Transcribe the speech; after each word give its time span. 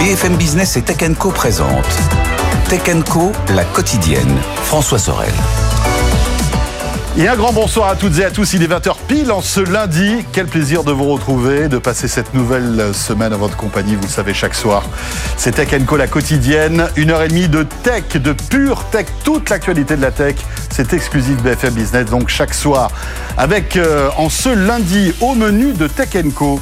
BFM 0.00 0.36
Business 0.36 0.78
et 0.78 0.82
Tech 0.82 0.96
Co 1.18 1.30
présente 1.30 1.84
Tech 2.70 2.80
Co, 3.06 3.32
la 3.54 3.64
quotidienne. 3.64 4.34
François 4.64 4.98
Sorel. 4.98 5.28
Et 7.18 7.28
un 7.28 7.36
grand 7.36 7.52
bonsoir 7.52 7.90
à 7.90 7.96
toutes 7.96 8.18
et 8.18 8.24
à 8.24 8.30
tous. 8.30 8.54
Il 8.54 8.62
est 8.62 8.66
20h 8.66 8.94
pile 9.06 9.30
en 9.30 9.42
ce 9.42 9.60
lundi. 9.60 10.24
Quel 10.32 10.46
plaisir 10.46 10.84
de 10.84 10.92
vous 10.92 11.04
retrouver, 11.04 11.68
de 11.68 11.76
passer 11.76 12.08
cette 12.08 12.32
nouvelle 12.32 12.94
semaine 12.94 13.34
à 13.34 13.36
votre 13.36 13.58
compagnie. 13.58 13.94
Vous 13.94 14.04
le 14.04 14.08
savez, 14.08 14.32
chaque 14.32 14.54
soir, 14.54 14.84
c'est 15.36 15.56
Tech 15.56 15.68
Co 15.84 15.98
la 15.98 16.06
quotidienne. 16.06 16.88
Une 16.96 17.10
heure 17.10 17.20
et 17.20 17.28
demie 17.28 17.48
de 17.48 17.66
tech, 17.82 18.04
de 18.14 18.32
pure 18.32 18.84
tech. 18.90 19.04
Toute 19.22 19.50
l'actualité 19.50 19.96
de 19.96 20.02
la 20.02 20.12
tech, 20.12 20.36
c'est 20.70 20.94
exclusif 20.94 21.36
BFM 21.42 21.74
Business. 21.74 22.06
Donc 22.06 22.30
chaque 22.30 22.54
soir, 22.54 22.90
avec 23.36 23.76
euh, 23.76 24.08
en 24.16 24.30
ce 24.30 24.48
lundi 24.48 25.12
au 25.20 25.34
menu 25.34 25.74
de 25.74 25.88
Tech 25.88 26.08
Co 26.34 26.58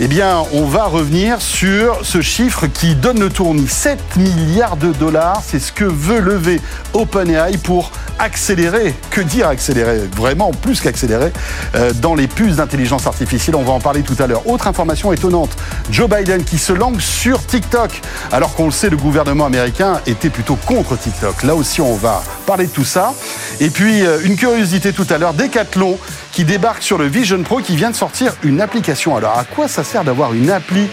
eh 0.00 0.06
bien, 0.06 0.44
on 0.52 0.64
va 0.64 0.84
revenir 0.84 1.42
sur 1.42 2.06
ce 2.06 2.20
chiffre 2.20 2.68
qui 2.68 2.94
donne 2.94 3.18
le 3.18 3.30
tournis. 3.30 3.66
7 3.66 3.98
milliards 4.16 4.76
de 4.76 4.92
dollars, 4.92 5.42
c'est 5.44 5.58
ce 5.58 5.72
que 5.72 5.84
veut 5.84 6.20
lever 6.20 6.60
OpenAI 6.92 7.56
pour 7.56 7.90
accélérer, 8.20 8.94
que 9.10 9.20
dire 9.20 9.48
accélérer, 9.48 10.02
vraiment 10.16 10.52
plus 10.52 10.80
qu'accélérer, 10.80 11.32
euh, 11.74 11.92
dans 11.94 12.14
les 12.14 12.28
puces 12.28 12.56
d'intelligence 12.56 13.08
artificielle. 13.08 13.56
On 13.56 13.64
va 13.64 13.72
en 13.72 13.80
parler 13.80 14.02
tout 14.02 14.16
à 14.20 14.28
l'heure. 14.28 14.46
Autre 14.48 14.68
information 14.68 15.12
étonnante, 15.12 15.50
Joe 15.90 16.08
Biden 16.08 16.44
qui 16.44 16.58
se 16.58 16.72
langue 16.72 17.00
sur 17.00 17.44
TikTok, 17.44 18.00
alors 18.30 18.54
qu'on 18.54 18.66
le 18.66 18.70
sait, 18.70 18.90
le 18.90 18.96
gouvernement 18.96 19.46
américain 19.46 20.00
était 20.06 20.30
plutôt 20.30 20.56
contre 20.64 20.96
TikTok. 20.96 21.42
Là 21.42 21.56
aussi, 21.56 21.80
on 21.80 21.96
va 21.96 22.22
parler 22.46 22.66
de 22.66 22.72
tout 22.72 22.84
ça. 22.84 23.14
Et 23.58 23.70
puis, 23.70 24.06
euh, 24.06 24.20
une 24.22 24.36
curiosité 24.36 24.92
tout 24.92 25.06
à 25.10 25.18
l'heure, 25.18 25.34
Decathlon 25.34 25.98
qui 26.38 26.44
débarque 26.44 26.84
sur 26.84 26.98
le 26.98 27.06
Vision 27.08 27.42
Pro 27.42 27.58
qui 27.58 27.74
vient 27.74 27.90
de 27.90 27.96
sortir 27.96 28.32
une 28.44 28.60
application. 28.60 29.16
Alors, 29.16 29.36
à 29.36 29.42
quoi 29.42 29.66
ça 29.66 29.82
sert 29.82 30.04
d'avoir 30.04 30.34
une 30.34 30.52
appli 30.52 30.86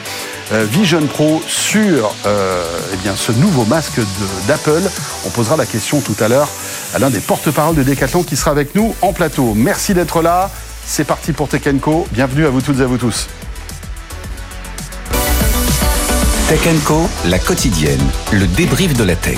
euh, 0.51 0.65
Vision 0.67 1.05
Pro 1.05 1.39
sur 1.47 2.15
euh, 2.25 2.65
eh 2.91 2.97
bien, 2.97 3.15
ce 3.15 3.31
nouveau 3.31 3.63
masque 3.65 3.99
d'Apple? 4.47 4.81
On 5.23 5.29
posera 5.29 5.55
la 5.55 5.67
question 5.67 6.01
tout 6.01 6.15
à 6.19 6.29
l'heure 6.29 6.49
à 6.95 6.97
l'un 6.97 7.11
des 7.11 7.19
porte-parole 7.19 7.75
de 7.75 7.83
Decathlon 7.83 8.23
qui 8.23 8.35
sera 8.35 8.49
avec 8.49 8.73
nous 8.73 8.95
en 9.03 9.13
plateau. 9.13 9.53
Merci 9.55 9.93
d'être 9.93 10.23
là. 10.23 10.49
C'est 10.83 11.03
parti 11.03 11.31
pour 11.31 11.47
Tech 11.47 11.61
Co. 11.79 12.07
Bienvenue 12.11 12.47
à 12.47 12.49
vous 12.49 12.61
toutes 12.61 12.79
et 12.79 12.81
à 12.81 12.87
vous 12.87 12.97
tous. 12.97 13.27
Tech 16.49 16.67
Co, 16.85 17.07
la 17.25 17.37
quotidienne, 17.37 18.01
le 18.31 18.47
débrief 18.47 18.95
de 18.97 19.03
la 19.03 19.15
tech. 19.15 19.37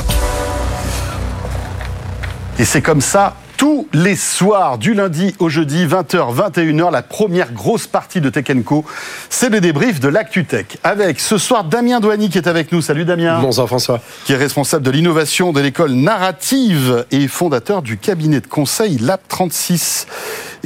Et 2.60 2.64
c'est 2.64 2.82
comme 2.82 3.02
ça 3.02 3.36
tous 3.58 3.88
les 3.92 4.16
soirs, 4.16 4.78
du 4.78 4.94
lundi 4.94 5.36
au 5.40 5.50
jeudi, 5.50 5.86
20h, 5.88 6.36
21h, 6.36 6.92
la 6.92 7.02
première 7.02 7.52
grosse 7.52 7.88
partie 7.88 8.22
de 8.22 8.30
Tech 8.30 8.46
Co. 8.64 8.86
C'est 9.30 9.50
le 9.50 9.60
débrief 9.60 10.00
de 10.00 10.08
l'ActuTech. 10.08 10.78
Avec 10.84 11.20
ce 11.20 11.40
soir 11.40 11.64
Damien 11.64 12.00
Douani 12.00 12.30
qui 12.30 12.38
est 12.38 12.48
avec 12.48 12.72
nous. 12.72 12.82
Salut 12.82 13.04
Damien. 13.04 13.42
Bonsoir 13.42 13.68
François. 13.68 14.00
Qui 14.26 14.34
est 14.34 14.38
responsable 14.38 14.86
de 14.86 14.92
l'innovation 14.92 15.54
de 15.54 15.60
l'école 15.60 15.94
narrative 15.94 17.06
et 17.10 17.28
fondateur 17.28 17.82
du 17.82 17.98
cabinet 17.98 18.42
de 18.42 18.48
conseil 18.48 19.00
Lab 19.00 19.20
36. 19.28 20.06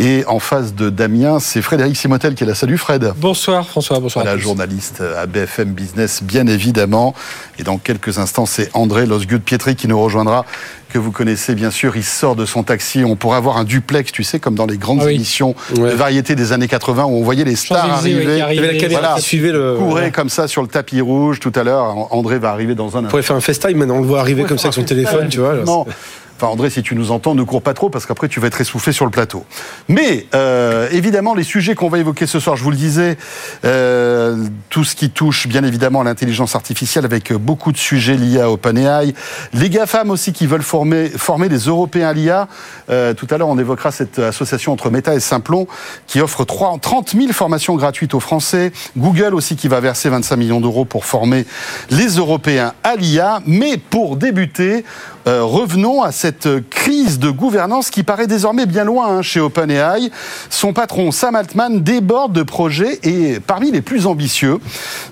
Et 0.03 0.25
en 0.25 0.39
face 0.39 0.73
de 0.73 0.89
Damien, 0.89 1.39
c'est 1.39 1.61
Frédéric 1.61 1.95
Simotel 1.95 2.33
qui 2.33 2.43
est 2.43 2.47
là. 2.47 2.55
Salut 2.55 2.79
Fred. 2.79 3.13
Bonsoir 3.17 3.67
François, 3.67 3.99
bonsoir. 3.99 4.25
La 4.25 4.35
journaliste 4.35 5.03
à 5.15 5.27
BFM 5.27 5.73
Business, 5.73 6.23
bien 6.23 6.47
évidemment. 6.47 7.13
Et 7.59 7.63
dans 7.63 7.77
quelques 7.77 8.17
instants, 8.17 8.47
c'est 8.47 8.71
André 8.73 9.05
Losgut 9.05 9.37
Pietri 9.37 9.75
qui 9.75 9.87
nous 9.87 10.01
rejoindra 10.01 10.47
que 10.91 10.97
vous 10.97 11.11
connaissez 11.11 11.53
bien 11.53 11.69
sûr, 11.69 11.95
il 11.95 12.03
sort 12.03 12.35
de 12.35 12.45
son 12.45 12.63
taxi. 12.63 13.03
On 13.05 13.15
pourrait 13.15 13.37
avoir 13.37 13.57
un 13.57 13.63
duplex, 13.63 14.11
tu 14.11 14.23
sais, 14.23 14.39
comme 14.39 14.55
dans 14.55 14.65
les 14.65 14.77
grandes 14.77 15.03
ah 15.05 15.11
émissions 15.11 15.55
de 15.75 15.83
variété 15.83 16.35
des 16.35 16.51
années 16.51 16.67
80 16.67 17.05
où 17.05 17.17
on 17.17 17.23
voyait 17.23 17.43
les 17.43 17.55
stars 17.55 17.91
arriver. 17.91 18.43
voilà, 18.89 19.19
suivait 19.19 19.51
le. 19.51 19.77
Courait 19.77 20.11
comme 20.11 20.29
ça 20.29 20.47
sur 20.47 20.63
le 20.63 20.67
tapis 20.67 20.99
rouge 20.99 21.39
tout 21.39 21.53
à 21.55 21.63
l'heure. 21.63 22.11
André 22.11 22.39
va 22.39 22.49
arriver 22.49 22.73
dans 22.73 22.97
un. 22.97 23.05
On 23.05 23.07
pourrait 23.07 23.21
faire 23.21 23.35
un 23.35 23.41
FaceTime 23.41 23.77
maintenant, 23.77 23.97
on 23.97 24.01
le 24.01 24.07
voit 24.07 24.19
arriver 24.19 24.45
comme 24.45 24.57
ça 24.57 24.69
avec 24.69 24.73
son 24.73 24.83
téléphone, 24.83 25.29
tu 25.29 25.39
vois. 25.39 25.55
Non. 25.63 25.85
Enfin, 26.41 26.53
André, 26.53 26.71
si 26.71 26.81
tu 26.81 26.95
nous 26.95 27.11
entends, 27.11 27.35
ne 27.35 27.43
cours 27.43 27.61
pas 27.61 27.75
trop 27.75 27.91
parce 27.91 28.07
qu'après 28.07 28.27
tu 28.27 28.39
vas 28.39 28.47
être 28.47 28.59
essoufflé 28.59 28.93
sur 28.93 29.05
le 29.05 29.11
plateau. 29.11 29.45
Mais 29.87 30.25
euh, 30.33 30.89
évidemment, 30.91 31.35
les 31.35 31.43
sujets 31.43 31.75
qu'on 31.75 31.87
va 31.87 31.99
évoquer 31.99 32.25
ce 32.25 32.39
soir, 32.39 32.55
je 32.55 32.63
vous 32.63 32.71
le 32.71 32.77
disais, 32.77 33.15
euh, 33.63 34.47
tout 34.69 34.83
ce 34.83 34.95
qui 34.95 35.11
touche 35.11 35.45
bien 35.45 35.63
évidemment 35.63 36.01
à 36.01 36.03
l'intelligence 36.03 36.55
artificielle 36.55 37.05
avec 37.05 37.31
beaucoup 37.31 37.71
de 37.71 37.77
sujets 37.77 38.15
liés 38.15 38.41
à 38.41 38.49
OpenAI, 38.49 39.13
les 39.53 39.69
GAFAM 39.69 40.09
aussi 40.09 40.33
qui 40.33 40.47
veulent 40.47 40.63
former, 40.63 41.09
former 41.09 41.47
des 41.47 41.59
Européens 41.59 42.07
à 42.07 42.13
l'IA. 42.13 42.47
Euh, 42.89 43.13
tout 43.13 43.27
à 43.29 43.37
l'heure, 43.37 43.49
on 43.49 43.59
évoquera 43.59 43.91
cette 43.91 44.17
association 44.17 44.73
entre 44.73 44.89
Meta 44.89 45.13
et 45.13 45.19
Simplon 45.19 45.67
qui 46.07 46.21
offre 46.21 46.43
3, 46.43 46.79
30 46.81 47.11
000 47.11 47.33
formations 47.33 47.75
gratuites 47.75 48.15
aux 48.15 48.19
Français. 48.19 48.71
Google 48.97 49.35
aussi 49.35 49.55
qui 49.55 49.67
va 49.67 49.79
verser 49.79 50.09
25 50.09 50.37
millions 50.37 50.59
d'euros 50.59 50.85
pour 50.85 51.05
former 51.05 51.45
les 51.91 52.15
Européens 52.15 52.73
à 52.83 52.95
l'IA. 52.95 53.43
Mais 53.45 53.77
pour 53.77 54.15
débuter, 54.15 54.83
euh, 55.27 55.43
revenons 55.43 56.01
à 56.01 56.11
cette 56.11 56.30
crise 56.69 57.19
de 57.19 57.29
gouvernance 57.29 57.89
qui 57.89 58.03
paraît 58.03 58.27
désormais 58.27 58.65
bien 58.65 58.83
loin 58.83 59.07
hein, 59.07 59.21
chez 59.21 59.39
OpenAI. 59.39 60.11
Son 60.49 60.73
patron 60.73 61.11
Sam 61.11 61.35
Altman 61.35 61.81
déborde 61.81 62.33
de 62.33 62.43
projets 62.43 62.99
et 63.03 63.39
parmi 63.39 63.71
les 63.71 63.81
plus 63.81 64.07
ambitieux. 64.07 64.59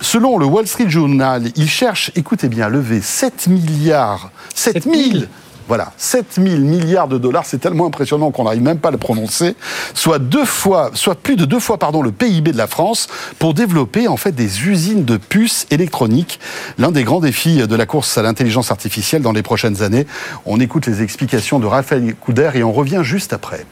Selon 0.01 0.37
le 0.37 0.45
Wall 0.45 0.67
Street 0.67 0.89
Journal, 0.89 1.43
il 1.55 1.69
cherche, 1.69 2.11
écoutez 2.15 2.47
bien, 2.47 2.67
à 2.67 2.69
lever 2.69 3.01
7 3.01 3.47
milliards, 3.47 4.31
7 4.55 4.83
000 4.83 5.25
voilà, 5.69 5.93
7 5.97 6.39
000 6.43 6.57
milliards 6.61 7.07
de 7.07 7.19
dollars, 7.19 7.45
c'est 7.45 7.59
tellement 7.59 7.85
impressionnant 7.85 8.31
qu'on 8.31 8.45
n'arrive 8.45 8.63
même 8.63 8.79
pas 8.79 8.89
à 8.89 8.91
le 8.91 8.97
prononcer, 8.97 9.55
soit 9.93 10.17
deux 10.17 10.43
fois, 10.43 10.89
soit 10.95 11.13
plus 11.13 11.35
de 11.35 11.45
deux 11.45 11.59
fois, 11.59 11.77
pardon, 11.77 12.01
le 12.01 12.11
PIB 12.11 12.51
de 12.51 12.57
la 12.57 12.65
France 12.65 13.07
pour 13.37 13.53
développer 13.53 14.07
en 14.07 14.17
fait 14.17 14.31
des 14.31 14.67
usines 14.67 15.05
de 15.05 15.17
puces 15.17 15.67
électroniques. 15.69 16.39
L'un 16.79 16.91
des 16.91 17.03
grands 17.03 17.19
défis 17.19 17.67
de 17.67 17.75
la 17.75 17.85
course 17.85 18.17
à 18.17 18.23
l'intelligence 18.23 18.71
artificielle 18.71 19.21
dans 19.21 19.31
les 19.31 19.43
prochaines 19.43 19.83
années. 19.83 20.07
On 20.47 20.59
écoute 20.59 20.87
les 20.87 21.03
explications 21.03 21.59
de 21.59 21.67
Raphaël 21.67 22.15
Couder 22.15 22.49
et 22.55 22.63
on 22.63 22.71
revient 22.71 23.01
juste 23.03 23.31
après. 23.31 23.63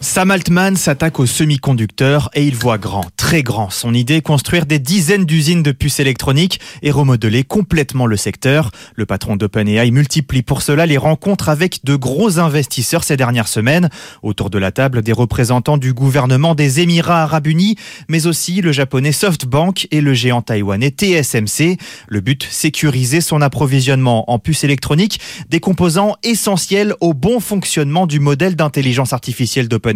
Sam 0.00 0.30
Altman 0.30 0.76
s'attaque 0.76 1.18
aux 1.18 1.26
semi-conducteurs 1.26 2.30
et 2.34 2.44
il 2.44 2.54
voit 2.54 2.78
grand, 2.78 3.06
très 3.16 3.42
grand. 3.42 3.68
Son 3.70 3.92
idée, 3.94 4.22
construire 4.22 4.64
des 4.64 4.78
dizaines 4.78 5.24
d'usines 5.24 5.64
de 5.64 5.72
puces 5.72 5.98
électroniques 5.98 6.60
et 6.82 6.92
remodeler 6.92 7.42
complètement 7.42 8.06
le 8.06 8.16
secteur. 8.16 8.70
Le 8.94 9.06
patron 9.06 9.34
d'OpenAI 9.34 9.90
multiplie 9.90 10.42
pour 10.42 10.62
cela 10.62 10.86
les 10.86 10.98
rencontres 10.98 11.48
avec 11.48 11.84
de 11.84 11.96
gros 11.96 12.38
investisseurs 12.38 13.02
ces 13.02 13.16
dernières 13.16 13.48
semaines. 13.48 13.88
Autour 14.22 14.50
de 14.50 14.58
la 14.58 14.70
table, 14.70 15.02
des 15.02 15.12
représentants 15.12 15.78
du 15.78 15.92
gouvernement 15.92 16.54
des 16.54 16.78
Émirats 16.78 17.24
arabes 17.24 17.48
unis, 17.48 17.74
mais 18.08 18.28
aussi 18.28 18.60
le 18.60 18.70
japonais 18.70 19.12
SoftBank 19.12 19.88
et 19.90 20.00
le 20.00 20.14
géant 20.14 20.42
taïwanais 20.42 20.90
TSMC. 20.90 21.76
Le 22.06 22.20
but, 22.20 22.46
sécuriser 22.48 23.20
son 23.20 23.40
approvisionnement 23.40 24.30
en 24.30 24.38
puces 24.38 24.62
électroniques, 24.62 25.18
des 25.48 25.58
composants 25.58 26.14
essentiels 26.22 26.94
au 27.00 27.14
bon 27.14 27.40
fonctionnement 27.40 28.06
du 28.06 28.20
modèle 28.20 28.54
d'intelligence 28.54 29.12
artificielle 29.12 29.66
d'OpenAI 29.66 29.87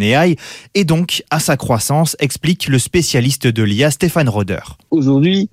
et 0.75 0.85
donc 0.85 1.23
à 1.31 1.41
sa 1.41 1.57
croissance, 1.57 2.17
explique 2.19 2.69
le 2.69 2.79
spécialiste 2.79 3.47
de 3.47 3.63
l'IA 3.63 3.91
Stéphane 3.91 4.29
Roder. 4.29 4.61
Aujourd'hui, 4.91 5.49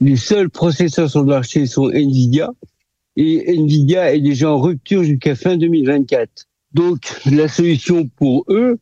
les 0.00 0.16
seuls 0.16 0.50
processeurs 0.50 1.10
sur 1.10 1.20
le 1.20 1.26
marché 1.26 1.66
sont 1.66 1.90
Nvidia 1.90 2.50
et 3.16 3.54
Nvidia 3.56 4.14
est 4.14 4.20
déjà 4.20 4.50
en 4.50 4.60
rupture 4.60 5.04
jusqu'à 5.04 5.34
fin 5.34 5.56
2024. 5.56 6.46
Donc 6.72 7.00
la 7.30 7.48
solution 7.48 8.08
pour 8.16 8.44
eux, 8.48 8.78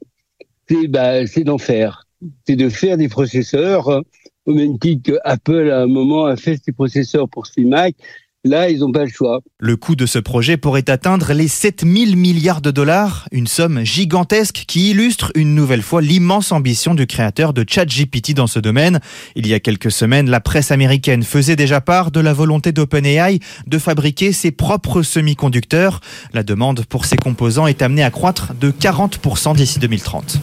c'est 0.69 0.87
bah, 0.87 1.25
d'en 1.45 1.59
faire. 1.59 2.07
C'est 2.47 2.57
de 2.57 2.69
faire 2.69 2.97
des 2.97 3.09
processeurs, 3.09 3.91
hein, 3.91 4.03
au 4.47 4.55
même 4.55 4.79
titre 4.79 5.13
que 5.13 5.19
Apple 5.25 5.71
à 5.71 5.83
un 5.83 5.87
moment 5.87 6.27
a 6.27 6.37
fait 6.37 6.61
ses 6.63 6.73
processeurs 6.73 7.29
pour 7.29 7.47
ses 7.47 7.65
Mac, 7.65 7.95
Là, 8.43 8.71
ils 8.71 8.79
n'ont 8.79 8.91
pas 8.91 9.05
le 9.05 9.11
choix. 9.11 9.41
Le 9.59 9.77
coût 9.77 9.97
de 9.97 10.07
ce 10.07 10.19
projet 10.19 10.57
pourrait 10.57 10.89
atteindre 10.89 11.35
les 11.35 11.47
7000 11.47 12.17
milliards 12.17 12.63
de 12.63 12.71
dollars, 12.71 13.29
une 13.33 13.47
somme 13.47 13.85
gigantesque 13.85 14.65
qui 14.67 14.91
illustre 14.91 15.31
une 15.35 15.55
nouvelle 15.55 15.83
fois 15.83 16.01
l'immense 16.01 16.51
ambition 16.51 16.95
du 16.95 17.07
créateur 17.07 17.53
de 17.53 17.67
ChatGPT 17.69 18.33
dans 18.33 18.47
ce 18.47 18.59
domaine. 18.59 19.01
Il 19.37 19.47
y 19.47 19.53
a 19.53 19.61
quelques 19.61 19.91
semaines, 19.93 20.31
la 20.31 20.41
presse 20.41 20.71
américaine 20.71 21.23
faisait 21.23 21.55
déjà 21.55 21.83
part 21.83 22.11
de 22.11 22.21
la 22.21 22.33
volonté 22.33 22.73
d'OpenAI 22.73 23.41
de 23.67 23.79
fabriquer 23.79 24.33
ses 24.33 24.53
propres 24.53 25.03
semi-conducteurs. 25.03 26.01
La 26.33 26.43
demande 26.43 26.87
pour 26.87 27.05
ces 27.05 27.17
composants 27.17 27.67
est 27.67 27.83
amenée 27.83 28.05
à 28.05 28.11
croître 28.11 28.55
de 28.59 28.71
40% 28.71 29.55
d'ici 29.55 29.79
2030. 29.81 30.41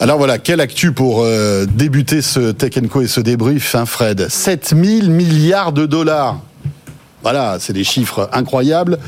Alors 0.00 0.18
voilà, 0.18 0.38
quelle 0.38 0.60
actu 0.60 0.92
pour 0.92 1.22
euh, 1.22 1.64
débuter 1.64 2.20
ce 2.20 2.52
Tech 2.52 2.74
Co 2.90 3.00
et 3.00 3.08
ce 3.08 3.20
débrief, 3.20 3.74
hein, 3.74 3.86
Fred? 3.86 4.28
7000 4.28 5.10
milliards 5.10 5.72
de 5.72 5.86
dollars 5.86 6.42
voilà, 7.22 7.58
c'est 7.58 7.72
des 7.72 7.84
chiffres 7.84 8.28
incroyables. 8.32 8.98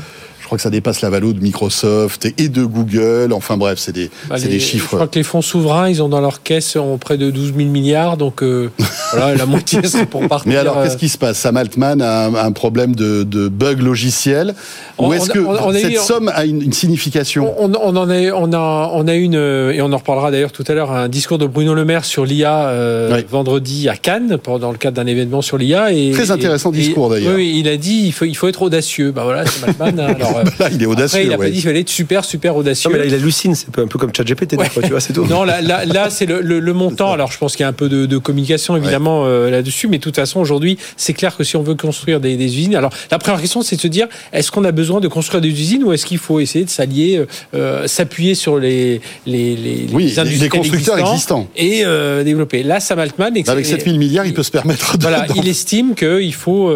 Je 0.51 0.55
crois 0.57 0.57
que 0.57 0.63
ça 0.63 0.69
dépasse 0.69 0.99
la 0.99 1.09
valo 1.09 1.31
de 1.31 1.39
Microsoft 1.39 2.27
et 2.37 2.49
de 2.49 2.65
Google. 2.65 3.31
Enfin 3.31 3.55
bref, 3.55 3.79
c'est 3.79 3.93
des, 3.93 4.09
Bah, 4.27 4.35
les- 4.35 4.49
des 4.49 4.59
Je 4.59 4.65
chiffres. 4.65 4.95
crois 4.97 5.07
que 5.07 5.15
les 5.17 5.23
fonds 5.23 5.41
souverains, 5.41 5.87
ils 5.87 6.03
ont 6.03 6.09
dans 6.09 6.19
leur 6.19 6.43
caisse 6.43 6.75
en 6.75 6.97
près 6.97 7.17
de 7.17 7.31
12 7.31 7.53
000 7.55 7.69
milliards, 7.69 8.17
donc 8.17 8.43
euh, 8.43 8.69
voilà, 9.13 9.33
la 9.33 9.45
moitié 9.45 9.79
c'est 9.85 10.05
pour 10.07 10.27
partir. 10.27 10.51
Mais 10.51 10.57
alors, 10.57 10.77
euh, 10.77 10.83
qu'est-ce 10.83 10.97
qui 10.97 11.07
se 11.07 11.17
passe? 11.17 11.37
Sam 11.39 11.55
Altman 11.55 12.01
a 12.01 12.25
un, 12.25 12.35
un 12.35 12.51
problème 12.51 12.95
de, 12.95 13.23
de 13.23 13.47
bug 13.47 13.81
logiciel? 13.81 14.53
On- 14.97 15.07
Ou 15.07 15.13
est-ce 15.13 15.29
que 15.29 15.39
on 15.39 15.71
cette 15.71 15.89
eu- 15.93 15.95
somme 15.95 16.29
a 16.35 16.43
une, 16.43 16.61
une 16.63 16.73
signification? 16.73 17.53
On, 17.57 17.73
en 17.73 17.95
a, 18.09 18.13
on 18.33 18.51
a, 18.51 18.91
on 18.93 19.07
a 19.07 19.13
une, 19.13 19.35
euh, 19.37 19.71
et 19.71 19.81
on 19.81 19.93
en 19.93 19.97
reparlera 19.97 20.31
d'ailleurs 20.31 20.51
tout 20.51 20.65
à 20.67 20.73
l'heure, 20.73 20.91
un 20.91 21.07
discours 21.07 21.37
de 21.37 21.45
Bruno 21.45 21.73
Le 21.73 21.85
Maire 21.85 22.03
sur 22.03 22.25
l'IA 22.25 22.67
euh, 22.67 23.15
Oui. 23.15 23.23
vendredi 23.31 23.87
à 23.87 23.95
Cannes, 23.95 24.37
dans 24.59 24.71
le 24.73 24.77
cadre 24.77 24.97
d'un 24.97 25.07
événement 25.07 25.41
sur 25.41 25.57
l'IA. 25.57 25.87
Très 26.11 26.29
intéressant 26.31 26.73
et- 26.73 26.75
discours, 26.75 27.09
d'ailleurs. 27.09 27.35
Oui, 27.37 27.55
il 27.57 27.69
a 27.69 27.77
dit 27.77 28.01
il 28.07 28.11
faut, 28.11 28.25
il 28.25 28.35
faut 28.35 28.49
être 28.49 28.61
audacieux. 28.63 29.11
Bah 29.13 29.21
voilà, 29.23 29.45
c'est 29.45 29.79
Malman. 29.79 29.97
hein. 30.09 30.15
Alors, 30.19 30.40
Là, 30.59 30.69
il 30.71 30.81
est 30.81 30.85
audacieux. 30.85 31.19
après, 31.19 31.25
il 31.25 31.33
a 31.33 31.37
ouais. 31.37 31.45
pas 31.45 31.49
dit 31.49 31.53
qu'il 31.59 31.63
fallait 31.63 31.79
être 31.81 31.89
super, 31.89 32.25
super 32.25 32.55
audacieux. 32.55 32.89
Non, 32.89 32.95
mais 32.97 33.03
là, 33.03 33.05
il 33.07 33.13
hallucine, 33.13 33.55
c'est 33.55 33.67
un 33.79 33.87
peu 33.87 33.97
comme 33.99 34.11
ChatGPT, 34.15 34.53
Ouais. 34.57 34.67
tu 34.83 34.89
vois, 34.89 34.99
c'est 34.99 35.13
tout. 35.13 35.25
Non, 35.25 35.43
là, 35.43 35.61
là, 35.61 35.85
là, 35.85 36.09
c'est 36.09 36.25
le, 36.25 36.41
le- 36.41 36.59
le 36.59 36.73
montant. 36.73 37.11
Alors, 37.13 37.31
je 37.31 37.37
pense 37.37 37.55
qu'il 37.55 37.63
y 37.63 37.65
a 37.65 37.69
un 37.69 37.73
peu 37.73 37.89
de, 37.89 38.05
de 38.05 38.17
communication 38.17 38.75
évidemment 38.75 39.23
euh, 39.25 39.49
là-dessus, 39.49 39.87
mais 39.87 39.97
de 39.97 40.03
toute 40.03 40.15
façon, 40.15 40.39
aujourd'hui, 40.39 40.77
c'est 40.97 41.13
clair 41.13 41.35
que 41.35 41.43
si 41.43 41.55
on 41.55 41.63
veut 41.63 41.75
construire 41.75 42.19
des, 42.19 42.35
des 42.37 42.45
usines, 42.57 42.75
alors 42.75 42.91
la 43.09 43.17
première 43.17 43.39
question, 43.41 43.61
c'est 43.61 43.75
de 43.75 43.81
se 43.81 43.87
dire 43.87 44.07
est-ce 44.33 44.51
qu'on 44.51 44.63
a 44.65 44.71
besoin 44.71 44.99
de 44.99 45.07
construire 45.07 45.41
des 45.41 45.49
usines 45.49 45.83
ou 45.83 45.93
est-ce 45.93 46.05
qu'il 46.05 46.17
faut 46.17 46.39
essayer 46.39 46.65
de 46.65 46.69
s'allier, 46.69 47.17
euh, 47.17 47.25
euh, 47.55 47.87
s'appuyer 47.87 48.35
sur 48.35 48.57
les 48.59 49.01
les 49.25 49.55
les, 49.55 49.85
Oui, 49.93 50.13
les- 50.39 50.49
constructeurs 50.49 50.97
existants. 50.99 51.47
et 51.55 51.81
euh, 51.85 52.23
développer. 52.23 52.63
Là, 52.63 52.79
Sam 52.79 52.99
Altman, 52.99 53.33
Avec 53.47 53.65
7000 53.65 53.97
milliards, 53.99 54.25
il 54.25 54.33
peut 54.33 54.43
se 54.43 54.51
permettre 54.51 54.97
de. 54.97 55.01
voilà, 55.03 55.25
il 55.35 55.47
estime 55.47 55.95
qu'il 55.95 56.33
faut, 56.33 56.73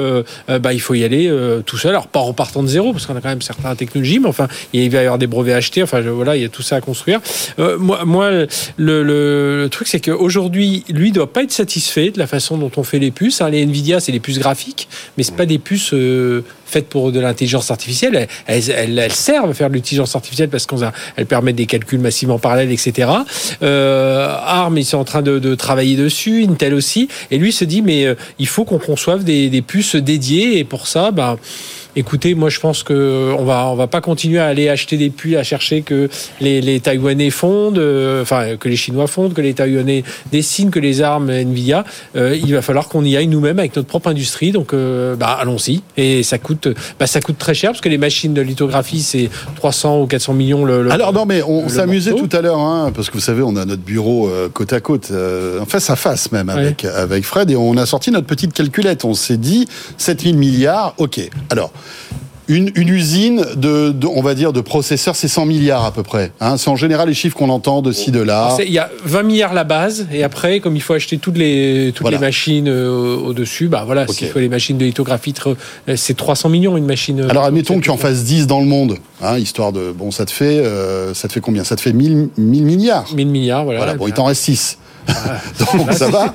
bah, 0.48 0.74
il 0.74 0.82
faut 0.82 0.94
y 0.94 1.04
aller 1.04 1.28
euh, 1.28 1.62
tout 1.62 1.78
seul. 1.78 1.92
Alors 1.92 2.08
pas 2.08 2.20
en 2.20 2.26
repartant 2.26 2.64
de 2.64 2.68
zéro, 2.68 2.92
parce 2.94 3.06
qu'on 3.06 3.16
a 3.16 3.22
quand 3.22 3.30
même 3.30 3.42
certaines 3.62 3.78
technologies, 3.78 4.20
mais 4.20 4.28
enfin, 4.28 4.48
il 4.74 4.90
va 4.90 5.00
y 5.00 5.02
avoir 5.02 5.18
des 5.18 5.28
brevets 5.28 5.54
achetés. 5.54 5.84
Enfin, 5.84 6.02
voilà, 6.02 6.36
il 6.36 6.42
y 6.42 6.46
a 6.46 6.50
tout 6.50 6.62
ça 6.62 6.78
à 6.78 6.82
construire. 6.82 7.20
Euh, 7.60 7.78
moi, 7.78 8.06
moi, 8.06 8.30
le, 8.78 9.68
truc, 9.72 9.88
c'est 9.88 10.00
qu'aujourd'hui, 10.00 10.84
lui, 10.90 11.12
doit 11.12 11.32
pas 11.32 11.44
être 11.44 11.52
satisfait 11.52 12.12
de 12.12 12.20
la 12.20 12.28
façon 12.28 12.58
dont 12.58 12.72
on 12.78 12.84
fait 12.84 13.00
les 13.00 13.12
puces. 13.12 13.42
hein. 13.42 13.50
Les 13.50 13.64
Nvidia, 13.64 14.00
c'est 14.00 14.12
les 14.12 14.20
puces 14.20 14.40
graphiques, 14.40 14.88
mais 15.18 15.24
c'est 15.24 15.36
pas 15.36 15.46
des 15.46 15.60
puces 15.60 15.94
euh, 15.94 16.44
faites 16.66 16.88
pour 16.88 17.12
de 17.12 17.20
l'intelligence 17.20 17.72
artificielle. 17.72 18.28
Elles, 18.48 19.12
servent 19.12 19.50
à 19.50 19.54
faire 19.54 19.70
de 19.70 19.76
l'intelligence 19.76 20.16
artificielle 20.16 20.50
parce 20.50 20.66
qu'elles 20.66 21.26
permettent 21.26 21.56
des 21.56 21.66
calculs 21.66 22.00
massivement 22.00 22.40
parallèles, 22.40 22.72
etc. 22.72 23.10
Euh, 23.62 24.36
ARM, 24.46 24.78
ils 24.78 24.86
sont 24.86 24.98
en 24.98 25.04
train 25.04 25.22
de, 25.22 25.56
travailler 25.56 25.96
dessus, 25.96 26.46
Intel 26.50 26.74
aussi. 26.74 27.08
Et 27.32 27.38
lui 27.38 27.52
se 27.52 27.66
dit, 27.66 27.82
mais 27.82 28.06
euh, 28.06 28.16
il 28.40 28.48
faut 28.48 28.66
qu'on 28.66 28.80
conçoive 28.80 29.24
des, 29.24 29.50
des 29.50 29.62
puces 29.62 29.96
dédiées. 29.96 30.58
Et 30.60 30.64
pour 30.64 30.88
ça, 30.88 31.12
bah, 31.12 31.38
Écoutez, 31.98 32.36
moi 32.36 32.50
je 32.50 32.60
pense 32.60 32.84
que 32.84 33.34
on 33.40 33.46
va 33.46 33.68
on 33.68 33.76
va 33.76 33.88
pas 33.88 34.02
continuer 34.02 34.40
à 34.40 34.48
aller 34.48 34.68
acheter 34.70 34.98
des 34.98 35.10
puits, 35.10 35.38
à 35.38 35.44
chercher 35.44 35.82
que 35.82 36.10
les, 36.42 36.60
les 36.62 36.80
Taïwanais 36.82 37.30
fondent, 37.30 37.78
euh, 37.78 38.22
enfin 38.22 38.58
que 38.58 38.68
les 38.68 38.76
Chinois 38.76 39.08
fondent, 39.08 39.34
que 39.34 39.42
les 39.42 39.54
Taïwanais 39.54 40.04
dessinent, 40.32 40.72
que 40.72 40.80
les 40.80 41.02
armes 41.02 41.30
Nvidia. 41.30 41.86
Euh, 42.18 42.36
il 42.36 42.54
va 42.54 42.62
falloir 42.62 42.90
qu'on 42.90 43.06
y 43.06 43.16
aille 43.16 43.28
nous-mêmes 43.28 43.60
avec 43.60 43.76
notre 43.76 43.88
propre 43.88 44.10
industrie. 44.10 44.52
Donc 44.52 44.74
euh, 44.74 45.16
bah 45.16 45.38
allons-y. 45.40 45.82
Et 45.96 46.24
ça 46.24 46.38
coûte 46.38 46.68
bah 47.00 47.08
ça 47.08 47.22
coûte 47.22 47.38
très 47.38 47.54
cher 47.54 47.72
parce 47.72 47.82
que 47.82 47.90
les 47.90 47.98
machines 47.98 48.34
de 48.34 48.42
lithographie 48.42 49.02
c'est 49.02 49.30
300 49.56 50.02
ou 50.02 50.06
400 50.08 50.34
millions 50.34 50.66
le. 50.66 50.84
le- 50.84 50.92
Alors 50.92 51.14
non, 51.14 51.26
mais 51.26 51.42
on 51.44 51.70
s'amusait 51.70 52.12
tout 52.14 52.30
à 52.36 52.42
l'heure, 52.42 52.60
hein, 52.60 52.92
parce 52.94 53.10
que 53.10 53.14
vous 53.14 53.20
savez, 53.22 53.42
on 53.42 53.56
a 53.56 53.64
notre 53.66 53.84
bureau 53.84 54.28
euh, 54.28 54.50
côte 54.50 54.74
à 54.74 54.82
côte, 54.82 55.10
euh, 55.12 55.60
en 55.62 55.66
face 55.66 55.90
à 55.90 55.96
face 55.96 56.32
même 56.34 56.50
avec, 56.50 56.84
avec 56.84 57.24
Fred, 57.24 57.50
et 57.52 57.56
on 57.56 57.78
a 57.78 57.86
sorti 57.86 58.12
notre 58.12 58.28
petite 58.28 58.52
calculette. 58.54 59.06
On 59.06 59.14
s'est 59.14 59.38
dit 59.38 59.66
7000 59.98 60.38
milliards, 60.38 60.94
ok. 60.98 61.22
Alors. 61.50 61.72
Une, 62.48 62.70
une 62.76 62.90
usine 62.90 63.44
de, 63.56 63.90
de- 63.90 64.06
on 64.06 64.22
va 64.22 64.36
dire, 64.36 64.54
de 64.54 64.62
processeurs, 64.62 65.16
c'est 65.16 65.28
100 65.28 65.48
milliards 65.48 65.84
à 65.84 65.92
peu 65.92 66.04
près. 66.04 66.32
Hein. 66.40 66.58
C'est 66.58 66.70
en 66.70 66.76
général 66.76 67.08
les 67.08 67.16
chiffres 67.16 67.36
qu'on 67.36 67.50
entend 67.50 67.82
de 67.82 67.92
ci, 67.92 68.12
de 68.12 68.20
là. 68.20 68.56
Il 68.64 68.72
y 68.72 68.78
a 68.78 68.92
20 69.04 69.24
milliards 69.24 69.56
la 69.56 69.64
base, 69.64 70.06
et 70.14 70.24
après, 70.24 70.60
comme 70.60 70.76
il 70.76 70.82
faut 70.84 70.94
acheter 70.94 71.18
toutes 71.18 71.40
les, 71.40 71.92
toutes 71.96 72.04
Voilà. 72.04 72.18
les 72.18 72.22
machines 72.22 72.68
euh, 72.68 73.16
au-dessus, 73.18 73.68
bah 73.68 73.82
voilà, 73.84 74.06
s'il 74.08 74.28
faut 74.28 74.38
les 74.38 74.48
machines 74.48 74.78
de 74.78 74.86
lithographie, 74.86 75.34
euh, 75.48 75.96
c'est 75.96 76.16
300 76.16 76.50
millions 76.50 76.78
une 76.78 76.86
machine. 76.86 77.20
euh, 77.22 77.30
Alors 77.32 77.46
admettons 77.46 77.80
que 77.80 77.84
tu 77.84 77.90
en 77.90 77.98
fasses 77.98 78.24
10 78.26 78.46
dans 78.46 78.60
le 78.60 78.68
monde, 78.68 78.98
hein, 79.24 79.40
histoire 79.40 79.72
de, 79.72 79.92
bon, 79.92 80.12
ça 80.12 80.26
te 80.28 80.32
fait, 80.32 80.60
euh, 80.60 81.16
ça 81.16 81.28
te 81.28 81.34
fait 81.34 81.42
combien? 81.42 81.64
Ça 81.64 81.76
te 81.76 81.82
fait 81.82 81.94
1000, 81.94 82.30
1000 82.38 82.64
milliards. 82.64 83.08
1000 83.16 83.28
milliards, 83.28 83.64
voilà. 83.64 83.80
Voilà, 83.80 83.94
bon, 83.96 84.06
il 84.08 84.14
t'en 84.14 84.26
reste 84.26 84.44
6. 84.44 84.78
Donc 85.78 85.92
ça 85.94 86.08
va. 86.10 86.34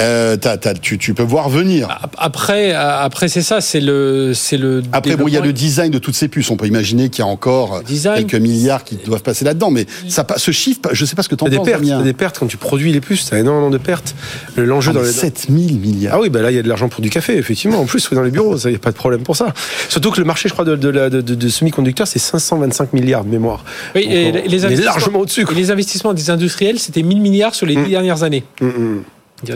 Euh, 0.00 0.36
tu, 0.82 0.98
tu 0.98 1.14
peux 1.14 1.22
voir 1.22 1.48
venir. 1.48 1.88
Ap- 1.90 2.16
Après, 2.18 2.72
euh, 2.74 2.98
après 3.02 3.28
c'est 3.28 3.42
ça, 3.42 3.60
c'est 3.60 3.80
le, 3.80 4.32
c'est 4.34 4.56
le. 4.56 4.82
Après, 4.92 5.16
bon, 5.16 5.28
il 5.28 5.34
y 5.34 5.36
a 5.36 5.40
le 5.40 5.52
design 5.52 5.90
de 5.90 5.98
toutes 5.98 6.14
ces 6.14 6.28
puces. 6.28 6.50
On 6.50 6.56
peut 6.56 6.66
imaginer 6.66 7.08
qu'il 7.08 7.24
y 7.24 7.28
a 7.28 7.30
encore 7.30 7.82
Design. 7.82 8.26
quelques 8.26 8.40
milliards 8.42 8.84
qui 8.84 8.96
doivent 8.96 9.22
passer 9.22 9.44
là-dedans. 9.44 9.70
Mais 9.70 9.86
ça, 10.08 10.26
ce 10.36 10.50
chiffre, 10.50 10.80
je 10.92 11.04
sais 11.04 11.14
pas 11.16 11.22
ce 11.22 11.28
que 11.28 11.34
T'as 11.34 11.48
des 11.48 11.56
penses, 11.56 11.66
pertes, 11.66 11.84
t'as 11.86 12.02
des 12.02 12.12
pertes 12.12 12.38
quand 12.38 12.46
tu 12.46 12.56
produis 12.56 12.92
les 12.92 13.00
puces, 13.00 13.26
t'as 13.30 13.38
énormément 13.38 13.70
de 13.70 13.78
pertes. 13.78 14.14
Le- 14.56 14.64
L'enjeu 14.64 14.90
Ah, 14.94 14.98
dans 14.98 15.02
les 15.02 15.12
7000 15.12 15.78
milliards. 15.78 16.14
Ah 16.16 16.20
oui, 16.20 16.28
bah 16.30 16.40
là, 16.42 16.50
il 16.50 16.56
y 16.56 16.58
a 16.58 16.62
de 16.62 16.68
l'argent 16.68 16.88
pour 16.88 17.00
du 17.00 17.10
café, 17.10 17.36
effectivement. 17.36 17.80
En 17.80 17.84
plus, 17.86 18.08
dans 18.12 18.22
les 18.22 18.30
bureaux, 18.30 18.56
il 18.56 18.70
n'y 18.70 18.76
a 18.76 18.78
pas 18.78 18.90
de 18.92 18.96
problème 18.96 19.22
pour 19.22 19.36
ça. 19.36 19.52
Surtout 19.88 20.10
que 20.10 20.20
le 20.20 20.24
marché, 20.26 20.48
je 20.48 20.54
crois, 20.54 20.64
de, 20.64 20.76
de, 20.76 20.90
de, 20.90 21.20
de- 21.20 21.34
de 21.34 21.48
semi-conducteurs, 21.48 22.06
c'est 22.06 22.18
525 22.18 22.92
milliards 22.92 23.24
de 23.24 23.30
mémoire. 23.30 23.64
Oui, 23.94 24.04
Donc, 24.04 24.12
et 24.14 24.26
on- 24.26 24.32
les 24.32 24.40
on 24.40 24.42
est 24.42 24.64
investissements- 24.66 24.84
largement 24.84 25.18
au-dessus. 25.20 25.44
Les 25.54 25.70
investissements 25.70 26.14
des 26.14 26.30
industriels, 26.30 26.78
c'était 26.78 27.02
1000 27.02 27.20
milliards 27.20 27.54
sur 27.54 27.66
les 27.66 27.76
dix 27.76 27.96
dernières 28.04 28.22
années. 28.22 28.44
Mm, 28.60 28.66
mm. 28.66 29.04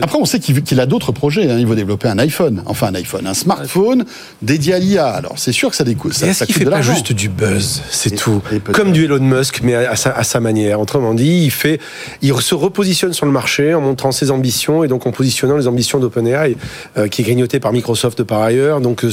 Après, 0.01 0.17
on 0.19 0.25
sait 0.25 0.39
qu'il 0.39 0.79
a 0.79 0.85
d'autres 0.85 1.11
projets. 1.11 1.49
hein. 1.49 1.57
Il 1.59 1.67
veut 1.67 1.75
développer 1.75 2.07
un 2.07 2.19
iPhone. 2.19 2.63
Enfin, 2.65 2.87
un 2.87 2.95
iPhone, 2.95 3.25
un 3.27 3.33
smartphone 3.33 4.05
dédié 4.41 4.73
à 4.73 4.79
l'IA. 4.79 5.07
Alors, 5.07 5.33
c'est 5.37 5.51
sûr 5.51 5.69
que 5.69 5.75
ça, 5.75 5.83
découle, 5.83 6.13
ça, 6.13 6.33
ça 6.33 6.45
coûte 6.45 6.55
fait 6.55 6.65
de 6.65 6.69
pas 6.69 6.81
juste 6.81 7.11
du 7.13 7.29
buzz 7.29 7.81
C'est 7.89 8.15
tout. 8.15 8.41
Comme 8.71 8.91
du 8.91 9.05
Elon 9.05 9.19
Musk, 9.19 9.61
mais 9.63 9.75
à 9.75 9.95
sa, 9.95 10.11
à 10.11 10.23
sa 10.23 10.39
manière. 10.39 10.79
Autrement 10.79 11.13
dit, 11.13 11.43
il 11.43 11.51
fait, 11.51 11.79
il 12.21 12.33
se 12.41 12.55
repositionne 12.55 13.13
sur 13.13 13.25
le 13.25 13.31
marché 13.31 13.73
en 13.73 13.81
montrant 13.81 14.11
ses 14.11 14.31
ambitions 14.31 14.83
et 14.83 14.87
donc 14.87 15.05
en 15.07 15.11
positionnant 15.11 15.57
les 15.57 15.67
ambitions 15.67 15.99
d'OpenAI, 15.99 16.55
euh, 16.97 17.07
qui 17.07 17.21
est 17.21 17.25
grignoté 17.25 17.59
par 17.59 17.71
Microsoft 17.73 18.23
par 18.23 18.41
ailleurs. 18.41 18.81
Donc, 18.81 19.03
euh, 19.03 19.11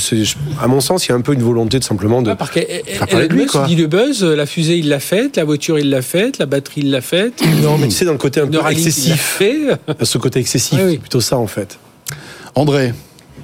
à 0.63 0.69
mon 0.69 0.81
sens, 0.81 1.07
il 1.07 1.11
y 1.11 1.13
a 1.13 1.15
un 1.17 1.21
peu 1.21 1.33
une 1.35 1.43
volonté 1.43 1.79
de 1.79 1.85
simplement 1.85 2.23
de. 2.23 2.31
Ah, 2.31 2.37
parce 2.37 2.51
de 2.55 3.25
Elon 3.25 3.35
lui, 3.35 3.43
Musk 3.43 3.53
quoi. 3.53 3.67
dit 3.67 3.77
le 3.77 3.87
buzz, 3.87 4.23
la 4.25 4.47
fusée 4.47 4.77
il 4.79 4.89
l'a 4.89 5.01
faite, 5.01 5.37
la 5.37 5.45
voiture 5.45 5.79
il 5.79 5.91
l'a 5.91 6.03
faite, 6.03 6.39
la 6.39 6.47
batterie 6.47 6.83
il 6.83 6.91
l'a 6.91 7.01
faite, 7.01 7.43
Non, 7.63 7.79
mais 7.79 7.89
tu 7.89 7.95
sais, 7.95 8.05
dans 8.05 8.13
le 8.13 8.19
côté 8.19 8.41
un 8.41 8.47
peu 8.47 8.59
excessif. 8.71 9.21
fait. 9.21 9.59
Ce 10.03 10.19
côté 10.19 10.41
excessif, 10.41 10.66
Oui, 10.73 10.81
oui. 10.83 10.93
c'est 10.93 10.99
plutôt 10.99 11.21
ça 11.21 11.39
en 11.39 11.47
fait. 11.47 11.79
André, 12.55 12.93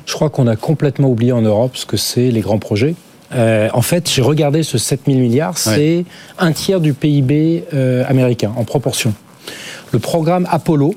Je 0.06 0.14
crois 0.14 0.30
qu'on 0.30 0.46
a 0.46 0.56
complètement 0.56 1.08
oublié 1.08 1.32
en 1.32 1.42
Europe 1.42 1.76
ce 1.76 1.86
que 1.86 1.96
c'est 1.96 2.30
les 2.30 2.40
grands 2.40 2.58
projets. 2.58 2.94
Euh, 3.34 3.68
en 3.72 3.82
fait, 3.82 4.10
j'ai 4.10 4.20
regardé 4.22 4.62
ce 4.62 4.76
7000 4.78 5.18
milliards, 5.18 5.56
c'est 5.56 6.04
un 6.38 6.52
tiers 6.52 6.80
du 6.80 6.92
PIB 6.92 7.64
euh, 7.72 8.04
américain 8.06 8.52
en 8.56 8.64
proportion. 8.64 9.14
Le 9.92 9.98
programme 9.98 10.46
Apollo, 10.50 10.94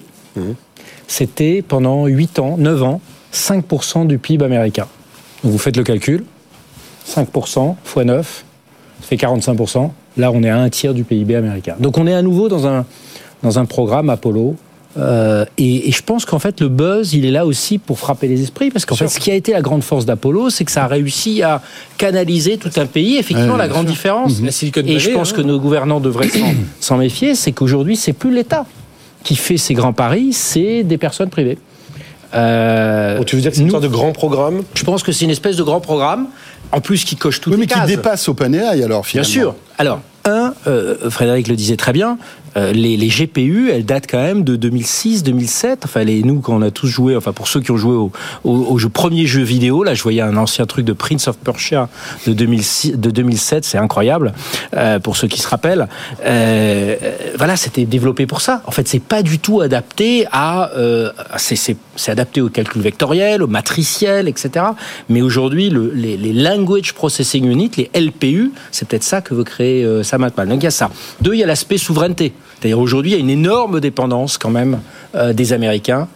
c'était 1.07 1.61
pendant 1.61 2.07
8 2.07 2.39
ans, 2.39 2.55
9 2.57 2.83
ans, 2.83 3.01
5% 3.33 4.07
du 4.07 4.17
PIB 4.17 4.43
américain. 4.43 4.87
Donc 5.43 5.51
vous 5.51 5.57
faites 5.57 5.77
le 5.77 5.83
calcul, 5.83 6.25
5% 7.07 7.75
x 7.85 7.95
9, 8.05 8.45
ça 9.01 9.07
fait 9.07 9.15
45%. 9.15 9.91
Là, 10.17 10.31
on 10.31 10.43
est 10.43 10.49
à 10.49 10.57
un 10.57 10.69
tiers 10.69 10.93
du 10.93 11.03
PIB 11.03 11.35
américain. 11.35 11.75
Donc 11.79 11.97
on 11.97 12.07
est 12.07 12.13
à 12.13 12.21
nouveau 12.21 12.47
dans 12.49 12.67
un, 12.67 12.85
dans 13.43 13.59
un 13.59 13.65
programme 13.65 14.09
Apollo. 14.09 14.55
Euh, 14.97 15.43
et, 15.57 15.89
et 15.89 15.91
je 15.91 16.01
pense 16.01 16.23
qu'en 16.25 16.39
fait, 16.39 16.61
le 16.61 16.69
buzz, 16.69 17.13
il 17.13 17.25
est 17.25 17.31
là 17.31 17.45
aussi 17.45 17.77
pour 17.79 17.99
frapper 17.99 18.27
les 18.29 18.41
esprits, 18.41 18.71
parce 18.71 18.85
qu'en 18.85 18.95
fait, 18.95 19.07
ce 19.09 19.19
qui 19.19 19.29
a 19.29 19.33
été 19.33 19.51
la 19.51 19.61
grande 19.61 19.83
force 19.83 20.05
d'Apollo, 20.05 20.49
c'est 20.49 20.63
que 20.63 20.71
ça 20.71 20.85
a 20.85 20.87
réussi 20.87 21.41
à 21.43 21.61
canaliser 21.97 22.57
tout 22.57 22.71
un 22.77 22.85
pays. 22.85 23.17
Effectivement, 23.17 23.53
Ouais, 23.53 23.57
la 23.59 23.65
bien 23.65 23.73
grande 23.73 23.87
sûr. 23.87 23.93
différence, 23.95 24.41
La 24.41 24.51
Silicon 24.51 24.81
et 24.85 24.97
je 24.99 25.05
Valley, 25.07 25.13
pense 25.17 25.31
hein. 25.31 25.35
que 25.35 25.41
nos 25.41 25.59
gouvernants 25.59 25.99
devraient 25.99 26.29
s'en- 26.79 26.97
méfier, 26.97 27.35
c'est 27.35 27.51
qu'aujourd'hui, 27.51 27.97
c'est 27.97 28.13
plus 28.13 28.33
l'État 28.33 28.65
qui 29.23 29.35
fait 29.35 29.57
ces 29.57 29.73
grands 29.73 29.91
paris, 29.93 30.31
c'est 30.31 30.83
des 30.83 30.97
personnes 30.97 31.29
privées. 31.29 31.57
Euh, 32.33 33.23
tu 33.23 33.35
veux 33.35 33.41
dire 33.41 33.51
que 33.51 33.57
c'est 33.57 33.63
une 33.63 33.69
sorte 33.71 33.83
de 33.83 33.87
grand 33.87 34.11
programme? 34.11 34.63
je 34.73 34.83
pense 34.83 35.03
que 35.03 35.11
c'est 35.11 35.25
une 35.25 35.31
espèce 35.31 35.55
de 35.55 35.63
grand 35.63 35.79
programme, 35.79 36.27
en 36.71 36.81
plus 36.81 37.03
qui 37.03 37.15
coche 37.15 37.39
toutes 37.39 37.53
oui, 37.53 37.59
mais 37.59 37.65
les 37.65 37.71
qui 37.71 37.79
cases. 37.79 37.87
dépasse 37.87 38.27
OpenAI 38.27 38.83
alors 38.83 39.01
Bien 39.01 39.23
finalement. 39.23 39.29
sûr. 39.31 39.55
Alors, 39.77 39.99
un, 40.25 40.53
euh, 40.67 41.09
Frédéric 41.09 41.47
le 41.47 41.55
disait 41.55 41.77
très 41.77 41.93
bien, 41.93 42.17
euh, 42.57 42.71
les, 42.71 42.95
les 42.97 43.07
GPU, 43.09 43.69
elles 43.71 43.85
datent 43.85 44.07
quand 44.09 44.21
même 44.21 44.43
de 44.43 44.55
2006, 44.55 45.23
2007. 45.23 45.81
Enfin, 45.85 46.03
nous, 46.05 46.39
quand 46.39 46.55
on 46.55 46.61
a 46.61 46.71
tous 46.71 46.87
joué, 46.87 47.15
enfin, 47.15 47.33
pour 47.33 47.47
ceux 47.47 47.59
qui 47.61 47.71
ont 47.71 47.77
joué 47.77 47.93
au, 47.95 48.11
au, 48.43 48.51
au 48.81 48.89
premier 48.89 49.25
jeu 49.25 49.41
vidéo, 49.41 49.83
là, 49.83 49.93
je 49.93 50.01
voyais 50.03 50.21
un 50.21 50.37
ancien 50.37 50.65
truc 50.65 50.85
de 50.85 50.93
Prince 50.93 51.27
of 51.27 51.37
Persia 51.37 51.89
de, 52.27 52.33
2006, 52.33 52.93
de 52.97 53.09
2007, 53.11 53.65
c'est 53.65 53.77
incroyable, 53.77 54.33
euh, 54.75 54.99
pour 54.99 55.17
ceux 55.17 55.27
qui 55.27 55.41
se 55.41 55.47
rappellent. 55.47 55.87
Euh, 56.25 56.95
voilà, 57.37 57.55
c'était 57.57 57.85
développé 57.85 58.25
pour 58.25 58.41
ça. 58.41 58.61
En 58.65 58.71
fait, 58.71 58.87
c'est 58.87 58.99
pas 59.01 59.21
du 59.23 59.39
tout 59.39 59.61
adapté 59.61 60.25
à. 60.31 60.71
C'est- 61.37 61.75
adapté 62.07 62.39
au 62.41 62.49
calcul 62.49 62.81
vectoriel, 62.81 63.41
au 63.43 63.47
matriciel, 63.47 64.27
etc. 64.27 64.65
Mais 65.09 65.21
aujourd'hui, 65.21 65.69
le- 65.69 65.91
les, 65.93 66.15
Language 66.33 66.93
Processing 66.93 67.45
Unit, 67.45 67.71
les 67.77 67.89
LPU, 67.93 68.51
c'est 68.71 68.87
peut-être 68.87 69.03
ça 69.03 69.21
que 69.21 69.33
veut 69.33 69.43
créer 69.43 69.87
Sam 70.03 70.23
Altman. 70.23 70.47
Donc 70.49 70.61
il 70.61 70.65
y 70.65 70.67
a 70.67 70.71
ça. 70.71 70.89
Deux, 71.21 71.33
il 71.33 71.39
y 71.39 71.43
a 71.43 71.47
l'aspect 71.47 71.77
souveraineté. 71.77 72.33
C'est-à-dire 72.59 72.79
aujourd'hui, 72.79 73.11
il 73.11 73.13
y 73.15 73.17
a 73.17 73.19
une 73.19 73.29
énorme 73.29 73.79
dépendance 73.79 74.37
quand 74.37 74.49
même 74.49 74.79
euh, 75.15 75.33
des 75.33 75.53
Américains 75.53 76.07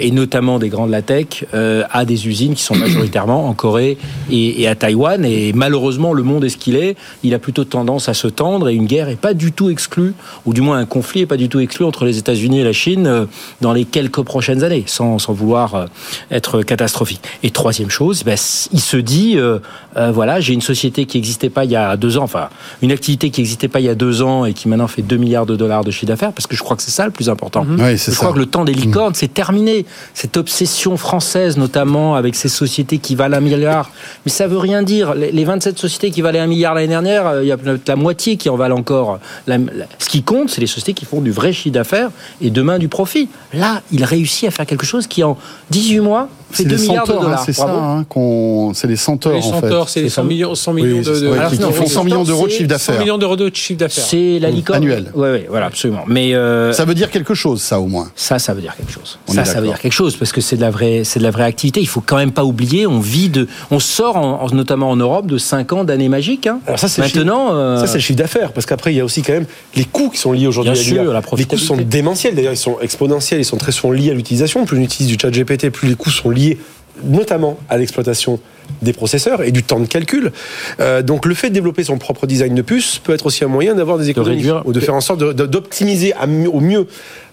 et 0.00 0.10
notamment 0.10 0.58
des 0.58 0.68
grands 0.68 0.86
de 0.86 0.92
la 0.92 1.02
tech, 1.02 1.44
euh, 1.54 1.84
a 1.92 2.04
des 2.04 2.26
usines 2.28 2.54
qui 2.54 2.62
sont 2.62 2.74
majoritairement 2.86 3.48
en 3.48 3.54
Corée 3.54 3.98
et, 4.30 4.62
et 4.62 4.68
à 4.68 4.74
Taïwan. 4.74 5.24
Et 5.24 5.52
malheureusement, 5.52 6.12
le 6.12 6.22
monde 6.22 6.44
est 6.44 6.48
ce 6.48 6.56
qu'il 6.56 6.76
est. 6.76 6.96
Il 7.22 7.34
a 7.34 7.38
plutôt 7.38 7.64
tendance 7.64 8.08
à 8.08 8.14
se 8.14 8.26
tendre 8.28 8.68
et 8.68 8.74
une 8.74 8.86
guerre 8.86 9.08
est 9.08 9.16
pas 9.16 9.34
du 9.34 9.52
tout 9.52 9.70
exclue, 9.70 10.14
ou 10.44 10.52
du 10.54 10.60
moins 10.60 10.78
un 10.78 10.86
conflit 10.86 11.22
est 11.22 11.26
pas 11.26 11.36
du 11.36 11.48
tout 11.48 11.60
exclu 11.60 11.84
entre 11.84 12.04
les 12.04 12.18
États-Unis 12.18 12.60
et 12.60 12.64
la 12.64 12.72
Chine 12.72 13.06
euh, 13.06 13.26
dans 13.60 13.72
les 13.72 13.84
quelques 13.84 14.22
prochaines 14.22 14.62
années, 14.64 14.84
sans, 14.86 15.18
sans 15.18 15.32
vouloir 15.32 15.74
euh, 15.74 15.86
être 16.30 16.62
catastrophique. 16.62 17.20
Et 17.42 17.50
troisième 17.50 17.90
chose, 17.90 18.24
ben, 18.24 18.36
il 18.72 18.80
se 18.80 18.96
dit, 18.96 19.34
euh, 19.36 19.58
euh, 19.96 20.10
voilà, 20.12 20.40
j'ai 20.40 20.52
une 20.54 20.60
société 20.60 21.06
qui 21.06 21.16
n'existait 21.18 21.50
pas 21.50 21.64
il 21.64 21.70
y 21.70 21.76
a 21.76 21.96
deux 21.96 22.18
ans, 22.18 22.24
enfin 22.24 22.48
une 22.82 22.92
activité 22.92 23.30
qui 23.30 23.40
n'existait 23.40 23.68
pas 23.68 23.80
il 23.80 23.86
y 23.86 23.88
a 23.88 23.94
deux 23.94 24.22
ans 24.22 24.44
et 24.44 24.52
qui 24.52 24.68
maintenant 24.68 24.88
fait 24.88 25.02
2 25.02 25.16
milliards 25.16 25.46
de 25.46 25.56
dollars 25.56 25.84
de 25.84 25.90
chiffre 25.90 26.06
d'affaires, 26.06 26.32
parce 26.32 26.46
que 26.46 26.56
je 26.56 26.62
crois 26.62 26.76
que 26.76 26.82
c'est 26.82 26.90
ça 26.90 27.04
le 27.04 27.10
plus 27.12 27.28
important. 27.30 27.64
Oui, 27.68 27.98
c'est 27.98 28.10
Je 28.12 28.16
ça. 28.16 28.24
crois 28.24 28.32
que 28.32 28.38
le 28.38 28.46
temps 28.46 28.64
des 28.64 28.74
licornes, 28.74 29.14
c'est 29.14 29.32
terminé. 29.32 29.75
Cette 30.14 30.36
obsession 30.36 30.96
française, 30.96 31.56
notamment 31.56 32.14
avec 32.14 32.34
ces 32.34 32.48
sociétés 32.48 32.98
qui 32.98 33.14
valent 33.14 33.36
un 33.36 33.40
milliard. 33.40 33.90
Mais 34.24 34.32
ça 34.32 34.46
veut 34.46 34.58
rien 34.58 34.82
dire. 34.82 35.14
Les 35.14 35.32
les 35.36 35.44
27 35.44 35.78
sociétés 35.78 36.10
qui 36.10 36.22
valaient 36.22 36.40
un 36.40 36.46
milliard 36.46 36.74
l'année 36.74 36.88
dernière, 36.88 37.26
euh, 37.26 37.44
il 37.44 37.48
y 37.48 37.52
a 37.52 37.56
peut-être 37.56 37.86
la 37.86 37.96
moitié 37.96 38.36
qui 38.36 38.48
en 38.48 38.56
valent 38.56 38.76
encore. 38.76 39.20
Ce 39.46 40.08
qui 40.08 40.22
compte, 40.22 40.50
c'est 40.50 40.60
les 40.60 40.66
sociétés 40.66 40.94
qui 40.94 41.04
font 41.04 41.20
du 41.20 41.30
vrai 41.30 41.52
chiffre 41.52 41.74
d'affaires 41.74 42.10
et 42.40 42.50
demain 42.50 42.78
du 42.78 42.88
profit. 42.88 43.28
Là, 43.52 43.82
il 43.92 44.02
réussit 44.02 44.48
à 44.48 44.50
faire 44.50 44.66
quelque 44.66 44.86
chose 44.86 45.06
qui, 45.06 45.22
en 45.22 45.36
18 45.70 46.00
mois, 46.00 46.28
C'est 46.52 46.64
2 46.64 46.76
les 46.76 46.82
milliards 46.82 47.04
de 47.06 47.12
centaures, 47.12 47.22
hein, 47.22 47.24
dollars. 47.26 47.42
c'est 47.44 47.52
ça, 47.52 47.68
hein, 47.68 48.04
qu'on- 48.08 48.72
c'est 48.74 48.86
les 48.86 48.96
centaures 48.96 49.32
Les 49.32 49.38
en 49.38 49.42
fait. 49.42 49.60
centaures, 49.68 49.88
c'est 49.88 50.02
les 50.02 50.08
100 50.08 50.24
millions, 50.24 50.54
100 50.54 50.72
millions 50.72 50.98
Oui, 50.98 51.04
de, 51.04 51.20
de- 51.20 51.28
ouais, 51.28 51.38
Alors, 51.38 51.50
qui 51.50 51.58
non, 51.58 51.72
font 51.72 51.82
les 51.82 51.88
100 51.88 52.04
millions 52.04 52.24
d'euros 52.24 52.46
de 52.46 52.50
centaures, 52.50 52.50
chiffre 52.50 52.62
100 52.62 52.68
d'affaires. 52.68 53.00
millions 53.00 53.18
d'euros 53.18 53.36
de 53.36 53.50
chiffre 53.52 53.78
d'affaires. 53.80 54.04
C'est 54.04 54.38
la 54.38 54.50
licorne. 54.50 54.78
Annuel. 54.78 55.10
Oui, 55.14 55.28
oui, 55.32 55.40
voilà, 55.48 55.66
absolument. 55.66 56.04
Mais 56.06 56.34
euh, 56.34 56.72
Ça 56.72 56.84
veut 56.84 56.94
dire 56.94 57.10
quelque 57.10 57.34
chose, 57.34 57.60
ça 57.60 57.80
au 57.80 57.86
moins. 57.86 58.10
Ça, 58.14 58.38
ça 58.38 58.54
veut 58.54 58.60
dire 58.60 58.74
quelque 58.76 58.92
chose. 58.92 59.18
On 59.28 59.32
ça, 59.32 59.44
ça 59.44 59.60
veut 59.60 59.66
dire 59.66 59.78
quelque 59.80 59.92
chose 59.92 60.16
parce 60.16 60.32
que 60.32 60.40
c'est 60.40 60.56
de 60.56 60.60
la 60.60 60.70
vraie, 60.70 61.02
c'est 61.04 61.18
de 61.18 61.24
la 61.24 61.30
vraie 61.30 61.44
activité. 61.44 61.80
Il 61.80 61.88
faut 61.88 62.02
quand 62.04 62.16
même 62.16 62.32
pas 62.32 62.44
oublier. 62.44 62.86
On 62.86 63.00
vit 63.00 63.28
de, 63.28 63.48
on 63.70 63.78
sort 63.80 64.16
en- 64.16 64.42
en- 64.42 64.50
notamment 64.54 64.90
en 64.90 64.96
Europe 64.96 65.26
de 65.26 65.38
5 65.38 65.72
ans 65.72 65.84
d'années 65.84 66.08
magiques. 66.08 66.46
hein. 66.46 66.60
Alors 66.66 66.78
ça, 66.78 66.88
c'est 66.88 67.02
le 67.02 67.06
Maintenant, 67.16 67.54
euh, 67.54 67.80
Ça, 67.80 67.86
c'est 67.86 67.94
le 67.94 68.00
chiffre 68.00 68.18
d'affaires, 68.18 68.52
parce 68.52 68.66
qu'après, 68.66 68.92
il 68.92 68.96
y 68.96 69.00
a 69.00 69.04
aussi 69.04 69.22
quand 69.22 69.32
même 69.32 69.46
les 69.74 69.84
coûts 69.84 70.10
qui 70.10 70.18
sont 70.18 70.32
liés 70.32 70.46
aujourd'hui 70.46 70.72
Bien 70.72 70.80
à 70.80 70.84
sûr, 70.84 71.12
la 71.12 71.22
Les 71.36 71.44
coûts 71.44 71.56
sont 71.58 71.76
démentiels, 71.76 72.34
d'ailleurs, 72.34 72.52
ils 72.52 72.56
sont 72.58 72.76
exponentiels, 72.80 73.40
ils 73.40 73.44
sont 73.44 73.56
très 73.56 73.72
souvent 73.72 73.92
liés 73.92 74.10
à 74.10 74.14
l'utilisation. 74.14 74.64
Plus 74.64 74.78
on 74.78 74.82
utilise 74.82 75.08
du 75.08 75.18
chat 75.20 75.30
GPT, 75.30 75.70
plus 75.70 75.88
les 75.88 75.94
coûts 75.94 76.10
sont 76.10 76.30
liés 76.36 76.58
notamment 77.04 77.58
à 77.68 77.76
l'exploitation 77.76 78.40
des 78.82 78.92
processeurs 78.92 79.42
et 79.42 79.52
du 79.52 79.62
temps 79.62 79.80
de 79.80 79.86
calcul. 79.86 80.32
Euh, 80.80 81.02
donc 81.02 81.26
le 81.26 81.34
fait 81.34 81.48
de 81.50 81.54
développer 81.54 81.84
son 81.84 81.98
propre 81.98 82.26
design 82.26 82.54
de 82.54 82.62
puce 82.62 82.98
peut 82.98 83.12
être 83.12 83.26
aussi 83.26 83.44
un 83.44 83.48
moyen 83.48 83.74
d'avoir 83.74 83.98
des 83.98 84.10
économies 84.10 84.36
réduire. 84.36 84.62
ou 84.64 84.72
de 84.72 84.80
faire 84.80 84.94
en 84.94 85.00
sorte 85.00 85.20
d'optimiser 85.20 86.14
au 86.52 86.60
mieux 86.60 86.86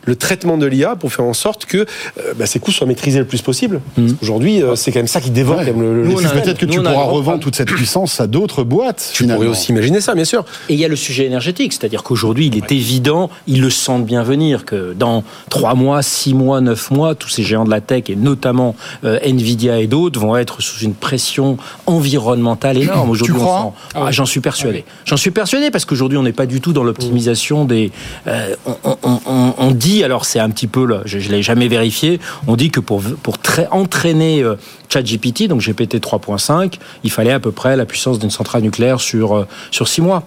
le 0.05 0.15
traitement 0.15 0.57
de 0.57 0.65
l'IA 0.65 0.95
pour 0.95 1.12
faire 1.13 1.25
en 1.25 1.33
sorte 1.33 1.65
que 1.65 1.77
euh, 1.77 2.33
bah, 2.38 2.45
ces 2.45 2.60
coûts 2.60 2.72
soient 2.72 2.88
maîtrisés 2.88 3.19
le 3.19 3.25
plus 3.25 3.41
possible. 3.41 3.81
Mhm. 3.98 4.17
Aujourd'hui, 4.22 4.62
euh, 4.62 4.75
c'est 4.75 4.91
quand 4.91 5.00
même 5.00 5.07
ça 5.07 5.22
qui 5.22 5.29
dévore 5.31 5.57
Ouais. 5.60 5.74
le, 5.77 6.03
le-. 6.03 6.13
Peut-être 6.41 6.57
que 6.60 6.65
nous, 6.65 6.74
tu 6.74 6.79
pourras 6.79 7.03
revendre 7.03 7.39
toute 7.39 7.55
cette 7.55 7.69
puissance 7.72 8.19
à 8.19 8.27
d'autres 8.27 8.63
boîtes. 8.63 9.12
Tu 9.13 9.25
pourrais 9.27 9.48
aussi 9.48 9.72
imaginer 9.72 10.01
ça, 10.01 10.15
bien 10.15 10.25
sûr. 10.25 10.45
Et 10.69 10.74
il 10.74 10.79
y 10.79 10.86
a 10.86 10.88
le 10.88 10.95
sujet 10.95 11.25
énergétique, 11.25 11.74
c'est-à-dire 11.74 12.03
qu'aujourd'hui, 12.03 12.48
il 12.48 12.57
est 12.57 12.72
évident, 12.72 13.29
ils 13.48 13.62
le 13.62 13.69
sentent 13.69 14.05
bien 14.05 14.24
venir, 14.24 14.65
que 14.65 14.93
dans 14.93 15.24
3 15.50 15.75
mois, 15.75 16.01
6 16.01 16.33
mois, 16.33 16.60
9 16.62 16.91
mois, 16.91 17.15
tous 17.15 17.29
ces 17.29 17.43
géants 17.43 17.65
de 17.65 17.69
la 17.69 17.81
tech, 17.81 18.03
et 18.10 18.15
notamment 18.15 18.75
euh, 19.03 19.19
Nvidia 19.24 19.79
et 19.79 19.88
d'autres, 19.88 20.19
vont 20.19 20.36
être 20.36 20.62
sous 20.62 20.79
une 20.83 20.93
pression 20.93 21.57
environnementale 22.03 22.77
énorme. 22.77 23.10
Aujourd'hui, 23.10 23.36
on 23.38 23.39
crois 23.39 23.74
sent- 23.93 23.95
Ah, 23.95 24.12
J'en 24.12 24.25
suis 24.25 24.39
persuadé. 24.41 24.83
J'en 25.05 25.17
suis 25.17 25.31
persuadé 25.31 25.72
parce 25.72 25.86
qu'aujourd'hui, 25.86 26.17
on 26.17 26.24
n'est 26.24 26.33
pas 26.33 26.45
du 26.45 26.60
tout 26.62 26.74
dans 26.74 26.83
l'optimisation 26.83 27.65
des... 27.65 27.91
euh, 28.27 28.55
on, 28.65 28.98
on- 29.03 29.19
on- 29.25 29.53
on 29.57 29.72
dit, 29.72 29.92
alors 30.01 30.23
c'est 30.23 30.39
un 30.39 30.50
petit 30.50 30.67
peu, 30.67 30.85
là, 30.85 31.01
je 31.05 31.17
ne 31.17 31.33
l'ai 31.35 31.43
jamais 31.43 31.67
vérifié, 31.67 32.19
on 32.47 32.55
dit 32.55 32.71
que 32.71 32.79
pour, 32.79 33.01
pour 33.21 33.35
tra- 33.38 33.67
entraîner 33.71 34.41
euh, 34.41 34.55
ChatGPT, 34.88 35.47
donc 35.47 35.62
GPT 35.62 35.95
3.5, 35.95 36.75
il 37.03 37.12
fallait 37.12 37.33
à 37.33 37.39
peu 37.41 37.51
près 37.51 37.75
la 37.75 37.85
puissance 37.85 38.17
d'une 38.17 38.29
centrale 38.31 38.62
nucléaire 38.62 39.01
sur, 39.01 39.35
euh, 39.35 39.47
sur 39.71 39.88
6 39.89 40.01
mois. 40.01 40.23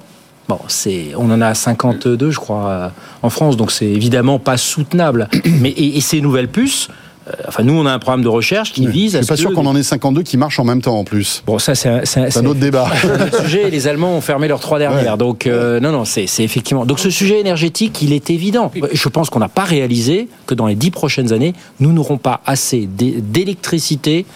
Bon, 0.49 0.61
c'est, 0.68 1.12
on 1.16 1.30
en 1.32 1.40
a 1.40 1.54
52, 1.54 2.30
je 2.30 2.38
crois, 2.38 2.68
euh, 2.68 2.88
en 3.23 3.30
France, 3.30 3.56
donc 3.56 3.73
c'est 3.73 3.87
évidemment 3.87 4.38
pas 4.38 4.56
soutenable. 4.56 5.28
Mais 5.61 5.70
et, 5.70 6.00
ces 6.00 6.20
nouvelles 6.20 6.49
puces, 6.49 6.88
enfin 7.49 7.62
nous, 7.62 7.75
on 7.75 7.87
a 7.87 7.92
un 7.92 7.99
programme 7.99 8.23
de 8.23 8.28
recherche 8.28 8.73
qui 8.73 8.87
vise 8.87 9.12
Je 9.12 9.18
à 9.18 9.23
suis 9.23 9.28
pas 9.28 9.37
sûr 9.37 9.52
qu'on 9.52 9.66
en 9.66 9.75
ait 9.76 9.83
52 9.83 10.23
qui 10.23 10.37
marchent 10.37 10.59
en 10.61 10.64
même 10.64 10.80
temps 10.83 10.99
en 10.99 11.04
plus. 11.04 11.42
Bon, 11.47 11.59
ça 11.59 11.75
c'est 11.75 11.88
un, 11.88 12.00
un- 12.16 12.47
autre 12.47 12.61
débat. 12.61 12.88
le 13.33 13.42
sujet. 13.45 13.71
Les 13.71 13.88
Allemands 13.88 14.16
ont 14.16 14.21
fermé 14.21 14.49
leurs 14.49 14.61
trois 14.61 14.78
dernières, 14.78 15.12
Ouais. 15.12 15.18
donc 15.18 15.47
euh, 15.47 15.80
non, 15.80 15.92
non, 15.92 16.04
c'est 16.04 16.25
effectivement. 16.38 16.87
Donc 16.87 16.99
ce 17.00 17.11
sujet 17.11 17.40
énergétique, 17.40 18.00
il 18.02 18.12
est 18.12 18.30
évident. 18.30 18.71
Je 18.92 19.09
pense 19.09 19.30
qu'on 19.30 19.38
n'a 19.40 19.49
pas 19.49 19.64
réalisé 19.64 20.28
que 20.47 20.54
dans 20.54 20.66
les 20.66 20.75
dix 20.75 20.90
prochaines 20.90 21.33
années, 21.33 21.54
nous 21.80 21.92
n'aurons 21.92 22.18
pas 22.18 22.40
assez 22.47 22.87
d'é- 22.87 23.21
d'électricité 23.21 24.26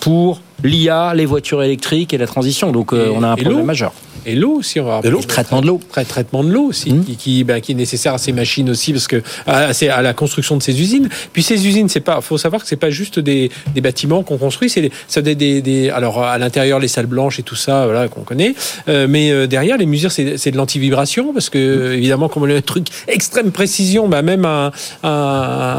pour 0.00 0.40
l'IA, 0.64 1.12
les 1.14 1.26
voitures 1.26 1.62
électriques 1.62 2.12
et 2.14 2.18
la 2.18 2.26
transition. 2.26 2.72
Donc 2.72 2.92
euh, 2.92 3.06
Et- 3.06 3.10
on 3.10 3.22
a 3.22 3.28
un 3.28 3.36
problème 3.36 3.64
majeur. 3.66 3.92
Et 4.26 4.34
l'eau 4.34 4.56
aussi, 4.58 4.78
on 4.78 4.84
va 4.84 5.00
Et 5.02 5.08
le 5.08 5.16
traitement 5.16 5.62
de 5.62 5.66
l'eau. 5.66 5.80
Tra- 5.90 6.04
traitement 6.04 6.44
de 6.44 6.50
l'eau 6.50 6.64
aussi, 6.64 6.92
qui, 7.06 7.16
qui, 7.16 7.42
bah, 7.42 7.58
qui 7.62 7.72
est 7.72 7.74
nécessaire 7.74 8.12
à 8.12 8.18
ces 8.18 8.32
machines 8.32 8.68
aussi, 8.68 8.92
parce 8.92 9.08
que 9.08 9.22
à, 9.46 9.72
c'est 9.72 9.88
à 9.88 10.02
la 10.02 10.12
construction 10.12 10.58
de 10.58 10.62
ces 10.62 10.78
usines. 10.78 11.08
Puis 11.32 11.42
ces 11.42 11.66
usines, 11.66 11.88
c'est 11.88 12.00
pas, 12.00 12.20
faut 12.20 12.36
savoir 12.36 12.60
que 12.60 12.68
c'est 12.68 12.76
pas 12.76 12.90
juste 12.90 13.18
des, 13.18 13.50
des 13.74 13.80
bâtiments 13.80 14.22
qu'on 14.22 14.36
construit, 14.36 14.68
c'est 14.68 14.82
des, 14.82 14.92
ça 15.08 15.22
des, 15.22 15.34
des, 15.34 15.62
des- 15.62 15.88
alors 15.88 16.22
à 16.22 16.36
l'intérieur 16.36 16.78
les 16.80 16.88
salles 16.88 17.06
blanches 17.06 17.38
et 17.38 17.42
tout 17.42 17.54
ça, 17.56 17.86
voilà 17.86 18.08
qu'on 18.08 18.20
connaît, 18.20 18.54
Euh, 18.88 19.06
mais 19.08 19.30
euh, 19.30 19.46
derrière 19.46 19.78
les 19.78 19.86
mesures, 19.86 20.12
c'est 20.12 20.50
de 20.50 20.56
l'antivibration, 20.58 21.32
parce 21.32 21.48
que 21.48 21.94
évidemment, 21.94 22.28
comme 22.28 22.44
le 22.44 22.60
truc 22.60 22.88
extrême 23.08 23.52
précision, 23.52 24.06
bah, 24.06 24.20
même 24.20 24.44
un, 24.44 24.70
un, 25.02 25.08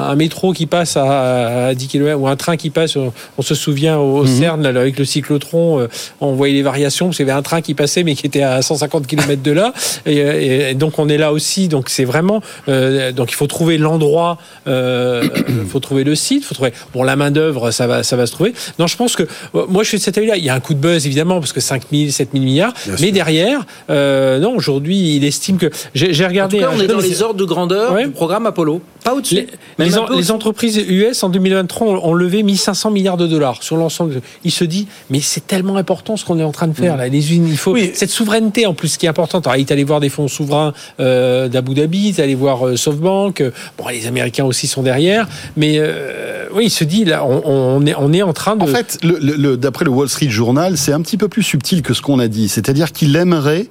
un 0.10 0.16
métro 0.16 0.52
qui 0.54 0.66
passe 0.66 0.98
à, 0.98 1.68
à 1.68 1.74
10 1.76 1.88
km 1.88 2.20
ou 2.20 2.28
un 2.28 2.36
train 2.36 2.58
qui 2.58 2.72
passe, 2.72 2.96
on, 2.96 3.14
on 3.38 3.42
se 3.44 3.54
souvient 3.54 3.98
au, 4.00 4.18
au 4.18 4.26
CERN 4.26 4.68
avec 4.78 4.98
le 5.00 5.06
cyclotron, 5.06 5.80
euh, 5.80 5.88
on 6.20 6.34
voyait 6.34 6.54
les 6.54 6.62
variations, 6.62 7.08
parce 7.08 7.18
qu'il 7.18 7.28
y 7.28 7.30
avait 7.30 7.38
un 7.38 7.42
train 7.44 7.62
qui 7.62 7.74
passait 7.74 8.04
mais 8.04 8.16
qui 8.16 8.26
était 8.28 8.42
à 8.44 8.62
150 8.62 9.08
km 9.08 9.42
de 9.42 9.52
là, 9.52 9.74
et, 10.06 10.18
et- 10.18 10.70
et 10.72 10.74
donc 10.74 11.00
on 11.00 11.10
est 11.10 11.18
là 11.18 11.32
aussi, 11.34 11.68
donc 11.68 11.90
c'est 11.90 12.06
vraiment, 12.06 12.42
euh, 12.70 13.12
donc 13.12 13.32
il 13.32 13.36
faut 13.36 13.48
trouver 13.48 13.78
l'endroit, 13.78 14.38
euh, 14.68 15.24
il 15.48 15.66
faut 15.70 15.80
trouver 15.80 16.04
le 16.04 16.16
site, 16.16 16.44
faut 16.46 16.56
trouver, 16.56 16.74
bon 16.94 17.04
la 17.04 17.16
main 17.16 17.32
d'œuvre, 17.32 17.72
ça 17.72 17.88
va, 17.88 18.04
ça 18.04 18.16
va 18.16 18.26
se 18.26 18.32
trouver. 18.32 18.54
Non, 18.80 18.88
je 18.88 18.96
pense 18.98 19.16
que 19.16 19.24
euh, 19.56 19.66
moi 19.70 19.84
je 19.84 19.90
suis 19.90 19.98
de 19.98 20.04
cet 20.04 20.18
avis-là. 20.18 20.38
Il 20.38 20.44
y 20.44 20.50
a 20.50 20.54
un 20.56 20.60
coup 20.60 20.74
de 20.74 20.80
buzz 20.80 21.06
évidemment 21.06 21.40
parce 21.40 21.54
que 21.54 21.60
5 21.62 21.84
000, 21.92 22.12
7 22.12 22.30
000 22.34 22.44
milliards, 22.44 22.74
mais 23.00 23.12
derrière, 23.12 23.66
euh, 23.90 24.40
non, 24.40 24.56
aujourd'hui 24.56 25.16
il 25.16 25.24
estime 25.26 25.58
que 25.58 25.70
j'ai 25.94 26.14
j'ai 26.14 26.24
En 26.24 26.28
tout 26.28 26.32
regardé. 26.32 26.60
cas, 26.60 26.68
hein, 26.68 26.74
on 26.78 26.82
est 26.82 26.88
dans 26.88 27.00
les 27.00 27.22
ordres 27.22 27.40
de 27.40 27.46
grandeur 27.46 27.94
Ouais. 27.94 28.06
du 28.06 28.12
programme 28.12 28.46
Apollo, 28.46 28.82
pas 29.04 29.14
au-dessus. 29.16 29.48
les, 29.80 29.86
les 29.86 29.98
en- 29.98 30.36
entreprises 30.36 30.78
US 30.78 31.24
en 31.24 31.30
2023 31.30 31.88
ont, 31.88 32.10
ont 32.10 32.14
levé 32.14 32.44
1500 32.44 32.92
milliards 32.92 33.18
de 33.18 33.28
dollars 33.28 33.64
sur 33.64 33.76
l'ensemble. 33.78 34.16
de- 34.16 34.22
Il 34.44 34.52
se 34.62 34.66
dit, 34.66 34.88
mais 35.10 35.20
c'est 35.22 35.48
tellement 35.48 35.78
important 35.78 36.18
ce 36.18 36.24
qu'on 36.26 36.38
est 36.40 36.44
en 36.44 36.52
train 36.52 36.68
de 36.68 36.74
faire 36.74 36.98
là. 36.98 37.08
Les 37.08 37.18
usines, 37.18 37.48
il 37.48 37.58
faut 37.58 37.74
Oui. 37.74 37.92
cette 37.96 38.10
souveraineté 38.12 38.66
en 38.66 38.74
plus 38.74 38.98
qui 38.98 39.06
est 39.06 39.10
importante. 39.10 39.48
Alors, 39.48 39.58
il 39.58 39.62
est 39.62 39.72
allé 39.72 39.84
voir 39.84 40.00
des 40.00 40.10
fonds 40.10 40.28
souverains 40.28 40.74
euh, 41.00 41.48
d'Abu 41.48 41.74
Dhabi, 41.74 42.10
est 42.10 42.20
allé 42.20 42.36
voir 42.36 42.68
euh, 42.68 42.76
SoftBank. 42.78 43.44
Bon, 43.78 43.88
les 43.90 44.06
Américains 44.08 44.46
aussi 44.46 44.68
sont 44.68 44.84
derrière, 44.84 45.28
mais 45.58 45.76
euh, 45.78 46.46
oui, 46.54 46.66
il 46.66 46.70
se 46.70 46.84
dit 46.84 47.06
là, 47.06 47.26
on, 47.26 47.42
on 47.46 47.86
est 47.86 47.96
on 47.98 48.14
est 48.14 48.22
en 48.22 48.34
train 48.34 48.56
de. 48.56 48.64
En 48.64 48.68
fait, 48.68 48.98
le- 49.04 49.18
le- 49.20 49.36
le- 49.36 49.58
d'après 49.58 49.86
le 49.86 49.92
Wall 49.92 50.10
Street 50.10 50.30
Journal, 50.30 50.78
c'est 50.78 50.94
un 50.94 51.02
petit 51.02 51.18
peu 51.18 51.28
plus 51.28 51.44
subtil 51.44 51.82
que 51.82 51.94
ce 51.94 52.02
qu'on 52.02 52.20
a 52.20 52.28
dit. 52.28 52.50
C'est-à-dire 52.50 52.92
qu'il 52.92 53.16
aimerait 53.16 53.68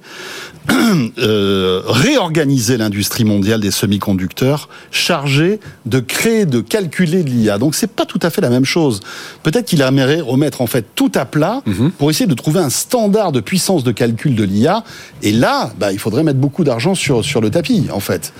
euh, 1.19 1.81
réorganiser 1.85 2.77
l'industrie 2.77 3.23
mondiale 3.25 3.61
des 3.61 3.71
semi-conducteurs 3.71 4.69
chargée 4.91 5.59
de 5.85 5.99
créer, 5.99 6.45
de 6.45 6.59
calculer 6.61 7.23
de 7.23 7.29
l'IA. 7.29 7.57
Donc 7.57 7.75
c'est 7.75 7.91
pas 7.91 8.05
tout 8.05 8.19
à 8.21 8.29
fait 8.29 8.41
la 8.41 8.49
même 8.49 8.65
chose. 8.65 8.99
Peut-être 9.43 9.65
qu'il 9.65 9.81
aimerait 9.81 10.21
remettre 10.21 10.61
en 10.61 10.67
fait 10.71 10.85
tout 10.95 11.11
à 11.15 11.25
plat 11.25 11.61
pour 11.97 12.09
essayer 12.09 12.27
de 12.27 12.33
trouver 12.33 12.59
un 12.59 12.69
standard 12.69 13.31
de 13.31 13.39
puissance 13.41 13.83
de 13.83 13.91
calcul 13.91 14.35
de 14.35 14.43
l'IA. 14.43 14.83
Et 15.21 15.31
là, 15.31 15.71
bah, 15.79 15.91
il 15.91 15.99
faudrait 15.99 16.23
mettre 16.23 16.39
beaucoup 16.39 16.63
d'argent 16.63 16.95
sur, 16.95 17.23
sur 17.23 17.41
le 17.41 17.49
tapis, 17.49 17.87
en 17.93 17.99
fait. 17.99 18.33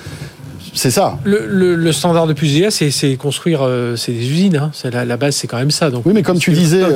C'est 0.74 0.90
ça. 0.92 1.20
le, 1.26 1.46
le- 1.48 1.76
le 1.76 1.92
standard 1.92 2.28
de 2.28 2.32
plus 2.34 2.48
d'IA, 2.48 2.72
c'est 2.72 3.16
construire, 3.18 3.60
euh, 3.62 3.98
c'est 3.98 4.14
des 4.14 4.26
usines. 4.30 4.56
Hein. 4.56 4.72
C'est 4.74 4.90
la, 4.90 5.04
la 5.04 5.18
base, 5.18 5.36
c'est 5.36 5.48
quand 5.48 5.58
même 5.58 5.70
ça. 5.72 5.90
Donc 5.90 6.06
Oui, 6.06 6.14
mais 6.16 6.24
comme 6.24 6.40
tu 6.40 6.52
disais, 6.54 6.82
euh, 6.82 6.96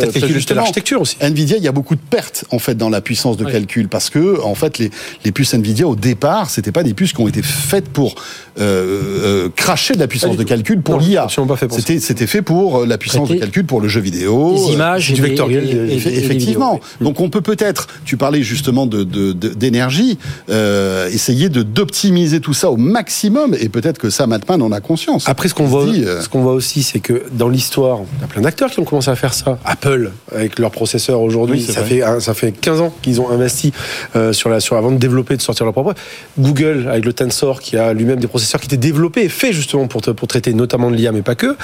l'architecture 0.56 1.02
aussi. 1.02 1.18
Nvidia, 1.20 1.58
il 1.58 1.64
y 1.64 1.68
a 1.68 1.74
beaucoup 1.74 1.96
de 1.96 2.00
pertes 2.10 2.46
en 2.52 2.60
fait 2.60 2.76
dans 2.76 2.90
la 2.90 3.02
puissance 3.02 3.36
de 3.36 3.44
Ouais. 3.44 3.52
calcul 3.52 3.90
parce 3.90 4.10
que 4.10 4.42
en 4.42 4.56
fait 4.56 4.78
les, 4.78 4.92
les 5.26 5.34
puces 5.34 5.54
Nvidia 5.54 5.86
au 5.90 5.98
départ, 5.98 6.50
c'était 6.50 6.72
pas 6.72 6.84
des 6.84 6.94
puces 6.94 7.12
qui 7.12 7.20
ont 7.20 7.28
été 7.28 7.42
faites 7.42 7.90
pour 7.90 8.16
euh, 8.60 9.46
euh, 9.46 9.50
cracher 9.56 9.94
de 9.96 10.00
la 10.00 10.08
puissance 10.08 10.38
de 10.38 10.44
calcul 10.44 10.82
pour 10.82 11.00
l'IA. 11.00 11.28
ça. 11.30 11.44
C'était 11.70 12.00
c'était 12.00 12.28
fait 12.28 12.42
pour 12.42 12.80
euh, 12.82 12.86
la 12.86 12.98
puissance 12.98 13.30
de 13.30 13.36
calcul 13.36 13.66
pour 13.66 13.82
le 13.82 13.88
jeu 13.88 14.02
vidéo. 14.02 14.54
Des 14.56 14.74
images 14.74 15.12
du 15.12 15.22
vectoriel, 15.22 15.64
et- 15.66 15.94
et- 15.94 15.94
et- 15.96 16.18
Effectivement. 16.26 16.74
vidéos. 16.76 16.88
Donc 17.02 17.20
on 17.20 17.30
peut 17.30 17.42
peut-être, 17.42 17.88
tu 18.06 18.18
parlais 18.18 18.42
justement 18.44 18.86
de 18.86 19.04
de- 19.04 19.34
de- 19.34 19.50
d'énergie, 19.50 20.18
euh, 20.50 21.10
essayer 21.10 21.50
de 21.50 21.64
d'optimiser 21.64 22.40
tout 22.40 22.54
ça 22.54 22.72
au 22.72 22.78
maximum 22.78 23.56
et 23.60 23.70
peut-être 23.70 23.98
que 23.98 24.10
Sam 24.10 24.32
Altman 24.34 24.62
en 24.62 24.72
a 24.72 24.80
conscience. 24.80 25.28
Après, 25.28 25.50
ce 25.50 25.54
qu'on 25.54 25.66
voit, 25.66 25.86
dit, 25.86 26.06
ce 26.22 26.30
qu'on 26.30 26.42
voit 26.42 26.54
aussi, 26.54 26.84
c'est 26.84 27.00
que 27.00 27.24
dans 27.34 27.50
l'histoire, 27.50 28.00
il 28.18 28.22
y 28.22 28.24
a 28.24 28.28
plein 28.28 28.42
d'acteurs 28.42 28.70
qui 28.72 28.80
ont 28.80 28.86
commencé 28.86 29.10
à 29.12 29.16
faire 29.16 29.34
ça. 29.34 29.58
Apple, 29.66 30.12
avec 30.34 30.60
leurs 30.60 30.72
processeurs 30.72 31.22
aujourd'hui, 31.22 31.58
Oui, 31.58 31.74
ça, 31.74 31.82
vrai. 31.82 32.00
fait, 32.02 32.20
ça 32.22 32.34
fait 32.34 32.52
15 32.52 32.82
ans 32.82 32.94
qu'ils 33.02 33.20
ont 33.22 33.30
investi 33.30 33.72
euh, 34.16 34.32
sur 34.34 34.50
la, 34.50 34.60
sur, 34.60 34.76
avant 34.78 34.92
de 34.92 34.98
développer, 34.98 35.36
de 35.38 35.42
sortir 35.42 35.66
leur 35.66 35.74
propre. 35.74 35.94
Google, 36.40 36.88
avec 36.90 37.06
le 37.06 37.14
Tensor, 37.14 37.60
qui 37.62 37.78
a 37.78 37.92
lui-même 37.94 38.20
des 38.20 38.28
processeurs 38.28 38.45
qui 38.60 38.68
étaient 38.68 38.78
développés 38.78 39.24
et 39.24 39.30
faits 39.30 39.54
justement 39.54 39.88
pour, 39.88 40.02
pour 40.02 40.28
traiter 40.28 40.54
notamment 40.54 40.92
de 40.92 40.96
l'IA, 40.96 41.12
mais 41.12 41.22
pas 41.22 41.36
que. 41.36 41.56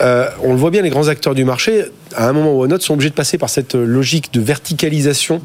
Euh, 0.00 0.28
on 0.42 0.52
le 0.52 0.58
voit 0.58 0.70
bien, 0.70 0.82
les 0.82 0.90
grands 0.90 1.08
acteurs 1.08 1.34
du 1.34 1.44
marché, 1.44 1.84
à 2.14 2.28
un 2.28 2.32
moment 2.32 2.54
ou 2.54 2.62
à 2.62 2.66
un 2.66 2.70
autre, 2.70 2.84
sont 2.84 2.94
obligés 2.94 3.10
de 3.10 3.14
passer 3.14 3.38
par 3.38 3.48
cette 3.48 3.74
logique 3.74 4.32
de 4.32 4.40
verticalisation 4.40 5.42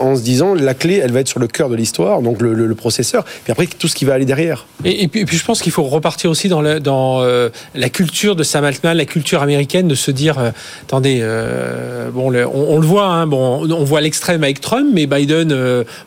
en 0.00 0.16
se 0.16 0.22
disant 0.22 0.54
la 0.54 0.74
clé, 0.74 1.00
elle 1.02 1.12
va 1.12 1.20
être 1.20 1.28
sur 1.28 1.40
le 1.40 1.46
cœur 1.46 1.68
de 1.68 1.76
l'histoire, 1.76 2.22
donc 2.22 2.40
le, 2.40 2.74
processeur, 2.74 3.24
puis 3.24 3.52
après 3.52 3.66
tout 3.66 3.88
ce 3.88 3.94
qui 3.94 4.04
va 4.04 4.14
aller 4.14 4.24
derrière. 4.24 4.66
Et, 4.84 5.08
puis, 5.08 5.26
je 5.36 5.44
pense 5.44 5.60
qu'il 5.60 5.72
faut 5.72 5.82
repartir 5.82 6.30
aussi 6.30 6.48
dans, 6.48 6.62
euh, 6.64 7.48
la 7.74 7.88
culture 7.90 8.36
de 8.36 8.42
Sam 8.42 8.64
Altman, 8.64 8.96
la 8.96 9.04
culture 9.04 9.42
américaine, 9.42 9.88
de 9.88 9.94
se 9.94 10.10
dire, 10.10 10.38
euh, 10.38 10.50
attendez, 10.82 11.18
euh, 11.20 12.10
bon, 12.10 12.28
on, 12.28 12.78
le 12.78 12.86
voit, 12.86 13.06
hein, 13.06 13.26
bon, 13.26 13.68
on 13.70 13.84
voit 13.84 14.00
l'extrême 14.00 14.42
avec 14.42 14.60
Trump, 14.60 14.88
mais 14.92 15.06
Biden, 15.06 15.54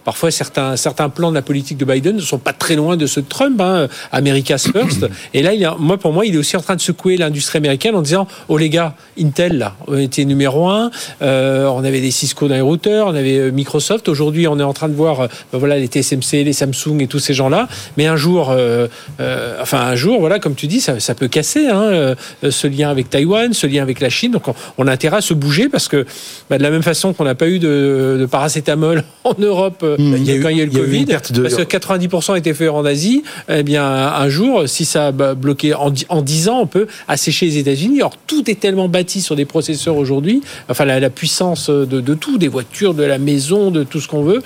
parfois 0.04 0.32
certains, 0.32 0.76
certains 0.76 1.10
plans 1.10 1.30
de 1.30 1.36
la 1.36 1.42
politique 1.42 1.78
de 1.78 1.86
Biden 1.86 2.16
ne 2.16 2.22
sont 2.22 2.40
pas 2.40 2.54
très 2.54 2.76
loin 2.76 2.98
de 2.98 3.06
ceux 3.06 3.22
de 3.22 3.28
Trump, 3.28 3.60
hein, 3.62 3.88
America's 4.12 4.68
First. 4.72 5.08
et 5.34 5.44
là, 5.44 5.76
moi, 5.78 5.98
pour 5.98 6.14
moi, 6.14 6.26
il 6.26 6.36
est 6.36 6.38
aussi 6.38 6.58
en 6.58 6.62
train 6.62 6.76
de 6.76 6.82
secouer 6.82 7.18
l'industrie 7.18 7.58
américaine 7.58 7.96
en 7.96 8.02
disant, 8.02 8.28
oh 8.48 8.58
les 8.58 8.70
gars, 8.70 8.96
Intel, 9.20 9.60
là, 9.60 9.76
on 9.88 9.98
était 9.98 10.26
numéro 10.26 10.68
un, 10.70 10.90
on 11.22 11.84
avait 11.84 12.02
des 12.02 12.12
Cisco 12.12 12.48
dans 12.48 12.56
les 12.56 12.62
routeurs, 12.62 13.08
on 13.08 13.16
avait 13.16 13.38
euh, 13.38 13.52
Microsoft. 13.84 14.08
Aujourd'hui, 14.08 14.48
on 14.48 14.58
est 14.60 14.64
en 14.64 14.72
train 14.74 14.88
de 14.88 14.94
voir, 14.96 15.22
euh, 15.22 15.28
ben 15.52 15.60
voilà, 15.60 15.78
les 15.78 15.88
TSMC, 15.88 16.44
les 16.46 16.54
Samsung 16.54 17.00
et 17.02 17.08
tous 17.08 17.20
ces 17.20 17.34
gens-là. 17.34 17.68
Mais 17.98 18.08
un 18.08 18.16
jour, 18.16 18.50
euh, 18.52 18.88
euh, 19.20 19.58
enfin 19.62 19.80
un 19.80 19.96
jour, 19.96 20.20
voilà, 20.22 20.40
comme 20.40 20.56
tu 20.56 20.68
dis, 20.68 20.80
ça, 20.80 21.00
ça 21.02 21.16
peut 21.16 21.28
casser 21.28 21.68
hein, 21.68 22.16
ce 22.50 22.68
lien 22.68 22.90
avec 22.90 23.10
Taïwan, 23.10 23.54
ce 23.54 23.68
lien 23.68 23.82
avec 23.82 24.00
la 24.00 24.10
Chine. 24.10 24.32
Donc, 24.32 24.48
on, 24.48 24.56
on 24.78 24.88
a 24.88 24.92
intérêt 24.92 25.18
à 25.18 25.22
se 25.22 25.34
bouger 25.34 25.68
parce 25.70 25.88
que, 25.90 26.06
bah, 26.50 26.58
de 26.58 26.64
la 26.64 26.70
même 26.72 26.82
façon 26.84 27.14
qu'on 27.14 27.26
n'a 27.26 27.36
pas 27.36 27.48
eu 27.50 27.60
de, 27.60 28.18
de 28.20 28.26
paracétamol 28.26 29.04
en 29.26 29.36
Europe 29.38 29.86
Il 30.00 30.24
y 30.24 30.32
a 30.32 30.36
eu- 30.36 30.42
quand 30.42 30.50
il 30.50 30.58
y 30.58 30.62
a 30.62 30.64
eu 30.64 30.68
le 30.68 30.74
y 30.74 30.78
eu 30.78 30.80
Covid, 30.80 31.06
de- 31.06 31.42
parce 31.42 31.56
que 31.56 31.64
90% 31.64 32.38
étaient 32.38 32.54
faits 32.54 32.70
en 32.70 32.86
Asie. 32.86 33.24
Eh 33.50 33.64
bien, 33.64 33.86
un 33.86 34.30
jour, 34.30 34.64
si 34.68 34.86
ça 34.86 35.08
a 35.08 35.12
bah, 35.12 35.34
bloqué 35.36 35.74
en, 35.74 35.92
en 36.10 36.22
10 36.22 36.48
ans, 36.50 36.60
on 36.62 36.68
peut 36.68 36.88
assécher 37.10 37.48
les 37.48 37.58
États-Unis. 37.58 37.98
Alors, 38.00 38.16
tout 38.28 38.50
est 38.50 38.60
tellement 38.60 38.88
bâti 38.88 39.22
sur 39.22 39.36
des 39.36 39.46
processeurs 39.46 39.98
aujourd'hui. 39.98 40.42
Enfin, 40.70 40.86
la, 40.86 41.00
la 41.00 41.10
puissance 41.10 41.70
de, 41.70 41.86
de 41.86 42.14
tout, 42.14 42.38
des 42.38 42.48
voitures, 42.48 42.94
de 42.94 43.04
la 43.04 43.18
maison, 43.18 43.63
de 43.72 43.84
tout 43.84 44.00
ce 44.00 44.08
qu'on 44.08 44.24
veut. 44.24 44.42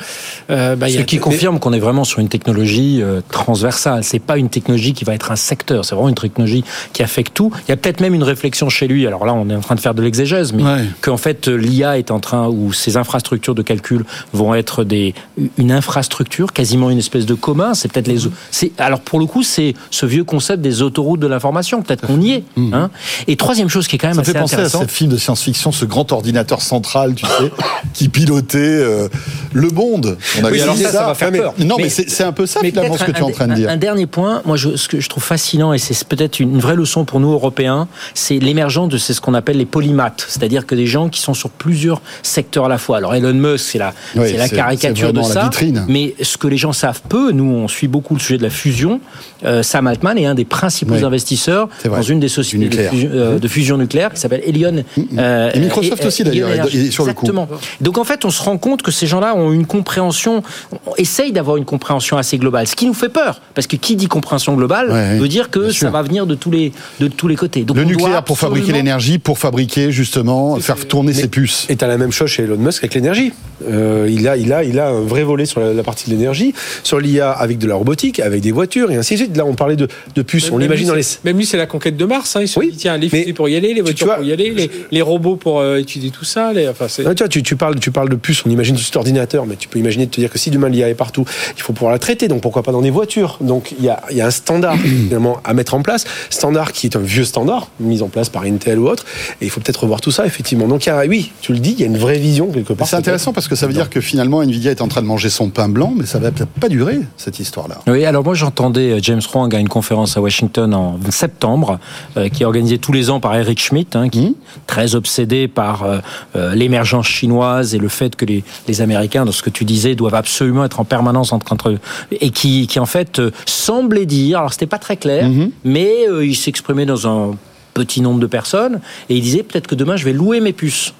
Euh, 0.50 0.76
bah, 0.76 0.90
y 0.90 0.94
Ce 0.94 1.00
a- 1.00 1.04
qui 1.04 1.18
confirme 1.20 1.60
qu'on 1.60 1.74
est 1.74 1.80
vraiment 1.80 2.04
sur 2.04 2.20
une 2.20 2.30
technologie 2.30 3.02
euh, 3.02 3.22
transversale. 3.32 4.04
C'est 4.04 4.20
pas 4.20 4.38
une 4.38 4.50
technologie 4.50 4.94
qui 4.94 5.04
va 5.06 5.14
être 5.14 5.32
un 5.32 5.36
secteur. 5.36 5.86
C'est 5.86 5.96
vraiment 5.96 6.10
une 6.10 6.16
technologie 6.16 6.64
qui 6.94 7.04
affecte 7.04 7.34
tout. 7.34 7.52
Il 7.68 7.70
y 7.70 7.74
a 7.74 7.78
peut-être 7.78 8.00
même 8.02 8.14
une 8.14 8.24
réflexion 8.24 8.70
chez 8.70 8.88
lui. 8.88 9.08
Alors 9.08 9.26
là, 9.26 9.34
on 9.34 9.50
est 9.50 9.56
en 9.56 9.60
train 9.62 9.76
de 9.76 9.80
faire 9.80 9.94
de 9.94 10.02
l'exégèse, 10.02 10.54
mais 10.54 10.64
Ouais. 10.64 10.84
qu'en 11.02 11.18
fait 11.18 11.48
euh, 11.48 11.56
l'IA 11.56 11.98
est 11.98 12.12
en 12.12 12.20
train 12.20 12.48
ou 12.48 12.74
ces 12.74 12.98
infrastructures 12.98 13.56
de 13.56 13.62
calcul 13.62 14.06
vont 14.34 14.54
être 14.56 14.84
des 14.84 15.14
une 15.58 15.72
infrastructure, 15.72 16.52
quasiment 16.54 16.90
une 16.90 16.98
espèce 16.98 17.26
de 17.26 17.34
commun. 17.34 17.74
C'est 17.74 17.92
peut-être 17.92 18.08
les. 18.08 18.20
C'est 18.52 18.72
alors 18.80 19.00
pour 19.00 19.20
le 19.20 19.26
coup, 19.26 19.44
c'est 19.44 19.74
ce 19.92 20.06
vieux 20.06 20.24
concept 20.24 20.62
des 20.62 20.82
autoroutes 20.82 21.20
de 21.20 21.28
l'information. 21.28 21.82
Peut-être 21.82 22.06
qu'on 22.06 22.20
y 22.22 22.32
est. 22.34 22.44
Hein. 22.74 22.90
Et 23.28 23.36
troisième 23.36 23.70
chose 23.70 23.88
qui 23.88 23.96
est 23.96 24.00
quand 24.00 24.08
même 24.08 24.16
Ça 24.16 24.22
assez 24.22 24.34
fait 24.34 24.40
penser 24.40 24.56
à 24.56 24.70
ce 24.70 24.86
film 24.88 25.12
de 25.12 25.18
science-fiction, 25.18 25.72
ce 25.72 25.86
grand 25.86 26.12
ordinateur 26.12 26.62
central, 26.62 27.16
tu 27.16 27.26
sais, 27.26 27.52
qui 27.94 28.10
pilotait 28.10 28.58
euh, 28.60 29.07
le 29.54 29.70
monde. 29.70 30.18
On 30.40 30.44
avait 30.46 30.58
Oui, 30.58 30.62
alors 30.62 30.76
ça, 30.78 30.90
ça 30.92 31.06
va 31.08 31.14
faire 31.16 31.32
peur. 31.32 31.54
Non, 31.60 31.76
mais, 31.78 31.84
Mais- 31.84 31.90
c'est 31.90 32.24
un 32.24 32.32
peu 32.32 32.46
ça 32.46 32.60
finalement 32.62 32.98
ce 32.98 33.04
que 33.04 33.12
tu 33.12 33.20
es 33.20 33.24
en 33.24 33.32
train 33.32 33.48
de 33.48 33.54
dire. 33.56 33.70
Un 33.70 33.78
dernier 33.78 34.06
point, 34.08 34.42
moi, 34.46 34.58
je, 34.58 34.76
ce 34.76 34.88
que 34.88 35.00
je 35.00 35.10
trouve 35.10 35.24
fascinant, 35.24 35.74
et 35.74 35.78
c'est 35.78 36.08
peut-être 36.08 36.40
une 36.40 36.60
vraie 36.60 36.76
leçon 36.76 37.06
pour 37.06 37.20
nous 37.20 37.32
Européens, 37.32 37.88
c'est 38.14 38.40
l'émergence 38.40 38.90
de 38.90 38.98
ce 38.98 39.20
qu'on 39.22 39.34
appelle 39.34 39.58
les 39.58 39.66
polymathes, 39.66 40.26
c'est-à-dire 40.28 40.66
que 40.66 40.76
des 40.76 40.88
gens 40.88 41.10
qui 41.10 41.22
sont 41.22 41.34
sur 41.34 41.50
plusieurs 41.50 42.02
secteurs 42.24 42.66
à 42.66 42.70
la 42.70 42.78
fois. 42.78 42.98
Alors 42.98 43.16
Elon 43.16 43.34
Musk, 43.34 43.66
c'est 43.72 43.78
la, 43.78 43.94
Oui, 44.16 44.34
caricature 44.54 45.14
de 45.14 45.22
ça. 45.22 45.50
Mais 45.88 46.16
ce 46.22 46.38
que 46.38 46.48
les 46.48 46.58
gens 46.58 46.74
savent 46.74 47.02
peu, 47.08 47.32
nous, 47.32 47.46
on 47.46 47.68
suit 47.68 47.88
beaucoup 47.88 48.14
le 48.14 48.20
sujet 48.20 48.38
de 48.38 48.44
la 48.44 48.50
fusion. 48.50 49.00
Euh, 49.46 49.64
Sam 49.64 49.88
Altman 49.88 50.18
est 50.18 50.26
un 50.26 50.36
des 50.36 50.46
principaux 50.46 50.94
Oui, 50.96 51.04
investisseurs 51.04 51.70
dans 51.86 52.02
une 52.02 52.20
des 52.20 52.28
sociétés 52.28 52.58
de 52.66 52.70
nucléaire. 52.70 52.92
fusion, 52.92 53.10
euh, 53.14 53.40
de 53.40 53.48
fusion 53.48 53.78
nucléaire 53.78 54.12
qui 54.14 54.20
s'appelle 54.20 54.42
Elion. 54.46 54.84
euh, 55.18 55.52
Et 55.54 55.60
Microsoft 55.60 56.06
aussi, 56.06 56.24
d'ailleurs, 56.24 56.50
sur 56.92 57.06
le 57.06 57.14
coup. 57.14 57.26
Exactement. 57.28 57.48
Donc 57.82 57.98
en 57.98 58.04
fait, 58.04 58.26
on 58.26 58.30
se 58.30 58.42
rend 58.42 58.58
compte 58.58 58.82
que 58.82 58.92
ces 58.98 59.08
gens-là 59.08 59.36
ont 59.36 59.52
une 59.52 59.66
compréhension, 59.66 60.44
on 60.86 60.96
essaye 60.98 61.32
d'avoir 61.32 61.58
une 61.58 61.66
compréhension 61.66 62.18
assez 62.18 62.38
globale, 62.38 62.68
ce 62.68 62.76
qui 62.76 62.86
nous 62.86 62.94
fait 62.94 63.10
peur, 63.10 63.42
parce 63.54 63.68
que 63.68 63.76
qui 63.76 63.96
dit 63.96 64.08
compréhension 64.08 64.56
globale 64.56 64.92
Ouais, 64.92 65.18
veut 65.18 65.28
dire 65.28 65.50
que 65.50 65.70
ça 65.72 65.90
va 65.90 66.02
venir 66.02 66.26
de 66.26 66.36
tous 66.36 66.52
les 66.52 66.72
de 67.00 67.08
tous 67.08 67.28
les 67.28 67.36
côtés. 67.36 67.64
Donc 67.64 67.78
Le 67.78 67.84
on 67.84 67.86
doit 67.86 67.96
nucléaire 67.96 68.24
pour 68.24 68.38
fabriquer 68.40 68.72
l'énergie, 68.72 69.18
pour 69.20 69.38
fabriquer 69.40 69.92
justement, 69.92 70.58
faire 70.60 70.88
tourner 70.88 71.14
ses 71.14 71.28
puces. 71.28 71.66
Et 71.70 71.76
t'as 71.76 71.88
la 71.88 71.98
même 71.98 72.12
chose 72.12 72.30
chez 72.30 72.44
Elon 72.44 72.58
Musk 72.58 72.84
avec 72.84 72.94
l'énergie. 72.96 73.32
Euh, 73.68 74.08
il, 74.10 74.28
a, 74.28 74.38
il, 74.38 74.54
a, 74.54 74.64
il 74.64 74.80
a 74.80 74.90
un 74.90 75.02
vrai 75.02 75.24
volet 75.24 75.46
sur 75.48 75.60
la, 75.60 75.74
la 75.74 75.82
partie 75.84 76.10
de 76.12 76.16
l'énergie, 76.16 76.54
sur 76.84 77.00
l'IA 77.00 77.32
avec 77.32 77.58
de 77.58 77.66
la 77.68 77.74
robotique, 77.76 78.20
avec 78.20 78.42
des 78.42 78.52
voitures 78.52 78.92
et 78.92 78.96
ainsi 78.98 79.16
de 79.16 79.20
suite. 79.20 79.36
Là, 79.38 79.46
on 79.46 79.56
parlait 79.56 79.76
de, 79.76 79.88
de 80.16 80.22
puces, 80.22 80.52
on 80.52 80.58
l'imagine 80.60 80.88
dans 80.88 80.94
les. 80.96 81.02
Même 81.24 81.38
lui, 81.38 81.46
c'est 81.46 81.58
la 81.58 81.66
conquête 81.66 81.98
de 81.98 82.06
Mars. 82.06 82.36
Hein. 82.36 82.42
Il 82.42 82.48
se 82.48 82.60
Oui, 82.60 82.72
dit, 82.72 82.78
tiens, 82.78 82.98
les 82.98 83.10
fusées 83.10 83.34
pour 83.34 83.50
y 83.50 83.56
aller, 83.56 83.70
les 83.70 83.76
tu- 83.76 83.82
voitures 83.82 83.98
tu 83.98 84.06
vois- 84.06 84.16
pour 84.18 84.26
y 84.26 84.32
aller, 84.32 84.52
les, 84.52 84.70
les 84.92 85.02
robots 85.02 85.36
pour 85.38 85.60
euh, 85.60 85.78
étudier 85.78 86.12
tout 86.12 86.24
ça. 86.26 86.54
Les, 86.54 86.68
enfin, 86.68 86.88
c'est- 86.88 87.04
Ah, 87.08 87.16
tu, 87.16 87.24
vois, 87.24 87.30
tu, 87.30 87.42
tu 87.42 87.56
parles, 87.56 87.80
tu 87.80 87.90
parles 87.92 88.10
de 88.10 88.16
puces, 88.16 88.44
on 88.46 88.50
imagine 88.52 88.78
juste 88.88 88.96
ordinateur, 88.96 89.46
mais 89.46 89.58
tu 89.58 89.68
peux 89.68 89.80
imaginer 89.80 90.06
de 90.06 90.12
te 90.12 90.22
dire 90.22 90.30
que 90.30 90.40
si 90.40 90.50
demain 90.50 90.70
l'IA 90.70 90.88
est 90.88 90.94
partout, 90.94 91.26
il 91.58 91.62
faut 91.62 91.74
pouvoir 91.74 91.92
la 91.92 92.00
traiter, 92.00 92.30
donc 92.30 92.42
pourquoi 92.42 92.64
pas 92.64 92.72
dans 92.72 92.82
des 92.82 92.90
voitures 92.90 93.38
Donc 93.42 93.74
il 93.78 93.84
y 93.84 93.90
a, 93.90 94.02
il 94.12 94.16
y 94.16 94.22
a 94.22 94.28
un 94.28 94.32
standard 94.32 94.78
finalement 95.08 95.42
à 95.44 95.54
mettre 95.54 95.74
en 95.74 95.82
place, 95.82 96.06
standard 96.30 96.72
qui 96.72 96.88
est 96.88 96.96
un 96.96 97.02
vieux 97.02 97.26
standard, 97.26 97.68
mis 97.82 98.02
en 98.02 98.08
place 98.08 98.30
par 98.30 98.44
Intel 98.44 98.80
ou 98.80 98.88
autre, 98.88 99.06
et 99.42 99.46
il 99.46 99.50
faut 99.50 99.60
peut-être 99.60 99.82
revoir 99.82 100.00
tout 100.00 100.12
ça 100.12 100.26
effectivement. 100.26 100.68
Donc 100.68 100.86
il 100.86 100.90
y 100.90 100.92
a, 100.94 101.06
oui, 101.06 101.34
tu 101.42 101.52
le 101.52 101.60
dis, 101.60 101.72
il 101.72 101.80
y 101.82 101.84
a 101.84 101.88
une 101.88 101.98
vraie 101.98 102.18
vision 102.18 102.48
quelque 102.48 102.72
part. 102.72 102.88
C'est 102.88 102.96
intéressant 102.96 103.34
parce 103.34 103.50
que 103.50 103.56
ça 103.56 103.68
veut 103.68 103.74
dire 103.74 103.90
que 103.90 104.00
finalement 104.00 104.42
Nvidia 104.42 104.72
est 104.72 104.82
en 104.82 104.88
train 104.88 105.02
de 105.02 105.08
manger 105.08 105.30
son 105.30 105.50
pain 105.50 105.68
blanc, 105.68 105.94
mais 105.94 106.06
ça 106.06 106.20
va 106.20 106.32
peut-être 106.32 106.50
pas 106.50 106.70
durer 106.70 107.02
cette 107.18 107.40
histoire-là. 107.40 107.80
Oui, 107.88 108.06
alors 108.06 108.24
moi 108.24 108.36
j'entendais 108.36 108.92
euh, 108.92 109.00
James 109.02 109.22
Huang 109.34 109.54
à 109.54 109.60
une 109.60 109.68
conférence 109.68 110.16
à 110.16 110.22
Washington 110.22 110.74
en 110.74 110.98
septembre, 111.12 111.80
euh, 112.16 112.30
qui 112.30 112.44
est 112.44 112.46
organisée 112.46 112.78
tous 112.78 112.94
les 112.94 113.10
ans 113.10 113.20
par 113.20 113.36
Eric 113.36 113.60
Schmidt, 113.60 113.98
hein, 113.98 114.08
qui 114.08 114.28
est 114.28 114.34
très 114.66 114.96
obsédé 114.96 115.48
par 115.48 115.84
euh, 115.84 115.98
euh, 116.36 116.56
l'émergence 116.56 117.08
chinoise 117.08 117.74
et 117.74 117.78
le 117.80 117.88
fait 117.88 118.16
que 118.16 118.26
les, 118.26 118.44
les 118.68 118.77
Américains, 118.82 119.26
dans 119.26 119.32
ce 119.32 119.42
que 119.42 119.50
tu 119.50 119.66
disais, 119.66 119.96
doivent 119.96 120.16
absolument 120.16 120.66
être 120.66 120.80
en 120.80 120.86
permanence 120.86 121.34
entre, 121.34 121.54
entre 121.54 121.78
et 122.12 122.30
qui, 122.30 122.68
qui 122.68 122.80
en 122.80 122.86
fait 122.86 123.20
euh, 123.20 123.32
semblait 123.46 124.06
dire, 124.06 124.40
alors 124.40 124.54
c'était 124.54 124.68
pas 124.68 124.80
très 124.80 124.98
clair, 124.98 125.30
mais 125.64 126.08
euh, 126.10 126.26
il 126.26 126.36
s'exprimait 126.36 126.86
dans 126.86 127.08
un 127.08 127.36
petit 127.74 128.02
nombre 128.02 128.20
de 128.20 128.28
personnes 128.28 128.80
et 129.10 129.16
il 129.16 129.22
disait 129.22 129.44
peut-être 129.44 129.68
que 129.68 129.76
demain 129.76 129.96
je 129.98 130.06
vais 130.06 130.14
louer 130.14 130.40
mes 130.40 130.54
puces. 130.54 130.94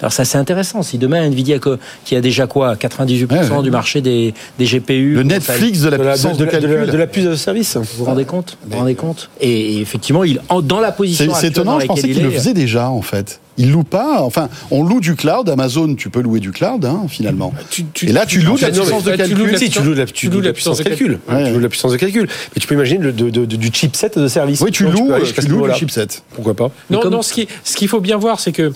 Alors 0.00 0.12
ça 0.12 0.24
c'est 0.24 0.38
intéressant. 0.38 0.82
Si 0.82 0.98
demain 0.98 1.22
Nvidia 1.24 1.58
qui 2.04 2.16
a 2.16 2.20
déjà 2.20 2.46
quoi 2.46 2.74
98% 2.74 3.26
Ouais, 3.30 3.38
ouais. 3.56 3.62
du 3.62 3.70
marché 3.70 4.00
des, 4.00 4.34
des 4.58 4.64
GPU, 4.66 5.14
Le 5.14 5.22
Netflix 5.22 5.80
de 5.80 5.88
la 5.88 5.98
de 5.98 6.02
la, 6.02 6.12
puissance 6.12 6.36
de, 6.38 6.44
de, 6.44 6.50
de 6.50 6.54
la- 6.56 6.60
calcul. 6.60 6.90
de 6.92 6.98
la 6.98 7.06
puce 7.06 7.24
de 7.24 7.34
service. 7.34 7.76
vous 7.76 7.84
vous 7.98 8.04
rendez 8.04 8.24
compte 8.24 8.58
Vous 8.64 8.72
vous 8.72 8.78
rendez 8.78 8.94
compte 8.94 9.30
et, 9.40 9.76
et 9.76 9.80
effectivement, 9.80 10.24
il 10.24 10.40
en- 10.48 10.60
dans 10.62 10.80
la 10.80 10.92
position 10.92 11.32
C'est 11.34 11.48
étonnant, 11.48 11.80
je 11.80 11.86
pensais 11.86 12.02
qu'il 12.08 12.18
il 12.18 12.22
le 12.24 12.30
faisait 12.30 12.54
déjà 12.54 12.90
en 12.90 13.02
fait. 13.02 13.40
Il 13.58 13.70
loue 13.72 13.84
pas, 13.84 14.20
enfin, 14.20 14.50
on 14.70 14.84
loue 14.84 15.00
du 15.00 15.14
cloud, 15.14 15.48
Amazon, 15.48 15.94
tu 15.94 16.10
peux 16.10 16.20
louer 16.20 16.40
du 16.40 16.50
cloud 16.52 16.84
hein, 16.84 17.06
finalement. 17.08 17.54
Tu- 17.70 17.86
tu- 17.94 18.06
Et 18.06 18.12
là, 18.12 18.26
tu 18.26 18.40
loues 18.42 18.56
de 18.58 18.60
la 18.60 18.68
puissance 18.70 19.02
de 19.04 19.16
calcul. 19.16 19.56
Si, 19.58 19.70
tu 19.70 19.78
loues 19.80 19.94
de 19.94 19.98
la, 20.00 20.04
de 20.04 20.52
puissance 20.52 20.76
de 20.76 20.82
calcul. 20.82 21.18
Tu 21.26 21.32
loues 21.32 21.56
de 21.56 21.62
la 21.62 21.68
puissance 21.70 21.92
de 21.92 21.96
calcul. 21.96 22.28
Mais 22.54 22.60
tu 22.60 22.66
peux 22.66 22.74
imaginer 22.74 23.02
le, 23.02 23.12
de, 23.12 23.30
de- 23.30 23.46
de- 23.46 23.56
du 23.56 23.70
chipset 23.72 24.10
de 24.14 24.28
service. 24.28 24.60
Oui, 24.60 24.70
tu 24.72 24.84
Donc, 24.84 24.92
loues, 24.92 25.10
tu 25.40 25.48
loues 25.48 25.64
le 25.64 25.72
chipset. 25.72 26.06
Pourquoi 26.34 26.52
pas 26.52 26.70
Non, 26.90 27.00
comme- 27.00 27.12
non, 27.14 27.22
ce 27.22 27.32
qui- 27.32 27.48
ce 27.64 27.76
qu'il 27.76 27.88
faut 27.88 28.00
bien 28.00 28.18
voir, 28.18 28.40
c'est 28.40 28.52
que 28.52 28.74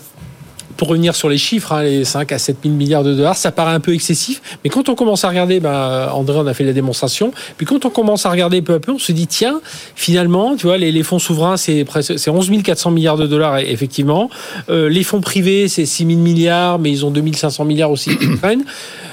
pour 0.81 0.89
revenir 0.89 1.15
sur 1.15 1.29
les 1.29 1.37
chiffres, 1.37 1.73
hein, 1.75 1.83
les 1.83 2.07
5 2.07 2.33
à 2.33 2.39
7 2.39 2.57
000 2.63 2.75
milliards 2.75 3.05
de 3.05 3.13
dollars, 3.13 3.37
ça 3.37 3.53
paraît 3.53 3.75
un 3.75 3.81
peu 3.81 3.93
excessif. 3.93 4.41
Mais 4.65 4.71
quand 4.71 4.89
on 4.89 4.95
commence 4.95 5.27
à 5.27 5.29
regarder, 5.29 5.61
bah, 5.61 6.11
André 6.15 6.39
en 6.39 6.47
a 6.47 6.55
fait 6.55 6.65
la 6.65 6.73
démonstration, 6.73 7.35
puis 7.59 7.67
quand 7.67 7.85
on 7.85 7.91
commence 7.91 8.25
à 8.25 8.31
regarder 8.31 8.63
peu 8.63 8.73
à 8.73 8.81
peu, 8.81 8.93
on 8.93 8.99
se 8.99 9.13
dit, 9.13 9.27
tiens, 9.27 9.61
finalement, 9.95 10.57
tu 10.57 10.69
vois, 10.69 10.79
les, 10.79 11.03
fonds 11.03 11.19
souverains, 11.19 11.59
c'est 11.59 11.85
presque- 11.85 12.19
c'est 12.19 12.31
11 12.31 12.51
400 12.65 12.93
milliards 12.93 13.19
de 13.19 13.27
dollars, 13.27 13.59
effectivement. 13.59 14.31
Euh, 14.71 14.89
les 14.89 15.03
fonds 15.03 15.21
privés, 15.21 15.69
c'est 15.69 15.85
6 15.85 16.07
000 16.07 16.19
milliards, 16.19 16.79
mais 16.79 16.91
ils 16.91 17.05
ont 17.05 17.11
2 17.11 17.31
500 17.35 17.67
milliards 17.67 17.91
aussi. 17.91 18.13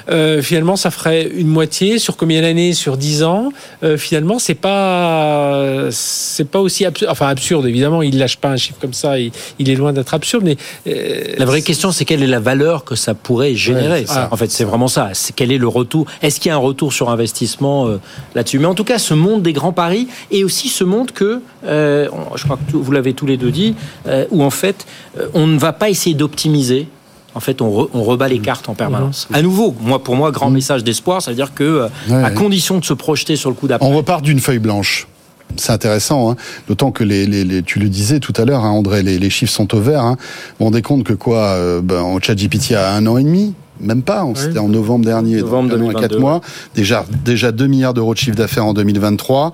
Euh, 0.09 0.41
finalement, 0.41 0.77
ça 0.77 0.89
ferait 0.89 1.29
une 1.35 1.47
moitié 1.47 1.99
sur 1.99 2.15
combien 2.15 2.41
d'années? 2.41 2.73
Sur 2.73 2.95
10 2.95 3.23
ans? 3.23 3.51
Euh, 3.83 3.97
finalement, 3.97 4.39
c'est 4.39 4.55
pas 4.55 5.87
c'est 5.91 6.47
pas 6.47 6.59
aussi 6.59 6.85
absurde. 6.85 7.11
Enfin, 7.11 7.27
absurde, 7.27 7.65
évidemment. 7.67 8.01
Il 8.01 8.17
lâche 8.17 8.37
pas 8.37 8.49
un 8.49 8.55
chiffre 8.55 8.79
comme 8.79 8.93
ça. 8.93 9.19
Il, 9.19 9.31
il 9.59 9.69
est 9.69 9.75
loin 9.75 9.91
d'être 9.91 10.13
absurde, 10.13 10.43
mais 10.45 10.55
La 11.37 11.45
vraie 11.45 11.56
question, 11.61 11.91
c'est 11.91 12.05
quelle 12.05 12.23
est 12.23 12.27
la 12.27 12.39
valeur 12.39 12.83
que 12.83 12.95
ça 12.95 13.13
pourrait 13.13 13.55
générer. 13.55 14.05
c'est 14.07 14.13
ça. 14.13 14.27
En 14.31 14.37
fait, 14.37 14.51
c'est 14.51 14.63
vraiment 14.63 14.87
ça. 14.87 15.09
C'est 15.13 15.33
quel 15.35 15.51
est 15.51 15.57
le 15.57 15.67
retour? 15.67 16.05
Est-ce 16.21 16.39
qu'il 16.39 16.49
y 16.49 16.51
a 16.51 16.55
un 16.55 16.59
retour 16.59 16.93
sur 16.93 17.09
investissement 17.09 17.87
euh, 17.87 17.99
là-dessus? 18.35 18.59
Mais 18.59 18.65
en 18.65 18.73
tout 18.75 18.83
cas, 18.83 18.97
ce 18.99 19.13
monde 19.13 19.41
des 19.43 19.53
grands 19.53 19.73
paris 19.73 20.07
et 20.31 20.43
aussi 20.43 20.69
ce 20.69 20.83
monde 20.83 21.11
que, 21.11 21.41
euh, 21.65 22.07
je 22.35 22.43
crois 22.43 22.57
que 22.71 22.75
vous 22.77 22.91
l'avez 22.91 23.13
tous 23.13 23.25
les 23.25 23.37
deux 23.37 23.51
dit, 23.51 23.75
euh, 24.07 24.25
où 24.31 24.43
en 24.43 24.49
fait, 24.49 24.85
on 25.33 25.47
ne 25.47 25.57
va 25.57 25.73
pas 25.73 25.89
essayer 25.89 26.15
d'optimiser. 26.15 26.87
En 27.35 27.39
fait, 27.39 27.61
on, 27.61 27.69
re- 27.69 27.89
on 27.93 28.03
rebat 28.03 28.27
les 28.27 28.39
cartes 28.39 28.67
en 28.67 28.73
permanence. 28.73 29.27
À 29.31 29.41
nouveau, 29.43 29.75
moi, 29.81 30.03
pour 30.03 30.15
moi, 30.15 30.31
grand 30.31 30.49
message 30.49 30.83
d'espoir, 30.83 31.21
ça 31.21 31.29
veut 31.31 31.35
dire 31.35 31.53
que, 31.53 31.87
Ouais, 32.09 32.15
à 32.15 32.27
ouais. 32.29 32.33
condition 32.33 32.79
de 32.79 32.85
se 32.85 32.93
projeter 32.93 33.35
sur 33.35 33.49
le 33.49 33.55
coup 33.55 33.67
d'après, 33.67 33.87
On 33.87 33.95
repart 33.95 34.23
d'une 34.23 34.39
feuille 34.39 34.57
blanche. 34.59 35.07
C'est 35.55 35.71
intéressant, 35.71 36.31
hein. 36.31 36.35
d'autant 36.67 36.91
que 36.91 37.03
les, 37.03 37.63
tu 37.63 37.79
le 37.79 37.89
disais 37.89 38.19
tout 38.19 38.33
à 38.37 38.45
l'heure, 38.45 38.65
hein, 38.65 38.71
André, 38.71 39.03
les, 39.03 39.29
chiffres 39.29 39.51
sont 39.51 39.73
au 39.75 39.79
vert. 39.79 40.03
Hein. 40.03 40.17
Vous 40.19 40.55
vous 40.59 40.65
rendez 40.65 40.81
compte 40.81 41.03
que 41.03 41.13
quoi 41.13 41.39
euh, 41.39 41.81
ben, 41.81 42.03
ChatGPT 42.21 42.73
a 42.73 42.93
un 42.93 43.07
an 43.07 43.17
et 43.17 43.23
demi 43.23 43.53
même 43.81 44.01
pas, 44.01 44.25
on- 44.25 44.35
c'était 44.35 44.59
en 44.59 44.67
novembre 44.69 45.05
dernier, 45.05 45.37
Novembre 45.37 45.69
donc 45.69 45.79
un 45.79 45.83
an 45.85 45.89
et 45.89 45.93
2022, 45.93 46.07
quatre 46.07 46.19
mois. 46.19 46.41
Déjà, 46.75 47.05
déjà 47.25 47.51
2 47.51 47.67
milliards 47.67 47.93
d'euros 47.93 48.13
de 48.13 48.19
chiffre 48.19 48.35
d'affaires 48.35 48.65
en 48.65 48.73
2023. 48.73 49.51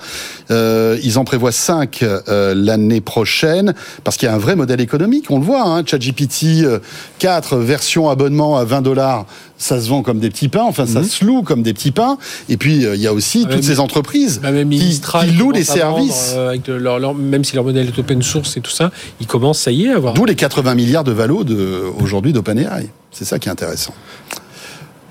Euh, 0.51 0.97
ils 1.03 1.17
en 1.17 1.23
prévoient 1.23 1.51
5 1.51 2.03
euh, 2.03 2.53
l'année 2.55 3.01
prochaine, 3.01 3.73
parce 4.03 4.17
qu'il 4.17 4.27
y 4.27 4.31
a 4.31 4.35
un 4.35 4.39
vrai 4.39 4.55
modèle 4.55 4.81
économique, 4.81 5.25
on 5.29 5.39
le 5.39 5.45
voit. 5.45 5.63
Hein, 5.67 5.83
ChatGPT 5.85 6.63
euh, 6.63 6.79
4, 7.19 7.57
version 7.57 8.09
abonnement 8.09 8.57
à 8.57 8.65
20 8.65 8.81
dollars, 8.81 9.25
ça 9.57 9.79
se 9.79 9.87
vend 9.89 10.01
comme 10.01 10.19
des 10.19 10.29
petits 10.29 10.49
pains, 10.49 10.63
enfin 10.63 10.85
ça 10.85 11.03
se 11.03 11.23
loue 11.23 11.41
comme 11.43 11.63
des 11.63 11.73
petits 11.73 11.91
pains. 11.91 12.17
Et 12.49 12.57
puis, 12.57 12.85
euh, 12.85 12.95
il 12.95 13.01
y 13.01 13.07
a 13.07 13.13
aussi 13.13 13.43
toutes 13.43 13.55
mais- 13.55 13.61
ces 13.61 13.79
entreprises 13.79 14.39
Bah, 14.43 14.51
même 14.51 14.69
qui, 14.69 14.99
louent 15.37 15.51
les 15.51 15.61
vendre, 15.63 15.77
services. 15.79 16.33
euh, 16.35 16.49
avec 16.49 16.63
de 16.65 16.73
leur, 16.73 16.99
leur- 16.99 17.13
même 17.15 17.43
si 17.43 17.55
leur 17.55 17.63
modèle 17.63 17.87
est 17.87 17.97
open 17.99 18.21
source 18.21 18.57
et 18.57 18.61
tout 18.61 18.71
ça, 18.71 18.91
ils 19.21 19.27
commencent, 19.27 19.59
ça 19.59 19.71
y 19.71 19.85
est, 19.85 19.91
à 19.91 19.95
avoir. 19.95 20.13
D'où 20.13 20.25
les 20.25 20.35
80 20.35 20.75
milliards 20.75 21.03
de 21.03 21.11
valo 21.11 21.43
de, 21.43 21.81
aujourd'hui 22.01 22.33
d'OpenAI. 22.33 22.89
C'est 23.13 23.25
ça 23.25 23.39
qui 23.39 23.47
est 23.47 23.51
intéressant. 23.51 23.93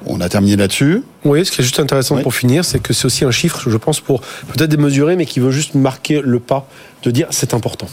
On 0.04 0.20
a 0.20 0.28
terminé 0.28 0.56
là-dessus. 0.56 1.04
Oui, 1.24 1.46
ce 1.46 1.52
qui 1.52 1.60
est 1.60 1.64
juste 1.64 1.78
intéressant 1.78 2.16
Oui. 2.16 2.22
pour 2.24 2.34
finir, 2.34 2.64
c'est 2.64 2.80
que 2.80 2.92
c'est 2.92 3.04
aussi 3.06 3.24
un 3.24 3.30
chiffre, 3.30 3.70
je 3.70 3.76
pense, 3.76 4.00
pour 4.00 4.20
peut-être 4.20 4.68
démesurer, 4.70 5.14
mais 5.14 5.26
qui 5.26 5.38
veut 5.38 5.52
juste 5.52 5.76
marquer 5.76 6.20
le 6.20 6.40
pas 6.40 6.66
de 7.04 7.12
dire 7.12 7.28
c'est 7.30 7.54
important. 7.54 7.86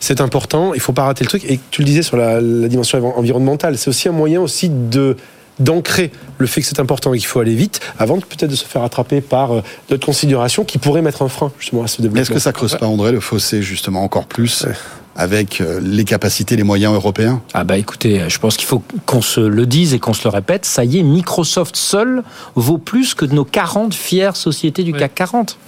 C'est 0.00 0.20
important, 0.20 0.74
il 0.74 0.80
faut 0.80 0.92
pas 0.92 1.04
rater 1.04 1.22
le 1.22 1.28
truc. 1.28 1.44
Et 1.48 1.60
tu 1.70 1.82
le 1.82 1.86
disais 1.86 2.02
sur 2.02 2.16
la, 2.16 2.40
la 2.40 2.66
dimension 2.66 2.98
env- 2.98 3.14
environnementale, 3.18 3.78
c'est 3.78 3.88
aussi 3.88 4.08
un 4.08 4.12
moyen 4.12 4.40
aussi 4.40 4.68
de 4.68 5.16
d'ancrer 5.60 6.10
le 6.38 6.48
fait 6.48 6.60
que 6.62 6.66
c'est 6.66 6.80
important 6.80 7.14
et 7.14 7.18
qu'il 7.18 7.28
faut 7.28 7.38
aller 7.38 7.54
vite 7.54 7.78
avant 7.96 8.18
peut-être 8.18 8.50
de 8.50 8.56
se 8.56 8.64
faire 8.64 8.82
attraper 8.82 9.20
par 9.20 9.52
euh, 9.52 9.62
d'autres 9.88 10.04
considérations 10.04 10.64
qui 10.64 10.78
pourraient 10.78 11.00
mettre 11.00 11.22
un 11.22 11.28
frein 11.28 11.52
justement 11.60 11.84
à 11.84 11.86
ce 11.86 12.02
développement. 12.02 12.22
est-ce 12.22 12.32
que 12.32 12.40
ça 12.40 12.50
creuse 12.50 12.74
pas, 12.76 12.86
André, 12.86 13.12
le 13.12 13.20
fossé, 13.20 13.62
justement, 13.62 14.02
encore 14.02 14.26
plus 14.26 14.66
avec 15.16 15.60
euh, 15.60 15.80
les 15.82 16.04
capacités, 16.04 16.56
les 16.56 16.62
moyens 16.62 16.94
européens? 16.94 17.40
Ah 17.54 17.64
bah 17.64 17.78
écoutez, 17.78 18.22
je 18.28 18.38
pense 18.38 18.56
qu'il 18.56 18.66
faut 18.66 18.82
qu'on 19.06 19.22
se 19.22 19.40
le 19.40 19.66
dise 19.66 19.94
et 19.94 19.98
qu'on 19.98 20.12
se 20.14 20.24
le 20.24 20.30
répète. 20.30 20.64
Ça 20.64 20.84
y 20.84 20.98
est, 20.98 21.02
Microsoft 21.02 21.76
seul 21.76 22.22
vaut 22.54 22.78
plus 22.78 23.14
que 23.14 23.24
nos 23.24 23.44
40 23.44 23.94
fières 23.94 24.36
sociétés 24.36 24.82
du. 24.82 24.92
CAC 24.92 25.14
40. 25.14 25.58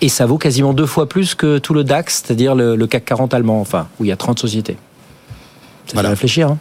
Et 0.00 0.08
ça 0.08 0.26
vaut 0.26 0.38
quasiment 0.38 0.72
deux 0.72 0.86
fois 0.86 1.08
plus 1.08 1.34
que 1.36 1.58
tout 1.58 1.74
le 1.74 1.84
DAX, 1.84 2.22
c'est-à-dire 2.24 2.54
le, 2.56 2.74
le 2.74 2.86
CAC 2.88 3.04
40 3.04 3.34
allemand, 3.34 3.60
enfin, 3.60 3.86
où 4.00 4.04
il 4.04 4.08
y 4.08 4.12
a 4.12 4.16
30 4.16 4.38
sociétés. 4.38 4.76
Ça 5.86 5.92
Voilà. 5.94 6.08
fait 6.08 6.14
réfléchir. 6.14 6.48
Hein. 6.48 6.58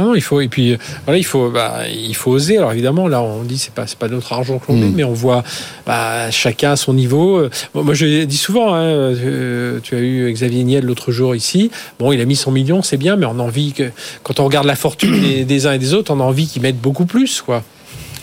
Non, 0.00 0.14
il 0.14 0.20
faut 0.22 0.40
et 0.40 0.48
puis 0.48 0.72
euh, 0.72 0.76
voilà, 1.04 1.18
il 1.18 1.24
faut 1.24 1.50
bah, 1.50 1.80
il 1.92 2.14
faut 2.16 2.30
oser. 2.32 2.58
Alors 2.58 2.72
évidemment, 2.72 3.08
là, 3.08 3.22
on 3.22 3.42
dit 3.42 3.58
c'est 3.58 3.72
pas 3.74 3.86
c'est 3.86 3.98
pas 3.98 4.08
notre 4.08 4.32
argent 4.32 4.58
que 4.58 4.70
l'on 4.72 4.78
met, 4.78 4.86
Mm. 4.86 4.94
mais 4.96 5.04
on 5.04 5.12
voit 5.12 5.42
bah, 5.86 6.30
chacun 6.30 6.72
à 6.72 6.76
son 6.76 6.94
niveau. 6.94 7.42
Moi, 7.74 7.94
je 7.94 8.24
dis 8.24 8.36
souvent, 8.36 8.74
hein, 8.74 8.82
euh, 8.82 9.78
tu 9.82 9.94
as 9.94 9.98
eu 10.00 10.32
Xavier 10.32 10.64
Niel 10.64 10.84
l'autre 10.84 11.12
jour 11.12 11.34
ici. 11.34 11.70
Bon, 11.98 12.12
il 12.12 12.20
a 12.20 12.24
mis 12.24 12.36
son 12.36 12.50
million, 12.50 12.82
c'est 12.82 12.96
bien, 12.96 13.16
mais 13.16 13.26
on 13.26 13.38
a 13.38 13.42
envie 13.42 13.72
que 13.72 13.90
quand 14.22 14.40
on 14.40 14.44
regarde 14.44 14.66
la 14.66 14.76
fortune 14.76 15.20
des, 15.20 15.44
des 15.44 15.66
uns 15.66 15.72
et 15.72 15.78
des 15.78 15.94
autres, 15.94 16.12
on 16.14 16.20
a 16.20 16.24
envie 16.24 16.46
qu'ils 16.46 16.62
mettent 16.62 16.80
beaucoup 16.80 17.04
plus, 17.06 17.40
quoi. 17.42 17.62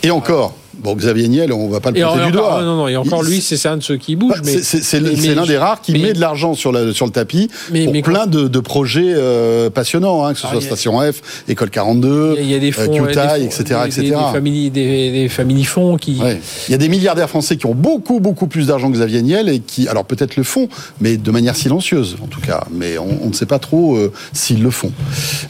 Et 0.02 0.10
encore, 0.10 0.56
bon, 0.78 0.94
Xavier 0.94 1.28
Niel, 1.28 1.52
on 1.52 1.68
va 1.68 1.80
pas 1.80 1.90
le 1.90 2.00
pointer 2.00 2.04
encore, 2.20 2.26
du 2.26 2.32
doigt. 2.32 2.62
non, 2.62 2.76
non, 2.76 2.88
et 2.88 2.96
encore 2.96 3.22
Il- 3.24 3.30
lui, 3.30 3.40
c'est 3.40 3.66
un 3.68 3.76
de 3.76 3.82
ceux 3.82 3.96
qui 3.96 4.16
bougent, 4.16 4.36
Bah, 4.36 4.42
mais 4.44 4.58
c'est- 4.62 5.00
l'un 5.34 5.46
des 5.46 5.58
rares 5.58 5.80
qui 5.80 5.92
mais- 5.92 5.98
met 6.00 6.12
de 6.12 6.20
l'argent 6.20 6.54
sur, 6.54 6.72
la- 6.72 6.92
sur 6.92 7.06
le 7.06 7.12
tapis 7.12 7.48
Mais- 7.70 7.84
pour 7.84 7.92
mais 7.92 8.02
plein 8.02 8.26
de, 8.26 8.48
de 8.48 8.60
projets 8.60 9.12
euh, 9.14 9.70
passionnants, 9.70 10.24
hein, 10.24 10.32
que 10.32 10.38
ce 10.38 10.46
Ah, 10.46 10.50
soit 10.52 10.58
a- 10.58 10.64
Station 10.64 11.00
F, 11.00 11.44
École 11.48 11.70
42, 11.70 12.34
il 12.36 12.36
y 12.36 12.38
a- 12.38 12.42
il 12.42 12.50
y 12.50 12.54
a 12.54 12.58
des 12.58 12.68
euh, 12.70 12.72
fonds, 12.72 12.92
QTI, 12.92 13.06
des 13.06 13.14
fonds- 13.14 13.44
etc., 13.46 13.64
des- 13.82 13.86
etc. 13.86 14.02
Des, 14.02 14.10
des 14.10 14.14
familles, 14.32 14.70
des, 14.70 15.10
des 15.12 15.28
familles 15.28 15.64
fonds 15.64 15.96
qui. 15.96 16.16
Ouais. 16.20 16.40
Il 16.68 16.72
y 16.72 16.74
a 16.74 16.78
des 16.78 16.88
milliardaires 16.88 17.28
français 17.28 17.56
qui 17.56 17.66
ont 17.66 17.74
beaucoup, 17.74 18.20
beaucoup 18.20 18.46
plus 18.46 18.66
d'argent 18.66 18.90
que 18.90 18.96
Xavier 18.96 19.22
Niel 19.22 19.48
et 19.48 19.60
qui, 19.60 19.88
alors 19.88 20.04
peut-être 20.04 20.36
le 20.36 20.42
font, 20.42 20.68
mais 21.00 21.16
de 21.16 21.30
manière 21.30 21.56
silencieuse 21.56 22.16
en 22.22 22.26
tout 22.26 22.40
cas. 22.40 22.64
Mais 22.72 22.98
on, 22.98 23.06
on 23.24 23.28
ne 23.28 23.32
sait 23.32 23.46
pas 23.46 23.58
trop 23.58 23.96
euh, 23.96 24.12
s'ils 24.32 24.62
le 24.62 24.70
font. 24.70 24.92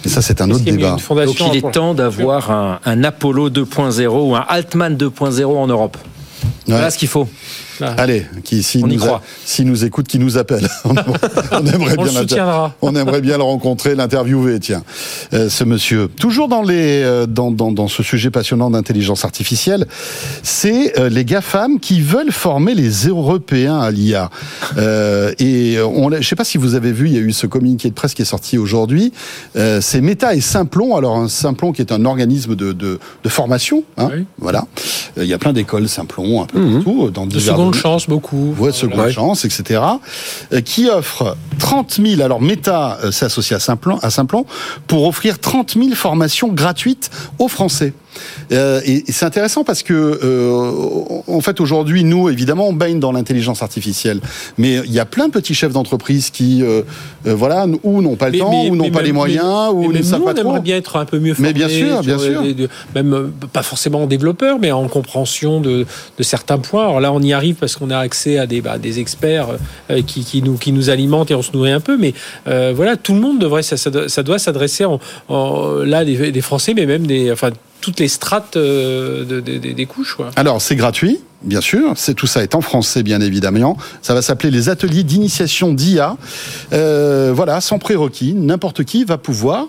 Mais 0.04 0.10
ça, 0.10 0.22
c'est 0.22 0.40
un 0.40 0.50
autre 0.50 0.64
débat. 0.64 0.96
Donc 1.24 1.40
il 1.52 1.56
est 1.58 1.70
temps 1.72 1.94
d'avoir 1.94 2.50
un, 2.50 2.80
un 2.84 3.04
Apollo 3.04 3.50
2.0 3.50 4.06
ou 4.30 4.34
un 4.36 4.44
Altman 4.48 4.96
2.0 4.96 5.17
en 5.26 5.66
Europe. 5.66 5.96
Ouais. 6.02 6.74
Voilà 6.74 6.90
ce 6.90 6.98
qu'il 6.98 7.08
faut. 7.08 7.28
Allez, 7.80 8.26
qui 8.44 8.62
s'il 8.62 8.84
On 8.84 8.88
y 8.88 8.96
nous, 8.96 9.84
a- 9.84 9.86
écoute, 9.86 10.08
qui 10.08 10.18
nous 10.18 10.36
appelle. 10.38 10.68
on 10.84 10.94
aimerait 11.66 11.94
On 11.98 12.04
bien. 12.24 12.72
On 12.82 12.94
aimerait 12.96 13.20
bien 13.20 13.36
le 13.36 13.42
rencontrer, 13.42 13.94
l'interviewer, 13.94 14.58
tiens, 14.60 14.82
euh, 15.32 15.48
ce 15.48 15.64
monsieur. 15.64 16.08
Toujours 16.08 16.48
dans 16.48 16.62
les 16.62 17.02
euh, 17.02 17.26
dans, 17.26 17.50
dans, 17.50 17.72
dans 17.72 17.88
ce 17.88 18.02
sujet 18.02 18.30
passionnant 18.30 18.70
d'intelligence 18.70 19.24
artificielle, 19.24 19.86
c'est 20.42 20.98
euh, 20.98 21.08
les 21.08 21.24
GAFAM 21.24 21.80
qui 21.80 22.00
veulent 22.00 22.32
former 22.32 22.74
les 22.74 23.06
Européens 23.06 23.78
à 23.78 23.90
l'IA. 23.90 24.30
Euh, 24.76 25.32
et 25.38 25.78
on, 25.80 26.08
l'a- 26.08 26.20
je 26.20 26.28
sais 26.28 26.36
pas 26.36 26.44
si 26.44 26.58
vous 26.58 26.74
avez 26.74 26.92
vu, 26.92 27.06
il 27.08 27.14
y 27.14 27.18
a 27.18 27.20
eu 27.20 27.32
ce 27.32 27.46
communiqué 27.46 27.88
de 27.88 27.94
presse 27.94 28.14
qui 28.14 28.22
est 28.22 28.26
sorti 28.26 28.58
aujourd'hui. 28.58 29.12
Euh, 29.56 29.80
c'est 29.80 30.00
Meta 30.00 30.34
et 30.34 30.40
Simplon. 30.40 30.96
Alors 30.96 31.16
un 31.16 31.28
Simplon 31.28 31.72
qui 31.72 31.82
est 31.82 31.92
un 31.92 32.04
organisme 32.04 32.54
de, 32.54 32.72
de, 32.72 32.98
de 33.24 33.28
formation, 33.28 33.84
hein, 33.96 34.10
Oui. 34.14 34.24
voilà. 34.38 34.64
Euh, 35.18 35.24
Il 35.24 35.28
y 35.28 35.34
a 35.34 35.38
plein 35.38 35.52
d'écoles 35.52 35.88
Simplon 35.88 36.42
un 36.42 36.46
peu 36.46 36.58
partout, 36.60 37.06
euh, 37.06 37.10
dans 37.10 37.26
De 37.26 37.30
divers 37.38 37.54
seconde 37.72 37.80
chance, 37.80 38.08
beaucoup. 38.08 38.54
de 38.60 38.70
seconde 38.70 39.10
chance, 39.10 39.44
etc., 39.44 39.80
euh, 40.52 40.60
qui 40.60 40.88
offre 40.88 41.36
30 41.58 42.00
000, 42.04 42.22
alors 42.22 42.40
Meta 42.40 42.98
euh, 43.02 43.10
s'est 43.10 43.26
associé 43.26 43.56
à 43.56 43.60
Simplon, 43.60 43.98
à 44.02 44.10
Simplon, 44.10 44.46
pour 44.86 45.06
offrir 45.06 45.38
30 45.38 45.74
000 45.74 45.94
formations 45.94 46.48
gratuites 46.48 47.10
aux 47.38 47.48
Français. 47.48 47.92
Euh, 48.52 48.80
et 48.84 49.04
et 49.08 49.12
c'est 49.12 49.24
intéressant 49.26 49.64
parce 49.64 49.82
que, 49.82 49.92
euh, 49.94 50.70
en 51.26 51.40
fait, 51.40 51.60
aujourd'hui, 51.60 52.04
nous, 52.04 52.28
évidemment, 52.28 52.68
on 52.68 52.72
baigne 52.72 52.98
dans 53.00 53.12
l'intelligence 53.12 53.62
artificielle, 53.62 54.20
mais 54.58 54.76
il 54.84 54.92
y 54.92 54.98
a 55.00 55.04
plein 55.04 55.28
de 55.28 55.32
petits 55.32 55.54
chefs 55.54 55.72
d'entreprise 55.72 56.30
qui, 56.30 56.62
euh, 56.62 56.82
voilà, 57.24 57.66
ou 57.84 58.02
n'ont 58.02 58.16
pas 58.16 58.26
le 58.26 58.32
Mais- 58.32 58.38
temps, 58.38 58.50
mais- 58.64 58.70
ou 58.70 58.76
n'ont 58.76 58.90
pas 58.90 58.98
même- 58.98 59.06
les 59.06 59.12
moyens, 59.12 59.44
mais- 59.74 59.86
ou 59.86 59.92
ne 59.92 60.02
savent 60.02 60.22
pas 60.22 60.30
on 60.30 60.34
trop. 60.34 60.40
aimerait 60.48 60.60
bien 60.60 60.76
être 60.76 60.96
un 60.96 61.04
peu 61.04 61.18
mieux 61.18 61.34
formés. 61.34 61.48
Mais 61.48 61.54
bien 61.54 61.68
sûr, 61.68 62.00
bien 62.02 62.18
sûr. 62.18 62.42
les- 62.42 62.54
de- 62.54 62.68
même 62.94 63.30
pas 63.52 63.62
forcément 63.62 64.02
en 64.02 64.06
développeur, 64.06 64.58
mais 64.60 64.72
en 64.72 64.88
compréhension 64.88 65.60
de, 65.60 65.86
de 66.18 66.22
certains 66.22 66.58
points. 66.58 66.84
Alors 66.84 67.00
là, 67.00 67.12
on 67.12 67.20
y 67.20 67.32
arrive 67.32 67.54
parce 67.56 67.76
qu'on 67.76 67.90
a 67.90 67.98
accès 67.98 68.38
à 68.38 68.46
des, 68.46 68.60
bah, 68.60 68.78
des 68.78 68.98
experts 69.00 69.48
qui, 70.06 70.24
qui 70.24 70.42
nous, 70.42 70.54
qui 70.56 70.72
nous 70.72 70.90
alimentent 70.90 71.30
et 71.30 71.34
on 71.34 71.42
se 71.42 71.52
nourrit 71.52 71.72
un 71.72 71.80
peu. 71.80 71.96
Mais 71.96 72.14
voilà, 72.46 72.96
tout 72.96 73.14
le 73.14 73.20
monde 73.20 73.38
devrait, 73.38 73.62
ça, 73.62 73.76
ça 73.76 74.22
doit, 74.22 74.38
s'adresser 74.38 74.84
en, 74.84 75.00
en- 75.28 75.74
là 75.84 76.04
des, 76.04 76.30
des 76.32 76.40
Français, 76.40 76.74
mais 76.74 76.86
même 76.86 77.06
des, 77.06 77.30
enfin 77.32 77.50
toutes 77.88 78.00
les 78.00 78.08
strates 78.08 78.56
euh, 78.56 79.24
de- 79.24 79.40
de- 79.40 79.56
des- 79.72 79.86
couches. 79.86 80.18
Alors, 80.36 80.60
c'est 80.60 80.76
gratuit, 80.76 81.20
bien 81.42 81.62
sûr. 81.62 81.92
C'est 81.96 82.12
tout 82.12 82.26
ça 82.26 82.42
est 82.42 82.54
en 82.54 82.60
français, 82.60 83.02
bien 83.02 83.20
évidemment. 83.22 83.78
Ça 84.02 84.12
va 84.12 84.20
s'appeler 84.20 84.50
les 84.50 84.68
ateliers 84.68 85.04
d'initiation 85.04 85.72
d'IA. 85.72 86.16
Euh, 86.74 87.32
voilà, 87.34 87.62
sans 87.62 87.78
prérequis, 87.78 88.34
n'importe 88.34 88.84
qui 88.84 89.04
va 89.04 89.16
pouvoir, 89.16 89.66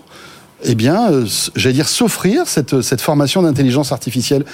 eh 0.64 0.74
bien, 0.74 1.10
euh, 1.10 1.24
j'allais 1.56 1.72
dire, 1.74 1.88
s'offrir 1.88 2.46
cette, 2.46 2.82
cette 2.82 3.00
formation 3.00 3.40
d'intelligence 3.40 3.90
artificielle. 3.90 4.44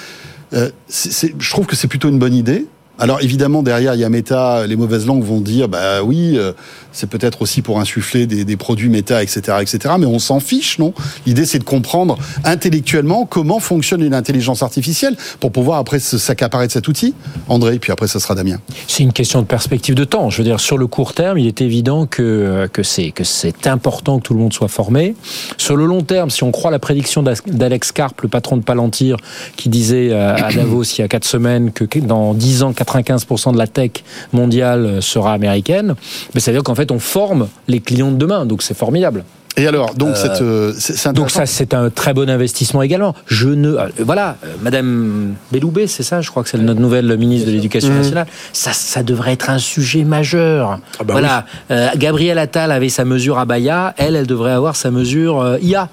Je 0.53 1.51
trouve 1.51 1.67
que 1.67 1.75
c'est 1.75 1.89
plutôt 1.89 2.09
une 2.09 2.21
bonne 2.21 2.35
idée. 2.35 2.67
Alors 2.99 3.21
évidemment 3.23 3.63
derrière 3.63 3.95
il 3.95 4.01
y 4.01 4.05
a 4.05 4.09
Meta, 4.09 4.67
les 4.67 4.77
mauvaises 4.77 5.07
langues 5.07 5.25
vont 5.25 5.41
dire 5.41 5.69
bah 5.69 6.03
oui 6.03 6.37
euh, 6.37 6.53
c'est 6.93 7.09
peut-être 7.09 7.43
aussi 7.43 7.63
pour 7.63 7.79
insuffler 7.79 8.27
des, 8.27 8.57
produits 8.57 8.89
Meta 8.89 9.23
etc 9.23 9.59
etc 9.61 9.95
mais 9.99 10.07
on 10.07 10.19
s'en 10.19 10.41
fiche 10.41 10.79
non? 10.79 10.95
L'idée 11.27 11.45
c'est 11.45 11.59
de 11.59 11.65
comprendre 11.65 12.19
intellectuellement 12.45 13.27
comment 13.27 13.61
fonctionne 13.61 14.03
une 14.03 14.15
intelligence 14.15 14.63
artificielle 14.63 15.17
pour 15.41 15.53
pouvoir 15.53 15.79
après 15.79 15.99
s'accaparer 15.99 16.67
de 16.67 16.73
cet 16.73 16.89
outil. 16.89 17.15
André 17.49 17.79
puis 17.79 17.93
après 17.93 18.07
ça 18.07 18.19
sera 18.19 18.35
Damien. 18.35 18.59
C'est 18.87 19.03
une 19.03 19.13
question 19.13 19.41
de 19.41 19.47
perspective 19.47 19.95
de 19.95 20.05
temps. 20.05 20.31
Je 20.31 20.39
veux 20.39 20.45
dire, 20.45 20.61
sur 20.61 20.79
le 20.79 20.87
court 20.87 21.15
terme, 21.15 21.39
il 21.39 21.47
est 21.47 21.61
évident 21.61 22.07
que, 22.07 22.69
c'est 22.83 23.11
que 23.11 23.25
c'est 23.25 23.67
important 23.67 24.19
que 24.19 24.23
tout 24.23 24.35
le 24.35 24.41
monde 24.41 24.53
soit 24.53 24.69
formé. 24.69 25.15
Sur 25.57 25.77
le 25.77 25.87
long 25.87 26.03
terme, 26.03 26.31
si 26.31 26.45
on 26.45 26.51
croit 26.51 26.71
la 26.71 26.79
prédiction 26.79 27.23
d'Alex 27.23 27.93
Karp, 27.93 28.21
le 28.23 28.29
patron 28.29 28.57
de 28.57 28.63
Palantir, 28.63 29.17
qui 29.57 29.69
disait 29.69 30.11
euh, 30.13 30.35
à 30.35 30.53
Davos 30.53 30.85
il 30.85 31.01
y 31.01 31.05
a 31.05 31.09
quatre 31.09 31.25
semaines 31.25 31.73
que 31.73 31.85
dans 31.99 32.35
10 32.35 32.63
ans, 32.63 32.73
95% 32.87 33.53
de 33.53 33.59
la 33.59 33.67
tech 33.67 33.91
mondiale 34.33 35.03
sera 35.03 35.33
américaine, 35.33 35.95
mais 36.35 36.41
ça 36.41 36.51
veut 36.51 36.57
dire 36.57 36.65
qu'en 36.65 36.75
fait, 36.75 36.91
on 36.91 36.99
forme 36.99 37.49
les 37.69 37.81
clients 37.81 38.11
de 38.13 38.17
demain. 38.17 38.47
Donc 38.47 38.63
c'est 38.63 38.77
formidable. 38.77 39.25
Et 39.59 39.67
alors 39.67 39.95
donc 39.95 40.19
cette 40.19 40.43
euh, 40.43 40.75
c'est 40.79 40.95
c'est 40.99 41.09
Donc 41.15 41.29
intéressant. 41.29 41.41
ça, 41.41 41.47
c'est 41.47 41.73
un 41.73 41.89
très 41.89 42.13
bon 42.13 42.29
investissement 42.29 42.83
également. 42.83 43.15
Je 43.27 43.49
ne, 43.49 43.71
euh, 43.71 43.89
voilà, 44.01 44.37
euh, 44.45 44.49
Madame 44.61 45.35
Belloubet, 45.51 45.87
c'est 45.87 46.03
ça, 46.03 46.21
je 46.21 46.29
crois 46.29 46.43
que 46.43 46.51
c'est 46.51 46.59
notre 46.59 46.79
nouvelle 46.81 47.17
ministre 47.17 47.47
de 47.47 47.53
l'Éducation 47.53 47.95
nationale. 47.95 48.27
Ça, 48.53 48.75
ça 48.75 49.03
devrait 49.03 49.33
être 49.33 49.49
un 49.49 49.59
sujet 49.59 50.05
majeur. 50.05 50.79
Ah 51.01 51.05
bah 51.05 51.13
voilà, 51.15 51.47
euh, 51.71 51.89
Gabrielle 51.97 52.39
Attal 52.39 52.71
avait 52.71 52.91
sa 52.91 53.07
mesure 53.07 53.39
Abaya, 53.39 53.95
elle, 53.97 54.15
elle 54.15 54.27
devrait 54.27 54.53
avoir 54.53 54.77
sa 54.77 54.91
mesure 54.91 55.41
euh, 55.41 55.59
IA. 55.63 55.89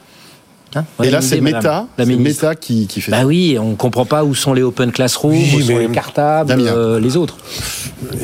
Hein 0.76 0.86
Et 1.04 1.10
là 1.12 1.22
c'est 1.22 1.40
Meta, 1.42 1.86
qui, 2.60 2.88
qui 2.88 3.02
fait 3.02 3.12
Bah 3.12 3.20
ça. 3.22 3.26
oui, 3.26 3.58
on 3.60 3.76
comprend 3.76 4.06
pas 4.06 4.24
où 4.24 4.34
sont 4.34 4.54
les 4.54 4.64
open 4.64 4.92
classrooms, 4.92 5.32
Oui, 5.34 5.54
où 5.58 5.62
sont 5.62 5.78
les 5.78 5.88
cartables, 5.90 6.52
euh, 6.60 7.00
les 7.00 7.16
autres. 7.18 7.38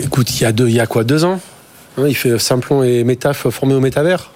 Écoute, 0.04 0.40
il 0.40 0.44
y 0.44 0.46
a 0.46 0.52
deux, 0.52 0.68
il 0.68 0.76
y 0.76 0.80
a 0.80 0.88
quoi, 0.88 1.04
deux 1.04 1.24
ans 1.26 1.40
Hein, 1.98 2.06
Il 2.08 2.16
fait 2.16 2.38
Simplon 2.40 2.84
et 2.84 3.04
Meta 3.04 3.34
formés 3.34 3.74
au 3.74 3.80
métavers. 3.80 4.32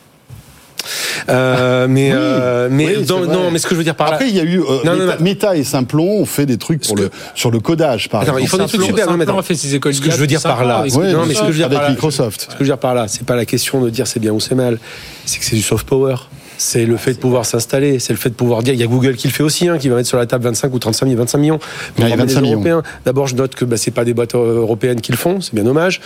Euh, 1.29 1.87
mais 1.89 2.11
euh, 2.13 2.67
mais 2.69 2.87
Oui, 2.87 2.93
c'est 2.99 3.05
dans- 3.05 3.19
vrai. 3.19 3.33
non, 3.33 3.49
mais 3.51 3.59
ce 3.59 3.63
que 3.67 3.69
je 3.73 3.77
veux 3.77 3.83
dire 3.85 3.95
par 3.95 4.07
là. 4.09 4.13
Après, 4.15 4.27
il 4.27 4.35
y 4.35 4.39
a 4.41 4.43
eu 4.43 4.59
euh, 4.59 4.79
Non, 4.83 4.95
non, 4.97 5.05
Meta, 5.05 5.15
non. 5.17 5.23
Meta 5.23 5.55
et 5.55 5.63
Simplon 5.63 6.19
ont 6.19 6.25
fait 6.25 6.45
des 6.45 6.57
trucs 6.57 6.85
pour 6.85 6.97
le, 6.97 7.09
sur 7.35 7.49
le 7.51 7.59
codage, 7.61 8.09
par 8.09 8.21
Attends, 8.21 8.37
exemple. 8.37 8.43
il 8.43 8.47
faut 8.49 8.57
des 8.57 8.65
trucs 8.65 8.81
super. 8.97 9.05
Non, 9.09 9.13
mais 9.17 9.25
Simplon 9.25 9.39
a 9.39 9.43
fait 9.43 9.55
ses 9.55 9.75
écoles 9.75 9.93
Ce 9.93 10.01
que 10.01 10.11
je 10.11 10.17
veux 10.17 10.27
dire 10.27 10.41
par 10.41 10.65
là, 10.65 10.83
non, 10.91 11.25
mais 11.25 11.33
ce 11.33 11.39
que 11.39 11.45
je 11.45 11.51
veux 11.51 11.53
dire 11.53 11.65
avec 11.67 11.77
par 11.77 11.83
là, 11.87 11.89
Microsoft. 11.91 12.41
Ce 12.41 12.45
que 12.47 12.53
je 12.55 12.59
veux 12.59 12.65
dire 12.65 12.77
par 12.77 12.93
là, 12.93 13.07
c'est 13.07 13.25
pas 13.25 13.37
la 13.37 13.45
question 13.45 13.79
de 13.81 13.89
dire 13.89 14.07
c'est 14.07 14.19
bien 14.19 14.33
ou 14.33 14.41
c'est 14.41 14.55
mal, 14.55 14.77
c'est 15.25 15.39
que 15.39 15.45
c'est 15.45 15.55
du 15.55 15.61
soft 15.61 15.87
power. 15.87 16.15
C'est 16.63 16.85
le 16.85 16.95
fait 16.95 17.11
de 17.11 17.17
pouvoir 17.17 17.45
s'installer, 17.45 17.99
c'est 17.99 18.13
le 18.13 18.17
fait 18.17 18.29
de 18.29 18.35
pouvoir 18.35 18.63
dire. 18.63 18.73
Il 18.73 18.79
y 18.79 18.83
a 18.83 18.87
Google 18.87 19.17
qui 19.17 19.27
le 19.27 19.33
fait 19.33 19.43
aussi, 19.43 19.67
hein, 19.67 19.77
qui 19.77 19.89
va 19.89 19.97
mettre 19.97 20.07
sur 20.07 20.17
la 20.17 20.25
table 20.25 20.45
25 20.45 20.73
ou 20.73 20.79
35 20.79 21.07
000, 21.07 21.19
25 21.19 21.37
millions. 21.37 21.59
il 21.97 22.03
y 22.03 22.05
a 22.05 22.07
former 22.07 22.23
25 22.23 22.41
les 22.41 22.55
millions. 22.55 22.81
D'abord, 23.03 23.27
je 23.27 23.35
note 23.35 23.53
que 23.53 23.65
bah, 23.65 23.75
c'est 23.75 23.91
pas 23.91 24.05
des 24.05 24.13
boîtes 24.13 24.33
euh, 24.35 24.59
européennes 24.59 25.01
qui 25.01 25.11
le 25.11 25.17
font, 25.17 25.41
c'est 25.41 25.53
bien 25.53 25.65
dommage. 25.65 25.99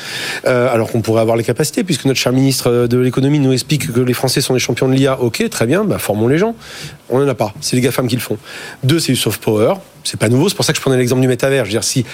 Euh, 0.48 0.74
alors 0.74 0.92
qu'on 0.92 1.02
pourrait 1.02 1.22
avoir 1.22 1.38
les 1.38 1.44
capacités, 1.44 1.84
puisque 1.84 2.06
notre 2.06 2.20
cher 2.20 2.32
ministre 2.32 2.72
euh, 2.72 2.88
de 2.88 2.98
l'économie 2.98 3.38
nous 3.38 3.54
explique 3.54 3.94
que 3.94 4.00
les 4.00 4.14
Français 4.14 4.42
sont 4.42 4.56
des 4.56 4.60
champions 4.60 4.88
de 4.88 4.96
l'IA. 4.96 5.22
Ok, 5.22 5.48
très 5.52 5.68
bien, 5.68 5.84
bah, 5.84 6.00
formons 6.00 6.28
les 6.28 6.40
gens. 6.40 6.56
On 7.12 7.20
n'en 7.20 7.28
a 7.28 7.36
pas. 7.36 7.54
C'est 7.62 7.76
les 7.76 7.84
GAFAM 7.84 8.08
qui 8.08 8.16
le 8.16 8.22
font. 8.22 8.40
Deux, 8.84 8.98
c'est 8.98 9.12
du 9.12 9.18
soft 9.18 9.40
power. 9.40 9.76
C'est 10.08 10.18
pas 10.20 10.30
nouveau. 10.30 10.48
C'est 10.50 10.56
pour 10.56 10.66
ça 10.66 10.72
que 10.74 10.78
je 10.78 10.82
prenais 10.82 10.98
l'exemple 10.98 11.22
du 11.22 11.28
métavers. 11.28 11.66
Je 11.66 11.70
veux 11.70 11.74
dire, 11.74 11.84
si 11.84 12.06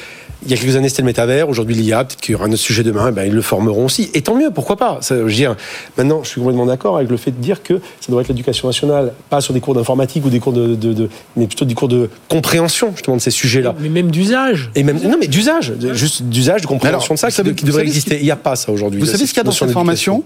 il 0.45 0.51
y 0.51 0.53
a 0.53 0.57
quelques 0.57 0.75
années 0.75 0.89
c'était 0.89 1.03
le 1.03 1.05
métavers, 1.05 1.47
aujourd'hui 1.47 1.75
l'IA, 1.75 2.03
peut-être 2.03 2.19
qu'il 2.19 2.33
y 2.33 2.35
aura 2.35 2.45
un 2.45 2.49
autre 2.51 2.57
sujet 2.57 2.83
demain, 2.83 3.11
ben, 3.11 3.23
ils 3.25 3.33
le 3.33 3.41
formeront 3.41 3.85
aussi. 3.85 4.09
Et 4.13 4.21
tant 4.21 4.35
mieux, 4.35 4.49
pourquoi 4.51 4.75
pas? 4.75 4.97
Ça, 5.01 5.15
Je 5.15 5.21
veux 5.21 5.31
dire, 5.31 5.55
maintenant, 5.97 6.21
je 6.23 6.29
suis 6.29 6.41
complètement 6.41 6.65
d'accord 6.65 6.97
avec 6.97 7.09
le 7.09 7.15
fait 7.17 7.31
de 7.31 7.37
dire 7.41 7.63
que 7.63 7.75
ça 8.01 8.11
doit 8.11 8.21
être 8.21 8.27
l'éducation 8.27 8.67
nationale, 8.67 9.13
pas 9.29 9.39
sur 9.41 9.53
des 9.53 9.59
cours 9.61 9.73
d'informatique 9.75 10.25
ou 10.25 10.29
des 10.29 10.39
cours 10.39 10.51
de, 10.53 10.75
de- 10.75 10.91
de- 10.93 11.09
mais 11.37 11.47
plutôt 11.47 11.63
des 11.65 11.75
cours 11.75 11.87
de 11.87 12.09
compréhension 12.29 12.91
justement 12.95 13.15
de 13.17 13.21
ces 13.21 13.31
sujets-là. 13.31 13.73
Mais 13.79 13.89
même 13.89 14.11
d'usage. 14.11 14.69
Et 14.75 14.83
même 14.83 14.99
non 15.01 15.17
mais 15.19 15.27
d'usage, 15.27 15.69
de- 15.69 15.93
juste 15.93 16.23
d'usage, 16.23 16.61
de 16.61 16.67
compréhension 16.67 17.13
Alors, 17.13 17.15
de 17.15 17.19
ça 17.19 17.27
qui, 17.29 17.35
savez- 17.35 17.51
de- 17.51 17.55
qui 17.55 17.63
devrait 17.65 17.83
exister. 17.83 18.17
Il 18.19 18.23
n'y 18.25 18.31
a 18.31 18.35
pas 18.35 18.55
ça 18.55 18.71
aujourd'hui. 18.71 18.99
Vous 18.99 19.05
là, 19.05 19.11
savez 19.13 19.25
ce 19.25 19.31
qu'il 19.31 19.37
y 19.37 19.41
a 19.41 19.43
dans 19.43 19.51
cette 19.51 19.71
formation? 19.71 20.23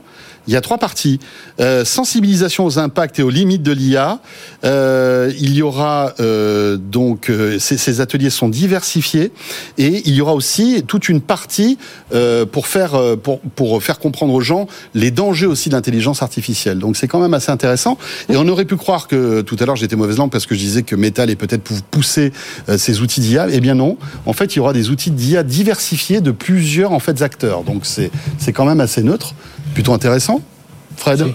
Il 0.48 0.54
y 0.54 0.56
a 0.56 0.62
trois 0.62 0.78
parties. 0.78 1.20
Euh, 1.60 1.84
sensibilisation 1.84 2.66
aux 2.66 2.80
impacts 2.80 3.20
et 3.20 3.24
aux 3.24 3.30
limites 3.30 3.64
de 3.64 3.74
l'IA. 3.74 4.20
Euh, 4.64 5.30
il 5.42 5.54
y 5.54 5.62
aura 5.62 6.14
euh, 6.22 6.78
donc 6.78 7.30
euh, 7.30 7.57
ces, 7.60 8.02
ateliers 8.02 8.30
sont 8.30 8.50
diversifiés 8.50 9.32
et 9.78 10.02
il 10.06 10.14
y 10.14 10.22
aura 10.22 10.34
aussi 10.34 10.84
toute 10.88 11.10
une 11.10 11.22
partie 11.22 11.78
euh, 12.14 12.46
pour 12.46 12.68
faire 12.68 12.96
euh, 12.96 13.16
pour 13.16 13.40
pour 13.42 13.82
faire 13.82 14.00
comprendre 14.00 14.34
aux 14.34 14.42
gens 14.42 14.68
les 14.94 15.12
dangers 15.12 15.46
aussi 15.46 15.70
de 15.70 15.76
l'intelligence 15.76 16.22
artificielle. 16.22 16.80
Donc 16.80 16.98
c'est 16.98 17.08
quand 17.08 17.20
même 17.20 17.34
assez 17.34 17.52
intéressant. 17.52 17.98
Et 18.30 18.38
on 18.38 18.48
aurait 18.48 18.66
pu 18.66 18.76
croire 18.78 19.08
que 19.08 19.42
tout 19.42 19.56
à 19.60 19.66
l'heure 19.66 19.76
j'étais 19.76 19.96
mauvaise 19.96 20.18
langue 20.18 20.32
parce 20.32 20.46
que 20.46 20.56
je 20.56 20.60
disais 20.60 20.84
que 20.84 20.96
Meta 20.96 21.24
allait 21.24 21.36
peut-être 21.36 21.64
pou- 21.64 21.74
pousser 21.92 22.32
euh, 22.70 22.78
ces 22.78 23.02
outils 23.02 23.22
d'IA. 23.22 23.48
Eh 23.52 23.60
bien 23.60 23.76
non. 23.76 23.98
En 24.26 24.34
fait, 24.34 24.56
il 24.56 24.58
y 24.58 24.60
aura 24.60 24.74
des 24.74 24.90
outils 24.90 25.12
d'IA 25.12 25.44
diversifiés 25.44 26.22
de 26.22 26.32
plusieurs 26.32 26.92
en 26.92 27.00
fait 27.00 27.22
acteurs. 27.22 27.64
Donc 27.64 27.86
c'est 27.86 28.12
c'est 28.38 28.54
quand 28.54 28.66
même 28.66 28.80
assez 28.82 29.04
neutre, 29.04 29.34
plutôt 29.74 29.94
intéressant. 29.94 30.42
Fred? 30.98 31.26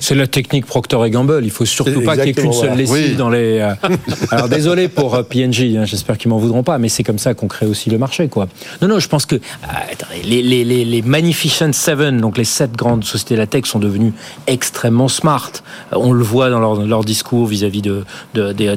C'est 0.00 0.14
la 0.14 0.26
technique 0.26 0.64
Procter 0.66 0.98
et 1.06 1.10
Gamble. 1.10 1.40
Il 1.44 1.50
faut 1.50 1.64
surtout 1.64 2.00
pas 2.02 2.16
qu'il 2.16 2.26
y 2.26 2.28
ait 2.30 2.32
qu'une 2.32 2.52
seule 2.52 2.76
lessive 2.76 2.94
Oui. 3.10 3.14
dans 3.16 3.30
les. 3.30 3.58
euh, 3.58 3.74
Alors 4.30 4.48
désolé 4.48 4.88
pour 4.88 5.14
euh, 5.14 5.22
PNG. 5.22 5.76
hein, 5.76 5.84
J'espère 5.84 6.18
qu'ils 6.18 6.30
m'en 6.30 6.38
voudront 6.38 6.62
pas, 6.62 6.78
mais 6.78 6.88
c'est 6.88 7.02
comme 7.02 7.18
ça 7.18 7.34
qu'on 7.34 7.48
crée 7.48 7.66
aussi 7.66 7.90
le 7.90 7.98
marché, 7.98 8.28
quoi. 8.28 8.46
Non, 8.80 8.88
non, 8.88 8.98
je 9.00 9.08
pense 9.08 9.26
que 9.26 9.36
attendez, 9.64 10.22
les, 10.24 10.42
les, 10.42 10.64
les, 10.64 10.84
les 10.84 11.02
Magnificent 11.02 11.72
Seven, 11.72 12.20
donc 12.20 12.38
les 12.38 12.44
sept 12.44 12.72
grandes 12.76 13.04
sociétés 13.04 13.34
de 13.34 13.40
la 13.40 13.46
tech, 13.46 13.64
sont 13.66 13.78
devenues 13.80 14.12
extrêmement 14.46 15.08
smart. 15.08 15.50
Euh, 15.92 15.96
On 15.98 16.12
le 16.12 16.22
voit 16.22 16.50
dans 16.50 16.60
leur, 16.60 16.76
leur 16.86 17.04
discours 17.04 17.46
vis-à-vis 17.46 17.82
de, 17.82 18.04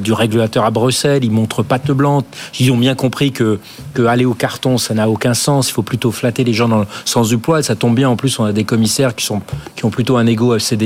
du 0.00 0.12
régulateur 0.12 0.64
à 0.64 0.70
Bruxelles. 0.70 1.24
Ils 1.24 1.30
montrent 1.30 1.62
patte 1.62 1.90
blanche. 1.90 2.24
Ils 2.58 2.70
ont 2.72 2.76
bien 2.76 2.94
compris 2.94 3.32
que, 3.32 3.58
que 3.94 4.02
aller 4.02 4.24
au 4.24 4.34
carton, 4.34 4.76
ça 4.78 4.94
n'a 4.94 5.08
aucun 5.08 5.34
sens. 5.34 5.68
Il 5.70 5.72
faut 5.72 5.82
plutôt 5.82 6.10
flatter 6.10 6.44
les 6.44 6.52
gens 6.52 6.68
dans 6.68 6.78
le 6.80 6.86
sens 7.04 7.28
du 7.28 7.38
poil. 7.38 7.62
Ça 7.64 7.76
tombe 7.76 7.94
bien. 7.94 8.08
En 8.08 8.16
plus, 8.16 8.38
on 8.38 8.44
a 8.44 8.52
des 8.52 8.64
commissaires 8.64 9.14
qui 9.14 9.24
sont 9.24 9.40
qui 9.76 9.84
ont 9.84 9.90
plutôt 9.90 10.16
un 10.16 10.26
ego 10.26 10.52
assez 10.52 10.76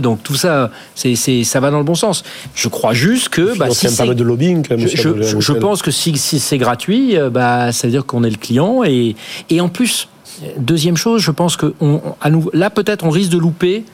Donc 0.00 0.22
tout 0.22 0.34
ça, 0.34 0.70
c'est, 0.94 1.14
c'est, 1.14 1.44
ça 1.44 1.60
va 1.60 1.70
dans 1.70 1.78
le 1.78 1.84
bon 1.84 1.94
sens. 1.94 2.24
Je 2.54 2.68
crois 2.68 2.92
juste 2.94 3.28
que 3.28 3.56
bah, 3.58 3.66
si 3.70 3.86
c'est- 3.88 4.04
mal 4.06 4.14
de 4.14 4.22
lobbying 4.24 4.66
quand 4.66 4.76
même. 4.76 4.86
je, 4.88 5.08
je- 5.40 5.52
pense 5.52 5.82
que 5.82 5.90
si, 5.90 6.16
si 6.18 6.38
c'est 6.40 6.58
gratuit, 6.58 7.16
euh, 7.16 7.30
bah, 7.30 7.72
ça 7.72 7.86
veut 7.86 7.90
dire 7.92 8.04
qu'on 8.06 8.24
est 8.24 8.30
le 8.30 8.36
client. 8.36 8.82
Et, 8.84 9.16
et 9.50 9.60
en 9.60 9.68
plus, 9.68 10.08
deuxième 10.56 10.96
chose, 10.96 11.22
je 11.22 11.30
pense 11.30 11.56
que 11.56 11.74
on, 11.80 12.00
on- 12.04 12.14
à 12.20 12.30
nouveau, 12.30 12.50
là, 12.54 12.70
peut-être, 12.70 13.04
on 13.04 13.10
risque 13.10 13.30
de 13.30 13.38
louper 13.38 13.84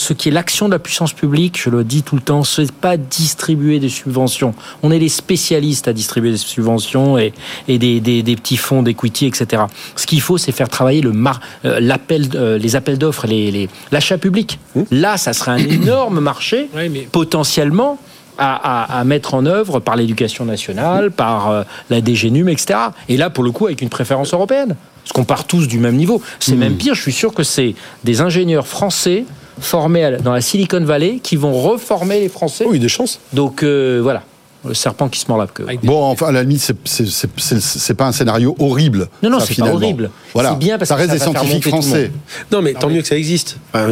ce 0.00 0.14
qui 0.14 0.30
est 0.30 0.32
l'action 0.32 0.66
de 0.66 0.72
la 0.72 0.78
puissance 0.78 1.12
publique. 1.12 1.60
Je 1.62 1.68
le 1.68 1.84
dis 1.84 2.02
tout 2.02 2.16
le 2.16 2.22
temps, 2.22 2.42
c'est 2.42 2.72
pas 2.72 2.96
distribuer 2.96 3.78
des 3.80 3.90
subventions. 3.90 4.54
On 4.82 4.90
est 4.90 4.98
les 4.98 5.10
spécialistes 5.10 5.88
à 5.88 5.92
distribuer 5.92 6.30
des 6.30 6.38
subventions 6.38 7.18
et, 7.18 7.34
et 7.68 7.78
des, 7.78 8.00
des, 8.00 8.22
des 8.22 8.36
petits 8.36 8.56
fonds 8.56 8.82
d'equity, 8.82 9.26
etc. 9.26 9.64
Ce 9.96 10.06
qu'il 10.06 10.22
faut, 10.22 10.38
c'est 10.38 10.52
faire 10.52 10.70
travailler 10.70 11.02
le 11.02 11.12
mar, 11.12 11.40
euh, 11.66 11.80
l'appel, 11.80 12.28
euh, 12.34 12.56
les 12.56 12.76
appels 12.76 12.96
d'offres, 12.96 13.26
les, 13.26 13.68
l'achat 13.92 14.16
public. 14.16 14.58
Là, 14.90 15.18
ça 15.18 15.34
serait 15.34 15.50
un 15.52 15.58
énorme 15.58 16.20
marché 16.30 16.68
mais 16.74 17.06
potentiellement 17.12 17.98
à, 18.38 18.54
à- 18.94 19.00
à 19.00 19.04
mettre 19.04 19.34
en 19.34 19.44
œuvre 19.44 19.80
par 19.80 19.96
l'éducation 19.96 20.46
nationale, 20.46 21.10
par 21.10 21.50
euh, 21.50 21.62
la 21.90 22.00
DGNUM, 22.00 22.48
etc. 22.48 22.78
Et 23.10 23.18
là, 23.18 23.28
pour 23.28 23.44
le 23.44 23.50
coup, 23.52 23.66
avec 23.66 23.82
une 23.82 23.90
préférence 23.90 24.32
européenne. 24.32 24.76
Parce 25.02 25.12
qu'on 25.12 25.24
part 25.24 25.44
tous 25.46 25.66
du 25.66 25.78
même 25.78 25.96
niveau. 25.96 26.22
C'est 26.38 26.54
même 26.56 26.76
pire, 26.76 26.94
je 26.94 27.00
suis 27.02 27.12
sûr 27.12 27.32
que 27.34 27.42
c'est 27.42 27.74
des 28.04 28.20
ingénieurs 28.20 28.66
français 28.66 29.24
formés 29.60 30.16
dans 30.22 30.32
la 30.32 30.40
Silicon 30.40 30.80
Valley 30.84 31.20
qui 31.22 31.36
vont 31.36 31.52
reformer 31.52 32.20
les 32.20 32.28
Français. 32.28 32.64
Oui, 32.68 32.78
des 32.78 32.88
chances. 32.88 33.20
Donc 33.32 33.62
euh, 33.62 34.00
voilà, 34.02 34.22
le 34.64 34.74
serpent 34.74 35.08
qui 35.08 35.20
se 35.20 35.26
mord 35.28 35.38
la 35.38 35.46
queue. 35.46 35.66
Bon, 35.82 36.02
enfin, 36.04 36.26
à 36.26 36.32
la 36.32 36.42
limite, 36.42 36.60
c'est- 36.84 37.94
pas 37.94 38.06
un 38.06 38.12
scénario 38.12 38.54
horrible. 38.58 39.08
Non, 39.22 39.30
non, 39.30 39.40
c'est 39.40 39.48
pas 39.48 39.54
finalement. 39.54 39.74
horrible. 39.76 40.10
Voilà. 40.34 40.50
C'est 40.50 40.58
bien 40.58 40.78
parce 40.78 40.88
ça 40.88 40.94
que 40.96 41.00
reste 41.00 41.18
ça 41.18 41.26
des 41.26 41.32
va 41.32 41.40
scientifiques 41.40 41.68
français. 41.68 42.10
Non, 42.52 42.60
mais 42.62 42.74
tant 42.74 42.88
mieux 42.90 43.00
que 43.02 43.08
ça 43.08 43.16
existe. 43.16 43.58
Enfin, 43.74 43.88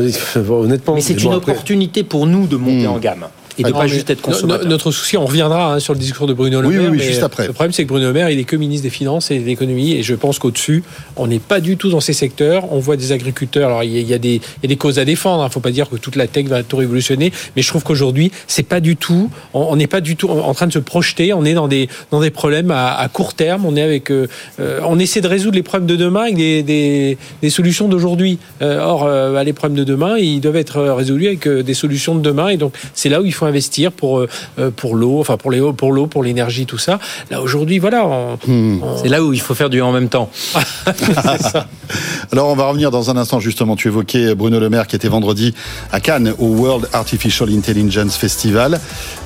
honnêtement. 0.51 0.95
Mais 0.95 1.01
c'est 1.01 1.15
bon, 1.15 1.31
une 1.31 1.37
après- 1.37 1.53
opportunité 1.53 2.03
pour 2.05 2.27
nous 2.27 2.47
de 2.47 2.57
monter 2.57 2.87
en 2.87 2.99
gamme 2.99 3.27
et 3.59 3.63
de 3.63 3.69
Non, 3.71 3.79
pas 3.79 3.87
juste 3.87 4.11
être 4.11 4.23
consommateur. 4.23 4.67
Notre 4.69 4.91
souci, 4.91 5.17
on 5.17 5.27
reviendra 5.27 5.75
hein, 5.75 5.81
sur 5.81 5.93
le 5.95 5.99
discours 5.99 6.27
de 6.27 6.33
Bruno 6.33 6.61
Le 6.61 6.69
Oui, 6.69 6.75
Maire. 6.75 6.85
oui, 6.85 6.91
oui, 6.93 6.99
mais 6.99 7.05
juste 7.05 7.23
après. 7.23 7.47
Le 7.47 7.53
problème, 7.53 7.73
c'est 7.73 7.83
que 7.85 7.89
Bruno 7.89 8.07
Le 8.07 8.13
Maire, 8.13 8.31
il 8.31 8.39
est 8.39 8.45
que 8.45 8.57
ministre 8.57 8.83
des 8.85 8.91
Finances 8.91 9.31
et 9.31 9.39
de 9.39 9.45
l'économie, 9.45 9.93
et 9.93 10.03
je 10.03 10.15
pense 10.15 10.39
qu'au-dessus, 10.39 10.83
on 11.17 11.27
n'est 11.27 11.39
pas 11.39 11.61
du 11.61 11.77
tout 11.77 11.91
dans 11.91 12.01
ces 12.01 12.13
secteurs. 12.13 12.73
On 12.73 12.79
voit 12.79 12.97
des 12.97 13.13
agriculteurs. 13.13 13.67
Alors, 13.69 13.85
il 13.85 13.93
y 13.93 13.97
a, 13.99 14.01
il 14.01 14.09
y 14.09 14.15
a 14.15 14.19
des, 14.19 14.35
il 14.37 14.63
y 14.63 14.67
a 14.67 14.69
des 14.69 14.77
causes 14.77 14.99
à 14.99 15.05
défendre. 15.05 15.43
Il 15.43 15.47
ne 15.47 15.53
faut 15.53 15.61
pas 15.61 15.71
dire 15.71 15.89
que 15.91 15.97
toute 15.97 16.17
la 16.17 16.27
tech 16.27 16.47
va 16.47 16.63
tout 16.63 16.77
révolutionner, 16.77 17.33
mais 17.57 17.63
je 17.63 17.69
trouve 17.69 17.83
qu'aujourd'hui, 17.83 18.31
c'est 18.47 18.63
pas 18.67 18.81
du 18.81 18.97
tout. 18.97 19.31
On 19.55 19.77
n'est 19.77 19.87
pas 19.87 20.01
du 20.01 20.17
tout 20.17 20.29
en 20.31 20.55
train 20.55 20.67
de 20.67 20.73
se 20.73 20.79
projeter. 20.79 21.33
On 21.33 21.45
est 21.45 21.55
dans 21.55 21.69
des 21.69 21.89
dans 22.11 22.21
des 22.21 22.31
problèmes 22.31 22.71
à, 22.71 22.95
à 22.95 23.09
court 23.09 23.35
terme. 23.35 23.65
On 23.67 23.77
est 23.77 23.83
avec, 23.83 24.11
euh, 24.11 24.27
euh, 24.61 24.81
on 24.87 24.99
essaie 24.99 25.21
de 25.21 25.29
résoudre 25.29 25.57
les 25.57 25.63
problèmes 25.63 25.87
de 25.89 25.97
demain 25.97 26.23
avec 26.23 26.37
des, 26.37 26.63
des, 26.63 27.19
des 27.43 27.51
solutions 27.51 27.89
d'aujourd'hui. 27.89 28.39
Euh, 28.63 28.81
or, 28.81 29.05
euh, 29.05 29.33
bah, 29.33 29.45
les 29.45 29.53
problèmes 29.53 29.79
de 29.79 29.85
demain, 29.85 30.17
ils 30.19 30.41
doivent 30.41 30.57
être 30.57 30.81
résolus 30.81 31.27
avec 31.27 31.47
euh, 31.47 31.63
des 31.63 31.75
solutions 31.75 32.15
de 32.15 32.21
demain, 32.21 32.49
et 32.49 32.57
donc 32.57 32.75
c'est 32.95 33.09
là 33.09 33.21
où 33.21 33.25
il 33.25 33.33
faut 33.33 33.47
investir 33.49 33.91
pour 33.93 34.19
euh, 34.21 34.29
euh, 34.59 34.71
pour 34.71 34.95
l'eau, 34.95 35.19
enfin 35.21 35.37
pour 35.37 35.51
les 35.51 35.61
pour 35.73 35.93
l'eau, 35.93 36.07
pour 36.07 36.23
l'énergie, 36.23 36.67
tout 36.67 36.79
ça. 36.79 36.99
Là 37.31 37.41
aujourd'hui, 37.43 37.79
voilà. 37.79 38.07
on- 38.07 38.39
Hmm. 38.47 38.81
on- 38.83 38.97
C'est 39.03 39.09
là 39.09 39.23
où 39.23 39.33
il 39.33 39.41
faut 39.41 39.55
faire 39.55 39.71
du 39.71 39.81
en 39.83 39.91
même 39.93 40.09
temps. 40.09 40.31
Alors, 42.33 42.49
on 42.49 42.55
va 42.55 42.67
revenir 42.69 42.91
dans 42.91 43.11
un 43.11 43.17
instant, 43.17 43.41
justement. 43.41 43.77
Tu 43.77 43.89
évoquais 43.89 44.35
Bruno 44.35 44.59
Le 44.61 44.69
Maire 44.69 44.87
qui 44.87 44.97
était 44.97 45.09
vendredi 45.09 45.55
à 45.93 46.01
Cannes 46.01 46.35
au 46.39 46.47
World 46.49 46.89
Artificial 46.93 47.49
Intelligence 47.51 48.17
Festival. 48.17 48.79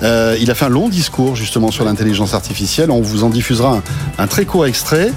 Euh, 0.02 0.36
il 0.40 0.50
a 0.50 0.54
fait 0.54 0.66
un 0.66 0.70
long 0.70 0.88
discours, 0.88 1.34
justement, 1.36 1.70
sur 1.70 1.84
l'intelligence 1.84 2.34
artificielle. 2.34 2.90
On 2.90 3.00
vous 3.00 3.24
en 3.24 3.30
diffusera 3.30 3.76
un, 3.76 3.82
un 4.22 4.26
très 4.26 4.44
court 4.44 4.66
extrait. 4.66 5.12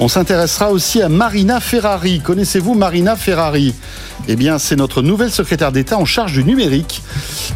On 0.00 0.08
s'intéressera 0.08 0.70
aussi 0.70 1.02
à 1.02 1.08
Marina 1.08 1.60
Ferrari. 1.60 2.20
Connaissez-vous 2.20 2.74
Marina 2.74 3.16
Ferrari? 3.16 3.74
Eh 4.28 4.36
bien, 4.36 4.58
c'est 4.58 4.76
notre 4.76 5.00
nouvelle 5.02 5.30
secrétaire 5.30 5.72
d'État 5.72 5.96
en 5.98 6.04
charge 6.04 6.32
du 6.34 6.44
numérique. 6.44 7.02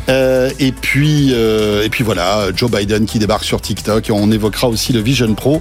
Euh, 0.09 0.51
et 0.59 0.73
puis, 0.73 0.94
euh, 1.03 1.83
et 1.85 1.89
puis 1.89 2.05
voilà, 2.05 2.47
Joe 2.55 2.71
Biden 2.71 3.07
qui 3.07 3.19
débarque 3.19 3.45
sur 3.45 3.61
TikTok. 3.61 4.09
Et 4.09 4.13
on 4.13 4.31
évoquera 4.31 4.69
aussi 4.69 4.93
le 4.93 5.01
Vision 5.01 5.33
Pro, 5.35 5.61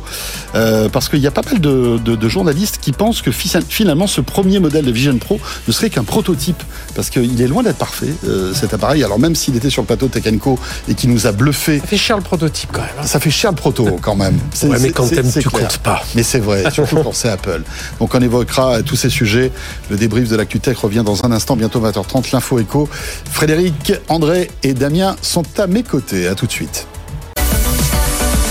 euh, 0.55 0.89
parce 0.89 1.09
qu'il 1.09 1.19
y 1.19 1.27
a 1.27 1.31
pas 1.31 1.41
mal 1.43 1.59
de, 1.59 1.97
de- 2.03 2.15
de 2.15 2.29
journalistes 2.29 2.79
qui 2.81 2.91
pensent 2.91 3.21
que 3.21 3.31
fi- 3.31 3.51
finalement 3.67 4.07
ce 4.07 4.21
premier 4.21 4.59
modèle 4.59 4.85
de 4.85 4.91
Vision 4.91 5.17
Pro 5.17 5.39
ne 5.67 5.73
serait 5.73 5.89
qu'un 5.89 6.03
prototype, 6.03 6.61
parce 6.95 7.09
qu'il 7.09 7.41
est 7.41 7.47
loin 7.47 7.63
d'être 7.63 7.77
parfait 7.77 8.13
euh, 8.27 8.53
cet 8.53 8.73
appareil. 8.73 9.03
Alors 9.03 9.19
même 9.19 9.35
s'il 9.35 9.55
était 9.55 9.69
sur 9.69 9.81
le 9.81 9.87
plateau 9.87 10.07
de 10.07 10.11
Tech 10.19 10.23
Co 10.39 10.57
et 10.87 10.93
qui 10.95 11.07
nous 11.07 11.25
a 11.27 11.31
bluffé, 11.31 11.79
Ça 11.79 11.87
fait 11.87 11.97
cher 11.97 12.17
le 12.17 12.23
prototype 12.23 12.69
quand 12.71 12.81
même. 12.81 12.89
hein. 12.99 13.05
ça 13.07 13.19
fait 13.19 13.31
cher 13.31 13.51
le 13.51 13.55
proto 13.57 13.87
quand 14.01 14.15
même. 14.15 14.37
Ouais, 14.63 14.77
mais 14.79 14.91
quand 14.91 15.07
t'aimes, 15.07 15.31
tu 15.31 15.47
clair. 15.49 15.63
comptes 15.67 15.77
pas. 15.79 16.01
Mais 16.15 16.23
c'est 16.23 16.39
vrai, 16.39 16.63
surtout 16.71 16.97
quand 16.97 17.13
c'est 17.13 17.29
Apple. 17.29 17.63
Donc 17.99 18.13
on 18.13 18.21
évoquera 18.21 18.83
tous 18.83 18.95
ces 18.95 19.09
sujets. 19.09 19.51
Le 19.89 19.97
débrief 19.97 20.29
de 20.29 20.35
l'actu 20.35 20.59
tech 20.59 20.77
revient 20.77 21.03
dans 21.05 21.25
un 21.25 21.31
instant, 21.31 21.55
bientôt 21.55 21.79
20h30. 21.81 22.31
L'info 22.33 22.59
écho. 22.59 22.87
Frédéric, 23.31 23.93
André 24.09 24.49
et 24.63 24.73
Damien 24.73 25.15
sont 25.23 25.43
à 25.57 25.67
mes 25.67 25.83
côtés. 25.83 26.27
À 26.27 26.35
tout 26.35 26.45
de 26.45 26.51
suite. 26.51 26.87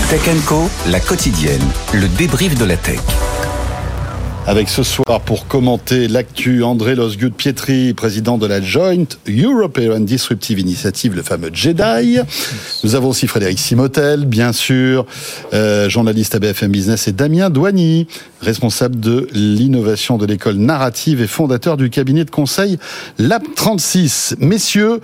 Tech 0.09 0.21
Co, 0.45 0.69
la 0.89 0.99
quotidienne, 0.99 1.61
le 1.93 2.07
débrief 2.07 2.57
de 2.57 2.65
la 2.65 2.77
tech. 2.77 2.99
Avec 4.45 4.67
ce 4.67 4.83
soir 4.83 5.21
pour 5.21 5.47
commenter 5.47 6.09
l'actu, 6.09 6.63
André 6.63 6.95
Losgut 6.95 7.31
Pietri, 7.31 7.93
président 7.93 8.37
de 8.37 8.45
la 8.45 8.61
Joint 8.61 9.05
European 9.25 10.01
Disruptive 10.01 10.59
Initiative, 10.59 11.15
le 11.15 11.23
fameux 11.23 11.49
JEDI. 11.53 12.19
Nous 12.83 12.95
avons 12.95 13.07
aussi 13.07 13.25
Frédéric 13.27 13.57
Simotel, 13.57 14.25
bien 14.25 14.51
sûr, 14.51 15.05
euh, 15.53 15.87
journaliste 15.87 16.35
à 16.35 16.39
BFM 16.39 16.71
Business, 16.71 17.07
et 17.07 17.13
Damien 17.13 17.49
Douany, 17.49 18.05
responsable 18.43 18.99
de 18.99 19.27
l'innovation 19.33 20.17
de 20.17 20.25
l'école 20.25 20.55
narrative 20.55 21.21
et 21.21 21.27
fondateur 21.27 21.77
du 21.77 21.89
cabinet 21.89 22.25
de 22.25 22.29
conseil 22.29 22.77
Lab 23.17 23.41
36. 23.55 24.35
Messieurs, 24.39 25.01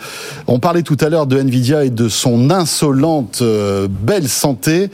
on 0.47 0.60
parlait 0.60 0.84
tout 0.84 0.97
à 0.99 1.10
l'heure 1.10 1.25
de 1.25 1.39
Nvidia 1.39 1.86
et 1.86 1.89
de 1.89 2.10
son 2.10 2.52
insolente 2.52 3.39
euh, 3.41 3.88
belle 3.89 4.28
santé. 4.28 4.89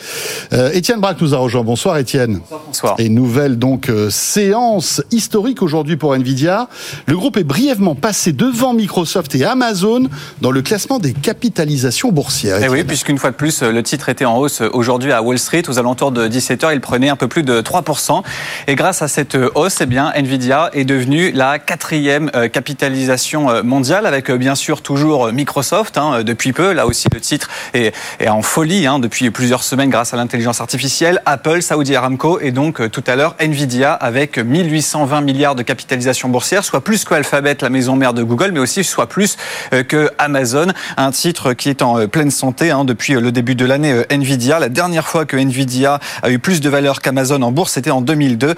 Euh, 0.53 0.71
Étienne 0.71 1.01
Braque 1.01 1.21
nous 1.21 1.33
a 1.33 1.37
rejoint. 1.37 1.63
Bonsoir 1.63 1.97
Étienne. 1.97 2.39
Bonsoir. 2.67 2.95
Et 2.99 3.09
nouvelle 3.09 3.57
donc 3.57 3.89
euh, 3.89 4.09
séance 4.09 5.01
historique 5.11 5.61
aujourd'hui 5.61 5.97
pour 5.97 6.15
Nvidia. 6.15 6.69
Le 7.07 7.17
groupe 7.17 7.37
est 7.37 7.43
brièvement 7.43 7.95
passé 7.95 8.31
devant 8.31 8.73
Microsoft 8.73 9.33
et 9.35 9.43
Amazon 9.43 10.07
dans 10.41 10.51
le 10.51 10.61
classement 10.61 10.99
des 10.99 11.13
capitalisations 11.13 12.11
boursières. 12.11 12.57
Et 12.57 12.69
oui, 12.69 12.75
Étienne. 12.75 12.87
puisqu'une 12.87 13.17
fois 13.17 13.31
de 13.31 13.35
plus, 13.35 13.63
le 13.63 13.83
titre 13.83 14.09
était 14.09 14.25
en 14.25 14.37
hausse 14.37 14.61
aujourd'hui 14.61 15.11
à 15.11 15.21
Wall 15.21 15.39
Street. 15.39 15.63
Aux 15.67 15.79
alentours 15.79 16.11
de 16.11 16.27
17h, 16.27 16.73
il 16.73 16.81
prenait 16.81 17.09
un 17.09 17.15
peu 17.15 17.27
plus 17.27 17.43
de 17.43 17.61
3%. 17.61 18.21
Et 18.67 18.75
grâce 18.75 19.01
à 19.01 19.07
cette 19.07 19.37
hausse, 19.55 19.81
eh 19.81 19.85
bien, 19.85 20.11
Nvidia 20.15 20.69
est 20.73 20.85
devenue 20.85 21.31
la 21.31 21.59
quatrième 21.59 22.31
euh, 22.35 22.47
capitalisation 22.47 23.49
euh, 23.49 23.63
mondiale, 23.63 24.05
avec 24.05 24.29
euh, 24.29 24.37
bien 24.37 24.55
sûr 24.55 24.81
toujours 24.81 25.31
Microsoft 25.31 25.97
hein, 25.97 26.23
depuis 26.23 26.53
peu. 26.53 26.73
Là 26.73 26.85
aussi, 26.85 27.07
le 27.13 27.19
titre 27.19 27.49
est, 27.73 27.93
en 28.27 28.41
folie 28.41 28.87
hein, 28.87 28.99
depuis 28.99 29.29
plusieurs 29.31 29.63
semaines 29.63 29.89
grâce 29.89 30.13
à 30.13 30.17
l'intelligence 30.17 30.61
artificielle. 30.61 31.21
Apple, 31.25 31.61
Saudi 31.61 31.95
Aramco 31.95 32.39
et 32.39 32.51
donc 32.51 32.81
euh, 32.81 32.89
tout 32.89 33.03
à 33.07 33.15
l'heure 33.15 33.35
Nvidia 33.39 33.93
avec 33.93 34.37
1820 34.37 35.21
milliards 35.21 35.55
de 35.55 35.63
capitalisation 35.63 36.29
boursière, 36.29 36.63
soit 36.63 36.83
plus 36.83 37.03
que 37.03 37.13
Alphabet, 37.13 37.57
la 37.61 37.69
maison 37.69 37.95
mère 37.95 38.13
de 38.13 38.23
Google, 38.23 38.51
mais 38.51 38.59
aussi 38.59 38.83
soit 38.83 39.07
plus 39.07 39.37
euh, 39.73 39.83
que 39.83 40.09
Amazon. 40.17 40.67
Un 40.97 41.11
titre 41.11 41.53
qui 41.53 41.69
est 41.69 41.81
en 41.81 41.99
euh, 41.99 42.07
pleine 42.07 42.31
santé 42.31 42.71
hein, 42.71 42.85
depuis 42.85 43.15
euh, 43.15 43.21
le 43.21 43.31
début 43.31 43.55
de 43.55 43.65
l'année 43.65 43.91
euh, 43.91 44.03
Nvidia. 44.09 44.59
La 44.59 44.69
dernière 44.69 45.07
fois 45.07 45.25
que 45.25 45.37
Nvidia 45.37 45.99
a 46.21 46.29
eu 46.29 46.39
plus 46.39 46.61
de 46.61 46.69
valeur 46.69 47.01
qu'Amazon 47.01 47.41
en 47.41 47.51
bourse, 47.51 47.73
c'était 47.73 47.91
en 47.91 48.01
2002. 48.25 48.55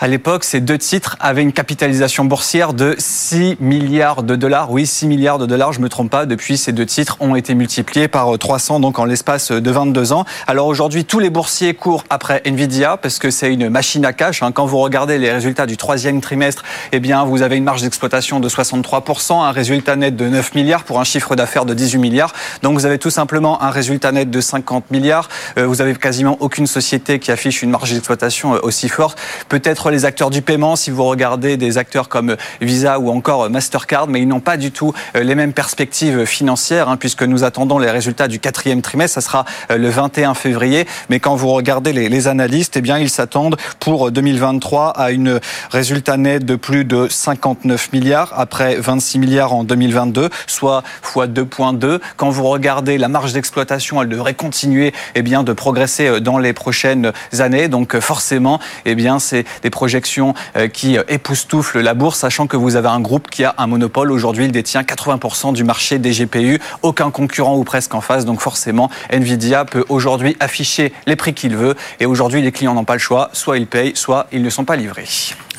À 0.00 0.08
l'époque, 0.08 0.44
ces 0.44 0.60
deux 0.60 0.76
titres 0.76 1.16
avaient 1.20 1.42
une 1.42 1.52
capitalisation 1.52 2.24
boursière 2.24 2.74
de 2.74 2.94
6 2.98 3.56
milliards 3.60 4.22
de 4.22 4.36
dollars. 4.36 4.70
Oui, 4.70 4.86
6 4.86 5.06
milliards 5.06 5.38
de 5.38 5.46
dollars, 5.46 5.72
je 5.72 5.80
me 5.80 5.88
trompe 5.88 6.10
pas. 6.10 6.26
Depuis, 6.26 6.58
ces 6.58 6.72
deux 6.72 6.84
titres 6.86 7.16
ont 7.20 7.36
été 7.36 7.54
multipliés 7.54 8.08
par 8.08 8.36
300 8.38 8.80
donc 8.80 8.98
en 8.98 9.04
l'espace 9.04 9.52
de 9.52 9.70
22 9.70 10.12
ans. 10.12 10.24
Alors 10.46 10.66
aujourd'hui, 10.66 11.04
tous 11.04 11.20
les 11.20 11.30
boursiers 11.30 11.74
courent 11.74 12.04
après 12.10 12.42
Nvidia 12.44 12.96
parce 12.96 13.18
que 13.18 13.30
c'est 13.30 13.52
une 13.52 13.68
machine 13.68 14.04
à 14.04 14.12
cash. 14.12 14.42
hein. 14.42 14.52
Quand 14.52 14.66
vous 14.66 14.78
regardez 14.78 15.18
les 15.18 15.30
résultats 15.30 15.66
du 15.66 15.76
troisième 15.76 16.20
trimestre, 16.20 16.64
eh 16.92 17.00
bien, 17.00 17.24
vous 17.24 17.42
avez 17.42 17.56
une 17.56 17.64
marge 17.64 17.82
d'exploitation 17.82 18.40
de 18.40 18.48
63%, 18.48 19.42
un 19.42 19.52
résultat 19.52 19.96
net 19.96 20.16
de 20.16 20.28
9 20.28 20.54
milliards 20.54 20.84
pour 20.84 21.00
un 21.00 21.04
chiffre 21.04 21.36
d'affaires 21.36 21.64
de 21.64 21.74
18 21.74 21.98
milliards. 21.98 22.32
Donc 22.62 22.74
vous 22.74 22.86
avez 22.86 22.98
tout 22.98 23.10
simplement 23.10 23.62
un 23.62 23.70
résultat 23.70 24.12
net 24.12 24.30
de 24.30 24.40
50 24.40 24.90
milliards. 24.90 25.28
Euh, 25.58 25.66
vous 25.66 25.80
avez 25.80 25.94
quasiment 25.94 26.36
aucune 26.40 26.66
société 26.66 27.18
qui 27.18 27.30
affiche 27.30 27.62
une 27.62 27.70
marge 27.70 27.92
d'exploitation 27.92 28.54
euh, 28.54 28.58
aussi 28.62 28.88
forte. 28.88 29.03
Peut-être 29.48 29.90
les 29.90 30.04
acteurs 30.04 30.30
du 30.30 30.42
paiement, 30.42 30.76
si 30.76 30.90
vous 30.90 31.04
regardez 31.04 31.56
des 31.56 31.78
acteurs 31.78 32.08
comme 32.08 32.36
Visa 32.60 32.98
ou 32.98 33.10
encore 33.10 33.50
Mastercard, 33.50 34.06
mais 34.06 34.20
ils 34.20 34.28
n'ont 34.28 34.40
pas 34.40 34.56
du 34.56 34.70
tout 34.70 34.92
euh, 35.16 35.22
les 35.22 35.34
mêmes 35.34 35.52
perspectives 35.52 36.24
financières, 36.24 36.88
hein, 36.88 36.96
puisque 36.96 37.22
nous 37.22 37.44
attendons 37.44 37.78
les 37.78 37.90
résultats 37.90 38.28
du 38.28 38.40
quatrième 38.40 38.82
trimestre. 38.82 39.14
Ça 39.14 39.20
sera 39.20 39.44
euh, 39.70 39.76
le 39.76 39.88
21 39.88 40.34
février. 40.34 40.86
Mais 41.10 41.20
quand 41.20 41.34
vous 41.36 41.48
regardez 41.50 41.92
les, 41.92 42.28
analystes, 42.28 42.76
eh 42.76 42.80
bien, 42.80 42.98
ils 42.98 43.10
s'attendent 43.10 43.56
pour 43.80 44.10
2023 44.10 44.90
à 44.90 45.10
une 45.10 45.40
résultat 45.70 46.16
net 46.16 46.44
de 46.44 46.56
plus 46.56 46.84
de 46.84 47.08
59 47.10 47.92
milliards 47.92 48.32
après 48.36 48.76
26 48.76 49.18
milliards 49.18 49.52
en 49.52 49.64
2022, 49.64 50.30
soit 50.46 50.82
fois 51.02 51.26
2.2. 51.26 52.00
Quand 52.16 52.30
vous 52.30 52.44
regardez 52.44 52.98
la 52.98 53.08
marge 53.08 53.32
d'exploitation, 53.32 54.00
elle 54.00 54.08
devrait 54.08 54.34
continuer 54.34 54.92
eh 55.14 55.22
bien, 55.22 55.42
de 55.42 55.52
progresser 55.52 56.06
euh, 56.06 56.20
dans 56.20 56.38
les 56.38 56.52
prochaines 56.52 57.12
années. 57.38 57.68
Donc 57.68 57.98
forcément, 57.98 58.60
eh 58.84 58.94
bien, 58.94 59.18
c'est 59.18 59.44
des 59.62 59.70
projections 59.70 60.34
euh, 60.56 60.68
qui 60.68 60.98
euh, 60.98 61.02
époustouflent 61.08 61.80
la 61.80 61.94
bourse, 61.94 62.18
sachant 62.18 62.46
que 62.46 62.56
vous 62.56 62.76
avez 62.76 62.88
un 62.88 63.00
groupe 63.00 63.30
qui 63.30 63.44
a 63.44 63.54
un 63.58 63.66
monopole. 63.66 64.10
Aujourd'hui, 64.10 64.44
il 64.44 64.52
détient 64.52 64.82
80% 64.82 65.52
du 65.52 65.64
marché 65.64 65.98
des 65.98 66.12
GPU, 66.12 66.60
aucun 66.82 67.10
concurrent 67.10 67.56
ou 67.56 67.64
presque 67.64 67.94
en 67.94 68.00
face. 68.00 68.24
Donc 68.24 68.40
forcément, 68.40 68.90
Nvidia 69.10 69.64
peut 69.64 69.84
aujourd'hui 69.88 70.36
afficher 70.40 70.92
les 71.06 71.16
prix 71.16 71.34
qu'il 71.34 71.56
veut. 71.56 71.74
Et 72.00 72.06
aujourd'hui, 72.06 72.42
les 72.42 72.52
clients 72.52 72.74
n'ont 72.74 72.84
pas 72.84 72.94
le 72.94 73.00
choix. 73.00 73.30
Soit 73.32 73.58
ils 73.58 73.66
payent, 73.66 73.92
soit 73.94 74.26
ils 74.32 74.42
ne 74.42 74.50
sont 74.50 74.64
pas 74.64 74.76
livrés. 74.76 75.08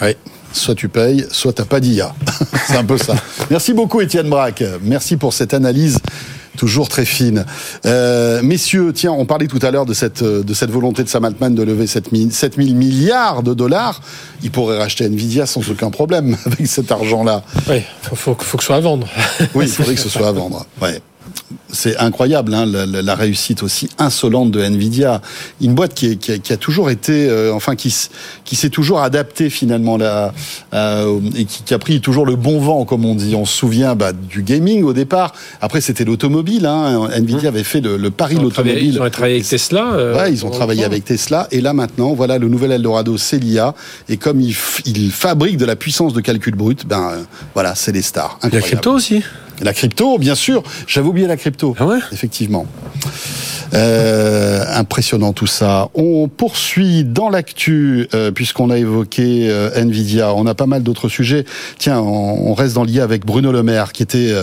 Oui. 0.02 0.16
Soit 0.56 0.76
tu 0.76 0.88
payes, 0.88 1.26
soit 1.32 1.54
t'as 1.54 1.66
pas 1.66 1.80
d'IA. 1.80 2.16
C'est 2.68 2.78
un 2.78 2.86
peu 2.86 2.98
ça. 2.98 3.14
Merci 3.52 3.74
beaucoup 3.74 4.00
Étienne 4.00 4.30
Braque. 4.30 4.64
Merci 4.82 5.18
pour 5.18 5.34
cette 5.34 5.54
analyse 5.54 6.00
toujours 6.56 6.88
très 6.88 7.04
fine. 7.04 7.46
Euh, 7.86 8.42
messieurs, 8.42 8.94
tiens, 8.94 9.12
on 9.12 9.26
parlait 9.26 9.48
tout 9.48 9.60
à 9.62 9.72
l'heure 9.72 9.86
de 9.86 9.94
cette, 9.94 10.24
de 10.24 10.54
cette 10.54 10.72
volonté 10.72 11.04
de 11.04 11.10
Sam 11.10 11.26
Altman 11.26 11.54
de 11.54 11.64
lever 11.64 11.86
7 11.86 12.12
000, 12.14 12.30
7 12.32 12.56
000 12.56 12.70
milliards 12.70 13.44
de 13.44 13.54
dollars. 13.54 14.02
Il 14.42 14.52
pourrait 14.52 14.78
racheter 14.78 15.06
Nvidia 15.06 15.46
sans 15.46 15.70
aucun 15.70 15.92
problème 15.92 16.38
avec 16.46 16.66
cet 16.68 16.92
argent-là. 16.92 17.44
Oui, 17.70 17.82
faut, 18.04 18.16
faut, 18.16 18.38
faut 18.40 18.58
que 18.58 18.64
ce 18.64 18.68
soit 18.68 18.78
à 18.78 18.80
vendre. 18.80 19.08
Oui, 19.54 19.66
il 19.66 19.72
faudrait 19.72 19.96
que 19.96 20.02
ce 20.02 20.10
soit 20.10 20.30
à 20.30 20.32
vendre. 20.32 20.66
Ouais. 20.82 21.02
C'est 21.72 21.98
incroyable, 21.98 22.54
hein, 22.56 22.66
la, 22.66 23.16
réussite 23.16 23.62
aussi 23.62 23.90
insolente 24.00 24.50
de 24.50 24.62
Nvidia. 24.62 25.22
Une 25.62 25.76
boîte 25.76 25.94
qui, 25.94 26.08
est, 26.08 26.16
qui, 26.16 26.32
a, 26.32 26.38
qui 26.40 26.54
a, 26.54 26.58
toujours 26.58 26.90
été, 26.90 27.30
euh, 27.30 27.54
enfin, 27.54 27.76
qui, 27.76 27.94
qui 28.46 28.56
s'est 28.56 28.72
toujours 28.72 29.02
adaptée 29.02 29.52
finalement 29.52 29.98
là, 29.98 30.34
euh, 30.74 31.20
et 31.36 31.46
qui, 31.46 31.64
qui, 31.64 31.74
a 31.74 31.80
pris 31.80 32.02
toujours 32.02 32.26
le 32.26 32.36
bon 32.36 32.60
vent, 32.60 32.86
comme 32.86 33.06
on 33.06 33.14
dit. 33.14 33.36
On 33.36 33.46
se 33.46 33.56
souvient 33.56 33.96
bah, 33.96 34.12
du 34.12 34.42
gaming 34.42 34.84
au 34.84 34.94
départ. 34.94 35.34
Après, 35.62 35.82
c'était 35.82 36.04
l'automobile. 36.04 36.66
Hein. 36.66 37.10
Nvidia 37.14 37.50
avait 37.50 37.64
fait 37.64 37.82
le, 37.82 37.98
le 37.98 38.10
pari 38.10 38.36
de 38.36 38.42
l'automobile. 38.42 38.96
Ils 38.96 39.02
ont 39.02 39.10
travaillé 39.10 39.36
avec 39.36 39.48
Tesla. 39.48 39.94
Euh, 39.94 40.18
ouais, 40.18 40.32
ils 40.32 40.46
ont 40.46 40.50
travaillé 40.50 40.84
avec 40.84 41.06
Tesla. 41.06 41.48
Et 41.52 41.62
là 41.62 41.74
maintenant, 41.74 42.14
voilà, 42.14 42.40
le 42.40 42.48
nouvel 42.48 42.72
Eldorado, 42.72 43.18
c'est 43.18 43.38
l'IA. 43.38 43.76
Et 44.10 44.18
comme 44.18 44.42
ils 44.42 44.56
il 44.86 45.12
fabriquent 45.12 45.58
de 45.58 45.66
la 45.66 45.76
puissance 45.76 46.14
de 46.14 46.22
calcul 46.22 46.56
brut, 46.56 46.86
ben 46.88 47.12
euh, 47.12 47.24
voilà, 47.54 47.76
c'est 47.76 47.92
les 47.92 48.02
stars. 48.02 48.40
Il 48.44 48.54
y 48.54 48.58
a 48.58 48.62
crypto 48.62 48.92
aussi. 48.92 49.24
La 49.62 49.74
crypto, 49.74 50.18
bien 50.18 50.36
sûr. 50.36 50.64
J'avais 50.88 51.08
oublié 51.08 51.28
la 51.28 51.38
crypto. 51.38 51.76
Ah 51.80 51.86
ouais 51.86 52.00
Effectivement. 52.12 52.66
Euh, 53.74 54.64
impressionnant 54.74 55.34
tout 55.34 55.48
ça. 55.48 55.90
On 55.96 56.28
poursuit 56.28 57.04
dans 57.04 57.30
l'actu, 57.30 58.08
euh, 58.14 58.32
puisqu'on 58.32 58.70
a 58.70 58.78
évoqué 58.78 59.50
euh, 59.50 59.72
Nvidia. 59.76 60.34
On 60.34 60.46
a 60.46 60.54
pas 60.54 60.66
mal 60.66 60.84
d'autres 60.84 61.10
sujets. 61.10 61.46
Tiens, 61.78 62.00
on, 62.00 62.52
on 62.52 62.54
reste 62.54 62.76
dans 62.76 62.84
l'IA 62.84 63.04
avec 63.04 63.26
Bruno 63.26 63.52
Le 63.52 63.64
Maire, 63.64 63.92
qui 63.92 64.04
était 64.04 64.34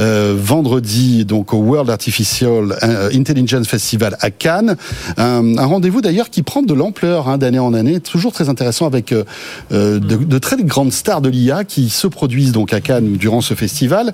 euh, 0.00 0.34
vendredi 0.36 1.24
donc 1.24 1.52
au 1.52 1.58
World 1.58 1.90
Artificial 1.90 2.76
Intelligence 3.14 3.68
Festival 3.68 4.16
à 4.20 4.30
Cannes. 4.30 4.76
Un, 5.16 5.58
un 5.58 5.66
rendez-vous 5.66 6.00
d'ailleurs 6.00 6.30
qui 6.30 6.42
prend 6.42 6.62
de 6.62 6.74
l'ampleur 6.74 7.28
hein, 7.28 7.38
d'année 7.38 7.58
en 7.58 7.74
année. 7.74 8.00
Toujours 8.00 8.32
très 8.32 8.48
intéressant 8.48 8.86
avec 8.86 9.12
de, 9.12 9.98
de, 10.00 10.38
très 10.38 10.56
grandes 10.62 10.92
stars 10.92 11.20
de 11.20 11.28
l'IA 11.28 11.64
qui 11.64 11.88
se 11.90 12.06
produisent 12.06 12.52
donc 12.52 12.72
à 12.72 12.80
Cannes 12.80 13.16
durant 13.16 13.40
ce 13.40 13.54
festival. 13.54 14.12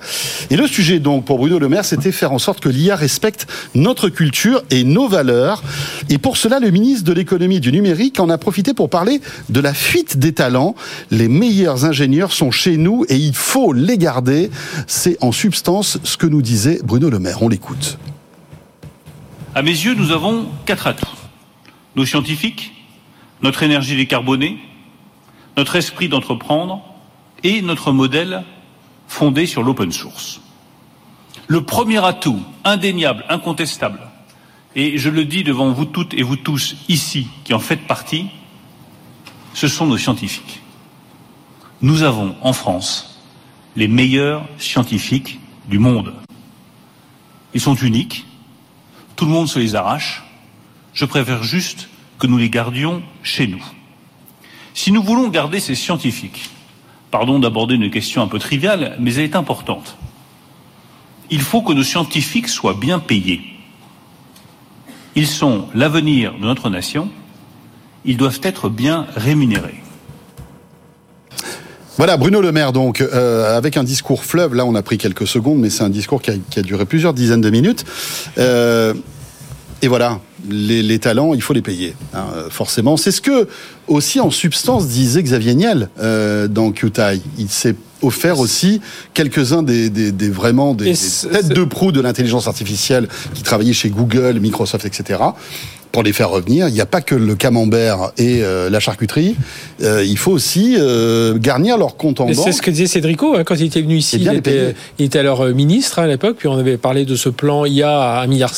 Et 0.51 0.57
le 0.57 0.67
sujet 0.67 0.99
donc 0.99 1.25
pour 1.25 1.39
Bruno 1.39 1.59
Le 1.59 1.69
Maire, 1.69 1.85
c'était 1.85 2.13
faire 2.13 2.33
en 2.33 2.39
sorte 2.39 2.61
que 2.61 2.69
l'IA 2.69 2.97
respecte 2.97 3.47
notre 3.75 4.09
culture 4.09 4.63
et 4.71 4.85
nos 4.85 5.09
valeurs. 5.09 5.63
Et 6.09 6.19
pour 6.19 6.37
cela, 6.37 6.61
le 6.61 6.71
ministre 6.71 7.05
de 7.05 7.13
l'économie 7.13 7.57
et 7.57 7.61
du 7.61 7.73
numérique 7.73 8.21
en 8.21 8.31
a 8.31 8.39
profité 8.39 8.75
pour 8.75 8.91
parler 8.91 9.21
de 9.49 9.61
la 9.61 9.75
fuite 9.75 10.19
des 10.19 10.33
talents. 10.33 10.75
Les 11.11 11.29
meilleurs 11.29 11.85
ingénieurs 11.85 12.33
sont 12.33 12.51
chez 12.51 12.77
nous 12.77 13.05
et 13.09 13.17
il 13.17 13.35
faut 13.35 13.73
les 13.73 13.99
garder. 13.99 14.51
C'est 14.87 15.17
en 15.23 15.33
substance 15.33 15.99
ce 16.05 16.17
que 16.17 16.27
nous 16.27 16.43
disait 16.43 16.81
Bruno 16.85 17.11
Le 17.11 17.19
Maire. 17.19 17.43
On 17.43 17.49
l'écoute. 17.49 17.99
À 19.55 19.63
mes 19.63 19.71
yeux, 19.71 19.95
nous 19.95 20.13
avons 20.13 20.47
quatre 20.67 20.87
atouts. 20.87 21.07
Nos 21.97 22.05
scientifiques, 22.05 22.73
notre 23.43 23.63
énergie 23.63 23.97
décarbonée, 23.97 24.59
notre 25.57 25.77
esprit 25.77 26.09
d'entreprendre 26.09 26.83
et 27.43 27.63
notre 27.63 27.93
modèle 27.93 28.45
fondé 29.09 29.47
sur 29.47 29.63
l'open 29.63 29.91
source. 29.91 30.41
Le 31.49 31.65
premier 31.65 32.05
atout, 32.05 32.41
indéniable, 32.63 33.25
incontestable, 33.29 34.01
et 34.77 34.99
je 34.99 35.09
le 35.09 35.25
dis 35.25 35.43
devant 35.43 35.73
vous 35.73 35.87
toutes 35.87 36.15
et 36.15 36.23
vous 36.23 36.37
tous 36.37 36.77
ici 36.89 37.27
qui 37.43 37.55
en 37.55 37.59
faites 37.59 37.87
partie, 37.87 38.27
ce 39.55 39.67
sont 39.67 39.87
nos 39.87 39.97
scientifiques. 39.97 40.61
Nous 41.81 42.03
avons 42.03 42.37
en 42.43 42.53
France 42.53 43.19
les 43.77 43.89
meilleurs 43.89 44.47
scientifiques 44.59 45.41
du 45.69 45.79
monde. 45.79 46.13
Ils 47.55 47.61
sont 47.61 47.75
uniques, 47.75 48.27
tout 49.17 49.25
le 49.25 49.33
monde 49.33 49.49
se 49.49 49.59
les 49.59 49.75
arrache, 49.75 50.23
je 50.93 51.07
préfère 51.07 51.43
juste 51.43 51.89
que 52.19 52.27
nous 52.27 52.37
les 52.37 52.51
gardions 52.51 53.03
chez 53.23 53.47
nous. 53.47 53.65
Si 54.75 54.93
nous 54.93 55.03
voulons 55.03 55.29
garder 55.29 55.61
ces 55.61 55.75
scientifiques, 55.75 56.51
pardon 57.11 57.39
d'aborder 57.39 57.75
une 57.75 57.91
question 57.91 58.23
un 58.23 58.29
peu 58.29 58.39
triviale, 58.39 58.97
mais 59.01 59.15
elle 59.15 59.25
est 59.25 59.37
importante, 59.37 59.97
il 61.31 61.41
faut 61.41 61.63
que 61.63 61.73
nos 61.73 61.83
scientifiques 61.83 62.49
soient 62.49 62.75
bien 62.75 62.99
payés. 62.99 63.43
Ils 65.15 65.27
sont 65.27 65.67
l'avenir 65.75 66.35
de 66.41 66.47
notre 66.47 66.71
nation. 66.71 67.09
Ils 68.05 68.17
doivent 68.17 68.41
être 68.43 68.69
bien 68.69 69.07
rémunérés. 69.17 69.83
Voilà, 71.97 72.17
Bruno 72.17 72.41
Le 72.41 72.53
Maire, 72.53 72.73
donc, 72.73 73.01
euh, 73.01 73.57
avec 73.57 73.77
un 73.77 73.83
discours 73.83 74.25
fleuve. 74.25 74.55
Là, 74.55 74.65
on 74.65 74.77
a 74.77 74.83
pris 74.83 74.99
quelques 74.99 75.27
secondes, 75.27 75.59
mais 75.59 75.69
c'est 75.69 75.83
un 75.83 75.91
discours 75.91 76.23
qui 76.23 76.31
a, 76.31 76.63
duré 76.63 76.87
plusieurs 76.87 77.13
dizaines 77.13 77.41
de 77.41 77.51
minutes. 77.51 77.85
Euh, 78.39 78.95
et 79.83 79.89
voilà, 79.89 80.21
les, 80.49 80.83
les 80.83 80.99
talents, 80.99 81.35
il 81.35 81.43
faut 81.43 81.53
les 81.53 81.63
payer, 81.63 81.95
hein, 82.15 82.27
forcément. 82.51 82.97
C'est 82.97 83.11
ce 83.11 83.21
que 83.21 83.49
aussi 83.87 84.21
en 84.21 84.31
substance 84.31 84.87
disait 84.87 85.23
Xavier 85.23 85.55
Niel 85.55 85.89
euh, 85.99 86.49
dans 86.49 86.71
QTI. 86.73 87.23
Il 87.39 87.49
s'est 87.49 87.75
offert 88.03 88.39
aussi 88.39 88.81
quelques-uns 89.15 89.63
des, 89.63 89.91
des, 89.91 90.13
des 90.13 90.31
vraiment 90.31 90.75
des, 90.75 90.95
têtes 90.95 91.49
de 91.49 91.65
proue 91.65 91.91
de 91.91 92.01
l'intelligence 92.01 92.47
artificielle 92.47 93.09
qui 93.35 93.43
travaillaient 93.43 93.73
chez 93.73 93.91
Google, 93.91 94.39
Microsoft, 94.41 94.85
etc. 94.85 95.21
Pour 95.93 96.03
les 96.03 96.13
faire 96.13 96.31
revenir, 96.31 96.69
il 96.69 96.75
n'y 96.75 96.81
a 96.81 96.87
pas 96.87 97.01
que 97.01 97.15
le 97.15 97.35
camembert 97.35 98.13
et 98.19 98.43
euh, 98.43 98.69
la 98.69 98.79
charcuterie. 98.79 99.37
Euh, 99.83 100.05
il 100.05 100.19
faut 100.19 100.33
aussi 100.33 100.77
euh, 100.79 101.39
garnir 101.39 101.79
leur 101.79 101.97
compte 101.97 102.21
en 102.21 102.27
banque. 102.27 102.37
C'est 102.45 102.53
ce 102.53 102.61
que 102.61 102.71
disait 102.71 102.87
Cédrico 102.87 103.35
hein, 103.35 103.43
quand 103.45 103.55
il 103.55 103.67
était 103.67 103.81
venu 103.81 103.97
ici. 103.97 104.19
Il 104.21 104.33
était, 104.35 104.75
il 104.99 105.07
était 105.07 105.19
alors 105.19 105.47
ministre 105.47 105.99
hein, 105.99 106.05
à 106.05 106.07
l'époque, 106.07 106.37
puis 106.39 106.49
on 106.49 106.59
avait 106.59 106.77
parlé 106.77 107.05
de 107.05 107.15
ce 107.17 107.31
plan 107.31 107.65
IA 107.65 108.21
à 108.21 108.27
1,5 108.27 108.29
milliard. 108.29 108.53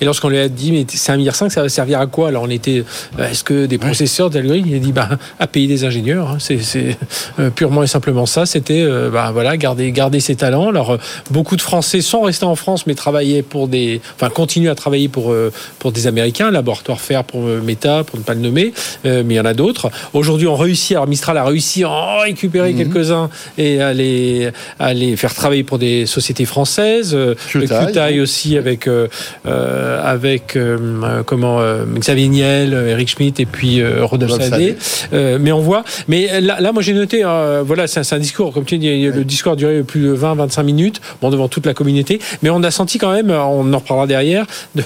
Et 0.00 0.04
lorsqu'on 0.04 0.28
lui 0.28 0.38
a 0.38 0.48
dit, 0.48 0.70
mais 0.70 0.86
c'est 0.88 1.12
1,5 1.12 1.16
milliard, 1.16 1.34
ça 1.34 1.48
va 1.48 1.68
servir 1.68 2.00
à 2.00 2.06
quoi? 2.06 2.28
Alors 2.28 2.44
on 2.44 2.50
était, 2.50 2.84
est-ce 3.18 3.42
que 3.42 3.66
des 3.66 3.78
processeurs, 3.78 4.30
des 4.30 4.38
algorithmes 4.38 4.68
Il 4.68 4.76
a 4.76 4.78
dit, 4.78 4.92
bah, 4.92 5.08
à 5.38 5.46
payer 5.46 5.66
des 5.66 5.84
ingénieurs. 5.84 6.30
hein. 6.30 6.38
C'est 6.38 6.96
purement 7.56 7.82
et 7.82 7.88
simplement 7.88 8.26
ça. 8.26 8.46
C'était, 8.46 8.86
bah, 9.12 9.30
voilà, 9.32 9.56
garder, 9.56 9.90
garder 9.90 10.20
ses 10.20 10.36
talents. 10.36 10.68
Alors 10.68 10.98
beaucoup 11.30 11.56
de 11.56 11.62
Français 11.62 12.00
sont 12.00 12.22
restés 12.22 12.44
en 12.44 12.54
France, 12.54 12.86
mais 12.86 12.94
travaillaient 12.94 13.42
pour 13.42 13.66
des, 13.66 14.00
enfin, 14.14 14.30
continuent 14.30 14.70
à 14.70 14.74
travailler 14.74 15.08
pour, 15.08 15.34
pour 15.78 15.92
des 15.92 16.06
Américains, 16.06 16.50
laboratoire 16.60 17.00
Faire 17.00 17.24
pour 17.24 17.46
euh, 17.46 17.60
Meta, 17.60 18.04
pour 18.04 18.18
ne 18.18 18.24
pas 18.24 18.34
le 18.34 18.40
nommer, 18.40 18.72
euh, 19.04 19.22
mais 19.24 19.34
il 19.34 19.36
y 19.36 19.40
en 19.40 19.44
a 19.44 19.54
d'autres. 19.54 19.90
Aujourd'hui, 20.12 20.46
on 20.46 20.56
réussit, 20.56 20.92
alors 20.92 21.06
Mistral 21.06 21.36
a 21.36 21.44
réussi 21.44 21.84
à 21.84 21.90
en 21.90 22.18
récupérer 22.20 22.74
quelques-uns 22.74 23.30
et 23.58 23.80
à 23.80 23.92
les, 23.92 24.50
à 24.78 24.94
les 24.94 25.16
faire 25.16 25.34
travailler 25.34 25.64
pour 25.64 25.78
des 25.78 26.06
sociétés 26.06 26.44
françaises. 26.44 27.14
Euh, 27.14 27.34
Qtai, 27.52 27.92
Qtai 27.92 28.20
aussi 28.20 28.56
avec, 28.56 28.86
euh, 28.86 29.08
euh, 29.46 30.00
avec 30.04 30.56
euh, 30.56 30.78
euh, 30.80 31.22
comment, 31.24 31.60
euh, 31.60 31.84
Xavier 31.98 32.28
Niel, 32.28 32.74
euh, 32.74 32.88
Eric 32.88 33.08
Schmidt 33.08 33.42
et 33.42 33.46
puis 33.46 33.80
euh, 33.80 34.04
Rodolphe 34.04 34.40
Sadé. 34.40 34.76
Euh, 35.12 35.38
mais 35.40 35.52
on 35.52 35.60
voit. 35.60 35.84
Mais 36.08 36.40
là, 36.40 36.60
là 36.60 36.72
moi 36.72 36.82
j'ai 36.82 36.92
noté, 36.92 37.22
euh, 37.24 37.62
voilà, 37.64 37.86
c'est 37.86 38.00
un, 38.12 38.18
discours, 38.18 38.52
comme 38.52 38.64
tu 38.64 38.78
dis, 38.78 39.06
le 39.06 39.24
discours 39.24 39.52
a 39.52 39.56
duré 39.56 39.82
plus 39.82 40.02
de 40.02 40.14
20-25 40.14 40.62
minutes, 40.62 41.00
bon, 41.22 41.30
devant 41.30 41.48
toute 41.48 41.66
la 41.66 41.74
communauté. 41.74 42.20
Mais 42.42 42.50
on 42.50 42.62
a 42.62 42.70
senti 42.70 42.98
quand 42.98 43.12
même, 43.12 43.30
on 43.30 43.72
en 43.72 43.78
reparlera 43.78 44.06
derrière, 44.06 44.46
de, 44.74 44.84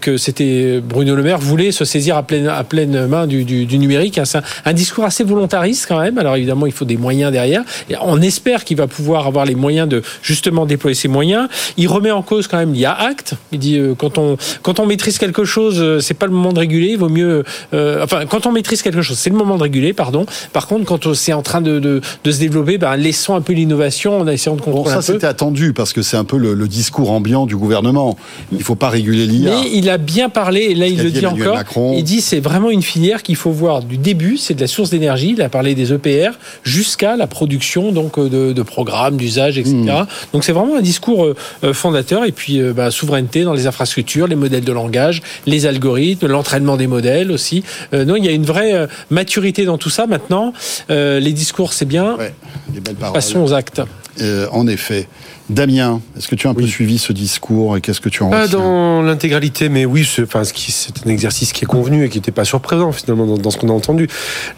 que 0.00 0.16
c'était 0.16 0.80
Bruno 0.80 1.11
Le 1.14 1.22
Maire 1.22 1.38
voulait 1.38 1.72
se 1.72 1.84
saisir 1.84 2.16
à 2.16 2.22
pleine, 2.22 2.48
à 2.48 2.64
pleine 2.64 3.06
main 3.06 3.26
du, 3.26 3.44
du, 3.44 3.66
du 3.66 3.78
numérique. 3.78 4.20
C'est 4.24 4.38
un, 4.38 4.42
un 4.64 4.72
discours 4.72 5.04
assez 5.04 5.24
volontariste 5.24 5.86
quand 5.88 6.00
même. 6.00 6.18
Alors 6.18 6.36
évidemment, 6.36 6.66
il 6.66 6.72
faut 6.72 6.84
des 6.84 6.96
moyens 6.96 7.32
derrière. 7.32 7.62
Et 7.90 7.94
on 8.02 8.20
espère 8.20 8.64
qu'il 8.64 8.76
va 8.76 8.86
pouvoir 8.86 9.26
avoir 9.26 9.44
les 9.44 9.54
moyens 9.54 9.88
de 9.88 10.02
justement 10.22 10.66
déployer 10.66 10.94
ses 10.94 11.08
moyens. 11.08 11.48
Il 11.76 11.88
remet 11.88 12.10
en 12.10 12.22
cause 12.22 12.46
quand 12.46 12.58
même 12.58 12.72
l'IA 12.72 12.92
Act. 12.92 13.34
Il 13.52 13.58
dit 13.58 13.76
euh, 13.78 13.94
quand 13.96 14.18
on 14.18 14.36
quand 14.62 14.80
on 14.80 14.86
maîtrise 14.86 15.18
quelque 15.18 15.44
chose, 15.44 15.76
euh, 15.80 16.00
c'est 16.00 16.14
pas 16.14 16.26
le 16.26 16.32
moment 16.32 16.52
de 16.52 16.58
réguler. 16.58 16.88
Il 16.92 16.98
vaut 16.98 17.08
mieux, 17.08 17.44
euh, 17.74 18.02
enfin, 18.04 18.26
quand 18.26 18.46
on 18.46 18.52
maîtrise 18.52 18.82
quelque 18.82 19.02
chose, 19.02 19.18
c'est 19.18 19.30
le 19.30 19.36
moment 19.36 19.56
de 19.56 19.62
réguler. 19.62 19.92
Pardon. 19.92 20.26
Par 20.52 20.66
contre, 20.66 20.84
quand 20.84 21.14
c'est 21.14 21.32
en 21.32 21.42
train 21.42 21.60
de, 21.60 21.78
de, 21.78 22.00
de 22.24 22.30
se 22.30 22.38
développer, 22.38 22.78
ben, 22.78 22.96
laissons 22.96 23.34
un 23.34 23.40
peu 23.40 23.52
l'innovation 23.52 24.20
en 24.20 24.26
essayant 24.28 24.56
de 24.56 24.60
Bon, 24.62 24.72
contrôler 24.72 24.90
ça, 24.90 24.96
un 24.98 25.00
peu. 25.00 25.12
c'était 25.14 25.26
attendu 25.26 25.72
parce 25.72 25.92
que 25.92 26.02
c'est 26.02 26.16
un 26.16 26.24
peu 26.24 26.36
le, 26.36 26.54
le 26.54 26.68
discours 26.68 27.10
ambiant 27.10 27.46
du 27.46 27.56
gouvernement. 27.56 28.16
Il 28.52 28.62
faut 28.62 28.74
pas 28.76 28.88
réguler 28.90 29.26
l'IA. 29.26 29.50
Mais 29.50 29.70
il 29.72 29.90
a 29.90 29.98
bien 29.98 30.28
parlé, 30.28 30.60
et 30.70 30.74
là 30.74 30.86
il 30.86 31.01
dit 31.10 31.18
Emmanuel 31.18 31.42
encore. 31.48 31.56
Macron. 31.56 31.94
Il 31.96 32.04
dit 32.04 32.20
c'est 32.20 32.40
vraiment 32.40 32.70
une 32.70 32.82
filière 32.82 33.22
qu'il 33.22 33.36
faut 33.36 33.50
voir 33.50 33.82
du 33.82 33.98
début, 33.98 34.36
c'est 34.36 34.54
de 34.54 34.60
la 34.60 34.66
source 34.66 34.90
d'énergie. 34.90 35.34
Il 35.36 35.42
a 35.42 35.48
parlé 35.48 35.74
des 35.74 35.92
EPR 35.92 36.32
jusqu'à 36.62 37.16
la 37.16 37.26
production 37.26 37.92
donc 37.92 38.18
euh, 38.18 38.28
de, 38.28 38.52
de 38.52 38.62
programmes, 38.62 39.16
d'usages, 39.16 39.58
etc. 39.58 39.74
Hmm. 39.74 40.06
Donc 40.32 40.44
c'est 40.44 40.52
vraiment 40.52 40.76
un 40.76 40.82
discours 40.82 41.24
euh, 41.24 41.36
euh, 41.64 41.72
fondateur. 41.72 42.24
Et 42.24 42.32
puis 42.32 42.60
bah, 42.72 42.90
souveraineté 42.90 43.44
dans 43.44 43.52
les 43.52 43.66
infrastructures, 43.66 44.26
les 44.26 44.36
modèles 44.36 44.64
de 44.64 44.72
langage, 44.72 45.22
les 45.46 45.66
algorithmes, 45.66 46.26
l'entraînement 46.26 46.76
des 46.76 46.86
modèles 46.86 47.30
aussi. 47.30 47.62
Euh, 47.92 48.04
non, 48.04 48.16
il 48.16 48.24
y 48.24 48.28
a 48.28 48.32
une 48.32 48.44
vraie 48.44 48.88
maturité 49.10 49.64
dans 49.64 49.78
tout 49.78 49.90
ça. 49.90 50.06
Maintenant, 50.06 50.52
euh, 50.90 51.20
les 51.20 51.32
discours 51.32 51.72
c'est 51.72 51.84
bien. 51.84 52.16
Ouais, 52.16 52.34
des 52.68 52.80
belles 52.80 52.94
paroles. 52.94 53.14
Passons 53.14 53.42
aux 53.42 53.52
actes. 53.52 53.82
Euh, 54.20 54.46
en 54.52 54.66
effet. 54.66 55.08
Damien, 55.48 56.00
est-ce 56.16 56.28
que 56.28 56.34
tu 56.34 56.46
as 56.46 56.50
un 56.50 56.54
peu 56.54 56.66
suivi 56.66 56.98
ce 56.98 57.12
discours 57.12 57.76
et 57.76 57.80
qu'est-ce 57.80 58.00
que 58.00 58.08
tu 58.10 58.22
en 58.22 58.30
Pas 58.30 58.46
dans 58.46 59.00
l'intégralité, 59.02 59.68
mais 59.68 59.86
oui, 59.86 60.06
c'est 60.08 60.22
enfin, 60.22 60.42
un 60.42 61.10
exercice 61.10 61.52
qui 61.52 61.64
est 61.64 61.66
convenu 61.66 62.04
et 62.04 62.08
qui 62.08 62.18
n'était 62.18 62.30
pas 62.30 62.44
surprenant 62.44 62.92
finalement 62.92 63.26
dans, 63.26 63.38
dans 63.38 63.50
ce 63.50 63.56
qu'on 63.56 63.70
a 63.70 63.72
entendu. 63.72 64.08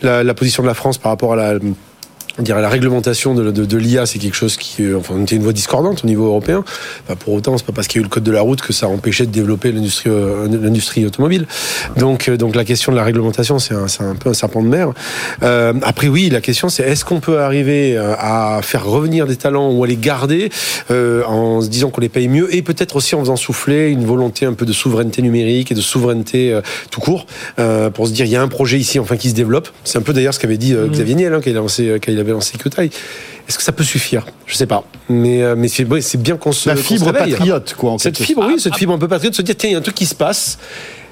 La, 0.03 0.25
la 0.25 0.35
position 0.35 0.63
de 0.63 0.69
la 0.69 0.75
France 0.75 0.99
par 0.99 1.13
rapport 1.13 1.35
à 1.35 1.37
la, 1.37 1.59
on 2.39 2.43
dirait 2.43 2.63
la 2.63 2.69
réglementation 2.69 3.35
de, 3.35 3.51
de, 3.51 3.65
de 3.65 3.77
l'IA, 3.77 4.07
c'est 4.07 4.19
quelque 4.19 4.35
chose 4.37 4.57
qui, 4.57 4.83
euh, 4.83 4.99
enfin, 4.99 5.21
était 5.23 5.37
une 5.37 5.43
voie 5.43 5.53
discordante 5.53 6.05
au 6.05 6.07
niveau 6.07 6.27
européen. 6.27 6.65
Enfin, 7.05 7.17
pour 7.17 7.35
autant, 7.35 7.57
c'est 7.59 7.67
pas 7.67 7.73
parce 7.73 7.87
qu'il 7.87 8.01
y 8.01 8.03
a 8.03 8.03
eu 8.03 8.05
le 8.05 8.11
code 8.11 8.25
de 8.25 8.33
la 8.33 8.41
route 8.41 8.61
que 8.61 8.73
ça 8.73 8.87
a 8.87 8.89
empêché 8.89 9.27
de 9.27 9.31
développer 9.31 9.73
l'industrie, 9.73 10.11
euh, 10.11 10.49
l'industrie 10.49 11.07
automobile. 11.07 11.47
Donc, 11.97 12.29
euh, 12.29 12.37
donc 12.37 12.55
la 12.57 12.65
question 12.65 12.93
de 12.93 12.97
la 12.97 13.05
réglementation, 13.05 13.59
c'est 13.59 13.75
un, 13.75 13.89
c'est 13.89 14.03
un 14.03 14.15
peu 14.15 14.31
un 14.31 14.35
serpent 14.35 14.63
de 14.63 14.69
mer. 14.69 14.93
Euh, 15.43 15.73
après, 15.83 16.09
oui, 16.09 16.29
la 16.31 16.41
question, 16.41 16.69
c'est 16.69 16.83
est-ce 16.83 17.05
qu'on 17.05 17.21
peut 17.21 17.41
arriver 17.41 17.97
à 17.97 18.61
faire 18.63 18.85
revenir 18.85 19.27
des 19.27 19.37
talents 19.37 19.71
ou 19.71 19.85
à 19.85 19.87
les 19.87 19.97
garder 19.97 20.51
euh, 20.91 21.25
en 21.25 21.61
se 21.61 21.69
disant 21.69 21.91
qu'on 21.91 22.01
les 22.01 22.09
paye 22.09 22.29
mieux 22.29 22.55
et 22.55 22.63
peut-être 22.63 22.97
aussi 22.97 23.15
en 23.15 23.21
faisant 23.21 23.37
souffler 23.37 23.91
une 23.91 24.05
volonté 24.05 24.47
un 24.47 24.53
peu 24.53 24.67
de 24.67 24.73
souveraineté 24.73 25.23
numérique 25.23 25.73
et 25.73 25.75
de 25.75 25.81
souveraineté 25.81 26.53
euh, 26.53 26.61
tout 26.91 27.01
court 27.01 27.27
euh, 27.59 27.91
pour 27.91 28.07
se 28.09 28.13
dire 28.13 28.27
il 28.27 28.33
y 28.33 28.37
a 28.37 28.43
un 28.43 28.49
projet 28.49 28.79
ici 28.79 28.99
enfin 28.99 29.17
qui 29.17 29.31
se 29.31 29.35
développe. 29.35 29.69
C'est 29.85 29.99
un 29.99 30.03
peu 30.03 30.13
d'ailleurs 30.13 30.35
ce 30.35 30.41
qu'avait 30.41 30.57
dit 30.57 30.75
euh, 30.75 30.89
Xavier 30.89 31.15
Niel 31.15 31.35
hein, 31.35 31.41
il 31.45 31.57
a 31.57 31.61
lancé 31.61 31.99
quand 32.03 32.13
il 32.13 32.19
avait 32.25 32.33
lancé 32.33 32.57
Qtai. 32.59 32.91
Est-ce 33.47 33.59
que 33.59 33.65
ça 33.65 33.73
peut 33.73 33.85
suffire? 33.85 34.25
Je 34.47 34.55
sais 34.55 34.67
pas, 34.67 34.85
mais 35.09 35.43
euh, 35.43 35.55
mais 35.57 35.69
c'est 35.69 36.17
bien 36.17 36.37
qu'on 36.37 36.53
se 36.53 36.69
La 36.69 36.77
se 36.77 36.83
fibre 36.83 37.13
patriote, 37.13 37.75
quoi. 37.77 37.93
En 37.93 37.99
Cette 37.99 38.19
fibre, 38.19 38.45
oui, 38.47 38.59
cette 38.59 38.77
fibre 38.77 38.95
un 38.95 38.99
peu 38.99 39.09
patriote, 39.09 39.35
se 39.35 39.43
dire 39.43 39.55
tiens 39.57 39.71
il 39.71 39.73
y 39.73 39.77
a 39.77 39.79
un 39.79 39.83
truc 39.83 39.95
qui 39.95 40.07
se 40.07 40.15
passe. 40.15 40.59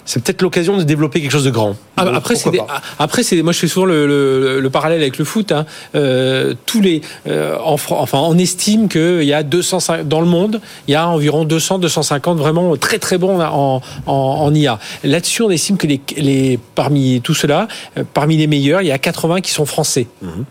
C'est 0.05 0.22
peut-être 0.22 0.42
l'occasion 0.42 0.76
de 0.76 0.82
développer 0.82 1.20
quelque 1.20 1.30
chose 1.30 1.44
de 1.44 1.50
grand. 1.50 1.76
Ah, 1.96 2.05
bah, 2.05 2.05
Donc, 2.07 2.16
après, 2.16 2.34
c'est 2.36 2.50
des- 2.50 2.59
après, 2.98 3.22
c'est 3.22 3.40
moi 3.42 3.53
je 3.53 3.59
fais 3.59 3.68
souvent 3.68 3.86
le, 3.86 4.07
le- 4.07 4.61
le 4.61 4.70
parallèle 4.70 5.00
avec 5.00 5.18
le 5.18 5.24
foot. 5.24 5.53
hein. 5.53 5.64
Euh, 5.94 6.55
tous 6.66 6.80
les, 6.80 7.03
euh, 7.28 7.57
en, 7.64 7.74
enfin, 7.90 8.18
on 8.18 8.36
estime 8.38 8.88
qu'il 8.88 9.22
y 9.24 9.32
a 9.32 9.42
205 9.42 10.09
dans 10.09 10.20
le 10.20 10.26
monde, 10.26 10.61
il 10.88 10.92
y 10.92 10.94
a 10.94 11.07
environ 11.09 11.44
200, 11.44 11.78
250 11.78 12.38
vraiment 12.38 12.76
très 12.76 12.98
très 12.98 13.18
bons 13.18 13.40
en, 13.40 13.80
en, 14.07 14.12
en 14.12 14.55
IA. 14.55 14.78
Là-dessus, 15.05 15.42
on 15.42 15.50
estime 15.50 15.76
que 15.76 15.86
les, 15.86 16.00
les 16.16 16.59
parmi 16.74 17.20
tout 17.22 17.34
cela, 17.34 17.68
euh, 17.98 18.05
parmi 18.12 18.36
les 18.36 18.46
meilleurs, 18.46 18.82
il 18.82 18.88
y 18.88 18.92
a 18.92 18.98
80 18.98 19.40
qui 19.40 19.50
sont 19.53 19.66
français. 19.66 20.07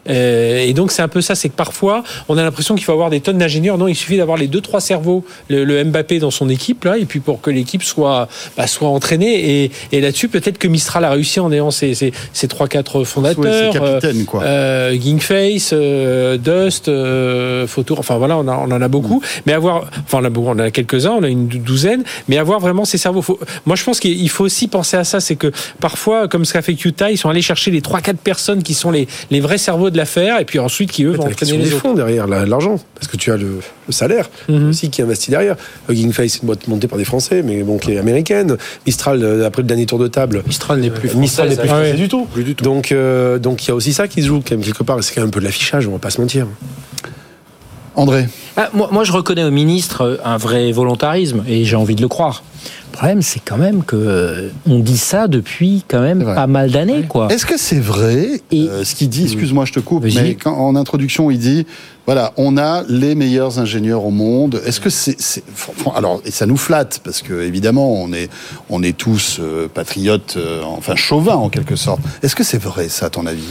Euh, 0.10 0.60
et 0.60 0.74
donc 0.74 0.92
c'est 0.92 1.02
un 1.02 1.08
peu 1.08 1.22
ça, 1.22 1.36
c'est 1.36 1.50
que 1.50 1.56
parfois 1.56 2.04
on 2.30 2.38
a 2.38 2.44
l'impression 2.44 2.76
qu'il 2.76 2.84
faut 2.86 2.92
avoir 2.94 3.10
des 3.10 3.20
tonnes 3.22 3.38
d'ingénieurs. 3.38 3.78
Non, 3.78 3.88
il 3.88 3.96
suffit 3.96 4.18
d'avoir 4.18 4.38
les 4.38 4.48
deux 4.48 4.62
trois 4.62 4.80
cerveaux, 4.82 5.26
le, 5.50 5.64
le 5.64 5.84
Mbappé 5.84 6.20
dans 6.20 6.32
son 6.32 6.50
équipe 6.50 6.84
là, 6.86 6.98
et 6.98 7.06
puis 7.06 7.20
pour 7.20 7.42
que 7.42 7.50
l'équipe 7.50 7.84
soit 7.84 8.28
bah, 8.58 8.68
soit 8.68 8.88
entraînée. 8.90 9.41
Et, 9.42 9.72
et 9.92 10.02
là-dessus, 10.02 10.28
peut-être 10.30 10.58
que 10.58 10.68
Mistral 10.68 11.04
a 11.06 11.10
réussi 11.12 11.40
en 11.40 11.52
ayant 11.52 11.72
ses 11.72 11.94
ses, 11.96 12.12
ses 12.34 12.48
trois 12.48 12.68
quatre 12.68 13.04
fondateurs. 13.04 13.44
Ouais, 13.44 13.70
c'est 13.72 13.78
euh, 13.82 14.00
capitaine, 14.00 14.26
quoi. 14.26 14.44
euh, 14.44 14.96
Gingface, 15.00 15.72
euh, 15.74 16.38
Dust, 16.38 16.88
euh, 16.88 17.66
enfin 17.98 18.18
voilà, 18.18 18.38
on, 18.38 18.48
a- 18.48 18.58
on 18.58 18.72
en 18.72 18.82
a 18.82 18.88
beaucoup. 18.88 19.22
Mais 19.46 19.54
avoir, 19.54 19.86
enfin 20.06 20.20
on, 20.22 20.26
a 20.26 20.30
on 20.30 20.48
en 20.52 20.60
a 20.60 20.72
quelques-uns, 20.72 21.12
on 21.12 21.24
a 21.24 21.28
une 21.30 21.48
dou- 21.48 21.58
douzaine, 21.58 22.04
mais 22.28 22.38
avoir 22.38 22.60
vraiment 22.60 22.86
ces 22.86 22.98
cerveaux. 22.98 23.22
Faut, 23.22 23.40
moi 23.66 23.76
je 23.76 23.84
pense 23.84 24.00
qu'il 24.00 24.30
faut 24.30 24.44
aussi 24.46 24.68
penser 24.68 24.98
à 24.98 25.04
ça, 25.04 25.20
c'est 25.20 25.36
que 25.36 25.52
parfois, 25.80 26.28
comme 26.28 26.46
ce 26.46 26.54
qu'a 26.54 26.62
fait 26.62 26.76
Qta, 26.76 27.12
ils 27.12 27.18
sont 27.18 27.30
allés 27.30 27.42
chercher 27.42 27.72
les 27.72 27.82
3-4 27.82 28.16
personnes 28.16 28.64
qui 28.64 28.74
sont 28.74 28.92
les, 28.92 29.08
les 29.32 29.40
vrais 29.40 29.58
cerveaux 29.58 29.90
de 29.90 29.98
l'affaire, 29.98 30.40
et 30.40 30.46
puis 30.46 30.60
ensuite 30.60 30.92
qui 30.92 31.04
eux 31.04 31.12
Ouais, 31.12 31.18
vont 31.18 31.28
entraîner 31.28 31.58
les 31.58 31.66
fonds 31.70 31.94
derrière, 31.94 32.28
la- 32.28 32.46
l'argent, 32.46 32.78
parce 32.96 33.08
que 33.08 33.18
tu 33.18 33.32
as 33.32 33.38
le, 33.38 33.60
le 33.92 33.96
salaire 33.96 34.30
Mhm. 34.50 34.70
aussi 34.70 34.90
qui 34.90 35.02
investit 35.02 35.30
derrière. 35.32 35.56
Hugging 35.90 36.12
Face, 36.14 36.34
c'est 36.34 36.42
une 36.42 36.48
boîte 36.48 36.68
montée 36.68 36.88
par 36.88 36.98
des 36.98 37.06
Français, 37.06 37.44
mais 37.44 37.62
bon, 37.64 37.78
qui 37.78 37.92
est 37.94 37.98
américaine. 38.00 38.58
Mistral, 38.88 39.22
euh, 39.24 39.46
après 39.46 39.62
le 39.62 39.68
dernier 39.68 39.86
tour 39.86 40.00
de 40.00 40.08
table, 40.08 40.42
Mistral 40.48 40.80
n'est 40.80 40.90
plus 40.90 41.14
Mistral 41.16 41.50
n'est 41.50 41.56
plus 41.56 41.68
française. 41.68 41.88
français 41.92 42.02
du 42.02 42.08
tout. 42.10 42.28
Donc, 42.64 42.92
euh, 42.92 43.38
donc 43.40 43.66
il 43.66 43.68
y 43.70 43.72
a 43.72 43.76
aussi 43.76 43.94
ça 43.94 44.08
qui 44.08 44.22
se 44.22 44.28
joue 44.28 44.40
quand 44.40 44.52
même, 44.56 44.62
quelque 44.64 44.84
part. 44.84 44.98
C'est 45.04 45.14
quand 45.14 45.22
même 45.22 45.28
un 45.30 45.32
peu 45.32 45.40
de 45.40 45.46
l'affichage, 45.46 45.88
on 45.88 45.92
va 45.92 46.00
pas 46.00 46.10
se 46.10 46.20
mentir. 46.22 46.48
André, 47.94 48.28
Ah, 48.56 48.70
moi, 48.74 48.88
moi, 48.92 49.04
je 49.04 49.12
reconnais 49.12 49.44
au 49.44 49.52
ministre 49.52 50.02
euh, 50.02 50.18
un 50.24 50.38
vrai 50.38 50.72
volontarisme 50.72 51.44
et 51.48 51.66
j'ai 51.66 51.76
envie 51.76 51.96
de 51.96 52.02
le 52.02 52.08
croire. 52.08 52.42
Le 52.92 52.98
problème, 52.98 53.22
c'est 53.22 53.42
quand 53.44 53.58
même 53.58 53.84
que 53.84 53.96
euh, 53.98 54.50
on 54.68 54.80
dit 54.80 54.98
ça 54.98 55.28
depuis 55.28 55.84
quand 55.88 56.00
même 56.02 56.24
pas 56.24 56.48
mal 56.48 56.72
d'années, 56.72 57.04
quoi. 57.08 57.28
est-ce 57.32 57.46
que 57.46 57.58
c'est 57.58 57.80
vrai 57.80 58.42
Et- 58.52 58.68
euh, 58.70 58.84
ce 58.86 58.96
qu'il 58.96 59.10
dit 59.10 59.24
Excuse-moi, 59.24 59.66
je 59.66 59.74
te 59.74 59.80
coupe, 59.82 60.04
Vas-y. 60.04 60.22
mais 60.24 60.36
quand, 60.36 60.54
en 60.54 60.76
introduction, 60.78 61.32
il 61.32 61.40
dit 61.40 61.66
voilà, 62.12 62.34
on 62.36 62.58
a 62.58 62.84
les 62.90 63.16
meilleurs 63.16 63.60
ingénieurs 63.60 64.04
au 64.04 64.12
monde. 64.12 64.62
Est-ce 64.66 64.82
que 64.82 64.90
c'est, 64.90 65.16
alors 65.96 66.22
et 66.26 66.32
ça 66.32 66.46
nous 66.46 66.58
flatte 66.58 67.00
parce 67.06 67.22
que 67.22 67.42
évidemment 67.42 67.94
on 67.94 68.12
est 68.12 68.30
on 68.70 68.84
est 68.84 68.98
tous 68.98 69.38
euh, 69.40 69.70
patriotes, 69.70 70.34
euh, 70.36 70.62
enfin 70.66 70.98
chauvins 70.98 71.38
en 71.38 71.48
quelque 71.48 71.78
sorte. 71.78 72.02
Est-ce 72.22 72.36
que 72.36 72.44
c'est 72.44 72.62
vrai 72.62 72.90
ça 72.90 73.06
à 73.06 73.10
ton 73.10 73.26
avis? 73.26 73.48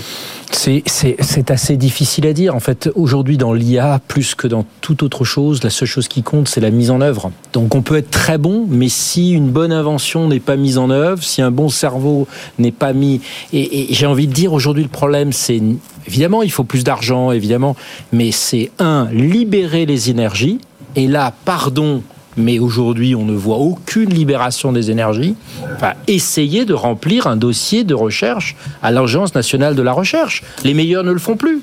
C'est- 0.52 1.50
assez 1.50 1.76
difficile 1.76 2.26
à 2.26 2.32
dire. 2.32 2.54
En 2.54 2.60
fait, 2.60 2.90
aujourd'hui, 2.94 3.38
dans 3.38 3.52
l'IA, 3.52 4.00
plus 4.08 4.34
que 4.34 4.46
dans 4.46 4.66
toute 4.80 5.02
autre 5.02 5.24
chose, 5.24 5.62
la 5.62 5.70
seule 5.70 5.88
chose 5.88 6.06
qui 6.06 6.22
compte, 6.22 6.48
c'est 6.48 6.60
la 6.60 6.70
mise 6.70 6.90
en 6.90 7.00
œuvre. 7.00 7.32
Donc, 7.52 7.74
on 7.74 7.82
peut 7.82 7.96
être 7.96 8.10
très 8.10 8.36
bon, 8.36 8.66
mais 8.68 8.88
si 8.88 9.30
une 9.30 9.50
bonne 9.50 9.72
invention 9.72 10.28
n'est 10.28 10.40
pas 10.40 10.56
mise 10.56 10.76
en 10.78 10.90
œuvre, 10.90 11.22
si 11.22 11.40
un 11.40 11.50
bon 11.50 11.68
cerveau 11.68 12.28
n'est 12.58 12.72
pas 12.72 12.92
mis... 12.92 13.20
Et 13.52 13.86
j'ai 13.90 14.06
envie 14.06 14.26
de 14.26 14.32
dire, 14.32 14.52
aujourd'hui, 14.52 14.82
le 14.82 14.88
problème, 14.88 15.32
c'est... 15.32 15.60
Évidemment, 16.06 16.42
il 16.42 16.50
faut 16.50 16.64
plus 16.64 16.84
d'argent, 16.84 17.30
évidemment, 17.32 17.76
mais 18.12 18.32
c'est, 18.32 18.70
un, 18.78 19.08
libérer 19.12 19.86
les 19.86 20.10
énergies. 20.10 20.58
Et 20.96 21.06
là, 21.06 21.32
pardon, 21.44 22.02
mais 22.36 22.58
aujourd'hui 22.58 23.14
on 23.14 23.24
ne 23.24 23.34
voit 23.34 23.58
aucune 23.58 24.10
libération 24.10 24.72
des 24.72 24.90
énergies, 24.90 25.34
va 25.78 25.94
essayer 26.06 26.64
de 26.64 26.74
remplir 26.74 27.26
un 27.26 27.36
dossier 27.36 27.84
de 27.84 27.94
recherche 27.94 28.56
à 28.82 28.90
l'Agence 28.90 29.34
nationale 29.34 29.74
de 29.74 29.82
la 29.82 29.92
recherche. 29.92 30.42
Les 30.64 30.74
meilleurs 30.74 31.04
ne 31.04 31.12
le 31.12 31.18
font 31.18 31.36
plus. 31.36 31.60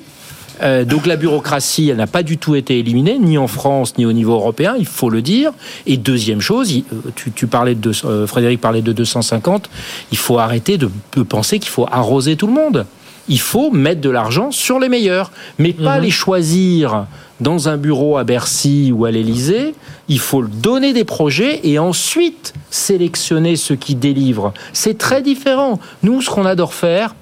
Euh, 0.64 0.86
donc 0.86 1.06
la 1.06 1.18
bureaucratie, 1.18 1.90
elle 1.90 1.98
n'a 1.98 2.08
pas 2.08 2.24
du 2.24 2.38
tout 2.40 2.56
été 2.56 2.80
éliminée, 2.80 3.20
ni 3.20 3.38
en 3.38 3.48
France, 3.48 3.98
ni 3.98 4.06
au 4.06 4.14
niveau 4.14 4.34
européen, 4.34 4.76
il 4.78 4.88
faut 4.88 5.10
le 5.10 5.22
dire. 5.22 5.52
Et 5.86 5.98
deuxième 5.98 6.42
chose, 6.42 6.74
euh, 6.76 7.12
tu, 7.36 7.48
parlais 7.48 7.76
de, 7.76 7.92
euh, 8.06 8.26
Frédéric 8.26 8.60
parlait 8.60 8.82
de 8.82 8.92
250, 8.92 9.70
il 10.12 10.18
faut 10.18 10.40
arrêter 10.40 10.78
de 10.78 10.90
penser 11.24 11.60
qu'il 11.60 11.70
faut 11.70 11.88
arroser 11.92 12.36
tout 12.38 12.48
le 12.48 12.54
monde. 12.54 12.86
Il 13.30 13.40
faut 13.40 13.72
mettre 13.72 14.02
de 14.02 14.10
l'argent 14.10 14.52
sur 14.52 14.80
les 14.80 14.90
meilleurs, 14.90 15.32
mais 15.60 15.74
pas 15.74 16.00
les 16.00 16.12
choisir 16.12 17.06
dans 17.40 17.70
un 17.70 17.78
bureau 17.78 18.18
à 18.18 18.24
Bercy 18.24 18.92
ou 18.94 19.06
à 19.06 19.12
l'Élysée. 19.12 19.76
Il 20.08 20.20
faut 20.20 20.44
donner 20.44 20.94
des 20.94 21.04
projets 21.04 21.60
et 21.64 21.78
ensuite 21.80 22.54
sélectionner 22.70 23.56
ceux 23.56 23.76
qui 23.76 23.96
délivrent. 23.96 24.54
C'est 24.74 24.98
très 24.98 25.22
différent. 25.22 25.80
Nous, 26.04 26.22
ce 26.22 26.30
qu'on 26.30 26.46
adore 26.46 26.74
faire, 26.74 27.16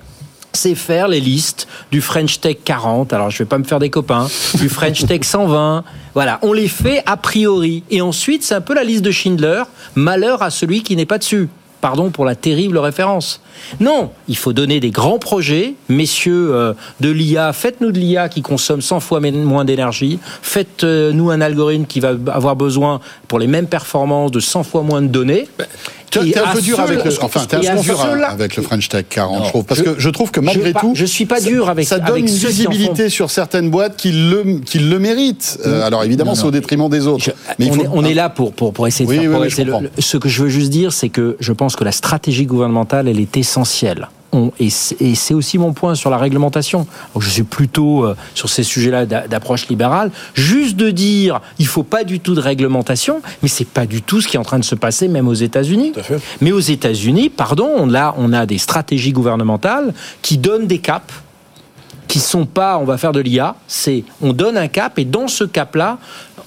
c'est 0.53 0.75
faire 0.75 1.07
les 1.07 1.19
listes 1.19 1.67
du 1.91 2.01
French 2.01 2.39
Tech 2.39 2.57
40. 2.63 3.11
Alors, 3.13 3.29
je 3.29 3.39
vais 3.39 3.45
pas 3.45 3.57
me 3.57 3.63
faire 3.63 3.79
des 3.79 3.89
copains. 3.89 4.27
Du 4.55 4.69
French 4.69 5.05
Tech 5.05 5.21
120. 5.23 5.83
Voilà, 6.13 6.39
on 6.41 6.53
les 6.53 6.69
fait 6.69 7.03
a 7.05 7.17
priori. 7.17 7.83
Et 7.89 8.01
ensuite, 8.01 8.43
c'est 8.43 8.55
un 8.55 8.61
peu 8.61 8.73
la 8.73 8.83
liste 8.83 9.03
de 9.03 9.11
Schindler. 9.11 9.63
Malheur 9.95 10.41
à 10.41 10.49
celui 10.49 10.81
qui 10.81 10.95
n'est 10.95 11.05
pas 11.05 11.17
dessus. 11.17 11.49
Pardon 11.85 12.09
pour 12.09 12.25
la 12.25 12.33
terrible 12.33 12.79
référence. 12.79 13.41
Non, 13.79 14.09
il 14.27 14.35
faut 14.35 14.53
donner 14.53 14.79
des 14.79 14.89
grands 14.89 15.19
projets. 15.19 15.75
Messieurs 15.87 16.49
euh, 16.51 16.73
de 16.99 17.11
l'IA, 17.11 17.53
faites-nous 17.53 17.91
de 17.91 17.99
l'IA 17.99 18.27
qui 18.27 18.41
consomme 18.41 18.81
100 18.81 19.01
fois 19.01 19.19
moins 19.19 19.65
d'énergie. 19.65 20.17
Faites-nous 20.41 21.29
un 21.29 21.41
algorithme 21.41 21.85
qui 21.85 21.99
va 21.99 22.15
avoir 22.33 22.55
besoin, 22.55 23.01
pour 23.27 23.37
les 23.37 23.45
mêmes 23.45 23.67
performances, 23.67 24.31
de 24.31 24.39
100 24.39 24.63
fois 24.63 24.81
moins 24.81 25.03
de 25.03 25.09
données. 25.09 25.47
Tu 26.21 26.27
Et 26.27 26.31
es 26.31 26.37
un 26.39 26.47
peu 26.53 26.61
dur 26.61 26.79
avec 26.79 27.03
le, 27.03 27.11
enfin, 27.21 27.45
t'es 27.45 27.55
un 27.67 27.75
peu 27.75 27.81
dur 27.81 27.99
avec 28.29 28.55
le 28.55 28.63
French 28.63 28.89
Tech 28.89 29.05
40, 29.09 29.45
je 29.45 29.49
trouve, 29.49 29.63
parce 29.65 29.79
je- 29.79 29.85
que 29.85 29.95
je 29.99 30.09
trouve 30.09 30.31
que 30.31 30.39
malgré 30.39 30.69
je 30.69 30.73
pas- 30.73 30.79
tout, 30.79 30.91
je 30.95 31.05
suis 31.05 31.25
pas 31.25 31.39
ça- 31.39 31.49
dur 31.49 31.69
avec- 31.69 31.87
ça 31.87 31.99
donne 31.99 32.11
avec 32.17 32.29
une 32.29 32.35
visibilité 32.35 33.09
sur 33.09 33.29
certaines 33.31 33.69
boîtes 33.69 33.95
qui 33.97 34.11
le, 34.11 34.59
qui 34.65 34.79
le 34.79 34.99
méritent. 34.99 35.59
Euh, 35.65 35.83
alors 35.85 36.03
évidemment, 36.03 36.35
c'est 36.35 36.45
au 36.45 36.51
détriment 36.51 36.89
des 36.89 37.07
autres. 37.07 37.23
Je- 37.25 37.31
mais 37.59 37.65
il 37.65 37.71
on, 37.71 37.75
faut- 37.75 37.81
est, 37.83 37.87
on 37.91 38.05
est 38.05 38.13
là 38.13 38.29
pour, 38.29 38.53
pour, 38.53 38.73
pour 38.73 38.87
essayer 38.87 39.05
de 39.05 39.09
Oui, 39.09 39.15
faire 39.17 39.25
oui, 39.25 39.31
progresser 39.31 39.63
le- 39.63 39.73
Ce 39.99 40.17
que 40.17 40.29
je 40.29 40.43
veux 40.43 40.49
juste 40.49 40.69
dire, 40.71 40.93
c'est 40.93 41.09
que 41.09 41.37
je 41.39 41.51
pense 41.53 41.75
que 41.75 41.83
la 41.83 41.91
stratégie 41.91 42.45
gouvernementale, 42.45 43.07
elle 43.07 43.19
est 43.19 43.37
essentielle. 43.37 44.09
On- 44.35 44.51
et 44.59 44.69
c'est 44.69 45.33
aussi 45.33 45.57
mon 45.57 45.71
point 45.71 45.95
sur 45.95 46.09
la 46.09 46.17
réglementation. 46.17 46.85
Donc, 47.13 47.23
je 47.23 47.29
suis 47.29 47.43
plutôt 47.43 48.03
euh, 48.03 48.15
sur 48.33 48.49
ces 48.49 48.63
sujets-là 48.63 49.05
d'a- 49.05 49.27
d'approche 49.27 49.67
libérale. 49.69 50.11
Juste 50.33 50.75
de 50.75 50.91
dire, 50.91 51.39
il 51.57 51.67
faut 51.67 51.83
pas 51.83 52.03
du 52.03 52.19
tout 52.19 52.35
de 52.35 52.41
réglementation, 52.41 53.21
mais 53.41 53.47
c'est 53.47 53.67
pas 53.67 53.85
du 53.85 54.01
tout 54.01 54.19
ce 54.19 54.27
qui 54.27 54.35
est 54.35 54.39
en 54.39 54.43
train 54.43 54.59
de 54.59 54.65
se 54.65 54.75
passer, 54.75 55.07
même 55.07 55.27
aux 55.29 55.33
États-Unis. 55.33 55.93
Mais 56.41 56.51
aux 56.51 56.59
États-Unis, 56.59 57.29
pardon, 57.29 57.69
on 57.77 57.93
a, 57.93 58.13
on 58.17 58.33
a 58.33 58.45
des 58.45 58.57
stratégies 58.57 59.13
gouvernementales 59.13 59.93
qui 60.21 60.37
donnent 60.37 60.67
des 60.67 60.79
caps 60.79 61.13
qui 62.07 62.19
sont 62.19 62.45
pas 62.45 62.77
on 62.77 62.83
va 62.85 62.97
faire 62.97 63.11
de 63.13 63.19
l'IA, 63.19 63.55
c'est 63.67 64.03
on 64.21 64.31
donne 64.31 64.57
un 64.57 64.67
cap 64.67 64.99
et 64.99 65.05
dans 65.05 65.27
ce 65.27 65.43
cap-là, 65.43 65.97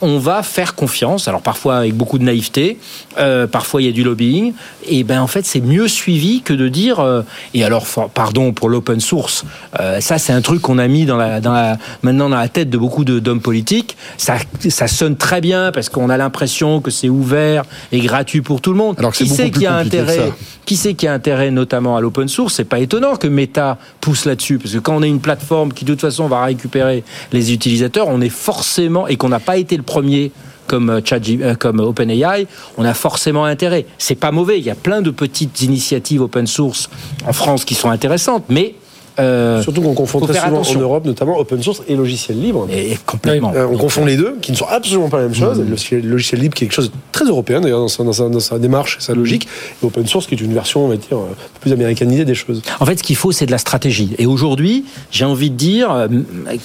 on 0.00 0.18
va 0.18 0.42
faire 0.42 0.74
confiance. 0.74 1.28
Alors 1.28 1.42
parfois 1.42 1.78
avec 1.78 1.94
beaucoup 1.94 2.18
de 2.18 2.24
naïveté, 2.24 2.78
euh, 3.18 3.46
parfois 3.46 3.82
il 3.82 3.86
y 3.86 3.88
a 3.88 3.92
du 3.92 4.04
lobbying. 4.04 4.52
Et 4.88 5.04
ben 5.04 5.20
en 5.20 5.26
fait 5.26 5.44
c'est 5.44 5.60
mieux 5.60 5.88
suivi 5.88 6.42
que 6.42 6.52
de 6.52 6.68
dire 6.68 7.00
euh, 7.00 7.22
et 7.54 7.64
alors 7.64 7.86
pardon 8.14 8.52
pour 8.52 8.68
l'open 8.68 9.00
source. 9.00 9.44
euh, 9.80 10.00
ça 10.00 10.18
c'est 10.18 10.32
un 10.32 10.40
truc 10.40 10.62
qu'on 10.62 10.78
a 10.78 10.88
mis 10.88 11.04
dans 11.04 11.16
la, 11.16 11.40
dans 11.40 11.52
la 11.52 11.78
maintenant 12.02 12.28
dans 12.28 12.36
la 12.36 12.48
tête 12.48 12.70
de 12.70 12.78
beaucoup 12.78 13.04
de- 13.04 13.18
d'hommes 13.18 13.40
politiques. 13.40 13.96
Ça 14.16 14.36
ça 14.68 14.88
sonne 14.88 15.16
très 15.16 15.40
bien 15.40 15.72
parce 15.72 15.88
qu'on 15.88 16.10
a 16.10 16.16
l'impression 16.16 16.80
que 16.80 16.90
c'est 16.90 17.08
ouvert 17.08 17.64
et 17.92 18.00
gratuit 18.00 18.40
pour 18.40 18.60
tout 18.60 18.70
le 18.70 18.78
monde. 18.78 18.96
Alors 18.98 19.12
qui 19.12 19.26
sait 19.28 19.50
qui 19.50 19.66
a 19.66 19.74
intérêt 19.76 20.32
qui 20.64 20.76
sait 20.76 20.94
qui 20.94 21.06
a 21.06 21.14
intérêt 21.14 21.50
notamment 21.50 21.96
à 21.96 22.00
l'open 22.00 22.28
source? 22.28 22.54
C'est 22.54 22.64
pas 22.64 22.78
étonnant 22.78 23.16
que 23.16 23.26
Meta 23.26 23.78
pousse 24.00 24.26
là-dessus, 24.26 24.58
parce 24.58 24.74
que 24.74 24.78
quand 24.78 24.96
on 24.96 25.02
a 25.02 25.06
une 25.06 25.20
plateforme 25.20 25.72
qui 25.72 25.84
de 25.86 25.92
toute 25.92 26.02
façon 26.02 26.28
va 26.28 26.44
récupérer 26.44 27.04
les 27.32 27.52
utilisateurs, 27.52 28.06
on 28.08 28.20
est 28.20 28.28
forcément 28.28 29.06
et 29.08 29.16
qu'on 29.16 29.30
n'a 29.30 29.40
pas 29.40 29.56
été 29.56 29.76
le 29.76 29.82
premier 29.88 30.30
comme 30.66 30.90
euh, 30.90 31.00
euh, 31.12 31.54
comme 31.54 31.80
OpenAI, 31.80 32.46
on 32.76 32.84
a 32.84 32.94
forcément 32.94 33.46
intérêt. 33.46 33.86
C'est 33.96 34.14
pas 34.14 34.30
mauvais. 34.30 34.58
Il 34.58 34.64
y 34.64 34.70
a 34.70 34.74
plein 34.74 35.00
de 35.00 35.10
petites 35.10 35.62
initiatives 35.62 36.20
open 36.20 36.46
source 36.46 36.90
en 37.26 37.32
France 37.32 37.64
qui 37.64 37.74
sont 37.74 37.90
intéressantes, 37.90 38.44
mais 38.50 38.74
euh, 39.18 39.62
Surtout 39.62 39.82
qu'on 39.82 39.94
confond 39.94 40.20
très 40.20 40.34
souvent 40.34 40.46
attention. 40.46 40.78
en 40.78 40.82
Europe, 40.82 41.04
notamment 41.04 41.38
open 41.38 41.62
source 41.62 41.82
et 41.88 41.96
logiciel 41.96 42.40
libre. 42.40 42.66
et 42.70 42.96
complètement. 43.06 43.52
Euh, 43.54 43.66
on 43.70 43.76
confond 43.76 44.04
les 44.04 44.16
deux, 44.16 44.36
qui 44.40 44.52
ne 44.52 44.56
sont 44.56 44.66
absolument 44.68 45.08
pas 45.08 45.16
la 45.18 45.24
même 45.24 45.34
chose. 45.34 45.58
Le 45.58 45.64
logiciel- 45.64 46.02
le 46.02 46.10
logiciel 46.10 46.40
libre, 46.40 46.54
qui 46.54 46.64
est 46.64 46.66
quelque 46.68 46.76
chose 46.76 46.90
de 46.90 46.96
très 47.12 47.24
européen 47.24 47.60
d'ailleurs 47.60 47.80
dans 47.80 47.88
sa, 47.88 48.04
dans 48.04 48.12
sa- 48.12 48.28
dans 48.28 48.40
sa 48.40 48.58
démarche 48.58 48.98
et 49.00 49.02
sa 49.02 49.14
logique, 49.14 49.48
et 49.82 49.86
open 49.86 50.06
source, 50.06 50.26
qui 50.26 50.34
est 50.34 50.40
une 50.40 50.54
version, 50.54 50.84
on 50.84 50.88
va 50.88 50.96
dire, 50.96 51.18
euh, 51.18 51.34
plus 51.60 51.72
américanisée 51.72 52.24
des 52.24 52.34
choses. 52.34 52.62
En 52.80 52.86
fait, 52.86 52.96
ce 52.98 53.02
qu'il 53.02 53.16
faut, 53.16 53.32
c'est 53.32 53.46
de 53.46 53.50
la 53.50 53.58
stratégie. 53.58 54.14
Et 54.18 54.26
aujourd'hui, 54.26 54.84
j'ai 55.10 55.24
envie 55.24 55.50
de 55.50 55.56
dire, 55.56 56.08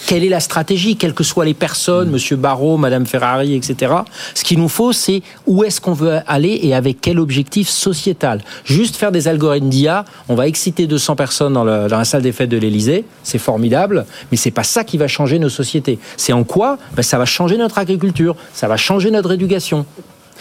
quelle 0.08 0.24
est 0.24 0.30
la 0.30 0.40
stratégie, 0.40 0.96
quelles 0.96 1.14
que 1.14 1.24
soient 1.24 1.46
les 1.46 1.54
personnes, 1.54 2.10
Monsieur 2.12 2.36
Barrault, 2.36 2.78
Madame 2.78 3.06
Ferrari, 3.06 3.56
etc. 3.56 3.92
Ce 4.36 4.44
qu'il 4.44 4.60
nous 4.60 4.70
faut, 4.70 4.94
c'est 4.94 5.22
où 5.48 5.64
est-ce 5.64 5.82
qu'on 5.82 5.94
veut 5.94 6.20
aller 6.28 6.60
et 6.64 6.74
avec 6.76 6.98
quel 7.02 7.20
objectif 7.20 7.70
sociétal. 7.70 8.42
Juste 8.66 8.96
faire 8.96 9.12
des 9.12 9.28
algorithmes 9.28 9.70
d'IA, 9.70 10.06
on 10.30 10.36
va 10.36 10.48
exciter 10.48 10.88
200 10.88 11.16
personnes 11.16 11.54
dans, 11.54 11.64
le- 11.64 11.88
dans 11.88 11.98
la 11.98 12.06
salle 12.06 12.22
des 12.22 12.32
fêtes 12.32 12.43
de 12.48 12.58
l'Élysée, 12.58 13.06
c'est 13.24 13.38
formidable, 13.38 14.06
mais 14.32 14.38
c'est 14.38 14.52
pas 14.52 14.64
ça 14.64 14.84
qui 14.84 14.98
va 14.98 15.08
changer 15.08 15.40
nos 15.40 15.50
sociétés. 15.50 16.00
C'est 16.18 16.34
en 16.34 16.44
quoi? 16.44 16.78
Ben, 16.96 17.04
Ça 17.04 17.18
va 17.18 17.26
changer 17.26 17.58
notre 17.58 17.78
agriculture, 17.78 18.36
ça 18.54 18.68
va 18.68 18.78
changer 18.78 19.12
notre 19.12 19.32
éducation. 19.34 19.86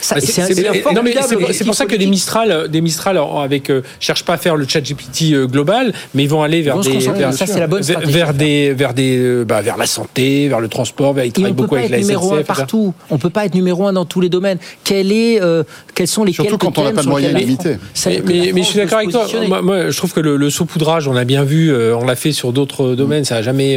C'est- 0.00 1.64
pour 1.64 1.74
ça 1.74 1.84
que 1.84 1.90
des 1.90 1.96
politique. 1.96 2.10
Mistral, 2.10 2.50
euh, 2.50 2.68
des 2.68 2.80
Mistral 2.80 3.18
avec 3.42 3.70
euh, 3.70 3.82
cherchent 4.00 4.24
pas 4.24 4.34
à 4.34 4.36
faire 4.36 4.56
le 4.56 4.66
chat 4.66 4.80
GPT 4.80 5.32
euh, 5.34 5.46
global, 5.46 5.92
mais 6.14 6.24
ils 6.24 6.28
vont 6.28 6.42
aller 6.42 6.62
vers 6.62 6.78
des 6.80 6.90
vers, 6.98 7.32
ça, 7.32 7.46
c'est 7.46 7.60
la 7.60 7.66
bonne 7.66 7.82
vers- 7.82 7.98
stratégie 7.98 8.12
vers 8.18 8.28
à 8.30 8.32
des 8.32 8.72
vers 8.74 8.94
des 8.94 9.16
euh, 9.18 9.44
bah, 9.44 9.60
vers 9.60 9.76
la 9.76 9.86
santé, 9.86 10.48
vers 10.48 10.60
le 10.60 10.68
transport, 10.68 11.12
vers, 11.12 11.24
ils 11.24 11.28
Et 11.28 11.30
on 11.30 11.32
travaillent 11.34 11.52
ne 11.52 11.56
peut 11.56 11.62
beaucoup 11.62 11.74
pas 11.74 11.80
avec 11.80 11.90
être 11.92 11.96
la 11.98 12.02
numéro 12.02 12.32
un 12.32 12.38
SNCF. 12.38 12.46
partout. 12.46 12.94
On 13.10 13.18
peut 13.18 13.30
pas 13.30 13.44
être 13.46 13.54
numéro 13.54 13.86
un 13.86 13.92
dans 13.92 14.04
tous 14.04 14.20
les 14.20 14.28
domaines. 14.28 14.58
Quel 14.84 15.12
est, 15.12 15.40
euh, 15.42 15.62
quels 15.94 16.06
sont 16.08 16.24
les 16.24 16.32
Surtout 16.32 16.58
quand 16.58 16.76
on 16.78 16.84
n'a 16.84 16.92
pas 16.92 17.02
de 17.02 17.08
moyens 17.08 17.32
la 17.34 17.38
limités. 17.40 17.76
Mais, 18.06 18.16
que 18.16 18.32
la 18.32 18.34
mais- 18.44 18.52
mais 18.52 18.62
je 18.62 18.66
suis 18.66 18.76
d'accord 18.78 18.98
peut 18.98 19.04
avec 19.04 19.10
toi. 19.10 19.26
Moi, 19.46 19.62
moi, 19.62 19.90
je 19.90 19.96
trouve 19.96 20.12
que 20.12 20.20
le, 20.20 20.36
le 20.36 20.50
saupoudrage, 20.50 21.06
on 21.08 21.12
l'a 21.12 21.24
bien 21.24 21.44
vu, 21.44 21.70
euh, 21.72 21.96
on 21.96 22.04
l'a 22.04 22.16
fait 22.16 22.32
sur 22.32 22.52
d'autres 22.52 22.94
domaines, 22.94 23.24
ça 23.24 23.36
n'a 23.36 23.42
jamais 23.42 23.76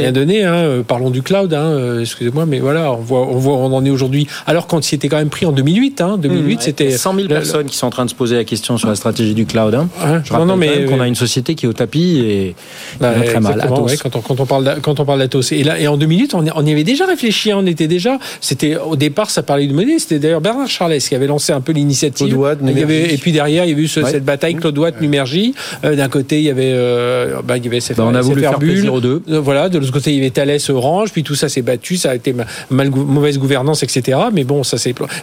Rien 0.00 0.12
donné. 0.12 0.44
hein. 0.44 0.82
Parlons 0.86 1.10
du 1.10 1.22
cloud, 1.22 1.52
hein, 1.54 1.98
excusez-moi, 2.00 2.46
mais 2.46 2.58
voilà, 2.58 2.92
on 2.92 2.96
voit, 2.96 3.20
on 3.26 3.36
on 3.56 3.72
en 3.74 3.84
est 3.84 3.90
aujourd'hui. 3.90 4.26
Alors 4.46 4.66
quand 4.66 4.90
il 4.90 4.94
était 4.96 5.08
quand 5.08 5.16
même 5.16 5.28
pris 5.30 5.45
en 5.46 5.52
2008, 5.52 6.00
hein, 6.00 6.18
2008, 6.18 6.54
Ouais, 6.56 6.60
c'était 6.62 6.84
il 6.86 6.90
y 6.90 6.94
a 6.94 6.98
100 6.98 7.14
000 7.14 7.22
le- 7.28 7.28
personnes 7.34 7.66
qui 7.66 7.76
sont 7.76 7.86
en 7.86 7.90
train 7.90 8.04
de 8.04 8.10
se 8.10 8.14
poser 8.14 8.36
la 8.36 8.44
question 8.44 8.76
sur 8.78 8.88
la 8.88 8.94
stratégie 8.96 9.34
du 9.34 9.46
cloud. 9.46 9.74
hein. 9.74 9.88
Je 10.00 10.06
non, 10.06 10.20
rappelle 10.30 10.46
non, 10.46 10.56
mais 10.56 10.84
qu'on 10.84 10.98
euh, 10.98 11.02
a 11.02 11.06
une 11.06 11.14
société 11.14 11.54
qui 11.54 11.66
est 11.66 11.68
au 11.68 11.72
tapis 11.72 12.18
et 12.18 12.54
Bah, 13.00 13.12
qui 13.14 13.18
va 13.20 13.24
très 13.26 13.40
mal. 13.40 13.52
exactement, 13.52 13.76
Atos. 13.76 13.90
ouais, 13.90 13.96
quand, 13.96 14.16
on, 14.16 14.20
quand, 14.20 14.40
on 14.40 14.46
parle 14.46 14.76
quand 14.82 15.00
on 15.00 15.04
parle 15.04 15.18
d'Atos. 15.20 15.52
Et, 15.52 15.64
là, 15.64 15.78
et 15.78 15.88
en 15.88 15.96
deux 15.96 16.06
minutes, 16.06 16.34
on, 16.34 16.44
y- 16.44 16.50
on 16.54 16.64
y 16.66 16.72
avait 16.72 16.84
déjà 16.84 17.06
réfléchi. 17.06 17.50
hein, 17.52 17.58
on 17.60 17.66
était 17.66 17.86
déjà. 17.88 18.18
C'était 18.40 18.76
au 18.76 18.96
départ, 18.96 19.30
ça 19.30 19.42
parlait 19.42 19.66
de 19.66 19.72
monnaie. 19.74 19.98
C'était 19.98 20.18
d'ailleurs 20.18 20.40
Bernard 20.40 20.68
Charles 20.68 20.98
qui 20.98 21.14
avait 21.14 21.26
lancé 21.26 21.52
un 21.52 21.60
peu 21.60 21.72
l'initiative. 21.72 22.26
Claude 22.28 22.38
Watt, 22.40 22.58
Il 22.62 22.68
y 22.68 22.70
avait- 22.70 22.80
Numergy. 22.84 23.14
Et 23.14 23.18
puis 23.18 23.32
derrière, 23.32 23.64
il 23.64 23.70
y 23.70 23.72
avait 23.72 23.82
eu 23.82 23.88
ce- 23.88 24.00
Ouais. 24.00 24.10
cette 24.10 24.24
bataille 24.24 24.54
Claude 24.56 24.76
Watt, 24.78 25.00
Numergy. 25.00 25.54
Euh, 25.84 25.96
D'un 25.96 26.08
côté, 26.08 26.38
il 26.38 26.44
y 26.44 26.50
avait, 26.50 26.72
euh, 26.72 27.40
bah, 27.42 27.56
il 27.56 27.64
y 27.64 27.68
avait 27.68 27.78
SFR, 27.80 27.96
Bah, 28.02 28.08
on 28.10 28.14
a 28.14 28.20
voulu 28.20 28.42
SFR 28.42 28.50
faire 28.50 28.58
Bull. 28.58 28.68
plaisir 28.68 28.94
aux 28.94 29.00
deux. 29.00 29.22
Euh, 29.30 29.40
Voilà. 29.40 29.68
De 29.68 29.78
l'autre 29.78 29.92
côté, 29.92 30.10
il 30.12 30.16
y 30.16 30.20
avait 30.20 30.30
Thales, 30.30 30.58
Orange. 30.68 31.10
Puis 31.12 31.22
tout 31.22 31.34
ça 31.34 31.48
s'est 31.48 31.62
battu. 31.62 31.96
Ça 31.96 32.10
a 32.10 32.14
été 32.14 32.34
mal, 32.70 32.90
mauvaise 32.90 33.38
gouvernance, 33.38 33.82
etc. 33.82 34.18
Mais 34.32 34.44
bon, 34.44 34.62
ça. 34.62 34.76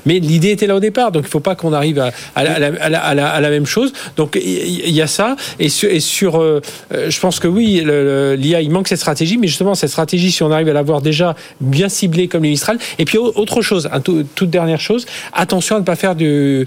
Mais 0.06 0.12
l'idée 0.20 0.51
était 0.51 0.68
là 0.68 0.76
au 0.76 0.80
départ. 0.80 1.11
Donc 1.11 1.24
il 1.26 1.30
faut 1.30 1.39
pas 1.39 1.55
qu'on 1.55 1.74
arrive 1.74 1.99
à, 2.36 2.43
la, 2.43 3.49
même 3.49 3.66
chose. 3.66 3.93
Donc 4.18 4.39
il 4.41 4.89
y, 4.89 5.01
a 5.01 5.07
ça. 5.07 5.36
Et 5.59 5.70
sur, 5.70 6.41
euh, 6.41 6.61
euh, 6.93 7.09
je 7.09 7.20
pense 7.20 7.39
que 7.39 7.47
oui, 7.47 7.82
le- 7.84 8.03
le- 8.03 8.36
l'IA, 8.36 8.61
il 8.61 8.72
manque 8.72 8.88
cette 8.88 8.99
stratégie. 8.99 9.38
Mais 9.38 9.47
justement, 9.47 9.76
cette 9.76 9.89
stratégie, 9.89 10.32
si 10.32 10.43
on 10.43 10.51
arrive 10.51 10.70
à 10.70 10.74
l'avoir 10.74 11.01
déjà 11.01 11.36
bien 11.61 11.89
ciblée 11.89 12.28
comme 12.28 12.43
les 12.43 12.49
Mistral. 12.49 12.78
Et 12.99 13.05
puis 13.05 13.18
au- 13.18 13.34
autre 13.36 13.61
chose, 13.61 13.89
toute 14.36 14.49
dernière 14.49 14.80
chose. 14.80 15.05
Attention 15.34 15.76
à 15.76 15.80
ne 15.80 15.86
pas 15.86 15.95
faire 15.95 16.16
de 16.16 16.66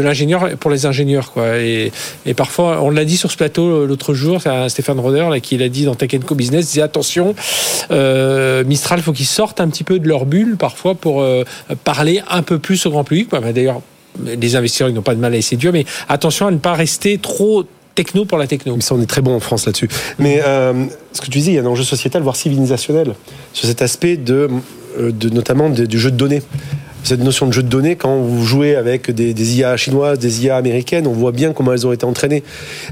l'ingénieur 0.00 0.50
pour 0.58 0.70
les 0.70 0.86
ingénieurs, 0.86 1.32
quoi. 1.32 1.58
Et, 1.58 1.90
parfois, 2.36 2.82
on 2.82 2.90
l'a 2.90 3.04
dit 3.04 3.16
sur 3.16 3.30
ce 3.30 3.36
plateau 3.36 3.86
l'autre 3.86 4.14
jour, 4.14 4.40
c'est 4.40 4.68
Stéphane 4.68 4.98
Roder 5.00 5.40
qui 5.40 5.56
l'a 5.56 5.68
dit 5.68 5.84
dans 5.84 5.94
Tech 5.94 6.10
Co 6.24 6.34
Business, 6.34 6.66
disait 6.66 6.82
attention, 6.82 7.34
euh, 7.90 8.64
Mistral, 8.64 9.00
faut 9.00 9.12
qu'ils 9.12 9.26
sortent 9.26 9.60
un 9.60 9.68
petit 9.68 9.84
peu 9.84 9.98
de 9.98 10.08
leur 10.08 10.26
bulle 10.26 10.56
parfois 10.56 10.94
pour 10.94 11.22
euh, 11.22 11.44
parler 11.84 12.22
un 12.34 12.42
peu 12.42 12.58
plus 12.58 12.84
au 12.86 12.90
grand 12.90 13.04
public. 13.04 13.28
Bah, 13.30 13.40
bah, 13.40 13.52
D'ailleurs, 13.52 13.80
les 14.24 14.56
investisseurs 14.56 14.90
n'ont 14.90 15.02
pas 15.02 15.14
de 15.14 15.20
mal 15.20 15.34
à 15.34 15.36
essayer 15.36 15.56
Dieu, 15.56 15.72
mais 15.72 15.84
attention 16.08 16.46
à 16.46 16.50
ne 16.50 16.58
pas 16.58 16.74
rester 16.74 17.18
trop 17.18 17.64
techno 17.94 18.24
pour 18.24 18.38
la 18.38 18.46
techno. 18.46 18.76
Mais 18.76 18.82
on 18.90 19.00
est 19.00 19.06
très 19.06 19.22
bon 19.22 19.34
en 19.34 19.40
France 19.40 19.66
là-dessus. 19.66 19.88
Mais 20.18 20.42
euh, 20.44 20.86
ce 21.12 21.20
que 21.20 21.26
tu 21.26 21.38
disais, 21.38 21.52
il 21.52 21.54
y 21.54 21.58
a 21.58 21.62
un 21.62 21.66
enjeu 21.66 21.84
sociétal, 21.84 22.22
voire 22.22 22.36
civilisationnel, 22.36 23.14
sur 23.52 23.66
cet 23.66 23.82
aspect 23.82 24.16
de, 24.16 24.48
euh, 24.98 25.12
notamment 25.32 25.70
du 25.70 25.98
jeu 25.98 26.10
de 26.10 26.16
données. 26.16 26.42
Cette 27.04 27.20
notion 27.20 27.46
de 27.46 27.52
jeu 27.52 27.62
de 27.62 27.68
données. 27.68 27.96
Quand 27.96 28.16
vous 28.16 28.44
jouez 28.44 28.74
avec 28.74 29.10
des, 29.10 29.58
IA 29.58 29.76
chinoises, 29.76 30.18
des 30.18 30.44
IA 30.44 30.56
américaines, 30.56 31.06
on 31.06 31.12
voit 31.12 31.32
bien 31.32 31.52
comment 31.52 31.72
elles 31.72 31.86
ont 31.86 31.92
été 31.92 32.04
entraînées. 32.06 32.42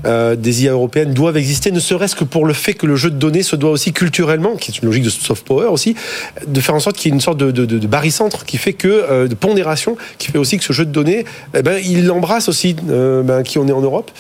Euh, 0.05 0.37
des 0.37 0.65
IA 0.65 0.73
européennes 0.73 1.15
doivent 1.15 1.39
exister, 1.39 1.71
ne 1.73 1.81
serait-ce 1.81 2.15
que 2.15 2.25
pour 2.25 2.45
le 2.45 2.53
fait 2.53 2.75
que 2.75 2.87
le 2.87 2.95
jeu 2.95 3.11
de 3.11 3.17
données 3.17 3.43
se 3.43 3.57
doit 3.57 3.71
aussi 3.71 3.93
culturellement, 3.93 4.57
qui 4.57 4.71
est 4.71 4.79
une 4.79 4.87
logique 4.87 5.05
de 5.05 5.11
soft 5.11 5.47
power 5.47 5.69
aussi, 5.69 5.97
de 6.47 6.61
faire 6.61 6.75
en 6.75 6.81
sorte 6.81 6.97
qu'il 6.97 7.11
y 7.11 7.13
ait 7.13 7.17
une 7.17 7.21
sorte 7.21 7.39
de, 7.39 7.51
de, 7.51 7.65
de, 7.65 7.87
barycentre 7.87 8.45
qui 8.45 8.59
fait 8.59 8.75
que, 8.75 8.89
euh, 8.89 9.29
de 9.29 9.35
pondération, 9.35 9.97
qui 10.19 10.31
fait 10.31 10.39
aussi 10.39 10.59
que 10.59 10.65
ce 10.65 10.73
jeu 10.73 10.85
de 10.85 10.93
données, 10.93 11.25
eh 11.55 11.63
ben, 11.63 11.81
il 11.83 12.11
embrasse 12.11 12.49
aussi 12.49 12.77
euh, 12.91 13.23
ben, 13.23 13.43
qui 13.43 13.59
on 13.59 13.67
est 13.67 13.73
en 13.73 13.81
Europe. 13.81 14.11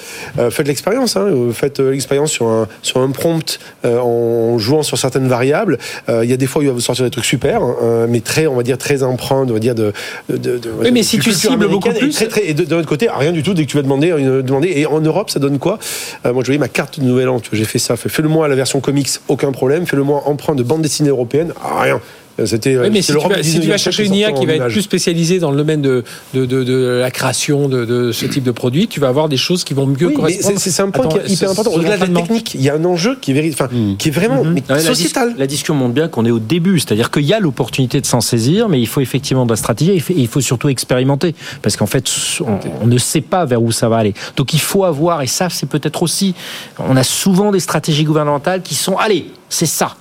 Faites 0.50 0.66
l'expérience, 0.66 1.16
hein, 1.16 1.28
faites 1.52 1.80
l'expérience 1.80 2.30
sur 2.30 2.46
un, 2.46 2.66
sur 2.80 3.00
un 3.00 3.10
prompt 3.10 3.58
en 3.84 4.58
jouant 4.58 4.82
sur 4.82 4.98
certaines 4.98 5.28
variables. 5.28 5.78
Il 6.08 6.28
y 6.28 6.32
a 6.32 6.36
des 6.36 6.46
fois 6.46 6.60
où 6.60 6.62
il 6.62 6.68
va 6.68 6.74
vous 6.74 6.80
sortir 6.80 7.04
des 7.04 7.10
trucs 7.10 7.24
super, 7.24 7.62
hein, 7.62 8.06
mais 8.08 8.20
très, 8.20 8.46
on 8.46 8.56
va 8.56 8.62
dire, 8.62 8.78
très 8.78 9.02
empreints, 9.02 9.44
on 9.48 9.52
va 9.52 9.58
dire, 9.58 9.74
de. 9.74 9.81
De, 10.28 10.36
de- 10.36 10.58
de- 10.58 10.70
Oui, 10.80 10.90
mais 10.92 11.02
si 11.02 11.18
tu 11.18 11.32
cibles 11.32 11.66
beaucoup 11.68 11.88
américaine, 11.88 11.96
et 11.96 11.98
plus- 11.98 12.14
très, 12.14 12.28
très- 12.28 12.46
et 12.48 12.54
de, 12.54 12.64
de 12.64 12.74
l'autre 12.74 12.88
côté, 12.88 13.08
rien 13.10 13.32
du 13.32 13.42
tout 13.42 13.54
dès 13.54 13.64
que 13.64 13.70
tu 13.70 13.76
vas 13.76 13.82
demander, 13.82 14.08
une- 14.16 14.42
demander. 14.42 14.72
Et 14.76 14.86
en 14.86 15.00
Europe, 15.00 15.30
ça 15.30 15.38
donne 15.38 15.58
quoi? 15.58 15.78
Euh, 16.26 16.32
Moi, 16.32 16.42
je 16.42 16.46
voyais 16.48 16.58
ma 16.58 16.68
carte 16.68 16.98
de 17.00 17.04
Nouvel 17.04 17.28
An, 17.28 17.40
j'ai 17.52 17.64
fait 17.64 17.78
ça. 17.78 17.96
Fait, 17.96 18.08
Fais-le-moi 18.08 18.46
à 18.46 18.48
la 18.48 18.54
version 18.54 18.80
comics, 18.80 19.08
aucun 19.28 19.52
problème. 19.52 19.86
Fais-le-moi 19.86 20.22
emprunt 20.26 20.54
de 20.54 20.62
bande 20.62 20.82
dessinée 20.82 21.10
européenne, 21.10 21.52
rien. 21.80 22.00
C'était. 22.46 22.78
Oui, 22.78 22.88
mais 22.90 23.02
si 23.02 23.12
tu, 23.12 23.18
vas, 23.28 23.36
du 23.36 23.44
si 23.44 23.60
tu 23.60 23.66
19e 23.66 23.70
vas 23.70 23.78
siècle 23.78 23.78
chercher 23.78 24.06
une 24.06 24.14
IA 24.14 24.32
qui 24.32 24.46
va 24.46 24.54
être 24.54 24.68
plus 24.68 24.82
spécialisée 24.82 25.38
dans 25.38 25.50
le 25.50 25.56
domaine 25.56 25.82
de, 25.82 26.02
de, 26.34 26.46
de, 26.46 26.64
de 26.64 26.98
la 27.00 27.10
création 27.10 27.68
de, 27.68 27.84
de 27.84 28.10
ce 28.12 28.24
type 28.26 28.42
de 28.44 28.50
produit, 28.50 28.88
tu 28.88 29.00
vas 29.00 29.08
avoir 29.08 29.28
des 29.28 29.36
choses 29.36 29.64
qui 29.64 29.74
vont 29.74 29.86
mieux 29.86 30.06
Oui, 30.08 30.14
correspondre. 30.14 30.58
c'est- 30.58 30.70
c'est 30.70 30.82
un 30.82 30.90
point 30.90 31.04
Attends, 31.06 31.18
qui 31.18 31.30
est 31.30 31.34
hyper 31.34 31.50
important. 31.50 31.72
Au-delà 31.72 31.96
de 31.98 32.12
la 32.12 32.20
technique, 32.20 32.54
il 32.54 32.62
y 32.62 32.70
a 32.70 32.74
un 32.74 32.84
enjeu 32.84 33.16
qui 33.20 33.32
est, 33.32 33.34
véri- 33.34 33.52
enfin, 33.52 33.68
qui 33.98 34.08
est 34.08 34.10
vraiment 34.10 34.42
mais 34.44 34.60
Ouais, 34.68 34.76
la, 34.76 34.80
sociétal. 34.80 35.34
dis- 35.34 35.38
la 35.40 35.46
discussion 35.46 35.74
montre 35.74 35.92
bien 35.94 36.08
qu'on 36.08 36.24
est 36.24 36.30
au 36.30 36.38
début, 36.38 36.78
c'est-à-dire 36.78 37.10
qu'il 37.10 37.24
y 37.24 37.34
a 37.34 37.40
l'opportunité 37.40 38.00
de 38.00 38.06
s'en 38.06 38.20
saisir, 38.22 38.68
mais 38.68 38.80
il 38.80 38.86
faut 38.86 39.00
effectivement 39.02 39.44
de 39.44 39.50
la 39.50 39.56
stratégie 39.56 39.90
et 39.90 39.94
il 39.96 40.00
faut- 40.00 40.14
il 40.16 40.28
faut 40.28 40.40
surtout 40.40 40.68
expérimenter, 40.70 41.34
parce 41.60 41.76
qu'en 41.76 41.86
fait, 41.86 42.08
on, 42.40 42.58
on 42.82 42.86
ne 42.86 42.98
sait 42.98 43.20
pas 43.20 43.44
vers 43.44 43.62
où 43.62 43.72
ça 43.72 43.88
va 43.90 43.98
aller. 43.98 44.14
Donc 44.36 44.54
il 44.54 44.60
faut 44.60 44.84
avoir, 44.84 45.20
et 45.22 45.26
ça 45.26 45.48
c'est 45.50 45.68
peut-être 45.68 46.02
aussi, 46.02 46.34
on 46.78 46.96
a 46.96 47.04
souvent 47.04 47.52
des 47.52 47.60
stratégies 47.60 48.04
gouvernementales 48.04 48.62
qui 48.62 48.74
sont, 48.74 48.96
allez, 48.96 49.26
c'est 49.50 49.66
ça. 49.66 49.96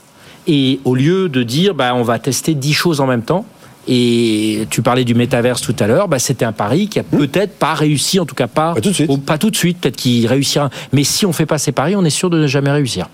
Et 0.47 0.79
au 0.85 0.95
lieu 0.95 1.29
de 1.29 1.43
dire, 1.43 1.75
bah, 1.75 1.93
on 1.95 2.03
va 2.03 2.19
tester 2.19 2.53
10 2.53 2.73
choses 2.73 2.99
en 3.01 3.07
même 3.07 3.23
temps, 3.23 3.45
et 3.87 4.67
tu 4.69 4.81
parlais 4.81 5.03
du 5.03 5.15
métaverse 5.15 5.61
tout 5.61 5.75
à 5.79 5.87
l'heure, 5.87 6.07
bah, 6.07 6.19
c'était 6.19 6.45
un 6.45 6.51
pari 6.51 6.87
qui 6.87 6.99
a 6.99 7.03
peut-être 7.03 7.53
pas 7.57 7.73
réussi, 7.73 8.19
en 8.19 8.25
tout 8.25 8.35
cas 8.35 8.47
pas, 8.47 8.73
Pas 8.75 8.81
tout 8.81 8.89
de 8.89 8.93
suite. 8.95 9.09
au- 9.09 9.17
pas 9.17 9.37
tout 9.37 9.49
de 9.49 9.55
suite, 9.55 9.79
peut-être 9.81 9.95
qu'il 9.95 10.25
réussira. 10.27 10.69
Mais 10.93 11.03
si 11.03 11.25
on 11.25 11.33
fait 11.33 11.45
pas 11.45 11.57
ces 11.57 11.71
paris, 11.71 11.95
on 11.95 12.05
est 12.05 12.09
sûr 12.11 12.29
de 12.29 12.37
ne 12.37 12.47
jamais 12.47 12.71
réussir. 12.71 13.09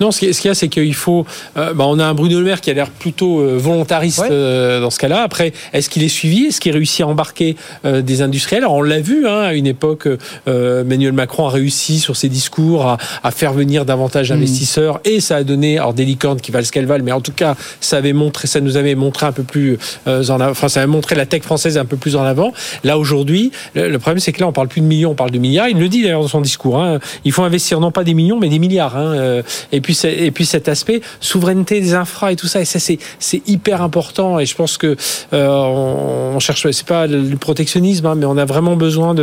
Non, 0.00 0.10
ce 0.10 0.20
qui- 0.20 0.32
ce 0.34 0.40
qu'il 0.40 0.48
y 0.48 0.52
a, 0.52 0.54
c'est 0.54 0.68
qu'il 0.68 0.94
faut. 0.94 1.26
euh, 1.56 1.74
bah, 1.74 1.84
on 1.88 1.98
a 1.98 2.04
un 2.04 2.14
Bruno 2.14 2.38
Le 2.38 2.44
Maire 2.44 2.60
qui 2.60 2.70
a 2.70 2.74
l'air 2.74 2.90
plutôt 2.90 3.40
euh, 3.40 3.56
volontariste 3.58 4.20
Ouais. 4.20 4.28
euh, 4.30 4.80
dans 4.80 4.90
ce 4.90 4.98
cas-là. 4.98 5.22
Après, 5.22 5.52
est-ce 5.72 5.90
qu'il 5.90 6.02
est 6.02 6.08
suivi? 6.08 6.44
Est-ce 6.46 6.60
qu'il 6.60 6.72
réussit 6.72 7.00
à 7.02 7.06
embarquer 7.08 7.56
euh, 7.84 8.02
des 8.02 8.22
industriels? 8.22 8.62
Alors, 8.62 8.74
on 8.74 8.82
l'a 8.82 9.00
vu 9.00 9.26
hein, 9.26 9.40
à 9.40 9.54
une 9.54 9.66
époque. 9.66 10.08
Emmanuel 10.46 11.12
Macron 11.12 11.46
a 11.46 11.50
réussi 11.50 11.98
sur 11.98 12.16
ses 12.16 12.28
discours 12.28 12.86
à, 12.86 12.98
à 13.22 13.30
faire 13.30 13.52
venir 13.52 13.84
davantage 13.84 14.30
Mm. 14.30 14.34
d'investisseurs 14.34 15.00
et 15.04 15.20
ça 15.20 15.36
a 15.36 15.44
donné 15.44 15.78
alors 15.78 15.94
des 15.94 16.04
licornes 16.04 16.40
qui 16.40 16.50
valent 16.50 16.64
ce 16.64 16.72
qu'elles 16.72 16.86
valent, 16.86 17.04
mais 17.04 17.12
en 17.12 17.20
tout 17.20 17.32
cas, 17.32 17.56
ça 17.80 17.96
avait 17.98 18.12
montré, 18.12 18.46
ça 18.48 18.60
nous 18.60 18.76
avait 18.76 18.94
montré 18.94 19.26
un 19.26 19.32
peu 19.32 19.42
plus 19.42 19.78
avant. 20.06 20.50
Enfin, 20.50 20.68
ça 20.68 20.80
avait 20.80 20.86
montré 20.86 21.14
la 21.14 21.26
tech 21.26 21.42
française 21.42 21.78
un 21.78 21.84
peu 21.84 21.96
plus 21.96 22.16
en 22.16 22.24
avant. 22.24 22.52
Là 22.82 22.98
aujourd'hui, 22.98 23.50
le, 23.74 23.96
problème 23.98 24.20
c'est 24.20 24.32
que 24.32 24.40
là, 24.40 24.46
on 24.46 24.52
parle 24.52 24.68
plus 24.68 24.80
de 24.80 24.86
millions, 24.86 25.10
on 25.10 25.14
parle 25.14 25.30
de 25.30 25.38
milliards. 25.38 25.68
Il 25.68 25.78
le 25.78 25.88
dit 25.88 26.02
d'ailleurs 26.02 26.22
dans 26.22 26.28
son 26.28 26.40
discours. 26.40 26.80
Hein, 26.80 26.98
il 27.24 27.32
faut 27.32 27.42
investir 27.42 27.80
non 27.80 27.90
pas 27.90 28.04
des 28.04 28.14
millions, 28.14 28.38
mais 28.38 28.48
des 28.48 28.58
milliards. 28.58 28.96
Hein, 28.96 29.14
euh, 29.14 29.42
et 29.72 29.80
puis 29.80 29.98
et 30.04 30.30
puis 30.30 30.46
cet 30.46 30.68
aspect 30.68 31.00
souveraineté 31.20 31.80
des 31.80 31.94
infras 31.94 32.32
et 32.32 32.36
tout 32.36 32.46
ça. 32.46 32.60
Et 32.60 32.64
ça 32.64 32.78
c'est 32.78 33.42
hyper 33.46 33.82
important. 33.82 34.38
Et 34.38 34.46
je 34.46 34.54
pense 34.54 34.76
que 34.76 34.96
euh, 35.32 35.48
on, 35.48 36.38
cherche, 36.40 36.70
c'est 36.70 36.86
pas 36.86 37.06
le 37.06 37.36
protectionnisme, 37.36 38.06
hein, 38.06 38.14
mais 38.14 38.26
on 38.26 38.36
a 38.36 38.44
vraiment 38.44 38.76
besoin 38.76 39.14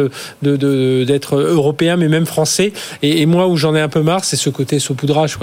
d'être 0.41 1.35
européen, 1.35 1.97
mais 1.97 2.07
même 2.07 2.25
français. 2.25 2.73
Et, 3.01 3.25
moi 3.25 3.47
où 3.47 3.55
j'en 3.55 3.75
ai 3.75 3.81
un 3.81 3.87
peu 3.87 4.01
marre, 4.01 4.25
c'est 4.25 4.35
ce 4.35 4.49
côté 4.49 4.79
saupoudrage. 4.79 5.37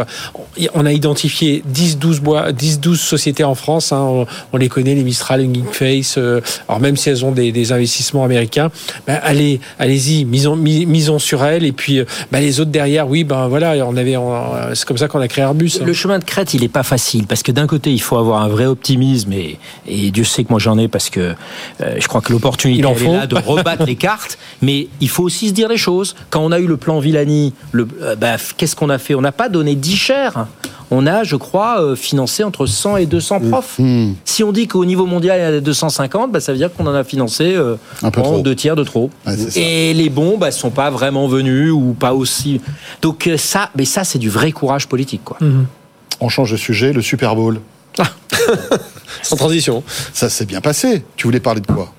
On 0.75 0.85
a 0.85 0.93
identifié 0.93 1.63
10-12 1.73 2.21
bois, 2.21 2.53
10-12 2.53 2.97
sociétés 2.97 3.45
en 3.45 3.55
France. 3.55 3.93
On, 3.93 4.27
on 4.53 4.57
les 4.57 4.69
connaît, 4.69 4.95
les 4.95 5.05
Mistral, 5.05 5.28
les 5.37 5.49
Geekface. 5.53 6.17
euh, 6.19 6.41
alors 6.69 6.81
même 6.81 6.97
si 6.97 7.11
elles 7.11 7.25
ont 7.25 7.33
des, 7.33 7.53
des 7.53 7.73
investissements 7.73 8.25
américains, 8.25 8.71
ben, 9.07 9.19
allez, 9.23 9.61
allez-y, 9.79 10.25
misons, 10.25 10.57
mis- 10.57 10.87
misons 10.87 11.19
sur 11.19 11.45
elles. 11.45 11.65
Et 11.65 11.73
puis 11.73 11.99
euh, 11.99 12.05
ben, 12.33 12.41
les 12.41 12.61
autres 12.61 12.71
derrière, 12.71 13.09
oui, 13.09 13.25
ben 13.25 13.49
voilà, 13.49 13.75
on 13.87 13.97
avait, 13.97 14.17
on- 14.17 14.75
c'est 14.75 14.85
comme 14.87 14.99
ça 14.99 15.09
qu'on 15.09 15.21
a 15.21 15.29
créé 15.29 15.43
Airbus. 15.45 15.79
hein. 15.81 15.85
Le 15.85 15.93
chemin 15.93 16.19
de 16.19 16.25
crête, 16.25 16.55
il 16.55 16.65
est 16.65 16.69
pas 16.69 16.83
facile 16.83 17.27
parce 17.27 17.43
que 17.43 17.53
d'un 17.53 17.67
côté, 17.67 17.93
il 17.93 18.01
faut 18.01 18.17
avoir 18.17 18.43
un 18.43 18.49
vrai 18.49 18.67
optimisme 18.67 19.33
et, 19.33 19.59
et 19.87 20.11
Dieu 20.11 20.25
sait 20.25 20.45
que 20.45 20.51
moi 20.51 20.59
j'en 20.59 20.79
ai 20.79 20.89
parce 20.89 21.11
que 21.11 21.35
euh, 21.81 21.95
je 21.99 22.07
crois 22.09 22.21
que 22.21 22.33
l'opportunité 22.33 22.79
Il 22.81 22.87
en 22.87 22.91
elle 22.93 22.97
est 23.03 23.05
faut. 23.05 23.13
là 23.13 23.27
de 23.27 23.35
rebattre 23.37 23.85
les 23.85 23.97
cartes. 23.97 24.39
Mais 24.63 24.89
il 25.01 25.09
faut 25.09 25.23
aussi 25.25 25.49
se 25.49 25.53
dire 25.53 25.69
les 25.69 25.77
choses. 25.77 26.15
Quand 26.31 26.41
on 26.45 26.53
a 26.53 26.59
eu 26.59 26.67
le 26.67 26.77
plan 26.77 26.99
Villani, 26.99 27.53
le, 27.73 27.87
euh, 28.03 28.17
bah, 28.17 28.37
qu'est-ce 28.57 28.75
qu'on 28.77 28.91
a 28.91 28.99
fait? 28.99 29.15
On 29.15 29.21
n'a 29.21 29.33
pas 29.33 29.49
donné 29.49 29.75
10 29.75 29.97
chers. 29.97 30.47
On 30.91 31.07
a, 31.07 31.23
je 31.23 31.37
crois, 31.37 31.83
euh, 31.83 31.97
financé 31.97 32.43
entre 32.45 32.65
100 32.65 32.97
et 32.97 33.05
200 33.07 33.41
profs. 33.51 33.79
Mmh. 33.79 34.13
Si 34.25 34.43
on 34.43 34.53
dit 34.53 34.67
qu'au 34.69 34.87
niveau 34.87 35.05
mondial, 35.05 35.18
il 35.25 35.27
y 35.29 35.31
en 35.31 35.57
a 35.57 35.61
250, 35.61 36.33
bah, 36.33 36.41
ça 36.41 36.53
veut 36.53 36.59
dire 36.59 36.73
qu'on 36.73 36.87
en 36.87 36.95
a 36.95 37.05
financé 37.05 37.55
euh, 37.57 37.77
Un 38.03 38.11
peu 38.11 38.21
en 38.21 38.25
trop. 38.25 38.41
deux 38.41 38.55
tiers 38.55 38.77
de 38.77 38.85
trop. 38.85 39.11
Ouais, 39.27 39.35
c'est 39.37 39.51
ça. 39.51 39.61
et 39.61 39.95
les 39.95 40.09
bons, 40.11 40.39
bah, 40.39 40.51
sont 40.51 40.71
pas 40.71 40.91
vraiment 40.91 41.27
venus 41.29 41.71
ou 41.73 41.95
pas 41.99 42.13
aussi. 42.15 42.61
Donc 43.03 43.27
euh, 43.27 43.37
ça, 43.37 43.71
mais 43.77 43.85
ça, 43.85 44.05
c'est 44.05 44.19
du 44.19 44.31
vrai 44.31 44.53
courage 44.53 44.87
politique, 44.89 45.23
quoi. 45.25 45.39
On 46.21 46.29
change 46.29 46.51
de 46.53 46.57
sujet, 46.57 46.93
le 46.93 47.03
Super 47.03 47.35
Bowl. 47.37 47.61
Sans 49.23 49.37
transition. 49.37 49.83
Ça 50.13 50.29
s'est 50.29 50.47
bien 50.47 50.61
passé. 50.61 51.05
Tu 51.17 51.27
voulais 51.27 51.41
parler 51.41 51.61
de 51.61 51.67
quoi? 51.67 51.93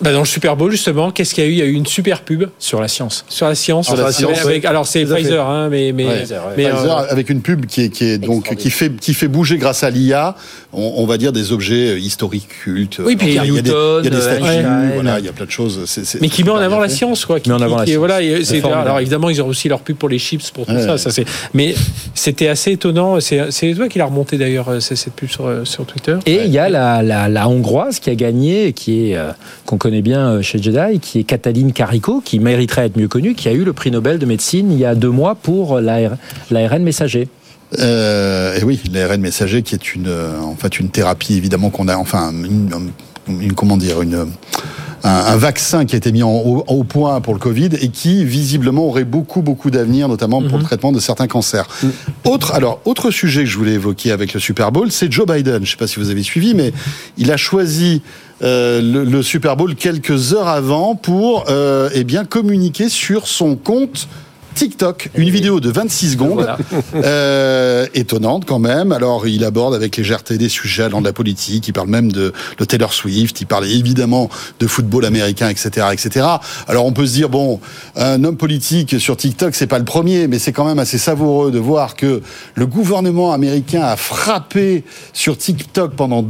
Ben, 0.00 0.12
dans 0.12 0.20
le 0.20 0.26
Super 0.26 0.56
Bowl, 0.56 0.70
justement, 0.70 1.10
qu'est-ce 1.10 1.34
qu'il 1.34 1.42
y 1.42 1.46
a 1.46 1.50
eu? 1.50 1.52
Il 1.54 1.58
y 1.58 1.62
a 1.62 1.64
eu 1.64 1.72
une 1.72 1.86
super 1.86 2.20
pub 2.22 2.44
Sur 2.60 2.80
la 2.80 2.86
science. 2.86 3.24
sur 3.28 3.48
la 3.48 3.56
science. 3.56 3.86
Sur 3.86 3.96
la 3.96 4.12
science, 4.12 4.38
Avec- 4.44 4.64
alors 4.64 4.86
c'est 4.86 5.02
à 5.02 5.06
fait. 5.06 5.14
Pfizer, 5.22 5.44
hein, 5.48 5.68
mais 5.70 5.90
mais, 5.92 6.06
Ouais. 6.06 6.24
mais, 6.56 6.70
Pfizer, 6.70 6.98
euh, 6.98 7.04
avec 7.10 7.30
une 7.30 7.42
pub 7.42 7.66
qui 7.66 7.82
est, 7.82 7.88
qui 7.90 8.04
est 8.04 8.18
donc 8.18 8.54
qui 8.54 8.70
fait 8.70 8.94
qui 8.94 9.12
fait 9.12 9.26
bouger 9.26 9.56
grâce 9.58 9.82
à 9.82 9.90
l'IA, 9.90 10.36
on, 10.72 10.94
on 10.98 11.06
va 11.06 11.16
dire 11.16 11.32
des 11.32 11.52
objets 11.52 11.92
euh, 11.92 11.98
historiques 11.98 12.48
cultes. 12.62 13.00
Oui, 13.04 13.16
puis 13.16 13.28
il 13.28 13.34
y 13.34 13.38
a, 13.38 13.44
il 13.44 13.54
y 13.54 13.58
a 13.58 13.62
des, 13.62 13.70
Newton, 13.70 14.00
il 14.02 14.04
y 14.04 14.08
a 14.08 14.10
des 14.16 14.20
statues, 14.20 14.44
Einstein. 14.44 14.90
voilà, 14.94 15.18
il 15.18 15.24
y 15.24 15.28
a 15.28 15.32
plein 15.32 15.46
de 15.46 15.50
choses. 15.50 15.80
mais 16.20 16.28
qui 16.28 16.44
met 16.44 16.50
en 16.50 16.56
avant 16.56 16.78
la 16.80 16.88
science, 16.88 17.24
quoi. 17.24 17.40
Qui, 17.40 17.48
met 17.48 17.54
en 17.54 17.60
avant 17.62 17.76
qui- 17.76 17.78
la 17.80 17.84
qui- 18.20 18.44
science. 18.44 18.60
Voilà, 18.62 18.80
alors 18.80 19.00
évidemment, 19.00 19.30
ils 19.30 19.40
ont 19.42 19.46
aussi 19.46 19.68
leur 19.68 19.80
pub 19.80 19.96
pour 19.96 20.08
les 20.08 20.18
chips, 20.18 20.50
pour 20.50 20.66
tout 20.66 20.72
Ouais, 20.72 20.82
ça. 20.82 20.92
ouais. 20.92 20.98
ça 20.98 21.10
c'est. 21.10 21.24
Mais 21.54 21.74
c'était 22.14 22.48
assez 22.48 22.72
étonnant. 22.72 23.18
C'est 23.20 23.74
toi 23.74 23.88
qui 23.88 23.98
l'as 23.98 24.04
remonté 24.06 24.36
d'ailleurs, 24.36 24.68
euh, 24.68 24.80
c'est- 24.80 24.96
cette 24.96 25.14
pub 25.14 25.30
sur 25.30 25.46
euh, 25.46 25.64
sur 25.64 25.86
Twitter. 25.86 26.16
Et 26.26 26.44
il 26.44 26.50
y 26.50 26.58
a 26.58 26.68
la, 26.68 27.02
la, 27.02 27.28
la 27.28 27.48
hongroise 27.48 27.98
qui 28.00 28.10
a 28.10 28.14
gagné, 28.14 28.72
qui 28.74 29.10
est 29.10 29.16
euh, 29.16 29.30
qu'on 29.64 29.78
connaît 29.78 30.02
bien 30.02 30.28
euh, 30.32 30.42
chez 30.42 30.60
Jedi, 30.62 31.00
qui 31.00 31.20
est 31.20 31.24
Cataline 31.24 31.72
Carico, 31.72 32.20
qui 32.24 32.40
mériterait 32.40 32.82
à 32.82 32.84
être 32.86 32.96
mieux 32.96 33.08
connue, 33.08 33.34
qui 33.34 33.48
a 33.48 33.52
eu 33.52 33.64
le 33.64 33.72
prix 33.72 33.90
Nobel 33.90 34.18
de 34.18 34.26
médecine 34.26 34.70
il 34.70 34.78
y 34.78 34.84
a 34.84 34.94
deux 34.94 35.10
mois 35.10 35.34
pour 35.34 35.80
l'AR- 35.80 36.16
l'ARN 36.50 36.82
messager. 36.82 37.28
Euh, 37.78 38.58
et 38.58 38.64
oui, 38.64 38.80
l'ARN 38.92 39.20
messager 39.20 39.62
qui 39.62 39.74
est 39.74 39.94
une, 39.94 40.06
euh, 40.08 40.40
en 40.40 40.56
fait, 40.56 40.80
une 40.80 40.88
thérapie 40.88 41.34
évidemment 41.34 41.70
qu'on 41.70 41.88
a, 41.88 41.96
enfin, 41.96 42.30
une, 42.32 42.70
une- 43.28 43.52
comment 43.52 43.76
dire, 43.76 44.00
une, 44.00 44.26
un, 45.04 45.10
un 45.10 45.36
vaccin 45.36 45.84
qui 45.84 45.94
a 45.94 45.98
été 45.98 46.10
mis 46.12 46.22
en, 46.22 46.30
au, 46.30 46.64
au 46.66 46.82
point 46.84 47.20
pour 47.20 47.34
le 47.34 47.38
Covid 47.38 47.68
et 47.80 47.88
qui 47.90 48.24
visiblement 48.24 48.86
aurait 48.86 49.04
beaucoup, 49.04 49.42
beaucoup 49.42 49.70
d'avenir, 49.70 50.08
notamment 50.08 50.42
pour 50.42 50.56
le 50.56 50.64
traitement 50.64 50.92
de 50.92 50.98
certains 50.98 51.26
cancers. 51.26 51.68
Autre, 52.24 52.52
alors, 52.54 52.80
autre 52.86 53.10
sujet 53.10 53.44
que 53.44 53.50
je 53.50 53.58
voulais 53.58 53.74
évoquer 53.74 54.12
avec 54.12 54.32
le 54.32 54.40
Super 54.40 54.72
Bowl, 54.72 54.90
c'est 54.90 55.12
Joe 55.12 55.26
Biden. 55.26 55.64
Je 55.66 55.70
sais 55.72 55.76
pas 55.76 55.86
si 55.86 56.00
vous 56.00 56.08
avez 56.08 56.22
suivi, 56.22 56.54
mais 56.54 56.72
il 57.18 57.30
a 57.30 57.36
choisi 57.36 58.00
euh, 58.42 58.80
le, 58.80 59.04
le 59.04 59.22
Super 59.22 59.56
Bowl 59.56 59.74
quelques 59.74 60.32
heures 60.32 60.48
avant 60.48 60.94
pour, 60.94 61.44
euh, 61.50 61.90
eh 61.92 62.04
bien, 62.04 62.24
communiquer 62.24 62.88
sur 62.88 63.28
son 63.28 63.56
compte 63.56 64.08
TikTok, 64.58 65.10
une 65.14 65.30
vidéo 65.30 65.60
de 65.60 65.70
26 65.70 66.12
secondes, 66.14 66.48
euh, 66.96 67.86
étonnante 67.94 68.44
quand 68.44 68.58
même. 68.58 68.90
Alors, 68.90 69.28
il 69.28 69.44
aborde 69.44 69.72
avec 69.72 69.96
légèreté 69.96 70.36
des 70.36 70.48
sujets 70.48 70.82
allant 70.82 71.00
de 71.00 71.06
la 71.06 71.12
politique, 71.12 71.68
il 71.68 71.72
parle 71.72 71.86
même 71.86 72.10
de, 72.10 72.32
de 72.58 72.64
Taylor 72.64 72.92
Swift, 72.92 73.40
il 73.40 73.46
parle 73.46 73.66
évidemment 73.66 74.28
de 74.58 74.66
football 74.66 75.04
américain, 75.04 75.48
etc., 75.48 75.86
etc. 75.92 76.26
Alors, 76.66 76.86
on 76.86 76.92
peut 76.92 77.06
se 77.06 77.12
dire, 77.12 77.28
bon, 77.28 77.60
un 77.94 78.24
homme 78.24 78.36
politique 78.36 78.98
sur 78.98 79.16
TikTok, 79.16 79.54
c'est 79.54 79.68
pas 79.68 79.78
le 79.78 79.84
premier, 79.84 80.26
mais 80.26 80.40
c'est 80.40 80.52
quand 80.52 80.64
même 80.64 80.80
assez 80.80 80.98
savoureux 80.98 81.52
de 81.52 81.60
voir 81.60 81.94
que 81.94 82.20
le 82.56 82.66
gouvernement 82.66 83.32
américain 83.32 83.82
a 83.82 83.96
frappé 83.96 84.82
sur 85.12 85.38
TikTok 85.38 85.94
pendant 85.94 86.24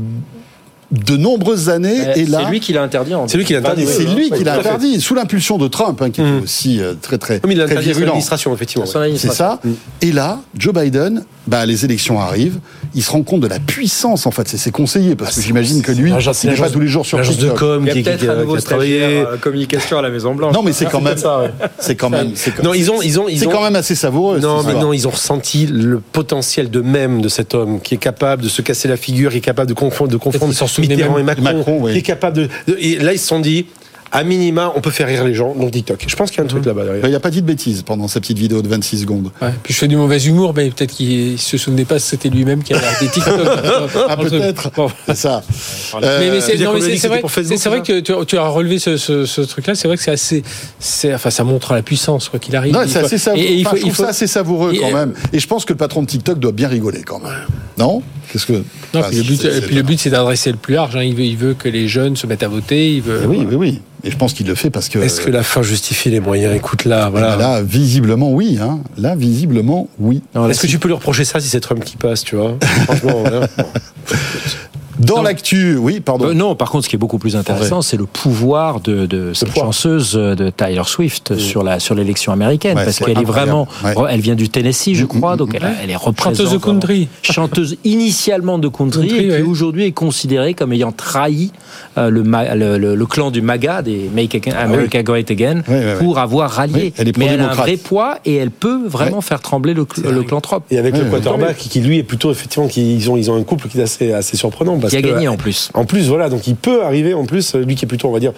de 0.90 1.16
nombreuses 1.18 1.68
années, 1.68 1.98
et 2.16 2.24
là... 2.24 2.40
C'est 2.44 2.50
lui 2.50 2.60
qui 2.60 2.72
l'a 2.72 2.82
interdit. 2.82 3.14
En 3.14 3.28
C'est 3.28 3.36
lui 3.36 3.44
qui 3.44 3.52
l'a 3.52 3.58
interdit. 3.58 3.86
C'est 3.86 4.04
lui 4.06 4.30
qui 4.30 4.42
l'a 4.42 4.54
fait. 4.54 4.60
interdit, 4.60 5.00
sous 5.02 5.14
l'impulsion 5.14 5.58
de 5.58 5.68
Trump, 5.68 6.00
hein, 6.00 6.10
qui 6.10 6.22
était 6.22 6.30
Mm. 6.30 6.42
aussi 6.42 6.80
euh, 6.80 6.94
très 7.00 7.18
très, 7.18 7.40
Comme 7.40 7.50
il 7.52 7.58
l'a 7.58 7.64
très 7.64 7.74
interdit 7.74 7.90
à 7.90 7.92
son 7.92 7.98
virulent. 7.98 8.12
administration, 8.12 8.54
effectivement. 8.54 8.86
C'est 8.86 9.32
ça. 9.32 9.60
Et 10.00 10.12
là, 10.12 10.40
Joe 10.56 10.72
Biden, 10.72 11.24
bah, 11.46 11.66
les 11.66 11.84
élections 11.84 12.18
arrivent. 12.20 12.58
Il 12.98 13.02
se 13.02 13.12
rend 13.12 13.22
compte 13.22 13.40
de 13.42 13.46
la 13.46 13.60
puissance 13.60 14.26
en 14.26 14.32
fait. 14.32 14.48
C'est 14.48 14.56
ses 14.56 14.72
conseillers 14.72 15.14
parce 15.14 15.36
que 15.36 15.40
j'imagine 15.40 15.82
que 15.82 15.92
lui, 15.92 16.10
il 16.10 16.14
n'est 16.50 16.56
pas 16.56 16.68
tous 16.68 16.80
les 16.80 16.88
jours 16.88 17.06
sur 17.06 17.16
l'agence 17.18 17.38
de 17.38 17.48
com 17.50 17.82
Il 17.84 17.86
y 17.86 17.90
a 17.90 17.92
qui, 17.94 17.98
qui- 18.00 18.04
peut-être 18.04 18.20
qui 18.20 18.26
un 18.26 18.32
a, 18.32 18.36
nouveau 18.36 18.52
qui 18.54 18.58
a 18.58 18.62
travaillé. 18.62 18.98
stagiaire, 18.98 19.28
euh, 19.28 19.36
communication 19.36 19.98
à 19.98 20.02
la 20.02 20.10
Maison 20.10 20.34
Blanche. 20.34 20.52
Non, 20.52 20.62
mais 20.64 20.72
c'est 20.72 20.86
quand 20.86 21.00
même, 21.00 21.16
c'est 21.78 21.94
quand 21.94 22.10
même, 22.10 22.32
Non, 22.64 22.74
ils 22.74 22.90
ont, 22.90 23.00
ils 23.00 23.20
ont, 23.20 23.28
ils 23.28 23.38
c'est 23.38 23.46
ont- 23.46 23.50
quand 23.50 23.62
même 23.62 23.76
assez 23.76 23.94
savoureux. 23.94 24.40
Non, 24.40 24.56
mais 24.56 24.70
histoire. 24.70 24.82
non, 24.84 24.92
ils 24.92 25.06
ont 25.06 25.10
ressenti 25.10 25.66
le 25.66 26.00
potentiel 26.00 26.70
de 26.70 26.80
même 26.80 27.20
de 27.22 27.28
cet 27.28 27.54
homme 27.54 27.80
qui 27.80 27.94
est 27.94 27.98
capable 27.98 28.42
de 28.42 28.48
se 28.48 28.62
casser 28.62 28.88
la 28.88 28.96
figure, 28.96 29.30
qui 29.30 29.38
est 29.38 29.40
capable 29.40 29.68
de 29.68 29.74
confondre, 29.74 30.10
de 30.10 30.16
confondre 30.16 30.52
Mitterrand 30.78 31.18
et 31.18 31.22
Macron, 31.22 31.42
Macron, 31.42 31.78
oui. 31.82 31.92
qui 31.92 31.98
est 31.98 32.02
capable 32.02 32.36
de, 32.36 32.48
de- 32.66 32.76
Et 32.80 32.96
là, 32.98 33.12
ils 33.12 33.18
se 33.18 33.26
sont 33.28 33.38
dit, 33.40 33.66
à 34.12 34.24
minima, 34.24 34.72
on 34.74 34.80
peut 34.80 34.90
faire 34.90 35.06
rire 35.06 35.24
les 35.24 35.34
gens, 35.34 35.54
donc 35.54 35.70
TikTok. 35.70 36.04
Je 36.06 36.16
pense 36.16 36.30
qu'il 36.30 36.38
y 36.38 36.40
a 36.40 36.44
un 36.44 36.48
truc 36.48 36.64
là-bas 36.64 36.84
derrière. 36.84 37.04
Il 37.06 37.10
n'a 37.12 37.20
pas 37.20 37.30
dit 37.30 37.42
de 37.42 37.46
bêtises 37.46 37.82
pendant 37.82 38.08
sa 38.08 38.20
petite 38.20 38.38
vidéo 38.38 38.62
de 38.62 38.68
26 38.68 39.02
secondes. 39.02 39.30
Ouais. 39.42 39.50
Puis 39.62 39.74
je 39.74 39.78
fais 39.78 39.88
du 39.88 39.96
mauvais 39.96 40.18
humour, 40.22 40.52
mais 40.56 40.70
peut-être 40.70 40.92
qu'il 40.92 41.38
se 41.38 41.56
souvenait 41.58 41.84
pas 41.84 41.96
que 41.96 42.00
c'était 42.02 42.28
lui-même 42.30 42.62
qui 42.62 42.72
avait 42.74 42.86
arrêté 42.86 43.08
TikTok. 43.08 43.34
Ah, 44.08 44.16
peut-être. 44.16 44.70
Bon. 44.74 44.88
C'est 45.06 45.16
ça. 45.16 45.42
mais, 46.00 46.30
mais 46.30 46.36
a 46.38 46.40
c'est- 46.40 46.56
vrai, 47.68 47.82
que 47.82 48.00
tu, 48.00 48.12
tu 48.26 48.38
as 48.38 48.48
relevé 48.48 48.78
ce, 48.78 48.96
ce, 48.96 49.26
ce 49.26 49.40
truc-là. 49.42 49.74
C'est 49.74 49.88
vrai 49.88 49.96
que 49.96 50.02
c'est 50.02 50.10
assez, 50.10 50.42
enfin, 51.14 51.30
ça 51.30 51.44
montre 51.44 51.74
la 51.74 51.82
puissance 51.82 52.28
quoi 52.28 52.38
qu'il 52.38 52.56
arrive. 52.56 52.72
Non, 52.72 52.82
Il 52.84 52.88
c'est 52.90 53.00
assez 53.00 53.18
savoureux. 53.18 53.42
et- 53.44 53.52
et 53.52 53.54
il 53.56 53.66
Enfin, 53.66 53.70
faut- 53.70 53.76
je 53.76 53.80
trouve 53.82 53.92
il 53.92 53.94
faut- 53.96 54.02
ça 54.04 54.08
assez 54.10 54.26
savoureux 54.26 54.72
Et- 54.74 54.78
quand 54.78 54.92
même. 54.92 55.12
Et 55.32 55.38
je 55.38 55.46
pense 55.46 55.64
que 55.64 55.72
le 55.72 55.76
patron 55.78 56.02
de 56.02 56.06
TikTok 56.06 56.38
doit 56.38 56.52
bien 56.52 56.68
rigoler 56.68 57.02
quand 57.02 57.20
même. 57.20 57.32
Non? 57.78 58.02
Qu'est-ce 58.32 58.46
que 58.46 58.52
Non, 58.52 59.02
puis 59.08 59.16
le 59.16 59.22
but, 59.22 59.40
c'est- 59.40 59.48
et 59.48 59.52
c'est- 59.52 59.60
puis 59.62 59.74
le 59.74 59.82
but, 59.82 59.98
c'est 59.98 60.10
d'adresser 60.10 60.50
le 60.50 60.58
plus 60.58 60.74
large. 60.74 60.94
hein. 60.96 61.02
Il, 61.02 61.14
veut, 61.14 61.24
il 61.24 61.36
veut 61.36 61.54
que 61.54 61.68
les 61.68 61.88
jeunes 61.88 62.14
se 62.16 62.26
mettent 62.26 62.42
à 62.42 62.48
voter. 62.48 62.94
Il 62.94 63.02
veut. 63.02 63.22
Oui, 63.26 63.46
oui, 63.48 63.54
oui. 63.54 63.80
Et 64.04 64.10
je 64.10 64.16
pense 64.16 64.32
qu'il 64.34 64.46
le 64.46 64.54
fait 64.54 64.70
parce 64.70 64.88
que. 64.88 64.98
Est-ce 64.98 65.20
que 65.22 65.30
la 65.30 65.42
fin 65.42 65.62
justifie 65.62 66.10
les 66.10 66.20
moyens? 66.20 66.54
Écoute 66.54 66.84
là, 66.84 67.08
Voilà. 67.10 67.36
Là, 67.36 67.62
visiblement, 67.62 68.30
oui. 68.32 68.58
Hein. 68.60 68.80
Là, 68.96 69.16
visiblement, 69.16 69.88
oui. 69.98 70.22
Est-ce 70.48 70.60
que 70.62 70.66
tu 70.66 70.78
peux 70.78 70.88
lui 70.88 70.94
reprocher 70.94 71.24
ça 71.24 71.40
si 71.40 71.48
c'est 71.48 71.60
Trump 71.60 71.82
qui 71.84 71.96
passe, 71.96 72.22
tu 72.22 72.36
vois? 72.36 72.56
Franchement, 72.84 73.20
voilà. 73.22 73.48
Dans 74.98 75.22
l'actu, 75.22 75.76
oui, 75.76 76.00
pardon. 76.00 76.26
Euh, 76.26 76.34
non, 76.34 76.54
par 76.54 76.70
contre, 76.70 76.84
ce 76.84 76.88
qui 76.88 76.96
est 76.96 76.98
beaucoup 76.98 77.18
plus 77.18 77.36
intéressant, 77.36 77.82
c'est 77.82 77.96
le 77.96 78.06
pouvoir 78.06 78.80
de, 78.80 79.06
de 79.06 79.32
cette 79.32 79.50
poids. 79.50 79.64
chanceuse 79.64 80.14
euh, 80.16 80.34
de 80.34 80.50
Tyler 80.50 80.82
Swift 80.86 81.36
sur 81.38 81.62
la 81.62 81.78
sur 81.80 81.94
l'élection 81.94 82.32
américaine, 82.32 82.76
Ouais, 82.76 82.84
parce 82.84 82.98
qu'elle 82.98 83.18
est 83.18 83.24
vraiment, 83.24 83.68
Ouais. 83.84 83.94
elle 84.10 84.20
vient 84.20 84.34
du 84.34 84.48
Tennessee, 84.48 84.94
je 84.94 85.04
Mm, 85.04 85.08
crois, 85.08 85.34
mm, 85.34 85.38
donc 85.38 85.54
elle, 85.54 85.64
a- 85.64 85.72
elle 85.82 85.90
est 85.90 85.96
représentante 85.96 86.36
Chanteuse 86.46 86.52
de 86.52 86.58
country. 86.58 87.08
chanteuse 87.22 87.76
initialement 87.84 88.58
de 88.58 88.68
country, 88.68 89.08
Country, 89.08 89.18
et 89.24 89.28
qui 89.28 89.30
ouais. 89.30 89.42
aujourd'hui 89.42 89.84
est 89.84 89.92
considérée 89.92 90.54
comme 90.54 90.72
ayant 90.72 90.92
trahi 90.92 91.52
euh, 91.96 92.10
le, 92.10 92.22
ma- 92.22 92.54
le, 92.54 92.78
le- 92.78 92.94
le 92.94 93.06
clan 93.06 93.30
du 93.30 93.40
MAGA, 93.42 93.82
des 93.82 94.10
Make 94.14 94.48
America 94.56 95.02
Great 95.02 95.30
Again, 95.30 95.62
Ah 95.66 95.70
Ouais, 95.70 95.78
ouais, 95.78 95.84
ouais. 95.86 95.94
pour 95.98 96.18
avoir 96.18 96.50
rallié. 96.50 96.92
Elle 96.96 97.08
est 97.08 97.16
Mais 97.16 97.26
elle 97.26 97.40
a 97.40 97.50
un 97.50 97.54
vrai 97.54 97.76
poids 97.76 98.18
et 98.24 98.34
elle 98.36 98.50
peut 98.50 98.80
vraiment 98.86 99.20
faire 99.20 99.40
trembler 99.40 99.74
le, 99.74 99.84
cl- 99.84 100.08
le 100.10 100.22
clan 100.22 100.40
Trump. 100.40 100.64
Et 100.70 100.78
avec 100.78 100.94
Ouais, 100.94 101.00
le 101.00 101.04
ouais. 101.06 101.10
quarterback 101.10 101.56
qui, 101.56 101.68
qui, 101.68 101.80
lui 101.80 101.98
est 101.98 102.02
plutôt 102.02 102.30
effectivement 102.30 102.66
qui 102.68 102.94
ils 102.96 103.10
ont 103.10 103.16
ils 103.16 103.30
ont 103.30 103.36
un 103.36 103.42
couple 103.42 103.68
qui 103.68 103.78
est 103.78 103.82
assez 103.82 104.12
assez 104.12 104.36
surprenant 104.36 104.78
parce 104.78 104.87
Qui 104.88 104.96
a 104.96 105.02
que, 105.02 105.06
gagné 105.06 105.28
en 105.28 105.36
plus. 105.36 105.70
En 105.74 105.84
plus 105.84 106.08
voilà 106.08 106.28
donc 106.28 106.46
il 106.46 106.56
peut 106.56 106.84
arriver 106.84 107.14
en 107.14 107.24
plus 107.24 107.54
lui 107.54 107.74
qui 107.74 107.84
est 107.84 107.88
plutôt 107.88 108.08
on 108.08 108.12
va 108.12 108.20
dire 108.20 108.32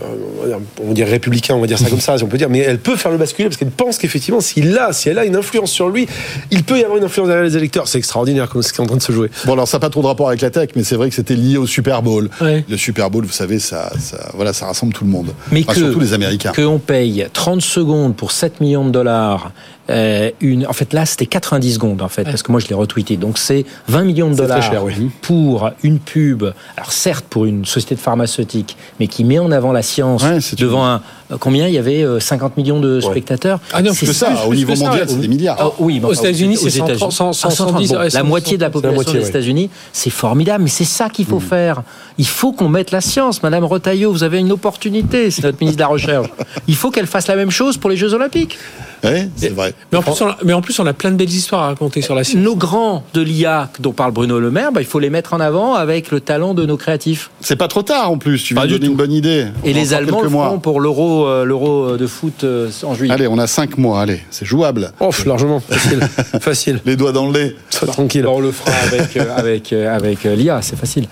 euh, 0.00 0.04
on 0.38 0.42
va 0.42 0.46
dire, 0.46 0.58
on 0.82 0.88
va 0.88 0.94
dire 0.94 1.08
républicain, 1.08 1.54
on 1.54 1.60
va 1.60 1.66
dire 1.66 1.78
ça 1.78 1.90
comme 1.90 2.00
ça, 2.00 2.16
si 2.16 2.22
on 2.22 2.28
peut 2.28 2.38
dire, 2.38 2.48
mais 2.48 2.60
elle 2.60 2.78
peut 2.78 2.96
faire 2.96 3.10
le 3.10 3.18
basculer 3.18 3.48
parce 3.48 3.56
qu'elle 3.56 3.70
pense 3.70 3.98
qu'effectivement, 3.98 4.40
s'il 4.40 4.76
a, 4.78 4.92
si 4.92 5.08
elle 5.08 5.18
a 5.18 5.24
une 5.24 5.34
influence 5.34 5.72
sur 5.72 5.88
lui, 5.88 6.06
il 6.50 6.62
peut 6.62 6.78
y 6.78 6.82
avoir 6.84 6.98
une 6.98 7.04
influence 7.04 7.28
derrière 7.28 7.44
les 7.44 7.56
électeurs. 7.56 7.88
C'est 7.88 7.98
extraordinaire 7.98 8.48
comme 8.48 8.62
ce 8.62 8.72
qui 8.72 8.80
est 8.80 8.84
en 8.84 8.86
train 8.86 8.96
de 8.96 9.02
se 9.02 9.12
jouer. 9.12 9.30
Bon, 9.46 9.54
alors 9.54 9.66
ça 9.66 9.78
n'a 9.78 9.80
pas 9.80 9.90
trop 9.90 10.02
de 10.02 10.06
rapport 10.06 10.28
avec 10.28 10.40
la 10.42 10.50
tech, 10.50 10.70
mais 10.76 10.84
c'est 10.84 10.94
vrai 10.94 11.08
que 11.08 11.14
c'était 11.14 11.34
lié 11.34 11.56
au 11.56 11.66
Super 11.66 12.02
Bowl. 12.02 12.30
Ouais. 12.40 12.64
Le 12.68 12.76
Super 12.76 13.10
Bowl, 13.10 13.24
vous 13.24 13.32
savez, 13.32 13.58
ça, 13.58 13.90
ça, 13.98 14.30
voilà, 14.34 14.52
ça 14.52 14.66
rassemble 14.66 14.92
tout 14.92 15.04
le 15.04 15.10
monde. 15.10 15.34
Mais 15.50 15.62
Enfin, 15.62 15.74
que, 15.74 15.80
surtout 15.80 16.00
les 16.00 16.12
Américains. 16.12 16.52
Que 16.52 16.62
on 16.62 16.78
paye 16.78 17.26
30 17.32 17.60
secondes 17.60 18.14
pour 18.14 18.30
7 18.30 18.60
millions 18.60 18.84
de 18.84 18.90
dollars. 18.90 19.52
Euh, 19.90 20.30
une, 20.40 20.66
en 20.66 20.72
fait, 20.72 20.92
là, 20.92 21.04
c'était 21.04 21.26
90 21.26 21.74
secondes, 21.74 22.02
en 22.02 22.08
fait, 22.08 22.24
parce 22.24 22.42
que 22.42 22.52
moi, 22.52 22.60
je 22.60 22.68
l'ai 22.68 22.74
retweeté. 22.74 23.16
Donc, 23.16 23.38
c'est 23.38 23.64
20 23.88 24.04
millions 24.04 24.30
de 24.30 24.36
dollars 24.36 24.62
cher, 24.62 24.84
oui. 24.84 25.10
pour 25.20 25.70
une 25.82 25.98
pub. 25.98 26.44
Alors, 26.76 26.92
certes, 26.92 27.26
pour 27.28 27.44
une 27.44 27.64
société 27.64 27.94
de 27.96 28.00
pharmaceutique, 28.00 28.76
mais 28.98 29.08
qui 29.08 29.24
met 29.24 29.38
en 29.38 29.50
avant 29.50 29.72
la 29.72 29.82
science 29.82 30.22
Ouais, 30.22 30.38
devant 30.56 30.86
un. 30.86 31.02
Euh, 31.32 31.36
Combien 31.38 31.66
Il 31.68 31.74
y 31.74 31.78
avait 31.78 32.02
euh, 32.02 32.20
50 32.20 32.56
millions 32.56 32.80
de 32.80 33.00
spectateurs. 33.00 33.60
Ah 33.72 33.82
non, 33.82 33.92
plus 33.94 34.12
ça, 34.12 34.30
plus, 34.30 34.48
au 34.48 34.54
niveau 34.54 34.74
mondial, 34.76 35.06
c'est 35.08 35.20
des 35.20 35.28
milliards. 35.28 35.56
Ah, 35.58 35.70
oui, 35.78 36.00
mais 36.00 36.08
Aux 36.08 36.12
États-Unis, 36.12 36.56
c'est 36.56 36.76
États-Unis. 36.76 36.98
130, 36.98 37.34
100, 37.34 37.48
Ah, 37.48 37.50
110, 37.50 37.88
bon, 37.92 37.98
ouais, 37.98 38.08
la 38.10 38.22
moitié 38.22 38.56
de 38.56 38.62
la 38.62 38.68
130, 38.68 38.72
population 38.72 38.94
moitié, 38.94 39.12
des 39.14 39.20
ouais. 39.20 39.28
États-Unis, 39.28 39.70
c'est 39.92 40.10
formidable, 40.10 40.64
mais 40.64 40.70
c'est 40.70 40.84
ça 40.84 41.08
qu'il 41.08 41.26
faut 41.26 41.40
faire. 41.40 41.82
Il 42.18 42.26
faut 42.26 42.52
qu'on 42.52 42.68
mette 42.68 42.90
la 42.90 43.00
science. 43.00 43.42
Madame 43.42 43.64
Retailleau, 43.64 44.12
vous 44.12 44.22
avez 44.22 44.38
une 44.38 44.52
opportunité, 44.52 45.30
c'est 45.30 45.42
notre 45.44 45.58
ministre 45.60 45.78
de 45.78 45.82
la 45.82 45.88
Recherche. 45.88 46.28
Il 46.68 46.74
faut 46.76 46.90
qu'elle 46.90 47.06
fasse 47.06 47.26
la 47.28 47.36
même 47.36 47.50
chose 47.50 47.76
pour 47.76 47.90
les 47.90 47.96
Jeux 47.96 48.12
Olympiques. 48.14 48.58
Ouais, 49.02 49.30
c'est 49.34 49.48
vrai. 49.48 49.72
Mais 49.90 49.96
en, 49.98 50.02
plus, 50.02 50.20
on 50.20 50.26
a, 50.28 50.36
mais 50.44 50.52
en 50.52 50.60
plus, 50.60 50.78
on 50.78 50.86
a 50.86 50.92
plein 50.92 51.10
de 51.10 51.16
belles 51.16 51.30
histoires 51.30 51.62
à 51.62 51.66
raconter 51.68 52.02
sur 52.02 52.14
la 52.14 52.22
science. 52.22 52.42
Nos 52.42 52.54
grands 52.54 53.02
de 53.14 53.22
l'IA 53.22 53.70
dont 53.78 53.92
parle 53.92 54.12
Bruno 54.12 54.38
Le 54.38 54.50
Maire, 54.50 54.72
bah, 54.72 54.82
il 54.82 54.86
faut 54.86 54.98
les 54.98 55.08
mettre 55.08 55.32
en 55.32 55.40
avant 55.40 55.74
avec 55.74 56.10
le 56.10 56.20
talent 56.20 56.52
de 56.52 56.66
nos 56.66 56.76
créatifs. 56.76 57.30
C'est 57.40 57.56
pas 57.56 57.68
trop 57.68 57.82
tard 57.82 58.10
en 58.10 58.18
plus. 58.18 58.42
Tu 58.44 58.52
viens 58.52 58.66
de 58.66 58.72
donner 58.72 58.86
une 58.88 58.96
bonne 58.96 59.12
idée. 59.12 59.46
Et 59.64 59.70
On 59.70 59.74
les 59.74 59.94
Allemands 59.94 60.20
le 60.20 60.28
mois. 60.28 60.46
feront 60.46 60.58
pour 60.58 60.80
l'euro, 60.80 61.19
euh, 61.26 61.44
l'euro 61.44 61.96
de 61.96 62.06
foot 62.06 62.44
euh, 62.44 62.70
en 62.84 62.94
juillet. 62.94 63.12
Allez, 63.12 63.26
on 63.26 63.38
a 63.38 63.46
5 63.46 63.78
mois. 63.78 64.00
Allez, 64.00 64.20
c'est 64.30 64.44
jouable. 64.44 64.92
Oh, 65.00 65.10
largement, 65.26 65.60
facile, 65.60 66.00
facile. 66.40 66.80
Les 66.84 66.96
doigts 66.96 67.12
dans 67.12 67.26
le 67.26 67.32
lait. 67.32 67.56
Sois 67.70 67.88
tranquille. 67.88 68.26
On 68.26 68.40
le 68.40 68.52
fera 68.52 68.72
avec, 68.86 69.16
euh, 69.16 69.36
avec, 69.36 69.72
avec 69.72 70.24
l'IA, 70.24 70.60
c'est 70.62 70.76
facile. 70.76 71.06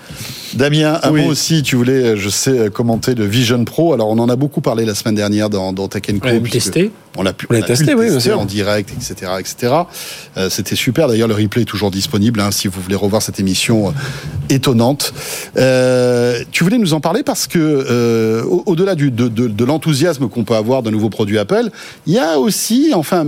Damien, 0.55 0.99
un 1.03 1.11
Oui. 1.11 1.23
mot 1.23 1.31
aussi, 1.31 1.63
tu 1.63 1.75
voulais, 1.75 1.91
euh, 2.03 2.15
je 2.15 2.29
sais, 2.29 2.57
euh, 2.57 2.69
commenter 2.69 3.13
le 3.15 3.25
Vision 3.25 3.63
Pro. 3.65 3.93
Alors, 3.93 4.09
on 4.09 4.17
en 4.19 4.29
a 4.29 4.35
beaucoup 4.35 4.61
parlé 4.61 4.85
la 4.85 4.95
semaine 4.95 5.15
dernière 5.15 5.49
dans, 5.49 5.73
dans 5.73 5.87
Tech 5.87 6.01
Co. 6.03 6.13
On 6.23 6.27
l'a 6.27 6.39
testé. 6.49 6.91
On 7.17 7.23
l'a 7.23 7.33
pu, 7.33 7.47
On 7.49 7.53
l'a 7.53 7.59
a 7.59 7.61
pu 7.63 7.67
testé, 7.67 7.91
le 7.91 7.97
oui, 7.99 8.05
bien 8.07 8.15
tester 8.15 8.33
en 8.33 8.45
direct, 8.45 8.89
etc., 8.91 9.31
etc. 9.39 9.73
Euh, 10.37 10.49
C'était 10.49 10.75
super. 10.75 11.07
D'ailleurs, 11.07 11.27
le 11.27 11.35
replay 11.35 11.63
est 11.63 11.65
toujours 11.65 11.91
disponible 11.91 12.39
hein, 12.39 12.51
si 12.51 12.67
vous 12.67 12.81
voulez 12.81 12.95
revoir 12.95 13.21
cette 13.21 13.39
émission 13.39 13.89
euh, 13.89 13.91
étonnante. 14.49 15.13
Euh, 15.57 16.39
tu 16.51 16.63
voulais 16.63 16.77
nous 16.77 16.93
en 16.93 16.99
parler 16.99 17.23
parce 17.23 17.47
que 17.47 17.59
euh, 17.59 18.43
au- 18.43 18.63
au-delà 18.65 18.95
de, 18.95 19.09
de- 19.09 19.27
de 19.47 19.65
l'enthousiasme 19.65 20.29
qu'on 20.29 20.43
peut 20.43 20.55
avoir 20.55 20.83
d'un 20.83 20.91
nouveau 20.91 21.09
produit 21.09 21.37
Apple, 21.37 21.69
il 22.07 22.13
y 22.13 22.19
a 22.19 22.39
aussi, 22.39 22.91
enfin, 22.93 23.25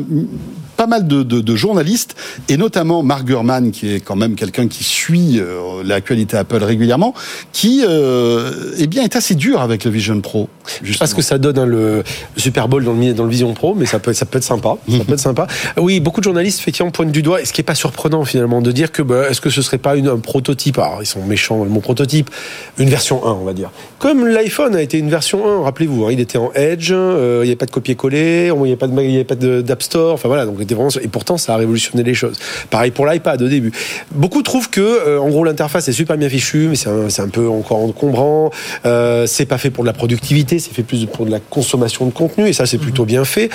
pas 0.82 0.88
mal 0.88 1.05
de, 1.07 1.21
de- 1.21 1.41
de 1.41 1.55
journalistes 1.55 2.15
et 2.49 2.57
notamment 2.57 3.03
Mark 3.03 3.23
Gurman, 3.23 3.69
qui 3.69 3.93
est 3.93 3.99
quand 3.99 4.15
même 4.15 4.34
quelqu'un 4.34 4.67
qui 4.67 4.84
suit 4.84 5.39
euh, 5.39 5.84
l'actualité 5.86 6.38
Apple 6.38 6.63
régulièrement, 6.63 7.13
qui, 7.53 7.84
euh, 7.88 8.73
eh 8.79 8.88
bien, 8.88 9.03
est 9.03 9.15
assez 9.15 9.36
dur 9.36 9.61
avec 9.61 9.84
le 9.86 9.91
Vision 9.91 10.19
Pro. 10.21 10.49
Je 10.82 10.91
sais 10.91 10.97
pas 10.97 11.05
ce 11.05 11.13
que 11.13 11.21
ça 11.21 11.38
donne 11.38 11.59
hein, 11.59 11.67
le, 11.67 12.03
Super 12.36 12.67
Bowl 12.67 12.84
dans 12.84 12.93
le, 12.93 13.13
dans 13.13 13.25
le 13.25 13.29
Vision 13.29 13.53
Pro, 13.53 13.75
mais 13.75 13.86
ça 13.86 13.99
peut, 13.99 14.09
être- 14.09 14.17
ça 14.17 14.25
peut 14.25 14.39
être 14.39 14.43
sympa. 14.43 14.75
Ça 14.89 15.03
peut 15.05 15.13
être 15.13 15.19
sympa. 15.19 15.45
Oui, 15.77 15.99
beaucoup 15.99 16.19
de 16.19 16.23
journalistes 16.23 16.59
effectivement 16.61 16.89
pointent 16.89 17.11
du 17.11 17.21
doigt, 17.21 17.39
et 17.41 17.45
ce 17.45 17.53
qui 17.53 17.61
est 17.61 17.63
pas 17.63 17.75
surprenant 17.75 18.25
finalement, 18.25 18.59
de 18.63 18.71
dire 18.71 18.91
que 18.91 19.03
bah, 19.03 19.29
est-ce 19.29 19.39
que 19.39 19.51
ce 19.51 19.61
serait 19.61 19.77
pas 19.77 19.95
une, 19.95 20.07
un 20.07 20.17
prototype? 20.17 20.79
Alors 20.79 21.03
ils 21.03 21.05
sont 21.05 21.23
méchants, 21.23 21.63
mot 21.63 21.79
prototype, 21.82 22.32
une 22.79 22.89
version 22.89 23.23
1, 23.23 23.32
on 23.34 23.45
va 23.45 23.53
dire. 23.53 23.69
Comme 24.02 24.26
l'iPhone 24.26 24.76
a 24.76 24.82
été 24.82 24.97
une 24.97 25.12
version 25.12 25.47
1, 25.47 25.62
rappelez-vous, 25.62 26.06
hein, 26.06 26.10
il 26.12 26.20
était 26.20 26.39
en 26.39 26.52
Edge, 26.56 26.89
euh, 26.91 27.41
il 27.43 27.45
n'y 27.45 27.49
avait 27.49 27.56
pas 27.56 27.68
de 27.68 27.72
copier-coller, 27.72 28.47
il 28.47 28.60
n'y 28.60 28.70
avait 28.70 28.76
pas 28.76 28.88
de, 28.88 28.99
il 28.99 29.12
y 29.12 29.16
avait 29.16 29.24
pas 29.24 29.36
de- 29.36 29.62
d'App 29.62 29.84
Store, 29.84 30.16
enfin 30.16 30.28
voilà, 30.28 30.47
donc 30.47 30.56
il 30.58 30.64
était 30.64 30.74
vraiment, 30.74 30.89
et 30.99 31.08
pourtant 31.08 31.38
ça 31.38 31.54
a 31.54 31.58
révolutionné 31.58 32.02
les 32.02 32.16
choses. 32.16 32.39
Pareil 32.72 32.89
pour 32.89 33.06
l'iPad 33.06 33.39
au 33.43 33.47
début. 33.47 33.72
Beaucoup 34.10 34.41
trouvent 34.41 34.72
que, 34.72 34.82
euh, 34.82 35.22
en 35.22 35.30
gros, 35.30 35.43
l'interface 35.43 35.88
est 35.88 35.91
super 35.91 36.18
bien 36.18 36.30
fichue, 36.30 36.70
mais 36.70 36.76
c'est 36.76 37.22
un, 37.22 37.30
peu 37.30 37.47
encore 37.47 37.78
encombrant. 37.78 38.49
Euh, 38.88 39.28
c'est 39.28 39.45
pas 39.45 39.60
fait 39.60 39.70
pour 39.70 39.84
de 39.84 39.89
la 39.89 39.93
productivité, 39.93 40.58
c'est 40.58 40.74
fait 40.74 40.82
plus 40.82 41.06
pour 41.06 41.28
de 41.28 41.32
la 41.32 41.39
consommation 41.39 42.08
de 42.08 42.12
contenu, 42.12 42.47
et 42.47 42.54
ça 42.54 42.66
c'est 42.66 42.80
plutôt 42.80 43.06
bien 43.06 43.24
fait. 43.24 43.52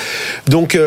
Donc 0.49 0.79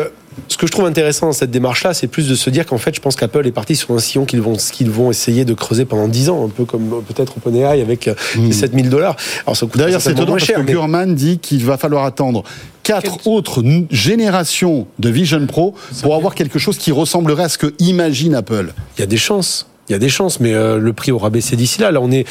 ce 0.48 0.56
que 0.56 0.66
je 0.66 0.72
trouve 0.72 0.84
intéressant 0.86 1.26
dans 1.26 1.32
cette 1.32 1.50
démarche-là, 1.50 1.94
c'est 1.94 2.06
plus 2.06 2.28
de 2.28 2.34
se 2.34 2.50
dire 2.50 2.66
qu'en 2.66 2.78
fait, 2.78 2.94
je 2.94 3.00
pense 3.00 3.16
qu'Apple 3.16 3.46
est 3.46 3.52
parti 3.52 3.76
sur 3.76 3.92
un 3.94 3.98
sillon 3.98 4.24
qu'ils 4.24 4.40
vont, 4.40 4.54
qu'ils 4.56 4.90
vont 4.90 5.10
essayer 5.10 5.44
de 5.44 5.54
creuser 5.54 5.84
pendant 5.84 6.08
10 6.08 6.30
ans, 6.30 6.44
un 6.46 6.48
peu 6.48 6.64
comme 6.64 7.02
peut-être 7.06 7.36
OpenAI 7.36 7.80
avec 7.80 8.08
euh, 8.08 8.14
les 8.36 8.52
7000 8.52 8.90
dollars. 8.90 9.16
Alors 9.46 9.56
ça 9.56 9.66
coûte 9.66 9.78
D'ailleurs, 9.80 10.00
c'est 10.00 10.12
étonnant 10.12 10.32
parce 10.32 10.44
cher, 10.44 10.56
que 10.56 10.62
mais- 10.62 10.72
Gurman 10.72 11.14
dit 11.14 11.38
qu'il 11.38 11.64
va 11.64 11.76
falloir 11.76 12.04
attendre 12.04 12.42
quatre 12.82 13.26
autres 13.26 13.62
générations 13.90 14.86
de 14.98 15.08
Vision 15.08 15.46
Pro 15.46 15.74
pour 16.02 16.14
avoir 16.14 16.34
quelque 16.34 16.58
chose 16.58 16.78
qui 16.78 16.92
ressemblerait 16.92 17.44
à 17.44 17.48
ce 17.48 17.58
que 17.58 17.74
imagine 17.78 18.34
Apple. 18.34 18.72
Il 18.96 19.00
y 19.00 19.04
a 19.04 19.06
des 19.06 19.16
chances. 19.16 19.66
Il 19.88 19.92
y 19.92 19.94
a 19.94 19.98
des 19.98 20.08
chances, 20.08 20.40
mais 20.40 20.54
euh, 20.54 20.78
le 20.78 20.92
prix 20.92 21.10
aura 21.12 21.30
baissé 21.30 21.56
d'ici 21.56 21.80
là. 21.80 21.90
Là, 21.90 22.00
on 22.00 22.10
est 22.12 22.26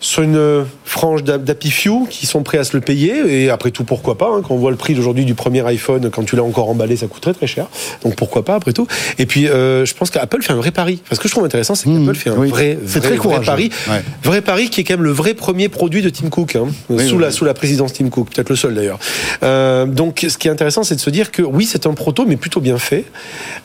sur 0.00 0.22
une 0.22 0.36
euh, 0.36 0.64
frange 0.84 1.24
d'Happy 1.24 1.70
Few 1.70 2.06
qui 2.08 2.26
sont 2.26 2.42
prêts 2.42 2.58
à 2.58 2.64
se 2.64 2.76
le 2.76 2.80
payer. 2.80 3.42
Et 3.42 3.50
après 3.50 3.70
tout, 3.70 3.84
pourquoi 3.84 4.16
pas 4.16 4.26
hein, 4.26 4.42
Quand 4.46 4.54
on 4.54 4.58
voit 4.58 4.70
le 4.70 4.76
prix 4.76 4.94
d'aujourd'hui 4.94 5.24
du 5.24 5.34
premier 5.34 5.64
iPhone, 5.66 6.10
quand 6.10 6.24
tu 6.24 6.36
l'as 6.36 6.42
encore 6.44 6.68
emballé, 6.68 6.96
ça 6.96 7.06
coûte 7.06 7.22
très 7.22 7.34
très 7.34 7.46
cher. 7.46 7.66
Donc 8.04 8.14
pourquoi 8.16 8.44
pas 8.44 8.54
après 8.54 8.72
tout 8.72 8.86
Et 9.18 9.26
puis, 9.26 9.48
euh, 9.48 9.84
je 9.84 9.94
pense 9.94 10.10
qu'Apple 10.10 10.42
fait 10.42 10.52
un 10.52 10.56
vrai 10.56 10.70
pari. 10.70 11.02
Parce 11.08 11.20
que 11.20 11.28
je 11.28 11.32
trouve 11.32 11.44
intéressant, 11.44 11.74
c'est 11.74 11.84
qu'Apple 11.84 11.98
Mmh, 11.98 12.14
fait 12.14 12.30
un 12.30 12.36
oui. 12.36 12.48
vrai, 12.48 12.78
C'est 12.86 12.98
vrai, 13.00 13.16
très 13.16 13.28
vrai 13.28 13.40
pari. 13.44 13.70
Ouais. 13.88 14.02
Vrai 14.22 14.40
pari 14.40 14.70
qui 14.70 14.80
est 14.80 14.84
quand 14.84 14.94
même 14.94 15.04
le 15.04 15.10
vrai 15.10 15.34
premier 15.34 15.68
produit 15.68 16.02
de 16.02 16.10
Tim 16.10 16.28
Cook, 16.28 16.56
hein, 16.56 16.66
Oui, 16.88 17.06
sous, 17.08 17.16
oui, 17.16 17.22
la, 17.22 17.28
oui. 17.28 17.32
sous 17.34 17.44
la 17.44 17.54
présidence 17.54 17.92
Tim 17.92 18.08
Cook, 18.08 18.28
peut-être 18.34 18.50
le 18.50 18.56
seul 18.56 18.74
d'ailleurs. 18.74 18.98
Euh, 19.42 19.84
donc 19.86 20.24
ce 20.28 20.38
qui 20.38 20.48
est 20.48 20.50
intéressant, 20.50 20.84
c'est 20.84 20.94
de 20.94 21.00
se 21.00 21.10
dire 21.10 21.30
que 21.32 21.42
oui, 21.42 21.66
c'est 21.66 21.86
un 21.86 21.94
proto, 21.94 22.24
mais 22.26 22.36
plutôt 22.36 22.60
bien 22.60 22.78
fait. 22.78 23.04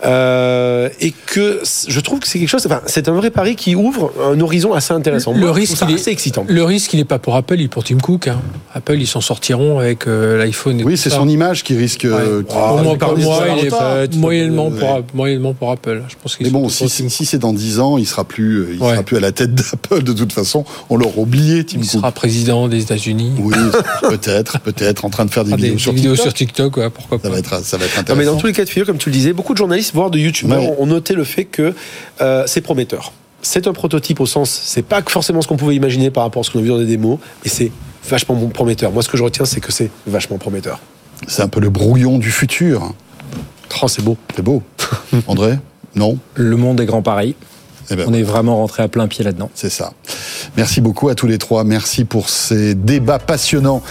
Euh, 0.06 0.90
et 1.00 1.14
que 1.26 1.62
je 1.88 2.00
trouve 2.00 2.20
que 2.20 2.28
c'est 2.28 2.40
quelque 2.40 2.50
chose, 2.50 2.66
enfin, 2.66 2.82
c'est 2.86 3.08
un 3.08 3.14
vrai 3.14 3.30
pari 3.30 3.56
qui 3.56 3.76
ouvre 3.76 4.12
un 4.24 4.40
horizon 4.40 4.74
assez 4.74 4.94
intéressant. 4.94 5.34
Le 5.34 5.40
Moi, 5.40 5.54
risque, 5.54 5.78
il 6.26 6.30
excitant. 6.30 6.46
Le 6.48 6.64
risque, 6.64 6.94
il 6.94 6.98
n'est 6.98 7.06
pas 7.06 7.20
pour 7.20 7.36
Apple, 7.36 7.56
il 7.58 7.64
est 7.64 7.68
pour 7.68 7.84
Tim 7.84 7.98
Cook. 8.00 8.28
hein. 8.28 8.40
Apple, 8.74 8.96
ils 9.00 9.08
s'en 9.08 9.22
sortiront 9.22 9.80
avec 9.80 10.08
euh, 10.08 10.38
l'iPhone. 10.38 10.80
et 10.80 10.84
Oui, 10.84 10.98
c'est 10.98 11.10
son 11.10 11.28
image 11.28 11.64
qui 11.64 11.76
risque. 11.76 12.06
euh, 12.06 12.42
qui- 12.44 12.54
Pour 12.54 12.82
moi, 12.84 12.98
par 12.98 13.18
moi, 13.18 13.46
il 13.60 13.66
est 13.66 13.70
pas- 13.70 14.08
moyennement, 14.16 14.68
Ouais. 14.70 14.80
pour, 14.80 15.04
moyennement 15.14 15.54
pour 15.54 15.72
Apple. 15.72 16.04
Je 16.10 16.16
pense 16.22 16.36
qu'ils 16.36 16.48
Mais 16.48 16.52
bon, 16.52 16.70
si, 16.70 16.90
si, 16.90 17.26
c'est 17.26 17.38
dans 17.38 17.54
10 17.54 17.80
ans, 17.80 17.98
il 17.98 18.06
sera 18.08 18.24
plus, 18.24 18.58
euh, 18.58 18.68
il 18.76 18.82
Ouais. 18.82 18.92
sera 18.92 19.04
plus 19.04 19.18
à 19.18 19.20
la 19.20 19.32
tête 19.32 19.54
d'Apple 19.56 20.04
de 20.04 20.14
toute 20.14 20.34
façon. 20.34 20.66
On 20.90 20.98
l'aura 20.98 21.18
oublié, 21.20 21.64
Tim 21.64 21.78
Il 21.80 21.82
Cook. 21.82 21.92
sera 21.92 22.12
président 22.12 22.68
des 22.68 22.82
États-Unis. 22.82 23.32
Oui, 23.40 23.54
peut-être, 24.02 24.60
peut-être, 24.60 25.06
en 25.06 25.10
train 25.10 25.26
de 25.26 25.32
faire 25.32 25.44
des 25.46 25.54
Ah, 25.54 25.58
vidéos 25.58 25.78
sur 25.78 25.94
vidéos 25.94 26.14
TikTok. 26.14 26.26
sur 26.26 26.34
TikTok, 26.34 26.78
ouais, 26.78 26.90
pourquoi 26.90 27.20
Ça 27.22 27.30
va 27.30 27.38
être, 27.38 27.64
ça 27.64 27.78
va 27.78 27.86
être 27.86 27.92
Non, 27.98 28.04
mais 28.06 28.12
intéressant. 28.12 28.32
dans 28.34 28.38
tous 28.40 28.48
les 28.48 28.54
cas 28.54 28.64
de 28.66 28.70
figure, 28.70 28.86
comme 28.86 28.98
tu 28.98 29.10
le 29.10 29.14
disais, 29.16 29.34
beaucoup 29.34 29.54
de 29.54 29.58
journalistes, 29.58 29.92
voire 29.94 30.10
de 30.10 30.20
youtubeurs, 30.20 30.62
Ouais. 30.64 30.76
ont 30.80 30.86
noté 30.86 31.14
le 31.14 31.24
fait 31.24 31.46
que 31.46 31.74
euh, 32.22 32.44
c'est 32.48 32.62
prometteur. 32.62 33.12
C'est 33.44 33.68
un 33.68 33.74
prototype 33.74 34.20
au 34.22 34.26
sens, 34.26 34.50
c'est 34.64 34.82
pas 34.82 35.02
forcément 35.06 35.42
ce 35.42 35.48
qu'on 35.48 35.58
pouvait 35.58 35.76
imaginer 35.76 36.10
par 36.10 36.24
rapport 36.24 36.40
à 36.40 36.44
ce 36.44 36.52
qu'on 36.52 36.60
a 36.60 36.62
vu 36.62 36.70
dans 36.70 36.78
des 36.78 36.86
démos, 36.86 37.20
mais 37.44 37.50
c'est 37.50 37.72
vachement 38.10 38.36
prometteur. 38.48 38.92
Moi, 38.92 39.04
ce 39.04 39.10
que 39.10 39.18
je 39.18 39.24
retiens, 39.24 39.46
c'est 39.46 39.60
que 39.60 39.72
c'est 39.72 39.92
vachement 40.08 40.38
prometteur. 40.38 40.80
C'est 41.28 41.42
un 41.42 41.48
peu 41.50 41.60
le 41.60 41.70
brouillon 41.70 42.18
du 42.18 42.32
futur. 42.32 42.94
Oh, 43.82 43.88
c'est 43.88 44.04
beau. 44.04 44.18
C'est 44.36 44.42
beau. 44.42 44.64
André 45.28 45.60
Non? 45.96 46.18
Le 46.36 46.56
monde 46.56 46.80
est 46.80 46.86
grand 46.86 47.02
pareil. 47.02 47.36
Eh 47.90 47.96
ben, 47.96 48.06
On 48.08 48.14
est 48.14 48.24
vraiment 48.24 48.58
rentré 48.58 48.82
à 48.84 48.88
plein 48.88 49.08
pied 49.08 49.26
là-dedans. 49.26 49.50
C'est 49.54 49.70
ça. 49.70 49.94
Merci 50.56 50.80
beaucoup 50.80 51.10
à 51.10 51.16
tous 51.16 51.28
les 51.28 51.38
trois. 51.38 51.64
Merci 51.64 52.06
pour 52.06 52.30
ces 52.30 52.76
débats 52.76 53.20
passionnants. 53.20 53.82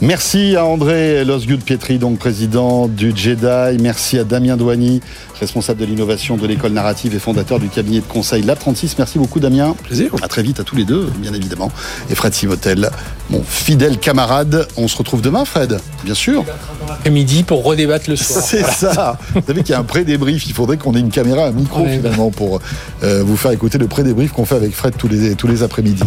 Merci 0.00 0.56
à 0.56 0.64
André 0.64 1.24
Losgood 1.24 1.62
Pietri, 1.62 1.98
donc 1.98 2.18
président 2.18 2.88
du 2.88 3.12
Jedi. 3.14 3.80
Merci 3.80 4.18
à 4.18 4.24
Damien 4.24 4.56
Douani, 4.56 5.00
responsable 5.40 5.80
de 5.80 5.84
l'innovation 5.86 6.36
de 6.36 6.46
l'école 6.46 6.72
narrative 6.72 7.14
et 7.14 7.18
fondateur 7.18 7.58
du 7.58 7.68
cabinet 7.68 8.00
de 8.00 8.04
conseil 8.04 8.42
L'Apprentisse. 8.42 8.96
Merci 8.98 9.18
beaucoup, 9.18 9.40
Damien. 9.40 9.74
Plaisir. 9.84 10.10
À 10.22 10.28
très 10.28 10.42
vite 10.42 10.60
à 10.60 10.64
tous 10.64 10.76
les 10.76 10.84
deux, 10.84 11.08
bien 11.18 11.32
évidemment. 11.34 11.70
Et 12.10 12.14
Fred 12.14 12.34
Simotel, 12.34 12.90
mon 13.30 13.42
fidèle 13.42 13.98
camarade. 13.98 14.66
On 14.76 14.88
se 14.88 14.96
retrouve 14.96 15.20
demain, 15.20 15.44
Fred, 15.44 15.78
bien 16.04 16.14
sûr. 16.14 16.44
Après-midi 16.88 17.42
pour 17.42 17.64
redébattre 17.64 18.08
le 18.10 18.16
soir. 18.16 18.42
C'est 18.46 18.64
ça. 18.66 19.18
Vous 19.34 19.42
savez 19.46 19.62
qu'il 19.62 19.72
y 19.72 19.74
a 19.74 19.78
un 19.80 19.84
pré-débrief. 19.84 20.46
Il 20.46 20.52
faudrait 20.54 20.76
qu'on 20.76 20.94
ait 20.94 21.00
une 21.00 21.10
caméra, 21.10 21.46
un 21.46 21.52
micro 21.52 21.82
Ouais. 21.82 21.96
finalement 21.98 22.30
pour 22.30 22.60
euh, 23.04 23.22
vous 23.24 23.36
faire 23.36 23.52
écouter 23.52 23.78
le 23.78 23.86
pré-débrief 23.86 24.32
qu'on 24.32 24.44
fait 24.44 24.56
avec 24.56 24.74
Fred 24.74 24.94
tous 24.96 25.06
les, 25.08 25.34
tous 25.36 25.46
les 25.46 25.62
après-midi. 25.62 26.02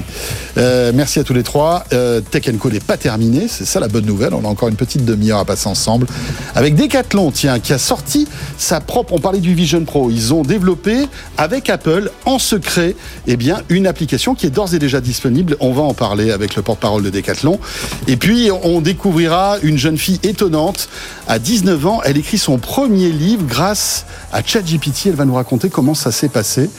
Euh, 0.58 0.92
merci 0.94 1.20
à 1.20 1.24
tous 1.24 1.34
les 1.34 1.44
trois. 1.44 1.86
Euh, 1.94 2.20
Tech 2.20 2.44
Co 2.60 2.70
n'est 2.70 2.80
pas 2.80 2.98
terminé. 2.98 3.48
C'est 3.48 3.66
ça 3.66 3.80
la 3.80 3.88
bonne 3.88 4.06
nouvelle. 4.06 4.34
On 4.34 4.44
a 4.44 4.48
encore 4.48 4.68
une 4.70 4.76
petite 4.76 5.06
demi-heure 5.06 5.40
à 5.40 5.46
passer 5.46 5.68
ensemble. 5.70 6.08
Avec 6.56 6.76
Decathlon, 6.76 7.32
tiens, 7.32 7.60
qui 7.60 7.72
a 7.74 7.78
sorti 7.78 8.28
sa 8.58 8.82
propre. 8.82 9.14
Parlait 9.22 9.40
du 9.40 9.54
Vision 9.54 9.86
Pro. 9.86 10.12
Ils 10.12 10.34
ont 10.34 10.42
développé 10.42 11.08
avec 11.38 11.70
Apple 11.70 12.12
en 12.26 12.40
secret, 12.40 12.96
eh 13.28 13.38
bien, 13.38 13.62
une 13.70 13.88
application 13.88 14.36
qui 14.36 14.48
est 14.48 14.50
d'ores 14.50 14.74
et 14.74 14.80
déjà 14.80 15.00
disponible. 15.00 15.56
On 15.60 15.72
va 15.72 15.84
en 15.84 15.94
parler 15.94 16.32
avec 16.32 16.56
le 16.56 16.62
porte-parole 16.62 17.04
de 17.04 17.10
Decathlon. 17.10 17.60
Et 18.08 18.18
puis, 18.18 18.50
on 18.52 18.82
découvrira 18.82 19.58
une 19.64 19.78
jeune 19.78 19.98
fille 19.98 20.20
étonnante. 20.24 20.90
À 21.28 21.40
19 21.40 21.86
ans, 21.86 22.02
elle 22.04 22.18
écrit 22.18 22.38
son 22.38 22.58
premier 22.58 23.10
livre 23.10 23.46
grâce 23.48 24.06
à 24.34 24.44
ChatGPT. 24.44 25.08
Elle 25.08 25.16
va 25.16 25.26
nous 25.26 25.36
raconter 25.36 25.70
comment 25.70 25.94
ça 25.94 26.12
s'est 26.12 26.30
passé. 26.30 26.70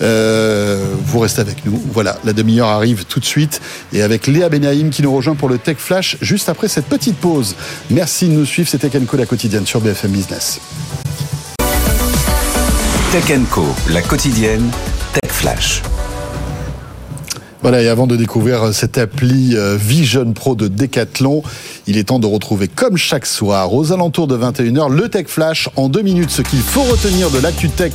Euh, 0.00 0.86
vous 1.04 1.18
restez 1.18 1.40
avec 1.40 1.66
nous. 1.66 1.82
Voilà, 1.92 2.18
la 2.24 2.32
demi-heure 2.32 2.68
arrive 2.68 3.04
tout 3.04 3.20
de 3.20 3.24
suite. 3.24 3.60
Et 3.92 4.02
avec 4.02 4.26
Léa 4.26 4.48
Benaïm 4.48 4.90
qui 4.90 5.02
nous 5.02 5.14
rejoint 5.14 5.34
pour 5.34 5.48
le 5.48 5.58
Tech 5.58 5.78
Flash 5.78 6.16
juste 6.20 6.48
après 6.48 6.68
cette 6.68 6.86
petite 6.86 7.16
pause. 7.16 7.56
Merci 7.90 8.28
de 8.28 8.32
nous 8.32 8.46
suivre. 8.46 8.68
C'était 8.68 8.88
Kenko 8.88 9.16
la 9.16 9.26
quotidienne 9.26 9.66
sur 9.66 9.80
BFM 9.80 10.12
Business. 10.12 10.60
Tech 13.10 13.30
Co, 13.48 13.64
la 13.88 14.02
quotidienne, 14.02 14.70
Tech 15.14 15.32
Flash. 15.32 15.80
Voilà, 17.60 17.82
et 17.82 17.88
avant 17.88 18.06
de 18.06 18.14
découvrir 18.14 18.72
cette 18.72 18.98
appli 18.98 19.56
euh, 19.56 19.76
Vision 19.76 20.32
Pro 20.32 20.54
de 20.54 20.68
Decathlon, 20.68 21.42
il 21.88 21.98
est 21.98 22.04
temps 22.04 22.20
de 22.20 22.26
retrouver, 22.26 22.68
comme 22.68 22.96
chaque 22.96 23.26
soir, 23.26 23.74
aux 23.74 23.92
alentours 23.92 24.28
de 24.28 24.36
21h, 24.36 24.92
le 24.92 25.08
Tech 25.08 25.26
Flash 25.26 25.68
en 25.74 25.88
deux 25.88 26.02
minutes. 26.02 26.30
Ce 26.30 26.42
qu'il 26.42 26.60
faut 26.60 26.82
retenir 26.82 27.30
de 27.30 27.40
l'actu 27.40 27.68
tech 27.68 27.94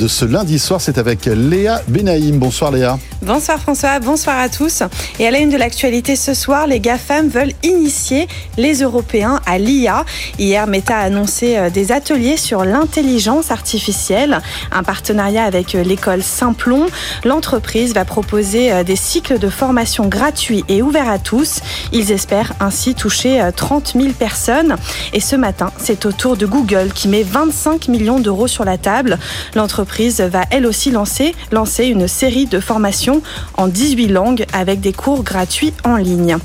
de 0.00 0.08
ce 0.08 0.24
lundi 0.24 0.58
soir, 0.58 0.80
c'est 0.80 0.98
avec 0.98 1.26
Léa 1.26 1.82
Benaïm. 1.86 2.38
Bonsoir 2.38 2.72
Léa. 2.72 2.98
Bonsoir 3.22 3.58
François, 3.60 3.98
bonsoir 4.00 4.38
à 4.38 4.48
tous. 4.48 4.82
Et 5.18 5.26
à 5.26 5.30
la 5.30 5.38
une 5.38 5.50
de 5.50 5.56
l'actualité 5.56 6.16
ce 6.16 6.34
soir, 6.34 6.66
les 6.66 6.80
GAFAM 6.80 7.28
veulent 7.28 7.52
initier 7.62 8.26
les 8.56 8.82
Européens 8.82 9.40
à 9.46 9.58
l'IA. 9.58 10.04
Hier, 10.38 10.66
Meta 10.66 10.96
a 10.96 11.02
annoncé 11.02 11.56
euh, 11.56 11.70
des 11.70 11.92
ateliers 11.92 12.36
sur 12.36 12.64
l'intelligence 12.64 13.50
artificielle, 13.50 14.40
un 14.72 14.82
partenariat 14.82 15.44
avec 15.44 15.74
euh, 15.74 15.82
l'école 15.82 16.22
Simplon. 16.22 16.86
L'entreprise 17.24 17.94
va 17.94 18.04
proposer 18.04 18.72
euh, 18.72 18.82
des 18.96 19.02
cycles 19.02 19.38
de 19.38 19.50
formation 19.50 20.08
gratuits 20.08 20.64
et 20.70 20.80
ouverts 20.80 21.10
à 21.10 21.18
tous. 21.18 21.60
Ils 21.92 22.12
espèrent 22.12 22.54
ainsi 22.60 22.94
toucher 22.94 23.42
euh, 23.42 23.50
30 23.54 23.92
000 23.94 24.14
personnes. 24.18 24.76
Et 25.12 25.20
ce 25.20 25.36
matin, 25.36 25.70
c'est 25.76 26.06
au 26.06 26.12
tour 26.12 26.38
de 26.38 26.46
Google 26.46 26.88
qui 26.94 27.08
met 27.08 27.22
25 27.22 27.88
millions 27.88 28.20
d'euros 28.20 28.46
sur 28.46 28.64
la 28.64 28.78
table. 28.78 29.18
L'entreprise 29.54 30.22
va 30.22 30.44
elle 30.50 30.64
aussi 30.64 30.90
lancer, 30.90 31.34
lancer 31.52 31.84
une 31.84 32.08
série 32.08 32.46
de 32.46 32.58
formations 32.58 33.20
en 33.58 33.68
18 33.68 34.08
langues 34.08 34.46
avec 34.54 34.80
des 34.80 34.94
cours 34.94 35.22
gratuits 35.22 35.74
en 35.84 35.96
ligne. 35.96 36.38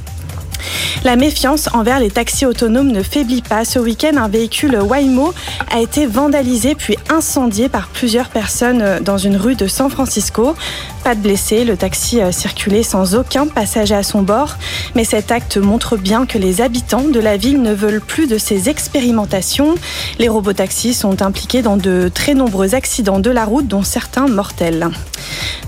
La 1.04 1.16
méfiance 1.16 1.70
envers 1.74 2.00
les 2.00 2.12
taxis 2.12 2.46
autonomes 2.46 2.92
ne 2.92 3.04
faiblit 3.04 3.42
pas. 3.42 3.66
Ce 3.66 3.80
week-end, 3.80 4.18
un 4.18 4.28
véhicule 4.28 4.78
Waymo 4.78 5.34
a 5.72 5.80
été 5.80 6.06
vandalisé 6.06 6.76
puis 6.76 6.98
incendié 7.10 7.70
par 7.70 7.88
plusieurs 7.88 8.30
personnes 8.30 9.00
dans 9.04 9.18
une 9.18 9.38
rue 9.38 9.56
de 9.56 9.68
San 9.68 9.90
Francisco. 9.90 10.56
Pas 11.04 11.16
de 11.16 11.22
blessés, 11.22 11.66
le 11.66 11.78
taxi 11.78 12.22
euh, 12.22 12.32
circulait 12.32 12.84
sans 12.84 13.16
aucun 13.16 13.48
passager 13.48 13.96
à 13.96 14.04
son 14.04 14.22
bord. 14.22 14.58
Mais 14.94 15.04
cet 15.04 15.32
acte 15.32 15.58
montre 15.58 15.98
bien 15.98 16.28
que 16.28 16.38
les 16.38 16.62
habitants 16.62 17.08
de 17.08 17.20
la 17.20 17.38
ville 17.38 17.62
ne 17.62 17.74
veulent 17.74 18.02
plus 18.02 18.28
de 18.28 18.38
ces 18.38 18.70
expérimentations. 18.70 19.76
Les 20.20 20.30
robotaxis 20.30 20.94
sont 20.94 21.24
impliqués 21.24 21.64
dans 21.64 21.78
de 21.78 22.12
très 22.14 22.36
nombreux 22.36 22.76
accidents 22.76 23.20
de 23.20 23.32
la 23.32 23.46
route, 23.46 23.68
dont 23.68 23.84
certains 23.84 24.28
mortels. 24.28 24.90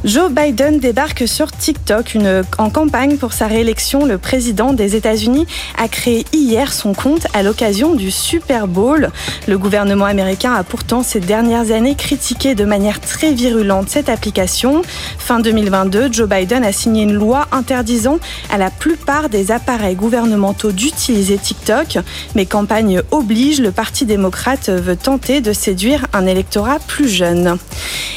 Joe 0.04 0.30
Biden 0.30 0.80
débarque 0.80 1.28
sur 1.28 1.52
TikTok 1.52 2.18
en 2.58 2.70
campagne 2.70 3.18
pour 3.18 3.32
sa 3.32 3.48
réélection. 3.48 4.06
Le 4.06 4.18
président 4.18 4.74
des 4.74 4.83
États-Unis 4.88 5.48
a 5.78 5.88
créé 5.88 6.26
hier 6.34 6.74
son 6.74 6.94
compte 6.94 7.28
à 7.34 7.44
l'occasion 7.44 7.96
du 7.96 8.12
Super 8.12 8.68
Bowl. 8.68 9.10
Le 9.48 9.58
gouvernement 9.58 10.06
américain 10.06 10.54
a 10.54 10.64
pourtant 10.64 11.04
ces 11.04 11.20
dernières 11.20 11.72
années 11.72 11.96
critiqué 11.96 12.56
de 12.56 12.66
manière 12.66 13.00
très 13.00 13.34
virulente 13.34 13.90
cette 13.90 14.10
application. 14.10 14.82
Fin 15.18 15.40
2022, 15.40 16.12
Joe 16.12 16.28
Biden 16.28 16.64
a 16.64 16.72
signé 16.72 17.04
une 17.04 17.14
loi 17.14 17.48
interdisant 17.52 18.20
à 18.52 18.58
la 18.58 18.70
plupart 18.70 19.30
des 19.30 19.52
appareils 19.52 19.96
gouvernementaux 19.96 20.72
d'utiliser 20.72 21.38
TikTok. 21.38 22.00
Mais 22.36 22.46
campagne 22.46 23.02
oblige, 23.12 23.62
le 23.62 23.72
Parti 23.72 24.06
démocrate 24.06 24.70
veut 24.70 24.96
tenter 24.96 25.42
de 25.42 25.54
séduire 25.54 26.08
un 26.14 26.26
électorat 26.26 26.80
plus 26.88 27.10
jeune. 27.10 27.58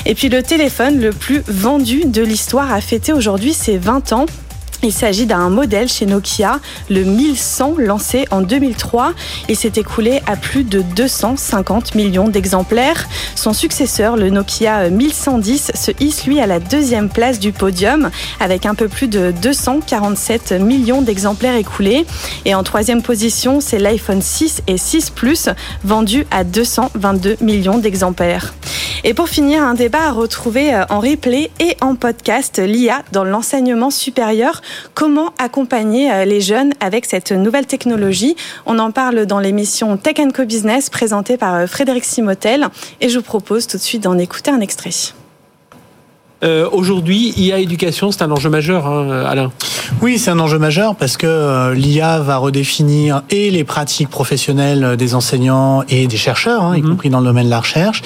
Et 0.05 0.15
puis 0.15 0.29
le 0.29 0.43
téléphone 0.43 1.01
le 1.01 1.11
plus 1.11 1.43
vendu 1.47 2.05
de 2.05 2.23
l'histoire 2.23 2.73
a 2.73 2.81
fêté 2.81 3.13
aujourd'hui 3.13 3.53
ses 3.53 3.79
20 3.79 4.13
ans. 4.13 4.27
Il 4.87 4.93
s'agit 4.93 5.27
d'un 5.27 5.49
modèle 5.49 5.89
chez 5.89 6.07
Nokia, 6.07 6.61
le 6.91 7.03
1100, 7.03 7.75
lancé 7.79 8.25
en 8.31 8.41
2003. 8.41 9.15
Il 9.49 9.57
s'est 9.57 9.73
écoulé 9.75 10.21
à 10.29 10.37
plus 10.37 10.63
de 10.63 10.81
250 10.81 11.97
millions 11.97 12.29
d'exemplaires. 12.29 13.09
Son 13.35 13.53
successeur, 13.53 14.17
le 14.17 14.31
Nokia 14.31 14.89
1110, 14.89 15.73
se 15.75 15.91
hisse 15.99 16.25
lui 16.25 16.39
à 16.39 16.47
la 16.47 16.61
deuxième 16.61 17.09
place 17.09 17.41
du 17.41 17.51
podium 17.51 18.11
avec 18.39 18.65
un 18.65 18.77
peu 18.77 18.87
plus 18.87 19.09
de 19.09 19.33
247 19.43 20.53
millions 20.53 21.03
d'exemplaires 21.03 21.57
écoulés. 21.57 22.07
Et 22.45 22.55
en 22.55 22.63
troisième 22.63 23.03
position, 23.03 23.61
c'est 23.61 23.81
l'iPhone 23.81 24.23
6 24.23 24.63
et 24.69 24.79
6 24.79 25.11
Plus, 25.11 25.49
vendu 25.83 26.29
à 26.31 26.45
222 26.45 27.39
millions 27.41 27.79
d'exemplaires. 27.79 28.55
Et 29.05 29.15
pour 29.15 29.29
finir, 29.29 29.63
un 29.63 29.75
débat 29.75 30.09
à 30.09 30.11
retrouver 30.11 30.75
euh, 30.75 30.85
en 30.91 31.01
replay 31.01 31.51
et 31.61 31.77
en 31.81 31.95
podcast, 31.95 32.59
l'IA 32.59 33.03
dans 33.13 33.25
l'enseignement 33.25 33.91
supérieur. 33.91 34.63
Comment 34.95 35.33
accompagner 35.39 36.13
euh, 36.13 36.25
les 36.25 36.41
jeunes 36.41 36.73
avec 36.81 37.07
cette 37.07 37.33
nouvelle 37.33 37.67
technologie 37.67 38.37
On 38.67 38.79
en 38.79 38.91
parle 38.91 39.27
dans 39.27 39.39
l'émission 39.39 39.97
Tech 39.97 40.17
Co 40.35 40.45
Business 40.45 40.91
présentée 40.91 41.37
par 41.37 41.55
euh, 41.55 41.67
Frédéric 41.67 42.05
Simotel 42.05 42.69
et 43.01 43.09
je 43.09 43.19
vous 43.19 43.25
propose 43.25 43.67
tout 43.67 43.77
de 43.77 43.83
suite 43.83 44.03
d'en 44.03 44.19
écouter 44.19 44.51
un 44.51 44.61
extrait. 44.61 44.91
Euh, 46.45 46.69
Aujourd'hui, 46.71 47.33
IA 47.37 47.59
éducation, 47.59 48.13
c'est 48.13 48.23
un 48.23 48.31
enjeu 48.31 48.51
majeur, 48.51 48.87
hein, 48.87 49.25
Alain. 49.27 49.51
Oui, 50.03 50.19
c'est 50.19 50.31
un 50.31 50.39
enjeu 50.39 50.59
majeur 50.59 50.95
parce 50.95 51.17
que 51.17 51.27
euh, 51.27 51.75
l'IA 51.75 52.19
va 52.19 52.37
redéfinir 52.37 53.23
et 53.31 53.51
les 53.51 53.65
pratiques 53.65 54.11
professionnelles 54.11 54.97
des 54.97 55.15
enseignants 55.15 55.83
et 55.89 56.07
des 56.07 56.17
chercheurs, 56.17 56.63
hein, 56.63 56.77
y 56.77 56.83
compris 56.83 57.09
dans 57.09 57.21
le 57.21 57.27
domaine 57.27 57.47
de 57.47 57.51
la 57.51 57.61
recherche, 57.61 58.03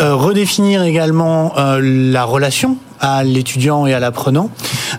euh, 0.00 0.14
redéfinir 0.14 0.82
également 0.82 1.52
euh, 1.58 1.80
la 1.82 2.24
relation 2.24 2.78
à 3.00 3.24
l'étudiant 3.24 3.86
et 3.86 3.94
à 3.94 4.00
l'apprenant, 4.00 4.50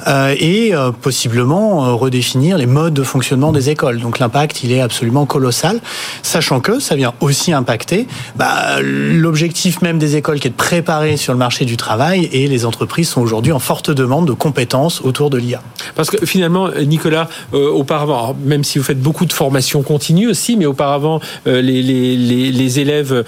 euh, 0.08 0.36
et 0.38 0.74
euh, 0.76 0.92
possiblement 0.92 1.86
euh, 1.86 1.94
redéfinir 1.94 2.58
les 2.58 2.66
modes 2.66 2.94
de 2.94 3.04
fonctionnement 3.04 3.52
des 3.52 3.70
écoles. 3.70 4.00
Donc 4.00 4.20
l'impact, 4.20 4.64
il 4.64 4.72
est 4.72 4.82
absolument 4.82 5.26
colossal, 5.26 5.80
sachant 6.24 6.60
que 6.60 6.80
ça 6.80 6.96
vient 6.96 7.14
aussi 7.20 7.54
impacter 7.54 8.08
bah, 8.36 8.82
l'objectif 8.82 9.82
même 9.82 9.98
des 9.98 10.16
écoles 10.16 10.40
qui 10.40 10.48
est 10.48 10.52
de 10.52 10.56
préparer 10.56 11.18
sur 11.18 11.34
le 11.34 11.40
marché 11.40 11.66
du 11.66 11.78
travail 11.78 12.30
et 12.32 12.48
les 12.48 12.66
entreprises 12.66 13.10
sont 13.10 13.22
aujourd'hui 13.22 13.52
en 13.52 13.60
forte 13.60 13.92
demande 13.92 14.28
de 14.28 14.34
compétences 14.34 15.02
autour 15.02 15.30
de 15.30 15.38
l'IA. 15.38 15.62
Parce 15.96 16.10
que 16.10 16.26
finalement, 16.26 16.70
Nicolas, 16.86 17.30
auparavant, 17.54 18.36
même 18.44 18.64
si 18.64 18.78
vous 18.78 18.84
faites 18.84 19.02
beaucoup 19.02 19.26
de 19.26 19.34
formations 19.34 19.82
continues 19.82 20.28
aussi, 20.28 20.58
mais 20.58 20.66
auparavant, 20.66 21.20
les, 21.46 22.80
élèves 22.80 23.24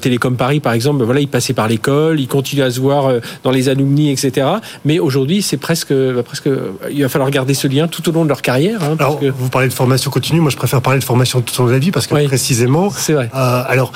Télécom 0.00 0.36
Paris, 0.36 0.60
par 0.60 0.72
exemple, 0.72 0.98
ben 0.98 1.04
voilà, 1.04 1.20
ils 1.20 1.28
passaient 1.28 1.52
par 1.52 1.68
l'école, 1.68 2.20
ils 2.20 2.28
continuent 2.28 2.62
à 2.62 2.70
se 2.70 2.80
voir 2.80 3.12
dans 3.44 3.50
les 3.50 3.68
alumni, 3.68 4.07
etc. 4.12 4.46
Mais 4.84 4.98
aujourd'hui, 4.98 5.42
c'est 5.42 5.56
presque, 5.56 5.92
bah, 5.92 6.22
presque, 6.22 6.48
il 6.90 7.02
va 7.02 7.08
falloir 7.08 7.30
garder 7.30 7.54
ce 7.54 7.66
lien 7.68 7.88
tout 7.88 8.08
au 8.08 8.12
long 8.12 8.24
de 8.24 8.28
leur 8.28 8.42
carrière. 8.42 8.82
Hein, 8.82 8.96
parce 8.96 9.10
Alors, 9.10 9.20
que- 9.20 9.26
vous 9.26 9.48
parlez 9.48 9.68
de 9.68 9.72
formation 9.74 10.10
continue, 10.10 10.40
moi 10.40 10.50
je 10.50 10.56
préfère 10.56 10.80
parler 10.82 10.98
de 11.00 11.04
formation 11.04 11.40
tout 11.40 11.54
au 11.58 11.62
long 11.62 11.68
de 11.68 11.72
la 11.74 11.78
vie 11.78 11.90
parce 11.90 12.06
que 12.06 12.14
Oui. 12.14 12.26
précisément, 12.26 12.90
C'est 12.90 13.12
vrai. 13.14 13.30
euh, 13.34 13.62
alors 13.68 13.92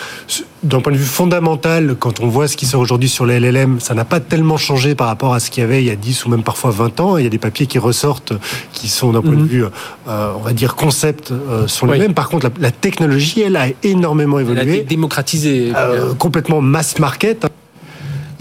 d'un 0.62 0.80
point 0.80 0.92
de 0.92 0.96
vue 0.98 1.04
fondamental, 1.04 1.96
quand 1.98 2.20
on 2.20 2.28
voit 2.28 2.46
ce 2.48 2.56
qui 2.56 2.66
sort 2.66 2.80
aujourd'hui 2.80 3.08
sur 3.08 3.26
les 3.26 3.34
LLM, 3.40 3.80
ça 3.80 3.94
n'a 3.94 4.04
pas 4.04 4.20
tellement 4.20 4.56
changé 4.56 4.94
par 4.94 5.08
rapport 5.08 5.34
à 5.34 5.40
ce 5.40 5.50
qu'il 5.50 5.60
y 5.62 5.64
avait 5.64 5.82
il 5.82 5.86
y 5.86 5.90
a 5.90 5.96
10 5.96 6.24
ou 6.24 6.28
même 6.30 6.42
parfois 6.44 6.70
20 6.70 7.00
ans. 7.00 7.16
Il 7.16 7.24
y 7.24 7.26
a 7.26 7.30
des 7.30 7.38
papiers 7.38 7.66
qui 7.66 7.78
ressortent 7.78 8.32
qui 8.72 8.88
sont 8.88 9.12
d'un 9.12 9.22
point 9.22 9.32
Mhm. 9.32 9.42
de 9.42 9.48
vue, 9.48 9.64
euh, 9.64 10.32
on 10.36 10.40
va 10.40 10.52
dire, 10.52 10.76
concept 10.76 11.32
euh, 11.32 11.66
sont 11.66 11.86
les 11.86 11.92
Oui. 11.94 11.98
mêmes. 12.00 12.14
Par 12.14 12.28
contre, 12.28 12.46
la, 12.46 12.52
la 12.60 12.70
technologie, 12.70 13.40
elle 13.42 13.56
a 13.56 13.66
énormément 13.82 14.38
Elle 14.38 14.48
a 14.50 14.52
été 14.52 14.62
évolué. 14.62 14.82
démocratisé. 14.84 15.72
Euh, 15.76 16.14
complètement 16.14 16.60
mass 16.60 16.98
market. 16.98 17.46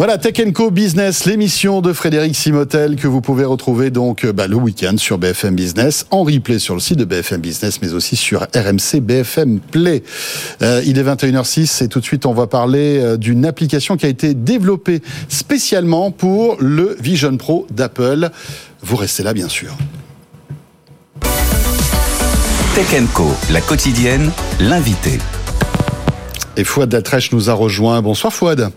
Voilà, 0.01 0.17
Tech 0.17 0.51
Co 0.51 0.71
Business, 0.71 1.25
l'émission 1.25 1.79
de 1.79 1.93
Frédéric 1.93 2.35
Simotel 2.35 2.95
que 2.95 3.07
vous 3.07 3.21
pouvez 3.21 3.45
retrouver 3.45 3.91
donc 3.91 4.25
euh, 4.25 4.33
bah, 4.33 4.47
le 4.47 4.55
week-end 4.55 4.97
sur 4.97 5.19
BFM 5.19 5.53
Business, 5.53 6.07
en 6.09 6.23
replay 6.23 6.57
sur 6.57 6.73
le 6.73 6.79
site 6.79 6.97
de 6.97 7.05
BFM 7.05 7.39
Business, 7.39 7.83
mais 7.83 7.93
aussi 7.93 8.15
sur 8.15 8.41
RMC 8.55 8.99
BFM 8.99 9.59
Play. 9.59 10.01
Euh, 10.63 10.81
il 10.87 10.97
est 10.97 11.03
21h06 11.03 11.83
et 11.83 11.87
tout 11.87 11.99
de 11.99 12.03
suite 12.03 12.25
on 12.25 12.33
va 12.33 12.47
parler 12.47 12.97
euh, 12.97 13.15
d'une 13.15 13.45
application 13.45 13.95
qui 13.95 14.07
a 14.07 14.09
été 14.09 14.33
développée 14.33 15.03
spécialement 15.29 16.09
pour 16.09 16.57
le 16.59 16.97
Vision 16.99 17.37
Pro 17.37 17.67
d'Apple. 17.69 18.31
Vous 18.81 18.95
restez 18.95 19.21
là 19.21 19.35
bien 19.35 19.49
sûr. 19.49 19.77
Tech 22.73 23.03
Co, 23.13 23.27
la 23.51 23.61
quotidienne, 23.61 24.31
l'invité. 24.59 25.19
Et 26.57 26.63
Fouad 26.63 26.89
Daltrèche 26.89 27.31
nous 27.33 27.51
a 27.51 27.53
rejoint. 27.53 28.01
Bonsoir 28.01 28.33
Fouad. 28.33 28.71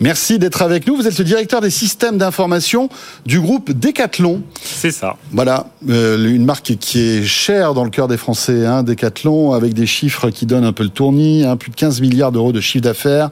Merci 0.00 0.38
d'être 0.38 0.62
avec 0.62 0.86
nous. 0.86 0.96
Vous 0.96 1.06
êtes 1.06 1.18
le 1.18 1.24
directeur 1.24 1.60
des 1.60 1.70
systèmes 1.70 2.18
d'information 2.18 2.88
du 3.26 3.40
groupe 3.40 3.70
Decathlon. 3.70 4.42
C'est 4.62 4.90
ça. 4.90 5.16
Voilà, 5.32 5.66
euh, 5.88 6.28
une 6.28 6.44
marque 6.44 6.76
qui 6.78 7.00
est 7.00 7.24
chère 7.24 7.74
dans 7.74 7.84
le 7.84 7.90
cœur 7.90 8.08
des 8.08 8.16
Français, 8.16 8.66
hein, 8.66 8.82
Decathlon, 8.82 9.52
avec 9.52 9.74
des 9.74 9.86
chiffres 9.86 10.30
qui 10.30 10.46
donnent 10.46 10.64
un 10.64 10.72
peu 10.72 10.82
le 10.82 10.90
tournis, 10.90 11.44
hein, 11.44 11.56
plus 11.56 11.70
de 11.70 11.76
15 11.76 12.00
milliards 12.00 12.32
d'euros 12.32 12.52
de 12.52 12.60
chiffre 12.60 12.82
d'affaires, 12.82 13.30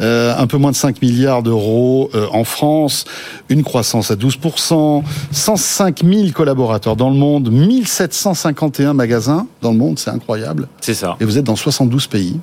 euh, 0.00 0.34
un 0.36 0.46
peu 0.46 0.56
moins 0.56 0.70
de 0.70 0.76
5 0.76 1.00
milliards 1.02 1.42
d'euros 1.42 2.10
euh, 2.14 2.26
en 2.32 2.44
France, 2.44 3.04
une 3.48 3.62
croissance 3.62 4.10
à 4.10 4.16
12%, 4.16 5.02
105 5.32 6.04
000 6.04 6.28
collaborateurs 6.32 6.96
dans 6.96 7.10
le 7.10 7.16
monde, 7.16 7.50
1751 7.50 8.94
magasins 8.94 9.46
dans 9.62 9.72
le 9.72 9.78
monde, 9.78 9.98
c'est 9.98 10.10
incroyable. 10.10 10.68
C'est 10.80 10.94
ça. 10.94 11.16
Et 11.20 11.24
vous 11.24 11.38
êtes 11.38 11.44
dans 11.44 11.56
72 11.56 12.06
pays. 12.06 12.38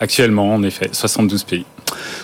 Actuellement, 0.00 0.52
en 0.52 0.62
effet, 0.62 0.90
72 0.92 1.44
pays. 1.44 1.64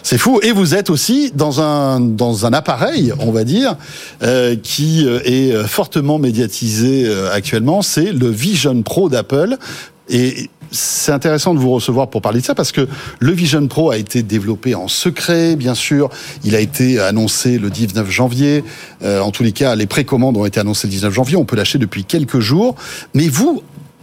C'est 0.03 0.19
fou. 0.19 0.41
Et 0.43 0.53
vous 0.53 0.75
êtes 0.75 0.91
aussi 0.91 1.33
dans 1.35 1.61
un 1.61 2.01
dans 2.01 2.47
un 2.47 2.53
appareil, 2.53 3.13
on 3.19 3.31
va 3.31 3.45
dire, 3.45 3.77
euh, 4.23 4.57
qui 4.63 5.07
euh, 5.07 5.21
est 5.25 5.53
euh, 5.53 5.67
fortement 5.67 6.19
médiatisé 6.19 7.07
euh, 7.07 7.33
actuellement. 7.33 7.83
C'est 7.83 8.13
le 8.13 8.29
Vision 8.29 8.83
Pro 8.83 9.09
d'Apple. 9.09 9.57
Et 10.09 10.51
c'est 10.73 11.13
intéressant 11.13 11.55
de 11.55 11.59
vous 11.59 11.71
recevoir 11.71 12.09
pour 12.11 12.23
parler 12.23 12.41
de 12.41 12.45
ça 12.45 12.55
parce 12.55 12.73
que 12.73 12.89
le 13.19 13.33
Vision 13.33 13.67
Pro 13.67 13.91
a 13.91 13.97
été 13.97 14.23
développé 14.23 14.75
en 14.75 14.89
secret, 14.89 15.57
bien 15.57 15.75
sûr. 15.75 16.11
Il 16.45 16.55
a 16.55 16.61
été 16.61 17.01
annoncé 17.01 17.59
le 17.59 17.71
19 17.71 18.09
janvier. 18.11 18.65
Euh, 19.03 19.21
en 19.21 19.31
tous 19.31 19.43
les 19.43 19.53
cas, 19.53 19.75
les 19.75 19.87
précommandes 19.87 20.37
ont 20.37 20.47
été 20.47 20.61
annoncées 20.61 20.87
le 20.87 20.93
19 20.93 21.13
janvier. 21.13 21.37
On 21.37 21.45
peut 21.45 21.57
l'acheter 21.57 21.79
depuis 21.79 22.05
quelques 22.05 22.41
jours. 22.41 22.75
Mais 23.15 23.29
vous, 23.29 23.63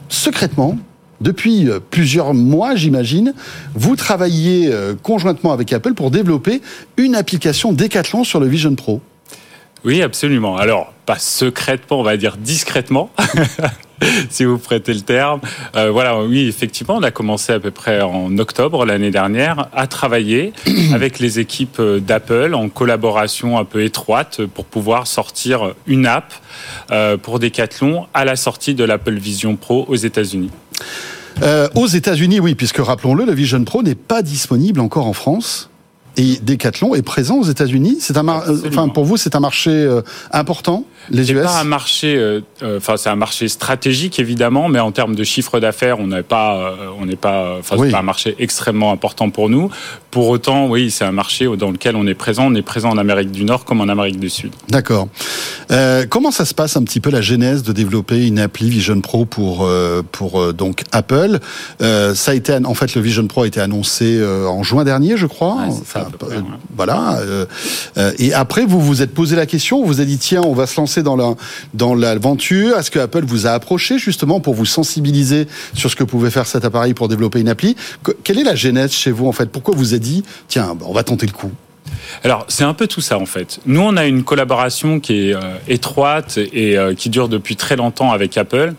secrètement, 0.10 0.78
depuis 1.22 1.70
euh, 1.70 1.80
plusieurs 1.80 2.34
mois, 2.34 2.76
j'imagine, 2.76 3.34
vous 3.74 3.96
travaillez 3.96 4.70
euh, 4.72 4.94
conjointement 5.02 5.52
avec 5.52 5.74
Apple 5.74 5.94
pour 5.94 6.12
développer 6.12 6.62
une 6.98 7.16
application 7.16 7.74
Decathlon 7.74 8.24
sur 8.24 8.40
le 8.40 8.48
Vision 8.48 8.76
Pro. 8.76 9.02
Oui, 9.84 10.02
absolument. 10.02 10.58
Alors, 10.58 10.94
pas 11.06 11.18
secrètement, 11.18 12.00
on 12.00 12.04
va 12.04 12.18
dire 12.18 12.36
discrètement, 12.38 13.10
si 14.30 14.44
vous 14.44 14.58
prêtez 14.58 14.94
le 14.94 15.02
terme. 15.02 15.40
Euh, 15.76 15.92
voilà, 15.92 16.22
oui, 16.22 16.48
effectivement, 16.48 16.96
on 16.98 17.04
a 17.04 17.12
commencé 17.12 17.54
à 17.54 17.60
peu 17.60 17.72
près 17.72 18.02
en 18.02 18.38
octobre 18.38 18.86
l'année 18.86 19.12
dernière 19.12 19.70
à 19.74 19.88
travailler 19.88 20.52
avec 20.94 21.20
les 21.20 21.40
équipes 21.40 21.82
d'Apple 21.82 22.54
en 22.54 22.70
collaboration 22.70 23.58
un 23.58 23.66
peu 23.66 23.84
étroite 23.84 24.42
pour 24.46 24.66
pouvoir 24.66 25.08
sortir 25.08 25.74
une 25.86 26.06
app 26.06 26.34
pour 27.22 27.40
Decathlon 27.40 28.08
à 28.14 28.26
la 28.26 28.36
sortie 28.36 28.74
de 28.74 28.84
l'Apple 28.84 29.16
Vision 29.16 29.56
Pro 29.56 29.86
aux 29.88 29.96
États-Unis. 29.96 30.50
Euh, 31.44 31.68
aux 31.76 31.88
États-Unis, 31.88 32.40
oui, 32.40 32.56
puisque 32.56 32.78
rappelons-le, 32.80 33.26
le 33.26 33.34
Vision 33.34 33.64
Pro 33.64 33.84
n'est 33.84 33.96
pas 33.96 34.22
disponible 34.22 34.80
encore 34.80 35.06
en 35.08 35.14
France. 35.14 35.70
Et 36.20 36.40
Decathlon 36.42 36.96
est 36.96 37.04
présent 37.04 37.36
aux 37.36 37.44
États-Unis. 37.44 37.98
C'est 38.00 38.18
un, 38.18 38.24
mar- 38.24 38.42
euh, 38.50 38.58
enfin, 38.70 38.88
pour 38.88 39.06
vous, 39.06 39.18
c'est 39.18 39.36
un 39.36 39.40
marché 39.40 39.70
euh, 39.70 40.02
important, 40.32 40.84
les 41.12 41.32
US. 41.32 41.44
pas 41.44 41.60
un 41.60 41.64
marché, 41.64 42.16
euh, 42.18 42.42
enfin 42.78 42.98
c'est 42.98 43.10
un 43.10 43.16
marché 43.16 43.48
stratégique 43.48 44.18
évidemment, 44.20 44.68
mais 44.68 44.80
en 44.80 44.92
termes 44.92 45.14
de 45.14 45.24
chiffre 45.24 45.60
d'affaires, 45.60 46.00
on 46.00 46.08
n'est 46.08 46.24
pas, 46.24 46.74
on 47.00 47.06
n'est 47.06 47.18
pas, 47.18 47.58
enfin 47.60 47.76
Oui. 47.78 47.90
c'est 47.90 47.92
pas 47.92 48.00
un 48.00 48.02
marché 48.02 48.36
extrêmement 48.40 48.92
important 48.92 49.30
pour 49.30 49.48
nous. 49.48 49.70
Pour 50.18 50.30
autant, 50.30 50.66
oui, 50.68 50.90
c'est 50.90 51.06
un 51.06 51.12
marché 51.12 51.48
dans 51.60 51.70
lequel 51.70 51.96
on 51.96 52.08
est 52.08 52.16
présent. 52.16 52.48
On 52.48 52.56
est 52.56 52.64
présent 52.64 52.90
en 52.90 52.98
Amérique 52.98 53.30
du 53.32 53.46
Nord 53.46 53.66
comme 53.66 53.82
en 53.82 53.88
Amérique 53.88 54.20
du 54.20 54.32
Sud. 54.32 54.50
D'accord. 54.68 55.10
Euh, 55.70 56.08
comment 56.10 56.32
ça 56.32 56.44
se 56.44 56.56
passe 56.56 56.76
un 56.76 56.82
petit 56.82 57.00
peu 57.00 57.12
la 57.12 57.22
genèse 57.22 57.62
de 57.62 57.72
développer 57.72 58.26
une 58.26 58.40
appli 58.40 58.68
Vision 58.68 59.00
Pro 59.00 59.26
pour 59.26 59.64
euh, 59.68 60.02
pour 60.12 60.42
euh, 60.42 60.54
donc 60.54 60.86
Apple? 60.92 61.38
Ça 61.80 62.32
a 62.32 62.34
été 62.34 62.58
en 62.66 62.74
fait 62.74 62.96
le 62.96 63.02
Vision 63.02 63.28
Pro 63.28 63.44
a 63.44 63.48
été 63.48 63.60
annoncé 63.60 64.20
en 64.26 64.64
juin 64.64 64.84
dernier, 64.84 65.18
je 65.18 65.28
crois. 65.28 65.58
Ouais, 65.58 65.76
c'est 65.78 65.92
ça, 65.94 66.00
à 66.00 66.06
peu 66.06 66.18
près, 66.18 66.38
ouais. 66.38 66.44
Voilà. 66.76 67.20
et 68.18 68.34
après, 68.34 68.66
vous 68.66 68.82
vous 68.82 69.04
êtes 69.04 69.14
posé 69.14 69.36
la 69.36 69.46
question, 69.46 69.82
vous 69.82 69.86
vous 69.86 70.02
êtes 70.02 70.08
dit 70.08 70.18
tiens, 70.18 70.42
on 70.44 70.54
va 70.54 70.66
se 70.66 70.82
lancer 70.82 71.04
dans 71.04 71.16
la 71.16 71.36
dans 71.76 71.94
l'aventure. 71.94 72.76
Est-ce 72.80 72.90
que 72.90 72.98
Apple 72.98 73.24
vous 73.26 73.46
a 73.46 73.52
approché 73.52 74.00
justement 74.00 74.40
pour 74.40 74.56
vous 74.56 74.66
sensibiliser 74.66 75.48
sur 75.76 75.92
ce 75.92 75.96
que 75.96 76.04
pouvait 76.04 76.32
faire 76.32 76.48
cet 76.48 76.66
appareil 76.66 76.96
pour 76.96 77.08
développer 77.08 77.40
une 77.40 77.50
appli? 77.50 77.76
Que- 78.02 78.14
Quelle 78.24 78.40
est 78.40 78.44
la 78.44 78.56
genèse 78.56 78.94
chez 78.94 79.12
vous 79.12 79.28
en 79.28 79.32
fait? 79.32 79.52
Pourquoi 79.52 79.76
vous 79.76 79.94
êtes 79.94 80.07
tiens, 80.48 80.76
bah, 80.76 80.86
on 80.88 80.94
va 80.94 81.04
tenter 81.04 81.26
le 81.26 81.32
coup 81.32 81.52
Alors, 82.24 82.46
c'est 82.48 82.64
un 82.64 82.74
peu 82.74 82.88
tout 82.88 83.02
ça 83.02 83.18
en 83.18 83.26
fait. 83.26 83.60
Nous, 83.66 83.82
on 83.82 83.98
a 83.98 84.06
une 84.06 84.24
collaboration 84.24 85.00
qui 85.00 85.30
est 85.30 85.34
euh, 85.36 85.40
étroite 85.68 86.38
et 86.54 86.78
euh, 86.78 86.94
qui 86.94 87.10
dure 87.10 87.30
depuis 87.30 87.56
très 87.56 87.76
longtemps 87.76 88.12
avec 88.12 88.38
Apple. 88.38 88.74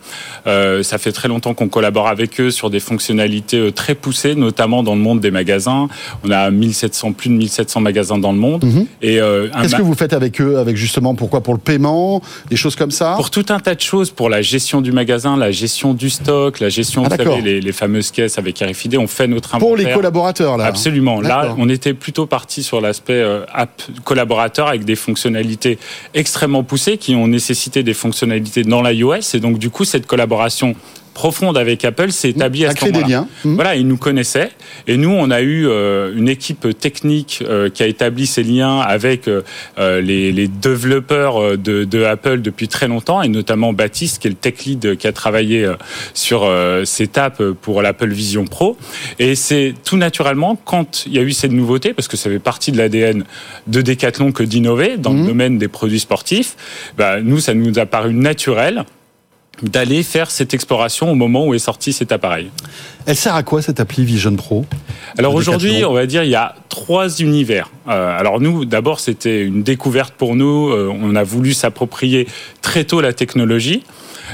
Euh, 0.46 0.82
ça 0.82 0.98
fait 0.98 1.12
très 1.12 1.28
longtemps 1.28 1.54
qu'on 1.54 1.68
collabore 1.68 2.08
avec 2.08 2.40
eux 2.40 2.50
sur 2.50 2.70
des 2.70 2.80
fonctionnalités 2.80 3.72
très 3.72 3.94
poussées, 3.94 4.34
notamment 4.34 4.82
dans 4.82 4.94
le 4.94 5.00
monde 5.00 5.20
des 5.20 5.30
magasins. 5.30 5.88
On 6.24 6.30
a 6.30 6.50
1700, 6.50 7.12
plus 7.12 7.28
de 7.30 7.34
1700 7.34 7.80
magasins 7.80 8.18
dans 8.18 8.32
le 8.32 8.38
monde. 8.38 8.64
Et 9.02 9.20
euh, 9.20 9.48
un 9.54 9.62
Qu'est-ce 9.62 9.76
que 9.76 9.82
vous 9.82 9.94
faites 9.94 10.12
avec 10.12 10.40
eux 10.40 10.58
Avec 10.58 10.76
justement 10.76 11.14
pourquoi 11.14 11.42
Pour 11.42 11.54
le 11.54 11.60
paiement, 11.60 12.22
des 12.50 12.56
choses 12.56 12.76
comme 12.76 12.90
ça? 12.90 13.14
Pour 13.16 13.30
tout 13.30 13.46
un 13.50 13.60
tas 13.60 13.74
de 13.74 13.80
choses, 13.80 14.10
pour 14.10 14.28
la 14.28 14.42
gestion 14.42 14.80
du 14.80 14.92
magasin, 14.92 15.36
la 15.36 15.50
gestion 15.50 15.94
du 15.94 16.10
stock, 16.10 16.60
la 16.60 16.68
gestion, 16.68 17.02
Ah, 17.04 17.16
vous 17.16 17.24
savez, 17.24 17.40
les, 17.42 17.60
les 17.60 17.72
fameuses 17.72 18.10
caisses 18.10 18.38
avec 18.38 18.58
RFID, 18.58 18.96
on 18.96 19.06
fait 19.06 19.26
notre 19.26 19.54
inventaire. 19.54 19.68
Pour 19.68 19.76
les 19.76 19.92
collaborateurs, 19.92 20.56
là. 20.56 20.66
Absolument. 20.66 21.20
Là, 21.20 21.54
on 21.58 21.68
était 21.68 21.94
plutôt 21.94 22.26
parti 22.26 22.62
sur 22.62 22.80
l'aspect 22.80 23.17
euh, 23.20 23.44
app 23.52 23.82
avec 24.66 24.84
des 24.84 24.96
fonctionnalités 24.96 25.78
extrêmement 26.14 26.62
poussées 26.62 26.98
qui 26.98 27.14
ont 27.14 27.26
nécessité 27.26 27.82
des 27.82 27.94
fonctionnalités 27.94 28.62
dans 28.64 28.82
l'iOS. 28.82 29.34
Et 29.34 29.40
donc, 29.40 29.58
du 29.58 29.70
coup, 29.70 29.84
cette 29.84 30.06
collaboration 30.06 30.74
profonde 31.18 31.58
avec 31.58 31.84
Apple 31.84 32.12
s'est 32.12 32.30
établie 32.30 32.64
à 32.64 32.68
a 32.68 32.70
ce 32.70 32.76
créé 32.76 32.92
des 32.92 33.00
moment-là. 33.00 33.16
liens. 33.22 33.28
Mhm. 33.44 33.54
Voilà, 33.56 33.74
ils 33.74 33.88
nous 33.88 33.96
connaissaient. 33.96 34.50
Et 34.86 34.96
nous, 34.96 35.10
on 35.10 35.32
a 35.32 35.40
eu 35.40 35.66
euh, 35.66 36.12
une 36.16 36.28
équipe 36.28 36.78
technique 36.78 37.42
euh, 37.42 37.68
qui 37.70 37.82
a 37.82 37.88
établi 37.88 38.24
ces 38.24 38.44
liens 38.44 38.78
avec 38.78 39.26
euh, 39.26 39.42
les, 40.00 40.30
les 40.30 40.46
développeurs 40.46 41.58
de, 41.58 41.82
de 41.82 42.04
Apple 42.04 42.40
depuis 42.40 42.68
très 42.68 42.86
longtemps, 42.86 43.20
et 43.20 43.28
notamment 43.28 43.72
Baptiste, 43.72 44.22
qui 44.22 44.28
est 44.28 44.30
le 44.30 44.36
tech 44.36 44.64
lead 44.64 44.96
qui 44.96 45.08
a 45.08 45.12
travaillé 45.12 45.64
euh, 45.64 45.74
sur 46.14 46.44
euh, 46.44 46.84
cette 46.84 47.18
app 47.18 47.42
pour 47.62 47.82
l'Apple 47.82 48.10
Vision 48.10 48.44
Pro. 48.44 48.76
Et 49.18 49.34
c'est 49.34 49.74
tout 49.84 49.96
naturellement, 49.96 50.54
quand 50.64 51.02
il 51.06 51.14
y 51.14 51.18
a 51.18 51.22
eu 51.22 51.32
cette 51.32 51.50
nouveauté, 51.50 51.94
parce 51.94 52.06
que 52.06 52.16
ça 52.16 52.30
fait 52.30 52.38
partie 52.38 52.70
de 52.70 52.78
l'ADN 52.78 53.24
de 53.66 53.82
Decathlon 53.82 54.30
que 54.30 54.44
d'innover 54.44 54.96
dans 54.98 55.12
le 55.12 55.26
domaine 55.26 55.58
des 55.58 55.68
produits 55.68 55.98
sportifs, 55.98 56.54
bah, 56.96 57.20
nous, 57.20 57.40
ça 57.40 57.54
nous 57.54 57.76
a 57.80 57.86
paru 57.86 58.14
naturel 58.14 58.84
d'aller 59.62 60.02
faire 60.02 60.30
cette 60.30 60.54
exploration 60.54 61.10
au 61.10 61.14
moment 61.14 61.46
où 61.46 61.54
est 61.54 61.58
sorti 61.58 61.92
cet 61.92 62.12
appareil. 62.12 62.50
Elle 63.06 63.16
sert 63.16 63.34
à 63.34 63.42
quoi 63.42 63.62
cette 63.62 63.80
appli 63.80 64.04
Vision 64.04 64.34
Pro? 64.36 64.64
Alors 65.16 65.34
aujourd'hui, 65.34 65.84
on 65.84 65.92
va 65.92 66.06
dire 66.06 66.22
il 66.22 66.30
y 66.30 66.34
a 66.34 66.54
trois 66.68 67.20
univers. 67.20 67.70
Euh, 67.88 68.18
alors 68.18 68.40
nous, 68.40 68.64
d'abord, 68.64 69.00
c'était 69.00 69.42
une 69.42 69.62
découverte 69.62 70.14
pour 70.14 70.36
nous. 70.36 70.68
Euh, 70.68 70.92
on 70.92 71.16
a 71.16 71.24
voulu 71.24 71.52
s'approprier 71.52 72.28
très 72.62 72.84
tôt 72.84 73.00
la 73.00 73.12
technologie. 73.12 73.82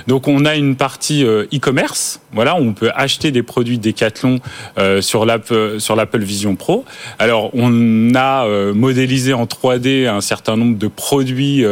Donc 0.06 0.28
on 0.28 0.44
a 0.44 0.56
une 0.56 0.76
partie 0.76 1.24
euh, 1.24 1.46
e-commerce, 1.54 2.20
voilà, 2.32 2.56
où 2.56 2.58
on 2.58 2.72
peut 2.72 2.90
acheter 2.94 3.30
des 3.30 3.42
produits 3.42 3.78
Decathlon 3.78 4.40
euh, 4.78 5.00
sur 5.00 5.26
euh, 5.28 5.78
sur 5.78 5.96
l'Apple 5.96 6.22
Vision 6.22 6.56
Pro. 6.56 6.84
Alors 7.18 7.50
on 7.54 8.14
a 8.14 8.46
modélisé 8.72 9.32
en 9.32 9.44
3D 9.44 10.08
un 10.08 10.20
certain 10.20 10.56
nombre 10.56 10.78
de 10.78 10.88
produits 10.88 11.64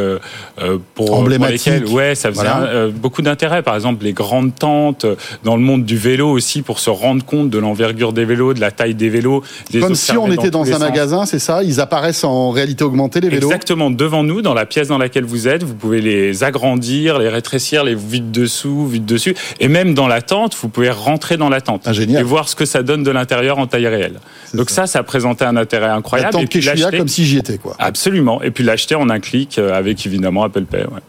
pour, 0.95 1.05
pour 1.05 1.29
lesquels 1.29 1.85
ouais, 1.85 2.15
ça 2.15 2.31
faisait 2.31 2.91
beaucoup 2.91 3.21
d'intérêt. 3.21 3.61
Par 3.63 3.75
exemple, 3.75 4.03
les 4.03 4.13
grandes 4.13 4.55
tentes 4.55 5.05
dans 5.43 5.55
le 5.55 5.61
monde 5.61 5.85
du 5.85 5.97
vélo 5.97 6.29
aussi 6.29 6.61
pour 6.61 6.79
se 6.79 6.89
rendre 6.89 7.25
compte 7.25 7.49
de 7.49 7.57
l'envergure 7.57 8.13
des 8.13 8.25
vélos, 8.25 8.53
de 8.53 8.61
la 8.61 8.71
taille 8.71 8.95
des 8.95 9.09
vélos. 9.09 9.43
Comme 9.79 9.95
si 9.95 10.17
on 10.17 10.31
était 10.31 10.51
dans, 10.51 10.71
un 10.71 10.79
magasin, 10.79 11.25
c'est 11.25 11.39
ça 11.39 11.63
Ils 11.63 11.79
apparaissent 11.79 12.23
en 12.23 12.51
réalité 12.51 12.83
augmentée 12.83 13.19
les 13.19 13.29
vélos. 13.29 13.47
Exactement 13.47 13.89
devant 13.91 14.23
nous, 14.23 14.41
dans 14.41 14.53
la 14.53 14.65
pièce 14.65 14.87
dans 14.87 14.97
laquelle 14.97 15.25
vous 15.25 15.47
êtes, 15.47 15.63
vous 15.63 15.75
pouvez 15.75 16.01
les 16.01 16.43
agrandir, 16.43 17.19
les 17.19 17.29
rétrécir, 17.29 17.83
les 17.83 17.95
vide 18.13 18.31
dessous, 18.31 18.87
vide 18.87 19.05
dessus. 19.05 19.35
Et 19.59 19.67
même 19.67 19.93
dans 19.93 20.07
la 20.07 20.21
tente, 20.21 20.55
vous 20.55 20.69
pouvez 20.69 20.91
rentrer 20.91 21.37
dans 21.37 21.49
la 21.49 21.61
tente 21.61 21.83
ah, 21.85 21.91
et 21.93 22.23
voir 22.23 22.47
ce 22.47 22.55
que 22.55 22.65
ça 22.65 22.83
donne 22.83 23.03
de 23.03 23.11
l'intérieur 23.11 23.57
en 23.57 23.67
taille 23.67 23.87
réelle. 23.87 24.19
Donc 24.53 24.69
ça. 24.69 24.85
ça, 24.87 25.01
présentait 25.03 25.45
un 25.45 25.57
intérêt 25.57 25.87
incroyable. 25.87 26.27
La 26.27 26.31
tente 26.31 26.55
et 26.55 26.59
puis 26.59 26.97
comme 26.97 27.07
si 27.07 27.25
j'y 27.25 27.37
étais, 27.37 27.57
quoi. 27.57 27.75
Absolument. 27.79 28.41
Et 28.41 28.51
puis 28.51 28.63
l'acheter 28.63 28.95
en 28.95 29.09
un 29.09 29.19
clic 29.19 29.57
euh, 29.57 29.73
avec 29.73 30.05
évidemment 30.05 30.43
Apple 30.43 30.65
Pay. 30.65 30.81
Ouais. 30.83 31.01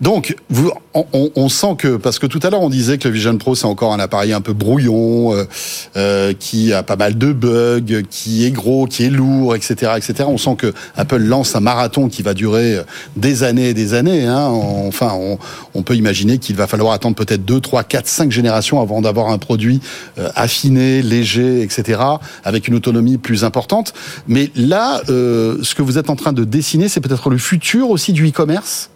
Donc, 0.00 0.36
vous, 0.50 0.72
on, 0.94 1.30
on, 1.34 1.48
sent 1.48 1.74
que 1.78 1.96
parce 1.96 2.18
que 2.18 2.26
tout 2.26 2.40
à 2.42 2.50
l'heure 2.50 2.62
on 2.62 2.70
disait 2.70 2.98
que 2.98 3.08
le 3.08 3.14
Vision 3.14 3.36
Pro 3.36 3.54
c'est 3.54 3.66
encore 3.66 3.92
un 3.92 4.00
appareil 4.00 4.32
un 4.32 4.40
peu 4.40 4.52
brouillon, 4.52 5.34
euh, 5.34 5.44
euh, 5.96 6.32
qui 6.38 6.72
a 6.72 6.82
pas 6.82 6.96
mal 6.96 7.16
de 7.16 7.32
bugs, 7.32 8.02
qui 8.10 8.44
est 8.44 8.50
gros, 8.50 8.86
qui 8.86 9.04
est 9.04 9.10
lourd, 9.10 9.54
etc., 9.54 9.92
etc. 9.96 10.24
On 10.28 10.38
sent 10.38 10.56
que 10.56 10.72
Apple 10.96 11.18
lance 11.18 11.56
un 11.56 11.60
marathon 11.60 12.08
qui 12.08 12.22
va 12.22 12.34
durer 12.34 12.78
des 13.16 13.42
années 13.42 13.70
et 13.70 13.74
des 13.74 13.94
années. 13.94 14.26
Hein. 14.26 14.46
Enfin, 14.46 15.12
on, 15.14 15.38
on, 15.74 15.82
peut 15.82 15.96
imaginer 15.96 16.38
qu'il 16.38 16.56
va 16.56 16.66
falloir 16.66 16.92
attendre 16.92 17.16
peut-être 17.16 17.44
2, 17.44 17.60
3, 17.60 17.84
4, 17.84 18.06
5 18.06 18.30
générations 18.30 18.80
avant 18.80 19.00
d'avoir 19.00 19.28
un 19.30 19.38
produit 19.38 19.80
euh, 20.18 20.30
affiné, 20.34 21.02
léger, 21.02 21.62
etc., 21.62 22.00
avec 22.44 22.68
une 22.68 22.74
autonomie 22.74 23.18
plus 23.18 23.44
importante. 23.44 23.92
Mais 24.26 24.50
là, 24.54 25.02
euh, 25.08 25.58
ce 25.62 25.74
que 25.74 25.82
vous 25.82 25.98
êtes 25.98 26.10
en 26.10 26.16
train 26.16 26.32
de 26.32 26.44
dessiner, 26.44 26.88
c'est 26.88 27.00
peut-être 27.00 27.30
le 27.30 27.38
futur 27.38 27.90
aussi 27.90 28.12
du 28.12 28.28
e-commerce 28.28 28.90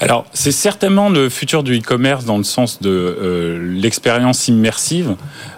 alors, 0.00 0.26
c'est 0.32 0.52
certainement 0.52 1.08
le 1.08 1.28
futur 1.28 1.62
du 1.62 1.78
e-commerce 1.78 2.24
dans 2.24 2.38
le 2.38 2.44
sens 2.44 2.80
de 2.80 2.90
euh, 2.90 3.74
l'expérience 3.74 4.48
immersive 4.48 5.14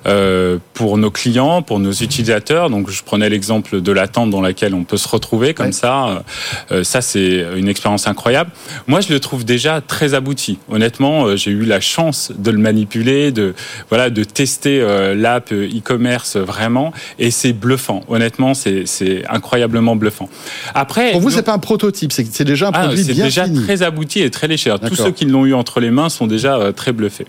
euh, 0.06 0.58
pour 0.74 0.98
nos 0.98 1.10
clients, 1.10 1.62
pour 1.62 1.78
nos 1.78 1.92
utilisateurs. 1.92 2.70
Donc, 2.70 2.90
je 2.90 3.02
prenais 3.02 3.28
l'exemple 3.28 3.80
de 3.80 3.92
la 3.92 4.08
tente 4.08 4.30
dans 4.30 4.40
laquelle 4.40 4.74
on 4.74 4.84
peut 4.84 4.96
se 4.96 5.08
retrouver 5.08 5.54
comme 5.54 5.72
ça. 5.72 6.22
Euh, 6.70 6.84
ça, 6.84 7.00
c'est 7.00 7.44
une 7.56 7.68
expérience 7.68 8.06
incroyable. 8.06 8.50
Moi, 8.86 9.00
je 9.00 9.12
le 9.12 9.20
trouve 9.20 9.44
déjà 9.44 9.80
très 9.80 10.14
abouti. 10.14 10.58
Honnêtement, 10.70 11.36
j'ai 11.36 11.50
eu 11.50 11.64
la 11.64 11.80
chance 11.80 12.32
de 12.36 12.50
le 12.50 12.58
manipuler, 12.58 13.32
de 13.32 13.54
voilà, 13.88 14.10
de 14.10 14.24
tester 14.24 14.80
l'app 15.14 15.52
e-commerce 15.52 16.36
vraiment, 16.36 16.92
et 17.18 17.30
c'est 17.30 17.52
bluffant. 17.52 18.02
Honnêtement, 18.08 18.54
c'est 18.54 19.24
incroyablement 19.28 19.96
bluffant. 19.96 20.28
Après, 20.74 21.12
pour 21.12 21.20
vous, 21.20 21.30
c'est 21.30 21.42
pas 21.42 21.52
un 21.52 21.58
prototype, 21.58 22.12
c'est 22.12 22.44
déjà 22.44 22.68
un 22.68 22.72
ah, 22.74 22.86
produit 22.86 23.04
bien 23.04 23.24
déjà 23.24 23.48
très 23.48 23.82
abouti 23.82 24.05
est 24.14 24.30
très 24.30 24.48
léger. 24.48 24.74
Tous 24.86 24.94
ceux 24.94 25.10
qui 25.10 25.24
l'ont 25.24 25.46
eu 25.46 25.54
entre 25.54 25.80
les 25.80 25.90
mains 25.90 26.08
sont 26.08 26.26
déjà 26.26 26.56
euh, 26.56 26.72
très 26.72 26.92
bluffés. 26.92 27.26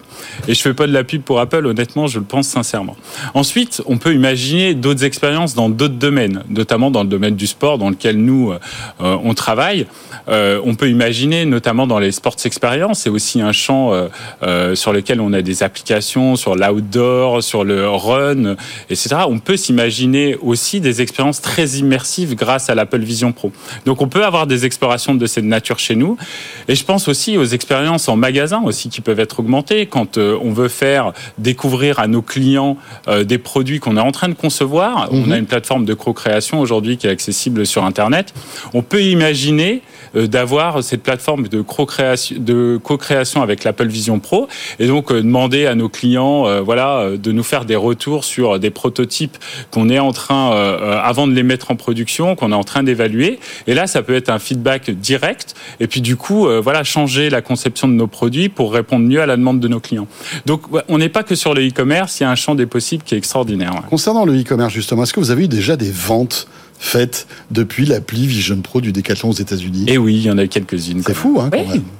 Et 0.47 0.53
je 0.53 0.61
fais 0.61 0.73
pas 0.73 0.87
de 0.87 0.93
la 0.93 1.03
pub 1.03 1.21
pour 1.21 1.39
Apple, 1.39 1.65
honnêtement, 1.65 2.07
je 2.07 2.19
le 2.19 2.25
pense 2.25 2.47
sincèrement. 2.47 2.95
Ensuite, 3.33 3.81
on 3.85 3.97
peut 3.97 4.13
imaginer 4.13 4.73
d'autres 4.73 5.03
expériences 5.03 5.53
dans 5.53 5.69
d'autres 5.69 5.95
domaines, 5.95 6.43
notamment 6.49 6.91
dans 6.91 7.03
le 7.03 7.09
domaine 7.09 7.35
du 7.35 7.47
sport, 7.47 7.77
dans 7.77 7.89
lequel 7.89 8.17
nous 8.17 8.51
euh, 8.51 8.59
euh, 9.01 9.17
on 9.23 9.33
travaille. 9.33 9.87
on 10.27 10.75
peut 10.75 10.89
imaginer, 10.89 11.45
notamment 11.45 11.87
dans 11.87 11.99
les 11.99 12.11
sports 12.11 12.35
expériences, 12.45 12.99
c'est 12.99 13.09
aussi 13.09 13.41
un 13.41 13.53
champ 13.53 13.93
sur 14.73 14.91
lequel 14.93 15.21
on 15.21 15.31
a 15.33 15.41
des 15.41 15.63
applications 15.63 16.35
sur 16.35 16.55
l'outdoor, 16.55 17.41
sur 17.41 17.63
le 17.63 17.87
run, 17.89 18.55
etc. 18.89 19.15
On 19.27 19.39
peut 19.39 19.57
s'imaginer 19.57 20.35
aussi 20.41 20.81
des 20.81 21.01
expériences 21.01 21.41
très 21.41 21.67
immersives 21.77 22.35
grâce 22.35 22.69
à 22.69 22.75
l'Apple 22.75 22.99
Vision 22.99 23.31
Pro. 23.31 23.51
Donc 23.85 24.01
on 24.01 24.07
peut 24.07 24.25
avoir 24.25 24.47
des 24.47 24.65
explorations 24.65 25.15
de 25.15 25.25
cette 25.25 25.45
nature 25.45 25.79
chez 25.79 25.95
nous. 25.95 26.17
Et 26.67 26.75
je 26.75 26.83
pense 26.83 27.07
aussi 27.07 27.37
aux 27.37 27.45
expériences 27.45 28.09
en 28.09 28.15
magasin 28.15 28.61
aussi 28.63 28.89
qui 28.89 29.01
peuvent 29.01 29.19
être 29.19 29.39
augmentées 29.39 29.85
quand 29.85 30.17
euh, 30.17 30.37
on 30.41 30.51
veut 30.51 30.67
faire 30.67 31.13
découvrir 31.37 31.99
à 31.99 32.07
nos 32.07 32.21
clients 32.21 32.77
euh, 33.07 33.23
des 33.23 33.37
produits 33.37 33.79
qu'on 33.79 33.97
est 33.97 34.01
en 34.01 34.11
train 34.11 34.27
de 34.27 34.33
concevoir. 34.33 35.07
On 35.11 35.23
a 35.31 35.35
mhm. 35.35 35.39
une 35.39 35.45
plateforme 35.45 35.85
de 35.85 35.93
co-création 35.93 36.59
aujourd'hui 36.59 36.97
qui 36.97 37.07
est 37.07 37.09
accessible 37.09 37.65
sur 37.65 37.85
Internet. 37.85 38.33
On 38.73 38.81
peut 38.81 39.01
imaginer 39.01 39.81
euh, 40.15 40.27
d'avoir 40.27 40.83
cette 40.83 41.03
plateforme 41.03 41.47
de 41.47 41.61
co-création, 41.61 42.35
de 42.39 42.79
co-création 42.83 43.41
avec 43.41 43.63
l'Apple 43.63 43.87
Vision 43.87 44.19
Pro 44.19 44.47
et 44.79 44.87
donc 44.87 45.11
demander 45.11 45.65
à 45.65 45.75
nos 45.75 45.89
clients, 45.89 46.61
voilà, 46.63 47.11
de 47.17 47.31
nous 47.31 47.43
faire 47.43 47.65
des 47.65 47.75
retours 47.75 48.23
sur 48.23 48.59
des 48.59 48.69
prototypes 48.69 49.37
qu'on 49.71 49.89
est 49.89 49.99
en 49.99 50.11
train, 50.11 50.51
avant 51.03 51.27
de 51.27 51.33
les 51.33 51.43
mettre 51.43 51.71
en 51.71 51.75
production, 51.75 52.35
qu'on 52.35 52.51
est 52.51 52.55
en 52.55 52.63
train 52.63 52.83
d'évaluer. 52.83 53.39
Et 53.67 53.73
là, 53.73 53.87
ça 53.87 54.01
peut 54.01 54.15
être 54.15 54.29
un 54.29 54.39
feedback 54.39 54.89
direct. 54.91 55.55
Et 55.79 55.87
puis 55.87 56.01
du 56.01 56.15
coup, 56.15 56.47
euh, 56.57 56.61
voilà, 56.61 56.83
changer 56.83 57.29
la 57.29 57.41
conception 57.41 57.87
de 57.87 57.93
nos 57.93 58.07
produits 58.07 58.49
pour 58.49 58.73
répondre 58.73 59.05
mieux 59.05 59.21
à 59.21 59.25
la 59.25 59.37
demande 59.37 59.59
de 59.59 59.67
nos 59.67 59.79
clients. 59.79 60.07
Donc, 60.45 60.63
on 60.87 60.97
n'est 60.97 61.09
pas 61.09 61.23
que 61.23 61.35
sur 61.35 61.53
le 61.53 61.67
e-commerce, 61.67 62.19
il 62.19 62.23
y 62.23 62.25
a 62.25 62.29
un 62.29 62.35
champ 62.35 62.55
des 62.55 62.65
possibles 62.65 63.03
qui 63.03 63.15
est 63.15 63.17
extraordinaire. 63.17 63.83
Concernant 63.89 64.25
le 64.25 64.39
e-commerce, 64.39 64.73
justement, 64.73 65.03
est-ce 65.03 65.13
que 65.13 65.19
vous 65.19 65.31
avez 65.31 65.45
eu 65.45 65.47
déjà 65.47 65.75
des 65.75 65.91
ventes 65.91 66.47
faites 66.79 67.27
depuis 67.49 67.85
l'appli 67.85 68.27
Vision 68.27 68.61
Pro 68.61 68.81
du 68.81 68.91
Decathlon 68.91 69.29
aux 69.29 69.33
États-Unis? 69.33 69.85
Eh 69.87 69.97
oui, 69.97 70.15
il 70.15 70.23
y 70.23 70.31
en 70.31 70.37
a 70.37 70.47
quelques-unes. 70.47 71.01
C'est 71.05 71.13
fou, 71.13 71.39
hein, 71.41 71.49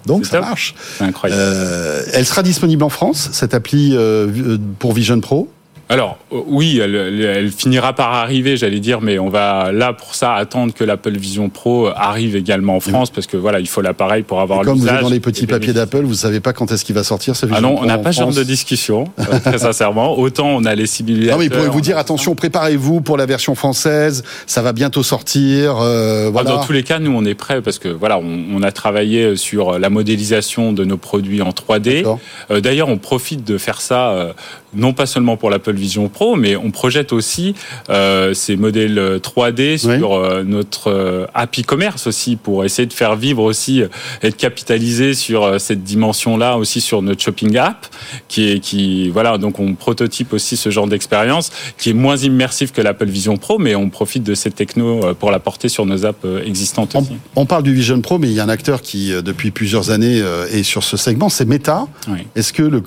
Donc 0.06 0.26
ça 0.26 0.40
marche. 0.40 0.76
C'est 0.98 1.04
incroyable. 1.04 1.42
Euh, 1.44 2.04
elle 2.14 2.26
sera 2.26 2.44
disponible 2.44 2.84
en 2.84 2.90
France, 2.90 3.30
cette 3.32 3.54
appli 3.54 3.92
euh, 3.94 4.58
pour 4.80 4.94
Vision 4.94 5.20
Pro? 5.20 5.50
Alors 5.90 6.18
euh, 6.34 6.42
oui, 6.48 6.80
elle, 6.80 7.50
finira 7.52 7.94
par 7.94 8.14
arriver, 8.14 8.58
j'allais 8.58 8.82
dire, 8.82 9.00
mais 9.02 9.20
on 9.20 9.30
va 9.30 9.72
là 9.72 9.94
pour 9.94 10.16
ça 10.16 10.34
attendre 10.34 10.74
que 10.74 10.84
l'Apple 10.84 11.18
Vision 11.18 11.50
Pro 11.50 11.88
arrive 11.88 12.36
également 12.36 12.76
en 12.76 12.80
France 12.82 13.10
parce 13.10 13.26
que 13.26 13.38
voilà, 13.38 13.62
il 13.62 13.68
faut 13.68 13.82
l'appareil 13.82 14.24
pour 14.24 14.42
avoir 14.42 14.64
l'usage. 14.64 14.74
Comme 14.74 14.82
vous 14.82 14.90
êtes 14.90 15.02
dans 15.02 15.10
les 15.10 15.20
petits 15.22 15.48
papiers 15.48 15.72
d'Apple, 15.72 16.04
vous 16.04 16.14
savez 16.14 16.42
pas 16.42 16.52
quand 16.52 16.72
est-ce 16.72 16.84
qu'il 16.84 16.96
va 16.96 17.04
sortir 17.04 17.38
ce 17.38 17.46
Vision 17.46 17.58
Ah 17.58 17.62
non, 17.62 17.80
on 17.82 17.86
n'a 17.86 17.98
pas 17.98 18.12
ce 18.12 18.20
genre 18.20 18.34
de 18.34 18.44
discussion, 18.44 19.06
euh, 19.20 19.40
très 19.40 19.58
sincèrement. 19.60 20.18
Autant 20.20 20.50
on 20.50 20.66
a 20.66 20.76
les 20.76 20.88
simulateurs. 20.88 21.36
Non, 21.36 21.40
mais 21.40 21.46
il 21.46 21.52
pourrait 21.52 21.70
vous 21.70 21.82
dire 21.82 21.98
attention, 21.98 22.36
préparez-vous 22.36 23.00
pour 23.00 23.16
la 23.16 23.26
version 23.26 23.56
française, 23.56 24.24
ça 24.46 24.62
va 24.62 24.74
bientôt 24.74 25.04
sortir. 25.04 25.78
Euh, 25.80 26.30
voilà. 26.32 26.52
Dans 26.52 26.66
tous 26.66 26.74
les 26.74 26.84
cas, 26.84 27.00
nous 27.00 27.12
on 27.12 27.24
est 27.24 27.36
prêts 27.36 27.62
parce 27.62 27.80
que 27.80 27.88
voilà, 27.88 28.20
on, 28.20 28.62
a 28.62 28.72
travaillé 28.72 29.36
sur 29.36 29.78
la 29.80 29.90
modélisation 29.90 30.74
de 30.74 30.84
nos 30.84 30.98
produits 30.98 31.42
en 31.42 31.52
3D. 31.52 32.04
D'ailleurs, 32.50 32.90
on 32.90 32.98
profite 32.98 33.46
de 33.46 33.58
faire 33.58 33.80
ça 33.80 34.34
non 34.74 34.94
pas 34.94 35.06
seulement 35.06 35.38
pour 35.38 35.50
l'Apple 35.50 35.74
Vision 35.74 36.10
Pro, 36.10 36.36
mais 36.36 36.56
on 36.56 36.72
projette 36.72 37.14
aussi 37.14 37.56
euh, 37.90 38.34
ces 38.34 38.56
modèles 38.56 39.20
3D 39.24 39.78
sur 39.78 40.14
euh, 40.14 40.44
notre 40.44 40.92
euh, 40.92 41.26
app 41.34 41.58
e-commerce 41.58 42.08
aussi 42.08 42.36
pour 42.36 42.66
essayer 42.66 42.86
de 42.86 42.94
faire 42.94 43.16
vivre 43.16 43.44
aussi 43.44 43.82
et 44.22 44.30
de 44.30 44.36
capitaliser 44.36 45.14
sur 45.14 45.60
cette 45.60 45.84
dimension-là 45.84 46.58
aussi 46.58 46.82
sur 46.82 47.02
notre 47.02 47.22
shopping 47.22 47.58
app 47.58 47.88
qui 48.28 48.50
est 48.50 48.60
qui 48.60 49.10
voilà 49.10 49.38
donc 49.38 49.60
on 49.60 49.74
prototype 49.74 50.34
aussi 50.34 50.58
ce 50.58 50.70
genre 50.70 50.88
d'expérience 50.88 51.52
qui 51.78 51.92
est 51.92 51.94
moins 51.94 52.18
immersif 52.18 52.72
que 52.72 52.82
l'Apple 52.82 53.08
Vision 53.08 53.38
Pro, 53.38 53.60
mais 53.60 53.76
on 53.76 53.90
profite 53.90 54.24
de 54.24 54.36
cette 54.36 54.56
techno 54.56 55.14
pour 55.16 55.32
la 55.32 55.40
porter 55.40 55.70
sur 55.70 55.86
nos 55.86 56.06
apps 56.06 56.26
existantes 56.46 56.96
on, 56.96 57.02
aussi. 57.02 57.14
On 57.36 57.46
parle 57.46 57.64
du 57.64 57.74
Vision 57.74 58.02
Pro, 58.02 58.20
mais 58.20 58.28
il 58.28 58.34
y 58.34 58.40
a 58.40 58.44
un 58.44 58.50
acteur 58.50 58.82
qui 58.82 59.12
depuis 59.22 59.52
plusieurs 59.52 59.92
années 59.92 60.22
est 60.52 60.64
sur 60.64 60.84
ce 60.84 60.98
segment, 60.98 61.30
c'est 61.30 61.46
Meta. 61.46 61.88
Est-ce 62.36 62.54
que 62.54 62.64
le, 62.64 62.82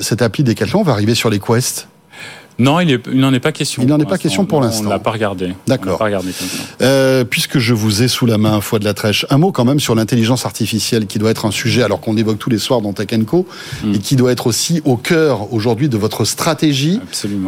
cette 0.00 0.22
appli 0.22 0.44
Decathlon 0.44 0.82
va 0.82 0.93
arriver 0.94 1.14
sur 1.14 1.30
les 1.30 1.40
Quest 1.40 1.88
non, 2.58 2.78
il 2.80 3.00
n'en 3.12 3.32
est, 3.32 3.40
pas 3.40 3.50
question. 3.50 3.82
Il 3.82 3.88
n'en 3.88 3.98
est 3.98 4.08
pas 4.08 4.18
question 4.18 4.44
pour 4.44 4.60
l'instant. 4.60 4.86
On 4.86 4.90
l'a 4.90 5.00
pas 5.00 5.10
regardé. 5.10 5.54
D'accord. 5.66 6.00
Euh, 6.82 7.24
puisque 7.24 7.58
je 7.58 7.74
vous 7.74 8.02
ai 8.02 8.08
sous 8.08 8.26
la 8.26 8.38
main, 8.38 8.60
foi 8.60 8.78
de 8.78 8.84
la 8.84 8.94
trèche, 8.94 9.26
un 9.30 9.38
mot 9.38 9.50
quand 9.50 9.64
même 9.64 9.80
sur 9.80 9.94
l'intelligence 9.94 10.46
artificielle 10.46 11.06
qui 11.06 11.18
doit 11.18 11.30
être 11.30 11.46
un 11.46 11.50
sujet, 11.50 11.82
alors 11.82 12.00
qu'on 12.00 12.16
évoque 12.16 12.38
tous 12.38 12.50
les 12.50 12.58
soirs 12.58 12.80
dans 12.80 12.92
Tech 12.92 13.08
Co, 13.26 13.46
hmm. 13.82 13.94
et 13.94 13.98
qui 13.98 14.14
doit 14.14 14.30
être 14.30 14.46
aussi 14.46 14.82
au 14.84 14.96
cœur 14.96 15.52
aujourd'hui 15.52 15.88
de 15.88 15.96
votre 15.96 16.24
stratégie. 16.24 17.00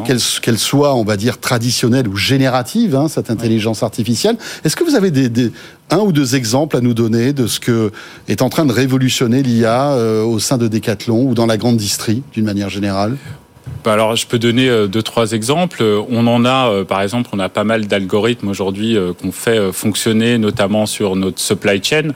Qu'elle 0.05 0.59
soit, 0.59 0.95
on 0.95 1.05
va 1.05 1.17
dire, 1.17 1.39
traditionnelle 1.39 2.09
ou 2.09 2.17
générative, 2.17 2.97
hein, 2.97 3.09
cette 3.09 3.31
intelligence 3.31 3.83
artificielle. 3.83 4.37
Est-ce 4.65 4.75
que 4.75 4.85
vous 4.85 4.97
avez 4.97 5.11
des, 5.11 5.53
un 5.91 5.99
ou 5.99 6.13
deux 6.13 6.35
exemples 6.35 6.77
à 6.77 6.81
nous 6.81 6.95
donner 6.95 7.33
de 7.33 7.47
ce 7.47 7.61
que 7.61 7.93
est 8.29 8.43
en 8.43 8.49
train 8.49 8.67
de 8.67 8.73
révolutionner 8.73 9.43
l'IA 9.43 9.93
euh, 9.93 10.25
au 10.25 10.39
sein 10.39 10.59
de 10.59 10.67
Decathlon 10.67 11.29
ou 11.29 11.35
dans 11.35 11.47
la 11.47 11.57
grande 11.57 11.77
distrie, 11.77 12.23
d'une 12.33 12.45
manière 12.45 12.71
générale? 12.71 13.17
Alors, 13.85 14.17
je 14.17 14.27
peux 14.27 14.39
donner 14.39 14.69
euh, 14.69 14.87
deux, 14.87 15.03
trois 15.03 15.33
exemples. 15.33 15.85
On 16.09 16.27
en 16.27 16.45
a, 16.45 16.71
euh, 16.71 16.85
par 16.85 17.03
exemple, 17.03 17.31
on 17.33 17.39
a 17.39 17.49
pas 17.49 17.65
mal 17.65 17.87
d'algorithmes 17.87 18.49
aujourd'hui 18.49 18.97
euh, 18.97 19.13
qu'on 19.13 19.33
fait 19.33 19.73
fonctionner, 19.73 20.39
notamment 20.39 20.87
sur 20.87 21.17
notre 21.17 21.39
supply 21.39 21.83
chain, 21.83 22.09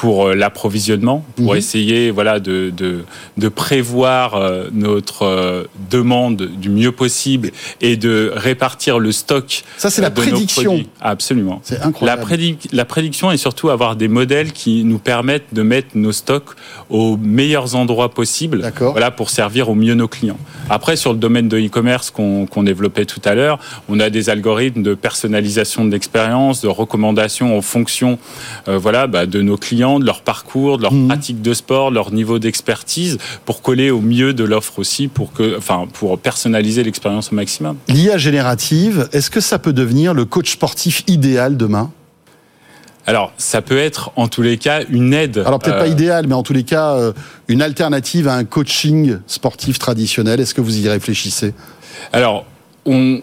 pour 0.00 0.28
euh, 0.28 0.34
l'approvisionnement, 0.34 1.22
pour 1.36 1.52
Mhm. 1.52 1.58
essayer 1.58 2.10
voilà 2.10 2.40
de, 2.40 2.70
de, 2.74 3.04
de 3.36 3.48
prévoir 3.50 4.34
euh, 4.34 4.68
notre 4.72 5.24
euh, 5.26 5.64
demande 5.90 6.40
du 6.64 6.70
mieux 6.70 6.90
possible 6.92 7.50
et 7.82 7.98
de 7.98 8.32
répartir 8.34 8.98
le 8.98 9.12
stock. 9.12 9.62
Ça, 9.76 9.90
c'est 9.90 10.00
la 10.00 10.10
prédiction. 10.10 10.82
Absolument. 11.02 11.60
C'est 11.62 11.78
La, 11.80 11.86
incroyable. 11.88 12.22
prédic- 12.22 12.68
la 12.72 12.86
prédiction 12.86 13.30
et 13.30 13.36
surtout 13.36 13.68
avoir 13.68 13.94
des 13.94 14.08
modèles 14.08 14.52
qui 14.52 14.84
nous 14.84 14.98
permettent 14.98 15.52
de 15.52 15.60
mettre 15.62 15.88
nos 15.96 16.12
stocks 16.12 16.52
aux 16.88 17.18
meilleurs 17.18 17.74
endroits 17.74 18.08
possibles 18.14 18.62
voilà, 18.92 19.10
pour 19.10 19.28
servir 19.28 19.68
au 19.68 19.74
mieux 19.74 19.94
nos 19.94 20.08
clients. 20.08 20.38
Après, 20.70 20.96
sur 20.96 21.12
le 21.12 21.18
domaine 21.18 21.48
de 21.48 21.58
e-commerce 21.58 22.10
qu'on 22.10 22.46
qu'on 22.46 22.62
développait 22.62 23.04
tout 23.04 23.20
à 23.26 23.34
l'heure, 23.34 23.58
on 23.90 24.00
a 24.00 24.08
des 24.08 24.30
algorithmes 24.30 24.82
de 24.82 24.94
personnalisation 24.94 25.84
de 25.84 25.90
l'expérience, 25.90 26.62
de 26.62 26.68
recommandations 26.68 27.56
en 27.58 27.60
fonction 27.60 28.18
euh, 28.68 28.78
voilà, 28.78 29.06
bah, 29.06 29.26
de 29.26 29.42
nos 29.42 29.56
clients, 29.58 29.89
de 29.98 30.06
leur 30.06 30.22
parcours, 30.22 30.78
de 30.78 30.82
leur 30.82 30.92
Mhm. 30.92 31.08
pratique 31.08 31.42
de 31.42 31.54
sport, 31.54 31.90
de 31.90 31.96
leur 31.96 32.12
niveau 32.12 32.38
d'expertise, 32.38 33.18
pour 33.44 33.62
coller 33.62 33.90
au 33.90 34.00
mieux 34.00 34.32
de 34.32 34.44
l'offre 34.44 34.78
aussi, 34.78 35.08
pour, 35.08 35.32
que, 35.32 35.56
enfin, 35.58 35.88
pour 35.92 36.18
personnaliser 36.18 36.84
l'expérience 36.84 37.32
au 37.32 37.34
maximum. 37.34 37.76
L'IA 37.88 38.18
générative, 38.18 39.08
est-ce 39.12 39.30
que 39.30 39.40
ça 39.40 39.58
peut 39.58 39.72
devenir 39.72 40.14
le 40.14 40.24
coach 40.24 40.52
sportif 40.52 41.02
idéal 41.08 41.56
demain? 41.56 41.90
Alors, 43.06 43.32
ça 43.38 43.62
peut 43.62 43.78
être 43.78 44.12
en 44.16 44.28
tous 44.28 44.42
les 44.42 44.58
cas 44.58 44.82
une 44.88 45.14
aide. 45.14 45.38
Alors 45.38 45.58
peut-être 45.58 45.76
euh, 45.76 45.80
pas 45.80 45.86
idéal, 45.88 46.26
mais 46.28 46.34
en 46.34 46.42
tous 46.42 46.52
les 46.52 46.62
cas, 46.64 46.92
euh, 46.94 47.12
une 47.48 47.62
alternative 47.62 48.28
à 48.28 48.34
un 48.34 48.44
coaching 48.44 49.16
sportif 49.26 49.78
traditionnel. 49.78 50.38
Est-ce 50.38 50.54
que 50.54 50.60
vous 50.60 50.78
y 50.78 50.88
réfléchissez? 50.88 51.54
Alors, 52.12 52.44
on, 52.84 53.20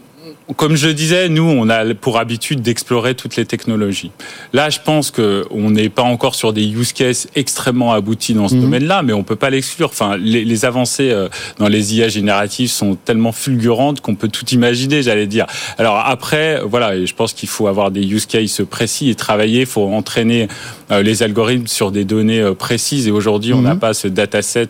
comme 0.56 0.76
je 0.76 0.88
disais, 0.90 1.28
nous, 1.30 1.44
on 1.44 1.70
a 1.70 1.94
pour 1.94 2.18
habitude 2.20 2.62
d'explorer 2.62 3.16
toutes 3.16 3.36
les 3.36 3.46
technologies. 3.46 4.12
Là, 4.54 4.70
je 4.70 4.80
pense 4.84 5.12
que 5.12 5.46
on 5.52 5.72
n'est 5.72 5.90
pas 5.90 6.04
encore 6.04 6.36
sur 6.36 6.54
des 6.54 6.66
use 6.66 6.94
cases 6.94 7.28
extrêmement 7.36 7.92
aboutis 7.94 8.34
dans 8.34 8.48
ce 8.48 8.56
Mhm. 8.56 8.62
domaine-là, 8.62 9.02
mais 9.04 9.14
on 9.14 9.24
peut 9.24 9.36
pas 9.36 9.50
l'exclure. 9.50 9.90
Enfin, 9.90 10.16
les, 10.18 10.46
les 10.46 10.66
avancées 10.66 11.12
euh, 11.12 11.28
dans 11.60 11.68
les 11.68 11.96
IA 11.96 12.08
génératives 12.08 12.70
sont 12.70 12.96
tellement 12.96 13.32
fulgurantes 13.34 14.00
qu'on 14.02 14.16
peut 14.16 14.30
tout 14.30 14.46
imaginer, 14.52 15.04
j'allais 15.04 15.28
dire. 15.28 15.46
Alors 15.78 15.98
après, 15.98 16.62
voilà, 16.64 17.06
je 17.06 17.14
pense 17.14 17.34
qu'il 17.34 17.50
faut 17.50 17.68
avoir 17.68 17.92
des 17.92 18.06
use 18.06 18.26
cases 18.26 18.62
précis 18.70 19.10
et 19.10 19.16
travailler. 19.16 19.62
Il 19.62 19.66
faut 19.66 19.86
entraîner 19.88 20.48
euh, 20.92 21.02
les 21.04 21.24
algorithmes 21.24 21.68
sur 21.68 21.92
des 21.92 22.06
données 22.06 22.42
euh, 22.42 22.54
précises. 22.54 23.08
Et 23.08 23.12
aujourd'hui, 23.12 23.54
on 23.54 23.58
Mhm. 23.58 23.64
n'a 23.66 23.76
pas 23.76 23.94
ce 23.94 24.08
dataset 24.08 24.70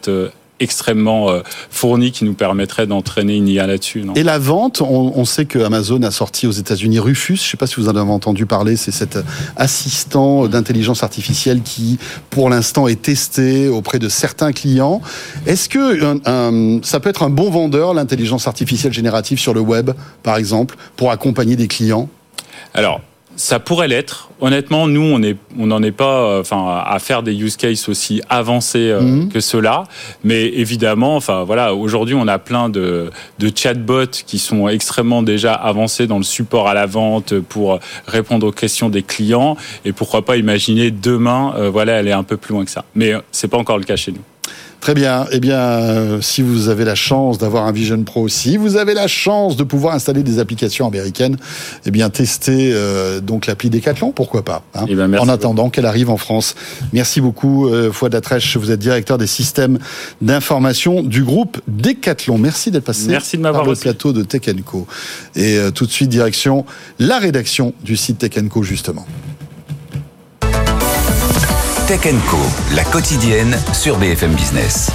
extrêmement 0.59 1.29
euh, 1.29 1.41
fourni 1.69 2.11
qui 2.11 2.25
nous 2.25 2.33
permettrait 2.33 2.87
d'entraîner 2.87 3.35
une 3.35 3.47
IA 3.47 3.67
là-dessus. 3.67 4.03
Et 4.15 4.23
la 4.23 4.39
vente, 4.39 4.81
on, 4.81 5.13
on 5.15 5.25
sait 5.25 5.45
que 5.45 5.59
Amazon 5.59 6.01
a 6.03 6.11
sorti 6.11 6.47
aux 6.47 6.51
États-Unis 6.51 6.99
Rufus. 6.99 7.35
Je 7.37 7.43
ne 7.43 7.47
sais 7.51 7.57
pas 7.57 7.67
si 7.67 7.75
vous 7.75 7.87
en 7.89 7.95
avez 7.95 8.09
entendu 8.11 8.45
parler. 8.45 8.75
C'est 8.75 8.91
cet 8.91 9.17
assistant 9.55 10.47
d'intelligence 10.47 11.03
artificielle 11.03 11.61
qui, 11.61 11.99
pour 12.29 12.49
l'instant, 12.49 12.87
est 12.87 13.01
testé 13.01 13.67
auprès 13.67 13.99
de 13.99 14.09
certains 14.09 14.51
clients. 14.53 15.01
Est-ce 15.45 15.69
que 15.69 16.03
un- 16.03 16.19
un- 16.25 16.79
ça 16.83 16.99
peut 16.99 17.09
être 17.09 17.23
un 17.23 17.29
bon 17.29 17.49
vendeur, 17.49 17.93
l'intelligence 17.93 18.47
artificielle 18.47 18.93
générative 18.93 19.39
sur 19.39 19.53
le 19.53 19.59
web, 19.61 19.91
par 20.23 20.37
exemple, 20.37 20.75
pour 20.95 21.11
accompagner 21.11 21.55
des 21.55 21.67
clients? 21.67 22.09
Alors, 22.73 23.01
ça 23.37 23.59
pourrait 23.59 23.87
l'être. 23.87 24.29
Honnêtement, 24.41 24.87
nous, 24.87 25.01
on 25.01 25.21
est, 25.23 25.37
on 25.57 25.67
n'en 25.67 25.81
est 25.83 25.91
pas, 25.91 26.23
euh, 26.23 26.41
enfin, 26.41 26.83
à 26.85 26.99
faire 26.99 27.23
des 27.23 27.33
use 27.33 27.55
cases 27.55 27.87
aussi 27.87 28.21
avancés 28.29 28.89
euh, 28.91 29.01
Mhm. 29.01 29.29
que 29.29 29.39
cela. 29.39 29.83
Mais 30.23 30.45
évidemment, 30.47 31.15
enfin, 31.15 31.43
voilà, 31.43 31.73
aujourd'hui, 31.73 32.15
on 32.15 32.27
a 32.27 32.39
plein 32.39 32.67
de, 32.67 33.09
de 33.39 33.51
chatbots 33.55 34.23
qui 34.25 34.39
sont 34.39 34.67
extrêmement 34.67 35.21
déjà 35.23 35.53
avancés 35.53 36.07
dans 36.07 36.17
le 36.17 36.23
support 36.23 36.67
à 36.67 36.73
la 36.73 36.87
vente 36.87 37.39
pour 37.39 37.79
répondre 38.07 38.47
aux 38.47 38.51
questions 38.51 38.89
des 38.89 39.03
clients. 39.03 39.55
Et 39.85 39.93
pourquoi 39.93 40.25
pas 40.25 40.35
imaginer 40.37 40.91
demain, 40.91 41.53
euh, 41.57 41.69
voilà, 41.69 41.97
aller 41.97 42.11
un 42.11 42.23
peu 42.23 42.37
plus 42.37 42.53
loin 42.53 42.65
que 42.65 42.71
ça. 42.71 42.85
Mais 42.95 43.13
euh, 43.13 43.19
c'est 43.31 43.47
pas 43.47 43.57
encore 43.57 43.77
le 43.77 43.83
cas 43.85 43.95
chez 43.95 44.11
nous. 44.11 44.21
Très 44.79 44.93
bien. 44.93 45.25
Eh 45.31 45.39
bien, 45.39 45.59
euh, 45.59 46.21
si 46.21 46.41
vous 46.41 46.69
avez 46.69 46.85
la 46.85 46.95
chance 46.95 47.37
d'avoir 47.37 47.65
un 47.65 47.71
Vision 47.71 48.01
Pro, 48.03 48.27
si 48.27 48.57
vous 48.57 48.77
avez 48.77 48.93
la 48.93 49.07
chance 49.07 49.57
de 49.57 49.63
pouvoir 49.63 49.95
installer 49.95 50.23
des 50.23 50.39
applications 50.39 50.87
américaines, 50.87 51.37
eh 51.85 51.91
bien, 51.91 52.09
testez 52.09 52.71
euh, 52.73 53.19
donc 53.19 53.47
l'appli 53.47 53.69
Decathlon, 53.69 54.11
pourquoi 54.11 54.43
pas 54.43 54.63
hein, 54.75 54.85
Eh 54.87 54.95
ben, 54.95 55.07
merci 55.07 55.25
En 55.25 55.29
attendant 55.29 55.69
qu'elle 55.69 55.85
arrive 55.85 56.09
en 56.09 56.17
France. 56.17 56.55
Merci 56.93 57.21
beaucoup, 57.21 57.67
euh, 57.67 57.91
Fouad 57.91 58.13
Latrèche. 58.13 58.55
Vous 58.57 58.71
êtes 58.71 58.79
directeur 58.79 59.17
des 59.17 59.27
systèmes 59.27 59.79
d'information 60.21 61.01
du 61.01 61.23
groupe 61.23 61.59
Decathlon. 61.67 62.37
Merci 62.37 62.71
d'être 62.71 62.85
passé 62.85 63.07
Merci 63.07 63.37
de 63.37 63.41
m'avoir 63.41 63.63
par 63.63 63.73
le 63.73 63.77
plateau 63.77 64.13
de 64.13 64.23
Tech 64.23 64.43
Co. 64.65 64.87
Et 65.35 65.57
euh, 65.57 65.71
tout 65.71 65.85
de 65.85 65.91
suite, 65.91 66.09
direction 66.09 66.65
la 66.99 67.19
rédaction 67.19 67.73
du 67.83 67.97
site 67.97 68.19
Tech 68.19 68.31
Co, 68.49 68.63
justement. 68.63 69.05
Tech 71.87 72.01
Co, 72.29 72.37
la 72.75 72.83
quotidienne 72.83 73.57
sur 73.71 73.97
BFM 73.97 74.33
Business. 74.33 74.91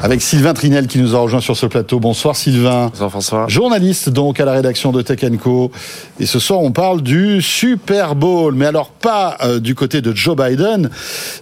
Avec 0.00 0.22
Sylvain 0.22 0.54
Trinel 0.54 0.86
qui 0.86 0.98
nous 1.00 1.16
a 1.16 1.18
rejoint 1.18 1.40
sur 1.40 1.56
ce 1.56 1.66
plateau. 1.66 1.98
Bonsoir 1.98 2.36
Sylvain. 2.36 2.86
Bonsoir 2.92 3.10
François. 3.10 3.46
Journaliste 3.48 4.10
donc 4.10 4.38
à 4.38 4.44
la 4.44 4.52
rédaction 4.52 4.92
de 4.92 5.02
Tech 5.02 5.18
Co. 5.42 5.72
Et 6.20 6.26
ce 6.26 6.38
soir 6.38 6.60
on 6.60 6.70
parle 6.70 7.02
du 7.02 7.42
Super 7.42 8.14
Bowl. 8.14 8.54
Mais 8.54 8.66
alors 8.66 8.90
pas 8.90 9.36
euh, 9.42 9.58
du 9.58 9.74
côté 9.74 10.00
de 10.00 10.14
Joe 10.14 10.36
Biden, 10.36 10.88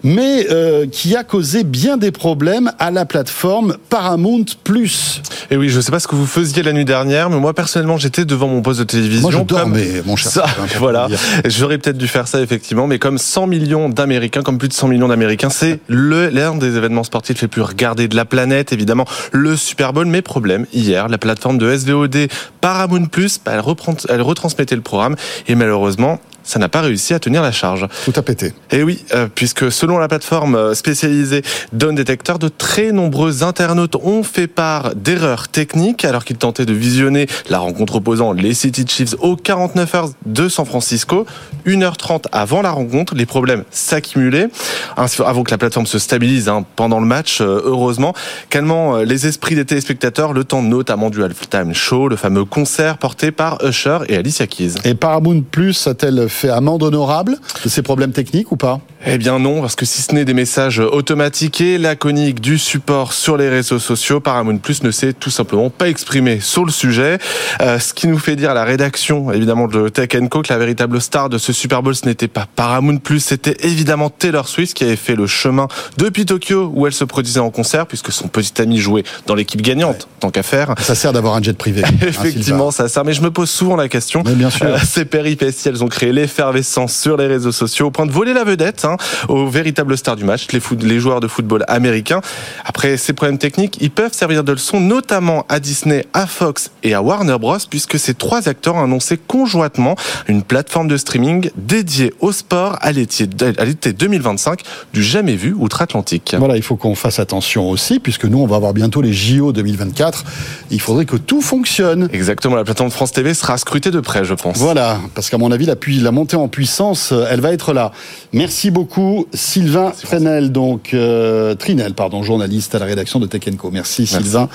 mais 0.03 0.47
euh, 0.51 0.87
qui 0.87 1.15
a 1.17 1.23
causé 1.23 1.65
bien 1.65 1.99
des 1.99 2.11
problèmes 2.11 2.73
à 2.79 2.91
la 2.91 3.05
plateforme 3.05 3.77
Paramount 3.91 4.47
Plus. 4.65 5.21
Et 5.51 5.59
oui, 5.59 5.69
je 5.69 5.79
sais 5.81 5.93
pas 5.93 6.01
ce 6.01 6.09
que 6.09 6.17
vous 6.17 6.27
faisiez 6.27 6.63
la 6.63 6.73
nuit 6.73 6.87
dernière, 6.87 7.29
mais 7.29 7.39
moi 7.39 7.53
personnellement 7.53 7.99
j'étais 7.99 8.25
devant 8.25 8.49
mon 8.49 8.63
poste 8.63 8.81
de 8.81 8.85
télévision. 8.85 9.21
Moi 9.23 9.33
je 9.33 9.37
comme- 9.37 9.47
dormais, 9.47 10.03
mon 10.07 10.17
cher. 10.17 10.33
Ça, 10.33 10.47
voilà. 10.79 11.09
J'aurais 11.45 11.77
peut-être 11.77 11.99
dû 11.99 12.09
faire 12.09 12.27
ça 12.27 12.41
effectivement, 12.41 12.87
mais 12.87 12.99
comme 12.99 13.19
100 13.19 13.49
millions 13.49 13.91
d'Américains, 13.91 14.43
comme 14.43 14.57
plus 14.57 14.69
de 14.69 14.73
100 14.75 14.89
millions 14.89 15.09
d'Américains, 15.09 15.51
c'est 15.51 15.79
l'un 15.91 16.55
des 16.57 16.77
événements 16.77 17.05
sportifs 17.05 17.43
les 17.43 17.49
plus 17.49 17.61
regardés 17.63 18.09
de 18.09 18.17
la 18.17 18.25
planète, 18.25 18.46
évidemment, 18.53 19.05
le 19.33 19.57
Super 19.57 19.93
Bowl. 19.93 20.07
Mais 20.07 20.23
problème, 20.23 20.67
hier, 20.73 21.09
la 21.09 21.19
plateforme 21.19 21.59
de 21.59 21.77
SVOD 21.77 22.29
Paramount 22.61 23.07
Plus, 23.07 23.41
elle 23.47 24.23
retransmettait 24.23 24.77
le 24.77 24.83
programme 24.83 25.17
et 25.49 25.55
malheureusement, 25.55 26.21
ça 26.47 26.59
n'a 26.59 26.69
pas 26.69 26.81
réussi 26.81 27.13
à 27.13 27.19
tenir 27.19 27.43
la 27.43 27.53
charge. 27.53 27.87
Tout 28.05 28.13
a 28.17 28.23
pété. 28.23 28.53
Et 28.71 28.83
oui, 28.83 29.05
euh, 29.15 29.27
puisque 29.33 29.71
selon 29.71 29.99
la 29.99 30.09
plateforme 30.09 30.55
euh, 30.55 30.75
spécialisée 30.75 31.43
Don 31.73 31.93
Detector, 31.93 32.39
de 32.39 32.49
très 32.49 32.93
nombreux 32.93 33.43
internautes 33.43 33.97
ont 33.97 34.23
fait 34.23 34.47
part 34.47 34.95
d'erreurs 34.95 35.49
techniques 35.49 36.05
alors 36.05 36.25
qu'ils 36.25 36.37
tentaient 36.37 36.65
de 36.65 36.73
visionner 36.73 37.27
la 37.51 37.59
rencontre 37.59 37.97
opposant 37.97 38.33
les 38.33 38.55
City 38.55 38.85
Chiefs 38.89 39.17
aux 39.21 39.37
49 39.37 39.95
heures 39.95 40.11
de 40.25 40.49
San 40.49 40.65
Francisco. 40.65 41.27
1h30 41.67 42.27
avant 42.31 42.63
la 42.63 42.71
rencontre, 42.71 43.15
les 43.17 43.27
problèmes 43.27 43.65
s'accumulaient 43.71 44.49
avant 44.97 45.43
que 45.43 45.51
la 45.51 45.59
plateforme 45.59 45.87
se 45.87 45.99
stabilise 45.99 46.49
hein, 46.49 46.65
pendant 46.77 47.01
le 47.01 47.07
match, 47.07 47.41
euh, 47.41 47.61
heureusement, 47.65 48.15
calmant 48.51 48.99
les 48.99 49.27
esprits 49.27 49.57
des 49.57 49.65
téléspectateurs, 49.65 50.33
le 50.33 50.45
temps 50.45 50.63
notamment 50.63 51.11
du 51.11 51.25
halftime 51.25 51.75
show, 51.75 52.09
le 52.09 52.17
fameux 52.17 52.45
concert 52.45 52.99
porté 52.99 53.33
par 53.33 53.59
Usher 53.65 53.99
et 54.09 54.17
Alicia 54.17 54.47
Keys. 54.47 54.75
Et 54.85 54.95
Paramount 54.95 55.43
Plus 55.51 55.87
a-t-elle 55.89 56.29
fait 56.37 56.51
amende 56.51 56.83
honorable 56.83 57.39
de 57.65 57.69
ces 57.69 57.83
problèmes 57.83 58.13
techniques 58.13 58.53
ou 58.53 58.57
pas? 58.57 58.81
Eh 59.07 59.19
bien 59.19 59.39
non, 59.39 59.61
parce 59.61 59.75
que 59.77 59.85
si 59.87 60.03
ce 60.03 60.13
n'est 60.15 60.25
des 60.25 60.35
messages 60.35 60.79
automatiques 60.81 61.61
et 61.61 61.79
laconiques 61.79 62.41
du 62.41 62.59
support 62.59 63.13
sur 63.13 63.37
les 63.37 63.49
réseaux 63.49 63.79
sociaux, 63.79 64.21
Paramount 64.21 64.59
Plus 64.59 64.83
ne 64.83 64.91
s'est 64.91 65.13
tout 65.13 65.31
simplement 65.31 65.71
pas 65.71 65.89
exprimé 65.89 66.41
sur 66.41 66.65
le 66.65 66.73
sujet. 66.73 67.19
Euh, 67.61 67.79
ce 67.79 67.95
qui 67.95 68.09
nous 68.09 68.19
fait 68.19 68.37
dire 68.37 68.51
à 68.51 68.55
la 68.55 68.65
rédaction, 68.65 69.33
évidemment, 69.33 69.69
de 69.69 69.89
Tech 69.89 70.09
Co, 70.31 70.43
que 70.43 70.53
la 70.53 70.59
véritable 70.59 71.01
star 71.01 71.29
de 71.29 71.39
ce 71.39 71.53
Super 71.53 71.83
Bowl, 71.83 71.95
ce 71.95 72.05
n'était 72.07 72.29
pas 72.29 72.47
Paramount 72.57 72.99
Plus, 72.99 73.21
c'était 73.21 73.57
évidemment 73.67 74.11
Taylor 74.11 74.49
Swift 74.49 74.75
qui 74.77 74.85
avait 74.85 74.97
fait 74.97 75.15
le 75.15 75.27
chemin 75.27 75.69
depuis 75.99 76.27
Tokyo 76.27 76.71
où 76.75 76.87
elle 76.87 76.93
se 76.93 77.05
produisait 77.05 77.41
en 77.41 77.51
concert, 77.51 77.87
puisque 77.87 78.13
son 78.13 78.29
petit 78.29 78.61
ami 78.61 78.79
jouait 78.79 79.05
dans 79.27 79.35
l'équipe 79.35 79.63
gagnante, 79.63 80.09
tant 80.21 80.31
qu'à 80.31 80.43
faire. 80.43 80.75
Ça 80.81 80.95
sert 80.95 81.13
d'avoir 81.13 81.35
un 81.37 81.43
jet 81.43 81.57
privé. 81.57 81.83
hein, 81.85 81.91
Effectivement, 82.07 82.71
ça 82.71 82.89
sert. 82.89 83.05
Mais 83.05 83.13
je 83.13 83.23
me 83.23 83.31
pose 83.31 83.51
souvent 83.51 83.77
la 83.77 83.89
question. 83.89 84.23
Mais 84.27 84.35
bien 84.35 84.51
sûr. 84.51 84.67
Euh, 84.67 84.79
ces 84.85 85.05
péripéties, 85.05 85.69
elles 85.69 85.85
ont 85.85 85.89
créé 85.89 86.13
l'effervescence 86.27 86.93
sur 86.95 87.17
les 87.17 87.27
réseaux 87.29 87.53
sociaux 87.53 87.87
au 87.87 87.91
point 87.93 88.05
de 88.05 88.11
voler 88.11 88.35
la 88.35 88.43
vedette 88.43 88.85
hein, 88.85 88.97
aux 89.29 89.47
véritables 89.47 89.97
stars 89.97 90.17
du 90.17 90.25
match, 90.25 90.49
les, 90.53 90.59
foot- 90.61 90.83
les 90.83 90.99
joueurs 90.99 91.21
de 91.21 91.29
football 91.29 91.65
américains. 91.69 92.21
Après 92.65 92.97
ces 92.97 93.13
problèmes 93.13 93.39
techniques, 93.39 93.79
ils 93.81 93.91
peuvent 93.93 94.13
servir 94.13 94.43
de 94.43 94.51
leçon 94.53 94.81
notamment 94.81 95.47
à 95.49 95.61
Disney, 95.61 96.05
à 96.15 96.27
Fox 96.27 96.71
et 96.83 96.95
à 96.95 97.01
Warner 97.03 97.37
Bros. 97.39 97.57
puisque 97.71 97.99
ces 97.99 98.15
trois 98.15 98.49
acteurs 98.49 98.75
ont 98.75 98.83
annoncé 98.83 99.17
conjointement 99.19 99.95
une 100.27 100.43
plateforme 100.43 100.89
de 100.89 100.97
streaming 100.97 101.51
dédiée 101.57 102.13
au 102.21 102.33
sport 102.33 102.77
à 102.81 102.91
l'été 102.93 103.29
à 103.59 103.65
l'été 103.65 103.93
2025 103.93 104.61
du 104.93 105.03
jamais 105.03 105.37
vu 105.37 105.55
outre-Atlantique. 105.57 106.35
Voilà, 106.39 106.57
il 106.57 106.63
faut 106.63 106.77
qu'on 106.77 106.95
fasse 106.97 107.21
attention 107.21 107.71
aussi, 107.71 108.01
puisque 108.01 108.25
nous, 108.25 108.39
on 108.39 108.47
va 108.47 108.57
avoir 108.57 108.73
bientôt 108.75 109.01
les 109.01 109.13
JO 109.13 109.53
2024. 109.53 110.25
Il 110.71 110.81
faudrait 110.81 111.05
que 111.05 111.17
tout 111.17 111.41
fonctionne. 111.41 112.09
Exactement, 112.13 112.57
la 112.57 112.65
plateforme 112.65 112.91
France 112.91 113.13
TV 113.13 113.33
sera 113.35 113.57
scrutée 113.59 113.91
de 113.93 114.01
près, 114.01 114.25
je 114.25 114.35
pense. 114.35 114.59
Voilà, 114.59 114.99
parce 115.15 115.31
qu'à 115.31 115.39
mon 115.39 115.53
avis, 115.53 115.67
la, 115.67 115.77
pui- 115.77 116.01
la 116.01 116.11
montée 116.17 116.37
en 116.37 116.49
puissance, 116.49 117.13
euh, 117.13 117.27
elle 117.31 117.41
va 117.43 117.53
être 117.53 117.75
là. 117.75 117.93
Merci 118.33 118.71
beaucoup, 118.71 119.27
Sylvain 119.35 119.93
Trinel, 120.03 120.51
donc 120.51 120.95
euh, 120.95 121.55
Trinel, 121.55 121.93
pardon, 121.93 122.23
journaliste 122.23 122.75
à 122.75 122.79
la 122.79 122.87
rédaction 122.87 123.21
de 123.21 123.27
Tech 123.27 123.43
Co. 123.59 123.71
Merci, 123.71 124.07
Sylvain. 124.07 124.49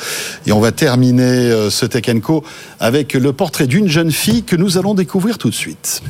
Et 0.47 0.51
on 0.51 0.59
va 0.59 0.71
terminer 0.71 1.21
euh, 1.23 1.69
ce 1.69 1.85
Tech 1.85 2.07
Co 2.21 2.43
avec 2.79 3.13
le 3.13 3.31
portrait 3.31 3.67
d'une 3.67 3.87
jeune 3.87 4.11
fille 4.11 4.43
que 4.43 4.55
nous 4.55 4.79
allons 4.79 4.95
découvrir 4.95 5.37
tout 5.37 5.49
de 5.49 5.55
suite. 5.55 6.01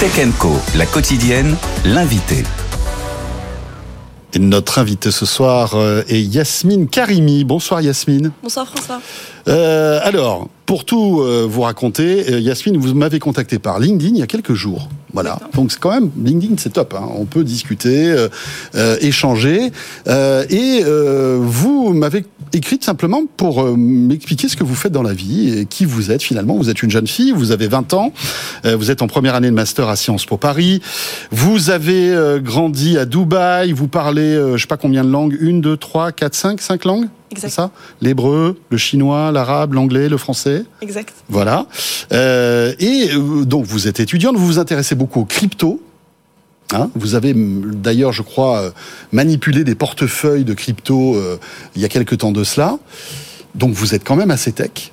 Tech 0.00 0.28
Co, 0.38 0.52
la 0.74 0.86
quotidienne, 0.86 1.54
l'invité. 1.84 2.42
Et 4.32 4.38
notre 4.38 4.78
invité 4.78 5.10
ce 5.10 5.26
soir 5.26 5.72
euh, 5.74 6.02
est 6.08 6.20
Yasmine 6.22 6.88
Karimi. 6.88 7.42
Bonsoir 7.42 7.80
Yasmine. 7.80 8.30
Bonsoir 8.44 8.68
François. 8.68 9.00
Euh, 9.48 9.98
alors, 10.04 10.48
pour 10.66 10.84
tout 10.84 11.20
euh, 11.20 11.48
vous 11.50 11.62
raconter, 11.62 12.34
euh, 12.34 12.38
Yasmine, 12.38 12.76
vous 12.76 12.94
m'avez 12.94 13.18
contacté 13.18 13.58
par 13.58 13.80
LinkedIn 13.80 14.14
il 14.14 14.18
y 14.18 14.22
a 14.22 14.28
quelques 14.28 14.54
jours. 14.54 14.88
Voilà. 15.12 15.40
Donc 15.54 15.72
c'est 15.72 15.80
quand 15.80 15.90
même 15.90 16.10
LinkedIn, 16.22 16.54
c'est 16.58 16.72
top. 16.74 16.94
hein. 16.94 17.08
On 17.16 17.24
peut 17.24 17.42
discuter, 17.42 18.14
échanger. 19.00 19.72
Euh, 20.06 20.44
et 20.48 20.82
euh, 20.84 21.38
vous 21.40 21.92
m'avez 21.92 22.24
écrit 22.52 22.78
simplement 22.80 23.22
pour 23.36 23.62
euh, 23.62 23.76
m'expliquer 23.76 24.48
ce 24.48 24.56
que 24.56 24.64
vous 24.64 24.74
faites 24.74 24.92
dans 24.92 25.02
la 25.02 25.12
vie 25.12 25.58
et 25.58 25.66
qui 25.66 25.84
vous 25.84 26.10
êtes 26.10 26.22
finalement. 26.22 26.56
Vous 26.56 26.70
êtes 26.70 26.82
une 26.82 26.90
jeune 26.90 27.06
fille, 27.06 27.32
vous 27.32 27.50
avez 27.52 27.68
20 27.68 27.94
ans, 27.94 28.12
euh, 28.64 28.76
vous 28.76 28.90
êtes 28.90 29.02
en 29.02 29.06
première 29.06 29.34
année 29.34 29.48
de 29.50 29.54
master 29.54 29.88
à 29.88 29.96
Sciences 29.96 30.26
Po 30.26 30.36
Paris. 30.36 30.80
Vous 31.30 31.70
avez 31.70 32.10
euh, 32.10 32.40
grandi 32.40 32.98
à 32.98 33.04
Dubaï, 33.04 33.72
vous 33.72 33.88
parlez 33.88 34.22
euh, 34.22 34.56
je 34.56 34.62
sais 34.62 34.66
pas 34.66 34.76
combien 34.76 35.04
de 35.04 35.10
langues, 35.10 35.36
une, 35.40 35.60
deux, 35.60 35.76
trois, 35.76 36.12
quatre, 36.12 36.34
cinq, 36.34 36.60
cinq 36.60 36.84
langues. 36.84 37.08
C'est 37.36 37.48
ça? 37.48 37.70
L'hébreu, 38.00 38.58
le 38.70 38.76
chinois, 38.76 39.30
l'arabe, 39.30 39.74
l'anglais, 39.74 40.08
le 40.08 40.16
français? 40.16 40.64
Exact. 40.82 41.14
Voilà. 41.28 41.66
Euh, 42.12 42.72
et 42.80 43.10
euh, 43.12 43.44
donc 43.44 43.66
vous 43.66 43.86
êtes 43.86 44.00
étudiante, 44.00 44.36
vous 44.36 44.46
vous 44.46 44.58
intéressez 44.58 44.94
beaucoup 44.94 45.20
aux 45.20 45.24
crypto. 45.24 45.80
Hein 46.72 46.90
vous 46.94 47.14
avez 47.14 47.34
d'ailleurs, 47.34 48.12
je 48.12 48.22
crois, 48.22 48.58
euh, 48.58 48.70
manipulé 49.12 49.64
des 49.64 49.74
portefeuilles 49.74 50.44
de 50.44 50.54
crypto 50.54 51.16
euh, 51.16 51.38
il 51.74 51.82
y 51.82 51.84
a 51.84 51.88
quelques 51.88 52.18
temps 52.18 52.32
de 52.32 52.44
cela. 52.44 52.78
Donc 53.54 53.72
vous 53.72 53.94
êtes 53.94 54.04
quand 54.04 54.16
même 54.16 54.30
assez 54.30 54.52
tech. 54.52 54.92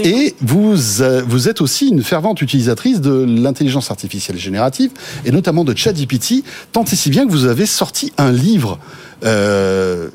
Et 0.00 0.34
vous, 0.40 1.00
euh, 1.00 1.22
vous 1.26 1.48
êtes 1.48 1.60
aussi 1.60 1.88
une 1.88 2.02
fervente 2.02 2.42
utilisatrice 2.42 3.00
de 3.00 3.24
l'intelligence 3.24 3.90
artificielle 3.90 4.36
générative, 4.36 4.90
et 5.24 5.30
notamment 5.30 5.64
de 5.64 5.74
ChatGPT, 5.74 6.44
tant 6.72 6.84
et 6.84 6.96
si 6.96 7.10
bien 7.10 7.26
que 7.26 7.30
vous 7.30 7.46
avez 7.46 7.66
sorti 7.66 8.12
un 8.18 8.30
livre 8.30 8.78
euh, 9.24 10.10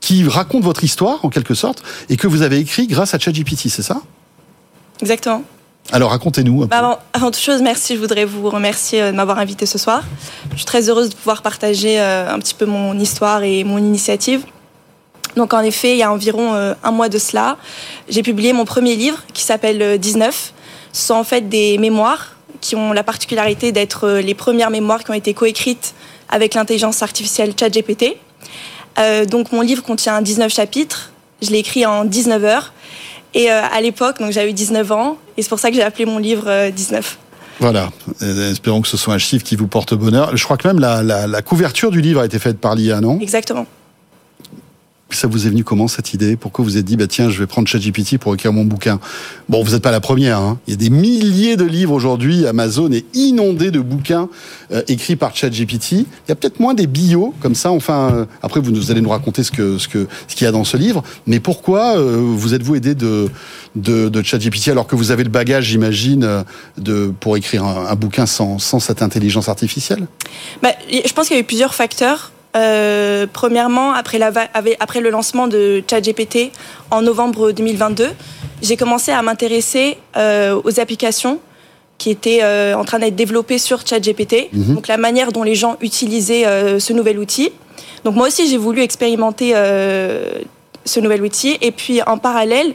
qui 0.00 0.26
raconte 0.26 0.62
votre 0.62 0.84
histoire, 0.84 1.24
en 1.24 1.28
quelque 1.28 1.54
sorte, 1.54 1.82
et 2.08 2.16
que 2.16 2.26
vous 2.26 2.42
avez 2.42 2.58
écrit 2.58 2.86
grâce 2.86 3.14
à 3.14 3.18
ChatGPT, 3.18 3.68
c'est 3.68 3.82
ça? 3.82 4.00
Exactement. 5.02 5.42
Alors 5.92 6.10
racontez-nous. 6.10 6.66
Bah, 6.66 7.00
avant, 7.12 7.30
toute 7.30 7.40
chose, 7.40 7.62
merci. 7.62 7.94
Je 7.96 8.00
voudrais 8.00 8.24
vous 8.24 8.48
remercier 8.48 9.02
euh, 9.02 9.10
de 9.10 9.16
m'avoir 9.16 9.38
invité 9.38 9.66
ce 9.66 9.78
soir. 9.78 10.02
Je 10.52 10.56
suis 10.56 10.64
très 10.64 10.88
heureuse 10.88 11.10
de 11.10 11.14
pouvoir 11.14 11.42
partager 11.42 12.00
euh, 12.00 12.32
un 12.32 12.38
petit 12.38 12.54
peu 12.54 12.66
mon 12.66 12.98
histoire 12.98 13.42
et 13.42 13.64
mon 13.64 13.78
initiative. 13.78 14.44
Donc 15.36 15.54
en 15.54 15.60
effet, 15.60 15.92
il 15.92 15.98
y 15.98 16.02
a 16.02 16.12
environ 16.12 16.54
euh, 16.54 16.74
un 16.82 16.90
mois 16.90 17.08
de 17.08 17.18
cela, 17.18 17.56
j'ai 18.08 18.22
publié 18.22 18.52
mon 18.52 18.64
premier 18.64 18.96
livre 18.96 19.22
qui 19.32 19.42
s'appelle 19.42 19.80
euh, 19.82 19.96
19. 19.96 20.52
Ce 20.92 21.06
sont 21.06 21.14
en 21.14 21.24
fait 21.24 21.48
des 21.48 21.78
mémoires 21.78 22.34
qui 22.60 22.76
ont 22.76 22.92
la 22.92 23.02
particularité 23.02 23.72
d'être 23.72 24.08
les 24.10 24.34
premières 24.34 24.70
mémoires 24.70 25.04
qui 25.04 25.10
ont 25.10 25.14
été 25.14 25.32
coécrites 25.34 25.94
avec 26.28 26.54
l'intelligence 26.54 27.02
artificielle 27.02 27.54
ChatGPT. 27.58 28.16
Euh, 28.98 29.24
donc 29.24 29.52
mon 29.52 29.60
livre 29.60 29.82
contient 29.82 30.20
19 30.20 30.52
chapitres. 30.52 31.12
Je 31.42 31.50
l'ai 31.50 31.58
écrit 31.58 31.86
en 31.86 32.04
19 32.04 32.44
heures. 32.44 32.72
Et 33.34 33.50
euh, 33.50 33.60
à 33.72 33.80
l'époque, 33.80 34.18
donc 34.18 34.32
j'avais 34.32 34.52
19 34.52 34.90
ans, 34.92 35.16
et 35.36 35.42
c'est 35.42 35.48
pour 35.48 35.58
ça 35.60 35.70
que 35.70 35.76
j'ai 35.76 35.82
appelé 35.82 36.04
mon 36.04 36.18
livre 36.18 36.44
euh, 36.48 36.70
19. 36.70 37.18
Voilà, 37.60 37.90
Euh, 38.22 38.50
espérons 38.50 38.80
que 38.80 38.88
ce 38.88 38.96
soit 38.96 39.12
un 39.14 39.18
chiffre 39.18 39.44
qui 39.44 39.54
vous 39.54 39.66
porte 39.66 39.94
bonheur. 39.94 40.36
Je 40.36 40.42
crois 40.44 40.56
que 40.56 40.66
même 40.66 40.78
la, 40.80 41.02
la- 41.02 41.26
la 41.26 41.42
couverture 41.42 41.90
du 41.90 42.00
livre 42.00 42.20
a 42.20 42.24
été 42.24 42.38
faite 42.38 42.58
par 42.58 42.74
l'IA, 42.74 43.00
non? 43.00 43.18
Exactement. 43.20 43.66
Ça 45.12 45.26
vous 45.26 45.46
est 45.46 45.50
venu 45.50 45.64
comment 45.64 45.88
cette 45.88 46.14
idée? 46.14 46.36
Pourquoi 46.36 46.64
vous 46.64 46.76
êtes 46.76 46.84
dit, 46.84 46.96
bah 46.96 47.06
tiens, 47.06 47.30
je 47.30 47.38
vais 47.38 47.46
prendre 47.46 47.66
ChatGPT 47.66 48.18
pour 48.18 48.34
écrire 48.34 48.52
mon 48.52 48.64
bouquin? 48.64 49.00
Bon, 49.48 49.62
vous 49.62 49.72
n'êtes 49.72 49.82
pas 49.82 49.90
la 49.90 50.00
première. 50.00 50.38
Hein. 50.38 50.58
Il 50.66 50.70
y 50.70 50.74
a 50.74 50.76
des 50.76 50.90
milliers 50.90 51.56
de 51.56 51.64
livres 51.64 51.92
aujourd'hui. 51.92 52.46
Amazon 52.46 52.90
est 52.92 53.04
inondé 53.14 53.70
de 53.70 53.80
bouquins 53.80 54.28
euh, 54.72 54.82
écrits 54.88 55.16
par 55.16 55.34
ChatGPT. 55.34 55.92
Il 55.92 56.06
y 56.28 56.32
a 56.32 56.34
peut-être 56.34 56.60
moins 56.60 56.74
des 56.74 56.86
bios 56.86 57.34
comme 57.40 57.54
ça. 57.54 57.72
Enfin, 57.72 58.10
euh, 58.12 58.24
après 58.42 58.60
vous, 58.60 58.90
allez 58.90 59.00
nous 59.00 59.10
raconter 59.10 59.42
ce 59.42 59.50
que 59.50 59.78
ce 59.78 59.88
qu'il 59.88 60.44
y 60.44 60.46
a 60.46 60.52
dans 60.52 60.64
ce 60.64 60.76
livre. 60.76 61.02
Mais 61.26 61.40
pourquoi 61.40 61.98
euh, 61.98 62.20
vous 62.22 62.54
êtes-vous 62.54 62.76
aidé 62.76 62.94
de 62.94 63.28
de, 63.74 64.08
de 64.08 64.22
ChatGPT 64.22 64.68
alors 64.68 64.86
que 64.86 64.96
vous 64.96 65.10
avez 65.10 65.24
le 65.24 65.30
bagage, 65.30 65.66
j'imagine, 65.66 66.44
de 66.78 67.12
pour 67.20 67.36
écrire 67.36 67.64
un, 67.64 67.94
bouquin 67.94 68.26
sans 68.26 68.58
sans 68.58 68.80
cette 68.80 69.02
intelligence 69.02 69.48
artificielle? 69.48 70.06
Bah, 70.62 70.70
je 70.90 71.12
pense 71.12 71.28
qu'il 71.28 71.36
y 71.36 71.40
a 71.40 71.42
eu 71.42 71.46
plusieurs 71.46 71.74
facteurs. 71.74 72.32
Euh, 72.56 73.26
premièrement, 73.32 73.92
après, 73.92 74.18
la 74.18 74.30
le 74.30 75.10
lancement 75.10 75.46
de 75.46 75.82
ChatGPT 75.88 76.50
en 76.90 77.02
novembre 77.02 77.52
2022, 77.52 78.08
j'ai 78.62 78.76
commencé 78.76 79.12
à 79.12 79.22
m'intéresser 79.22 79.98
euh, 80.16 80.60
aux 80.64 80.80
applications 80.80 81.38
qui 81.98 82.10
étaient 82.10 82.40
euh, 82.42 82.74
en 82.74 82.84
train 82.84 82.98
d'être 82.98 83.14
développées 83.14 83.58
sur 83.58 83.86
ChatGPT, 83.86 84.48
Mhm. 84.52 84.74
donc 84.74 84.88
la 84.88 84.96
manière 84.96 85.32
dont 85.32 85.42
les 85.42 85.54
gens 85.54 85.76
utilisaient 85.80 86.44
ce 86.80 86.92
nouvel 86.92 87.18
outil. 87.18 87.52
Donc 88.04 88.14
moi 88.16 88.26
aussi, 88.28 88.48
j'ai 88.48 88.56
voulu 88.56 88.80
expérimenter 88.80 89.52
ce 89.52 91.00
nouvel 91.00 91.22
outil. 91.22 91.58
Et 91.60 91.70
puis 91.70 92.02
en 92.02 92.18
parallèle, 92.18 92.72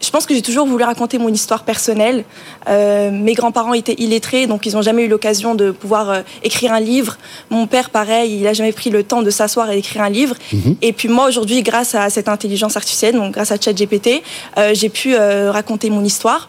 je 0.00 0.10
pense 0.10 0.26
que 0.26 0.34
j'ai 0.34 0.42
toujours 0.42 0.66
voulu 0.66 0.84
raconter 0.84 1.18
mon 1.18 1.28
histoire 1.28 1.64
personnelle. 1.64 2.24
Euh, 2.68 3.10
mes 3.10 3.34
grands-parents 3.34 3.74
étaient 3.74 3.96
illettrés, 3.98 4.46
donc 4.46 4.64
ils 4.66 4.72
n'ont 4.72 4.82
jamais 4.82 5.04
eu 5.04 5.08
l'occasion 5.08 5.54
de 5.54 5.70
pouvoir 5.70 6.10
euh, 6.10 6.20
écrire 6.42 6.72
un 6.72 6.80
livre. 6.80 7.18
Mon 7.50 7.66
père, 7.66 7.90
pareil, 7.90 8.34
il 8.36 8.42
n'a 8.42 8.52
jamais 8.54 8.72
pris 8.72 8.90
le 8.90 9.02
temps 9.02 9.22
de 9.22 9.30
s'asseoir 9.30 9.70
et 9.70 9.76
d'écrire 9.76 10.02
un 10.02 10.08
livre. 10.08 10.36
Et 10.80 10.92
puis 10.92 11.08
moi, 11.08 11.26
aujourd'hui, 11.28 11.62
grâce 11.62 11.94
à 11.94 12.08
cette 12.08 12.28
intelligence 12.28 12.76
artificielle, 12.76 13.14
donc 13.14 13.34
grâce 13.34 13.52
à 13.52 13.60
ChatGPT, 13.60 14.22
euh, 14.56 14.72
j'ai 14.74 14.88
pu 14.88 15.14
euh, 15.14 15.50
raconter 15.50 15.90
mon 15.90 16.04
histoire. 16.04 16.48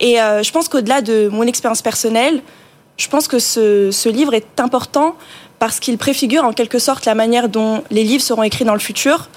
Et 0.00 0.20
euh, 0.20 0.42
je 0.42 0.52
pense 0.52 0.68
qu'au-delà 0.68 1.00
de 1.00 1.28
mon 1.28 1.44
expérience 1.44 1.82
personnelle, 1.82 2.42
je 2.98 3.08
pense 3.08 3.26
que 3.26 3.38
ce, 3.38 3.90
ce 3.90 4.08
livre 4.08 4.34
est 4.34 4.60
important 4.60 5.16
parce 5.62 5.78
qu'il 5.78 5.96
préfigure 5.96 6.42
en 6.42 6.52
quelque 6.52 6.80
sorte 6.80 7.06
la 7.06 7.14
manière 7.14 7.48
dont 7.48 7.84
les 7.92 8.02
livres 8.02 8.24
seront 8.24 8.42
écrits 8.42 8.64
dans 8.64 8.72
le 8.72 8.80
futur. 8.80 9.30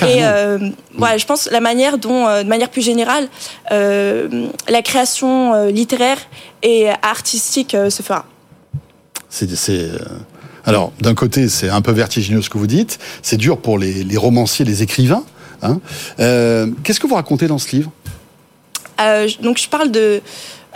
et 0.00 0.24
euh, 0.24 0.70
voilà, 0.94 1.18
je 1.18 1.26
pense 1.26 1.50
la 1.50 1.60
manière 1.60 1.98
dont, 1.98 2.26
euh, 2.26 2.42
de 2.42 2.48
manière 2.48 2.70
plus 2.70 2.80
générale, 2.80 3.28
euh, 3.72 4.48
la 4.70 4.80
création 4.80 5.52
euh, 5.52 5.70
littéraire 5.70 6.16
et 6.62 6.88
artistique 7.02 7.74
euh, 7.74 7.90
se 7.90 8.02
fera. 8.02 8.24
C'est, 9.28 9.54
c'est, 9.54 9.80
euh, 9.80 9.98
alors, 10.64 10.94
d'un 10.98 11.14
côté, 11.14 11.50
c'est 11.50 11.68
un 11.68 11.82
peu 11.82 11.92
vertigineux 11.92 12.40
ce 12.40 12.48
que 12.48 12.56
vous 12.56 12.66
dites. 12.66 12.98
C'est 13.20 13.36
dur 13.36 13.58
pour 13.58 13.78
les, 13.78 14.02
les 14.02 14.16
romanciers, 14.16 14.64
les 14.64 14.82
écrivains. 14.82 15.24
hein. 15.60 15.80
Euh, 16.20 16.68
qu'est-ce 16.84 17.00
que 17.00 17.06
vous 17.06 17.16
racontez 17.16 17.48
dans 17.48 17.58
ce 17.58 17.76
livre? 17.76 17.90
Euh, 19.02 19.28
donc 19.42 19.58
je 19.58 19.68
parle 19.68 19.90
de 19.90 20.22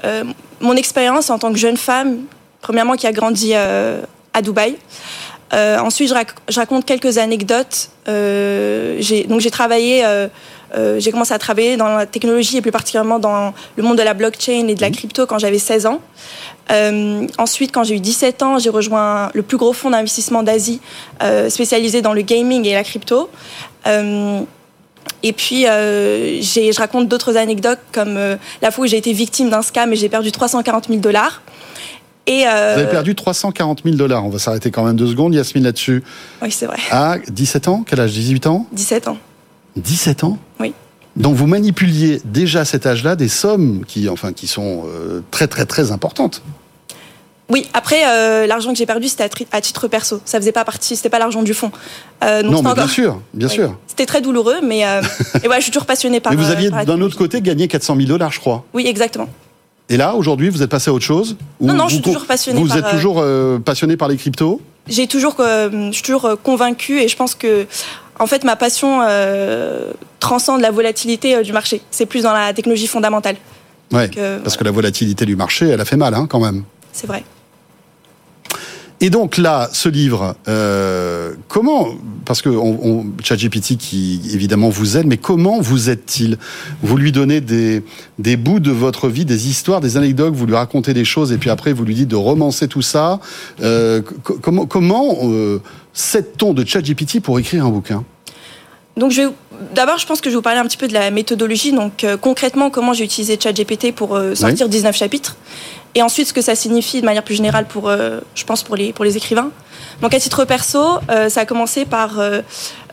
euh, 0.05 0.25
mon 0.61 0.77
expérience 0.77 1.31
en 1.31 1.39
tant 1.39 1.55
que 1.55 1.59
jeune 1.59 1.79
femme, 1.79 2.19
premièrement 2.61 2.97
qui 2.97 3.07
a 3.07 3.13
grandi 3.13 3.53
euh, 3.55 4.03
à 4.35 4.43
Dubaï. 4.43 4.77
Euh, 5.53 5.79
ensuite, 5.79 6.09
je, 6.09 6.15
rac- 6.15 6.37
je 6.49 6.61
raconte 6.61 6.85
quelques 6.85 7.19
anecdotes. 7.19 7.91
Euh, 8.09 8.97
j'ai, 9.01 9.25
donc 9.25 9.41
j'ai 9.41 9.51
travaillé, 9.51 10.05
euh, 10.05 10.29
j'ai 10.99 11.11
commencé 11.11 11.35
à 11.35 11.39
travailler 11.39 11.77
dans 11.77 11.89
la 11.89 12.07
technologie 12.07 12.57
et 12.59 12.63
plus 12.63 12.71
particulièrement 12.71 13.19
dans 13.19 13.53
le 13.77 13.83
monde 13.83 13.99
de 13.99 14.03
la 14.03 14.15
blockchain 14.15 14.69
et 14.69 14.75
de 14.75 14.81
la 14.81 14.91
crypto 14.91 15.27
quand 15.27 15.39
j'avais 15.39 15.59
16 15.59 15.87
ans. 15.87 16.01
Ensuite, 17.39 17.73
quand 17.73 17.83
j'ai 17.83 17.97
eu 17.97 18.01
17 18.01 18.43
ans, 18.45 18.59
j'ai 18.61 18.71
rejoint 18.71 19.31
le 19.35 19.43
plus 19.43 19.57
gros 19.57 19.73
fonds 19.73 19.91
d'investissement 19.91 20.45
d'Asie 20.45 20.81
spécialisé 21.49 22.01
dans 22.01 22.13
le 22.13 22.23
gaming 22.23 22.65
et 22.67 22.75
la 22.75 22.85
crypto. 22.85 23.29
Et 25.23 25.33
puis, 25.33 25.67
euh, 25.67 26.41
je 26.41 26.79
raconte 26.79 27.09
d'autres 27.09 27.37
anecdotes 27.37 27.81
comme 27.93 28.17
euh, 28.17 28.37
la 28.63 28.71
fois 28.71 28.85
où 28.85 28.87
j'ai 28.87 28.97
été 28.97 29.13
victime 29.13 29.51
d'un 29.51 29.63
scam 29.63 29.93
et 29.93 29.97
j'ai 29.97 30.09
perdu 30.09 30.33
340 30.33 30.89
000 30.89 31.01
dollars. 31.01 31.43
Et 32.27 32.47
euh, 32.47 32.75
Vous 32.75 32.81
avez 32.81 32.91
perdu 32.91 33.15
340 33.15 33.83
000 33.85 33.97
dollars. 33.97 34.25
On 34.25 34.29
va 34.29 34.39
s'arrêter 34.39 34.71
quand 34.71 34.85
même 34.85 34.97
deux 34.97 35.09
secondes, 35.09 35.35
Yasmine, 35.35 35.65
là-dessus. 35.65 36.03
Oui, 36.43 36.51
c'est 36.51 36.67
vrai. 36.67 36.79
À 36.91 37.17
17 37.29 37.69
ans? 37.69 37.85
Quel 37.87 38.01
âge? 38.01 38.13
18 38.13 38.47
ans? 38.47 38.67
17 38.73 39.09
ans. 39.09 39.19
17 39.77 40.25
ans? 40.25 40.39
Oui. 40.59 40.75
Donc 41.17 41.35
vous 41.35 41.47
manipuliez 41.47 42.21
déjà 42.25 42.61
à 42.61 42.65
cet 42.65 42.87
âge-là 42.87 43.17
des 43.17 43.29
sommes 43.29 43.85
qui, 43.87 44.09
enfin, 44.09 44.33
qui 44.33 44.47
sont 44.47 44.85
euh, 44.87 45.23
très 45.31 45.49
très 45.49 45.67
très 45.67 45.91
importantes. 45.91 46.43
Oui, 47.51 47.69
après, 47.75 48.07
euh, 48.07 48.47
l'argent 48.47 48.71
que 48.71 48.79
j'ai 48.79 48.87
perdu, 48.87 49.09
c'était 49.09 49.29
à, 49.51 49.61
titre 49.61 49.89
perso. 49.89 50.21
Ça 50.25 50.39
faisait 50.39 50.53
pas 50.53 50.65
partie, 50.65 50.95
c'était 50.95 51.09
pas 51.09 51.19
l'argent 51.19 51.43
du 51.43 51.53
fonds. 51.53 51.73
Euh, 52.23 52.43
donc 52.43 52.63
non, 52.63 52.73
bien 52.73 52.87
sûr, 52.87 53.21
bien 53.35 53.49
Oui. 53.49 53.55
sûr. 53.55 53.77
C'était 53.89 54.07
très 54.07 54.21
douloureux, 54.21 54.61
mais 54.63 54.87
euh, 54.87 55.03
et 55.43 55.49
ouais, 55.49 55.57
je 55.57 55.63
suis 55.63 55.73
toujours 55.73 55.87
passionnée 55.87 56.21
par. 56.21 56.33
mais 56.33 56.39
vous 56.39 56.51
aviez 56.51 56.71
d'un 56.71 57.01
autre 57.01 57.17
côté 57.17 57.41
gagné 57.41 57.67
400 57.67 57.97
000 57.97 58.09
dollars, 58.09 58.31
je 58.31 58.39
crois. 58.39 58.65
Oui, 58.73 58.87
exactement. 58.87 59.29
Et 59.91 59.97
là, 59.97 60.15
aujourd'hui, 60.15 60.49
vous 60.49 60.63
êtes 60.63 60.71
passé 60.71 60.89
à 60.89 60.95
autre 60.95 61.05
chose 61.05 61.37
Non, 61.61 61.75
non, 61.75 61.89
je 61.89 61.95
suis 61.95 62.03
toujours 62.03 62.25
passionnée 62.25 62.61
Vous 62.61 62.69
par, 62.69 62.77
êtes 62.79 62.85
euh, 62.85 62.91
toujours 62.93 63.19
euh, 63.19 63.59
passionné 63.59 63.97
par 63.97 64.07
les 64.07 64.17
cryptos 64.17 64.61
J'ai 64.89 65.09
toujours, 65.09 65.35
euh, 65.41 65.69
je 65.89 65.93
suis 65.93 66.05
toujours 66.05 66.25
euh, 66.27 66.37
convaincue 66.41 67.01
et 67.01 67.09
je 67.09 67.17
pense 67.17 67.35
que, 67.35 67.67
en 68.21 68.27
fait, 68.29 68.45
ma 68.45 68.55
passion 68.55 69.01
euh, 69.03 69.91
transcende 70.21 70.61
la 70.61 70.71
volatilité 70.71 71.43
du 71.43 71.53
marché. 71.53 71.83
C'est 71.91 72.07
plus 72.07 72.23
dans 72.23 72.33
la 72.33 72.55
technologie 72.55 72.87
fondamentale. 72.87 73.35
Ouais, 73.93 74.07
Donc, 74.07 74.43
parce 74.45 74.57
que 74.57 74.63
la 74.63 74.71
volatilité 74.71 75.27
du 75.27 75.35
marché, 75.35 75.69
elle 75.69 75.81
a 75.81 75.85
fait 75.85 75.97
mal, 75.97 76.15
hein, 76.15 76.29
quand 76.31 76.39
même. 76.39 76.63
C'est 76.93 77.09
vrai. 77.09 77.25
Et 79.03 79.09
donc 79.09 79.39
là, 79.39 79.71
ce 79.73 79.89
livre, 79.89 80.37
euh, 80.47 81.33
comment, 81.49 81.89
parce 82.27 82.43
que 82.43 82.51
on, 82.51 82.79
on, 82.83 83.07
ChatGPT 83.23 83.79
qui 83.79 84.21
évidemment 84.33 84.69
vous 84.69 84.99
aide, 84.99 85.07
mais 85.07 85.17
comment 85.17 85.59
vous 85.61 85.89
aide-t-il? 85.89 86.37
Vous 86.83 86.99
lui 86.99 87.11
donnez 87.11 87.41
des, 87.41 87.83
des 88.19 88.37
bouts 88.37 88.61
de 88.61 88.71
votre 88.71 89.09
vie, 89.09 89.25
des 89.25 89.49
histoires, 89.49 89.81
des 89.81 89.97
anecdotes, 89.97 90.35
vous 90.35 90.45
lui 90.45 90.55
racontez 90.55 90.93
des 90.93 91.07
choses, 91.07 91.33
et 91.33 91.39
puis 91.39 91.49
après 91.49 91.73
vous 91.73 91.85
lui 91.85 91.95
dites 91.95 92.09
de 92.09 92.17
romancer 92.17 92.69
tout 92.69 92.83
ça. 92.83 93.21
Euh, 93.63 94.03
comment 94.43 94.67
comment 94.67 95.17
euh, 95.23 95.63
on 96.43 96.53
de 96.53 96.67
ChatGPT 96.67 97.21
pour 97.21 97.39
écrire 97.39 97.65
un 97.65 97.71
bouquin? 97.71 98.05
Donc 98.99 99.13
je 99.13 99.23
vais 99.23 99.29
d'abord, 99.75 99.99
je 99.99 100.07
pense 100.07 100.21
que 100.21 100.31
je 100.31 100.35
vais 100.35 100.37
vous 100.37 100.43
parler 100.43 100.59
un 100.59 100.65
petit 100.65 100.77
peu 100.77 100.89
de 100.89 100.95
la 100.95 101.11
méthodologie. 101.11 101.73
Donc 101.73 102.05
euh, 102.05 102.17
concrètement, 102.17 102.71
comment 102.71 102.93
j'ai 102.93 103.05
utilisé 103.05 103.39
ChatGPT 103.41 103.95
pour 103.95 104.17
euh, 104.17 104.35
sortir 104.35 104.67
oui. 104.67 104.73
19 104.73 104.97
chapitres, 104.97 105.37
et 105.95 106.03
ensuite 106.03 106.29
ce 106.29 106.33
que 106.33 106.43
ça 106.43 106.55
signifie 106.55 107.01
de 107.01 107.07
manière 107.07 107.23
plus 107.23 107.35
générale 107.35 107.67
pour, 107.67 107.89
euh, 107.89 108.21
je 108.35 108.45
pense 108.45 108.63
pour 108.63 108.77
les 108.77 108.93
pour 108.93 109.05
les 109.05 109.17
écrivains. 109.17 109.51
Donc 110.03 110.15
à 110.15 110.21
titre 110.21 110.45
perso, 110.45 110.99
euh, 111.11 111.29
ça 111.29 111.41
a 111.41 111.45
commencé 111.45 111.85
par 111.85 112.19
euh, 112.19 112.43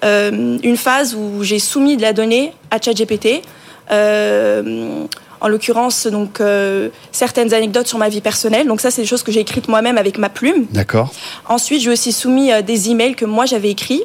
une 0.04 0.78
phase 0.78 1.16
où 1.16 1.44
j'ai 1.44 1.60
soumis 1.60 1.98
de 1.98 2.02
la 2.02 2.14
donnée 2.14 2.54
à 2.72 2.82
ChatGPT. 2.82 3.42
en 5.40 5.50
l'occurrence, 5.50 6.08
donc 6.08 6.42
certaines 7.12 7.54
anecdotes 7.54 7.88
sur 7.88 8.00
ma 8.00 8.10
vie 8.10 8.22
personnelle. 8.22 8.68
Donc 8.68 8.82
ça, 8.82 8.90
c'est 8.90 9.04
des 9.04 9.08
choses 9.08 9.22
que 9.22 9.32
j'ai 9.32 9.42
écrites 9.42 9.68
moi-même 9.68 10.00
avec 10.00 10.18
ma 10.18 10.30
plume. 10.30 10.66
D'accord. 10.72 11.12
Ensuite, 11.48 11.82
j'ai 11.82 11.92
aussi 11.92 12.12
soumis 12.12 12.50
des 12.64 12.90
emails 12.90 13.14
que 13.14 13.26
moi 13.26 13.46
j'avais 13.46 13.70
écrits 13.70 14.04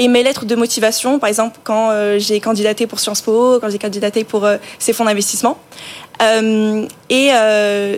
et 0.00 0.08
mes 0.08 0.22
lettres 0.22 0.46
de 0.46 0.56
motivation, 0.56 1.18
par 1.18 1.28
exemple 1.28 1.60
quand 1.62 1.90
euh, 1.90 2.18
j'ai 2.18 2.40
candidaté 2.40 2.86
pour 2.86 3.00
Sciences 3.00 3.20
Po, 3.20 3.58
quand 3.60 3.68
j'ai 3.68 3.78
candidaté 3.78 4.24
pour 4.24 4.46
euh, 4.46 4.56
ces 4.78 4.94
fonds 4.94 5.04
d'investissement. 5.04 5.58
Euh, 6.22 6.86
et 7.10 7.30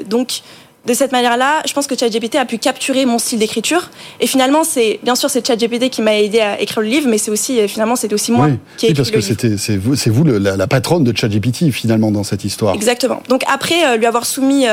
donc, 0.08 0.42
de 0.84 0.94
cette 0.94 1.12
manière-là, 1.12 1.62
je 1.64 1.72
pense 1.72 1.86
que 1.86 1.96
ChatGPT 1.96 2.34
a 2.34 2.44
pu 2.44 2.58
capturer 2.58 3.06
mon 3.06 3.18
style 3.20 3.38
d'écriture. 3.38 3.90
Et 4.18 4.26
finalement, 4.26 4.64
c'est 4.64 4.98
bien 5.04 5.14
sûr 5.14 5.30
c'est 5.30 5.46
ChatGPT 5.46 5.90
qui 5.90 6.02
m'a 6.02 6.16
aidé 6.16 6.40
à 6.40 6.60
écrire 6.60 6.80
le 6.80 6.88
livre, 6.88 7.08
mais 7.08 7.18
c'est 7.18 7.30
aussi 7.30 7.68
finalement 7.68 7.94
c'était 7.94 8.14
aussi 8.14 8.32
moi 8.32 8.46
oui. 8.46 8.58
qui 8.76 8.86
ai 8.86 8.88
oui, 8.88 8.92
écrit 8.92 9.02
parce 9.02 9.10
que 9.12 9.20
c'était 9.20 9.56
c'est 9.58 9.76
vous 9.76 9.94
c'est 9.94 10.10
vous 10.10 10.24
le, 10.24 10.38
la, 10.38 10.56
la, 10.56 10.66
patronne 10.66 11.04
de 11.04 11.16
ChatGPT 11.16 11.70
finalement 11.70 12.10
dans 12.10 12.24
cette 12.24 12.44
histoire. 12.44 12.74
Exactement. 12.74 13.22
Donc 13.28 13.42
après 13.52 13.96
lui 13.96 14.06
avoir 14.06 14.26
soumis 14.26 14.66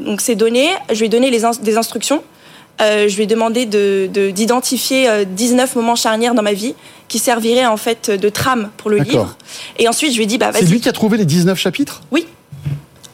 donc 0.00 0.20
ces 0.20 0.34
données, 0.34 0.68
je 0.90 0.98
lui 0.98 1.06
ai 1.06 1.10
donné 1.10 1.30
les 1.30 1.46
in 1.46 1.52
des 1.62 1.78
instructions 1.78 2.22
euh, 2.80 3.08
je 3.08 3.16
lui 3.16 3.22
ai 3.24 3.26
demandé 3.26 3.64
d'identifier 3.66 5.08
de, 5.08 5.24
de, 5.24 5.30
19 5.30 5.76
moments 5.76 5.96
charnières 5.96 6.34
dans 6.34 6.42
ma 6.42 6.52
vie 6.52 6.74
qui 7.08 7.18
serviraient 7.18 7.66
en 7.66 7.76
fait 7.76 8.10
de 8.10 8.28
trame 8.28 8.70
pour 8.76 8.90
le 8.90 8.98
livre. 8.98 9.36
Et 9.78 9.88
ensuite, 9.88 10.12
je 10.12 10.16
lui 10.16 10.24
ai 10.24 10.26
dit, 10.26 10.38
bah, 10.38 10.50
C'est 10.52 10.66
lui 10.66 10.80
qui 10.80 10.88
a 10.88 10.92
trouvé 10.92 11.18
les 11.18 11.24
19 11.24 11.58
chapitres? 11.58 12.02
Oui. 12.10 12.26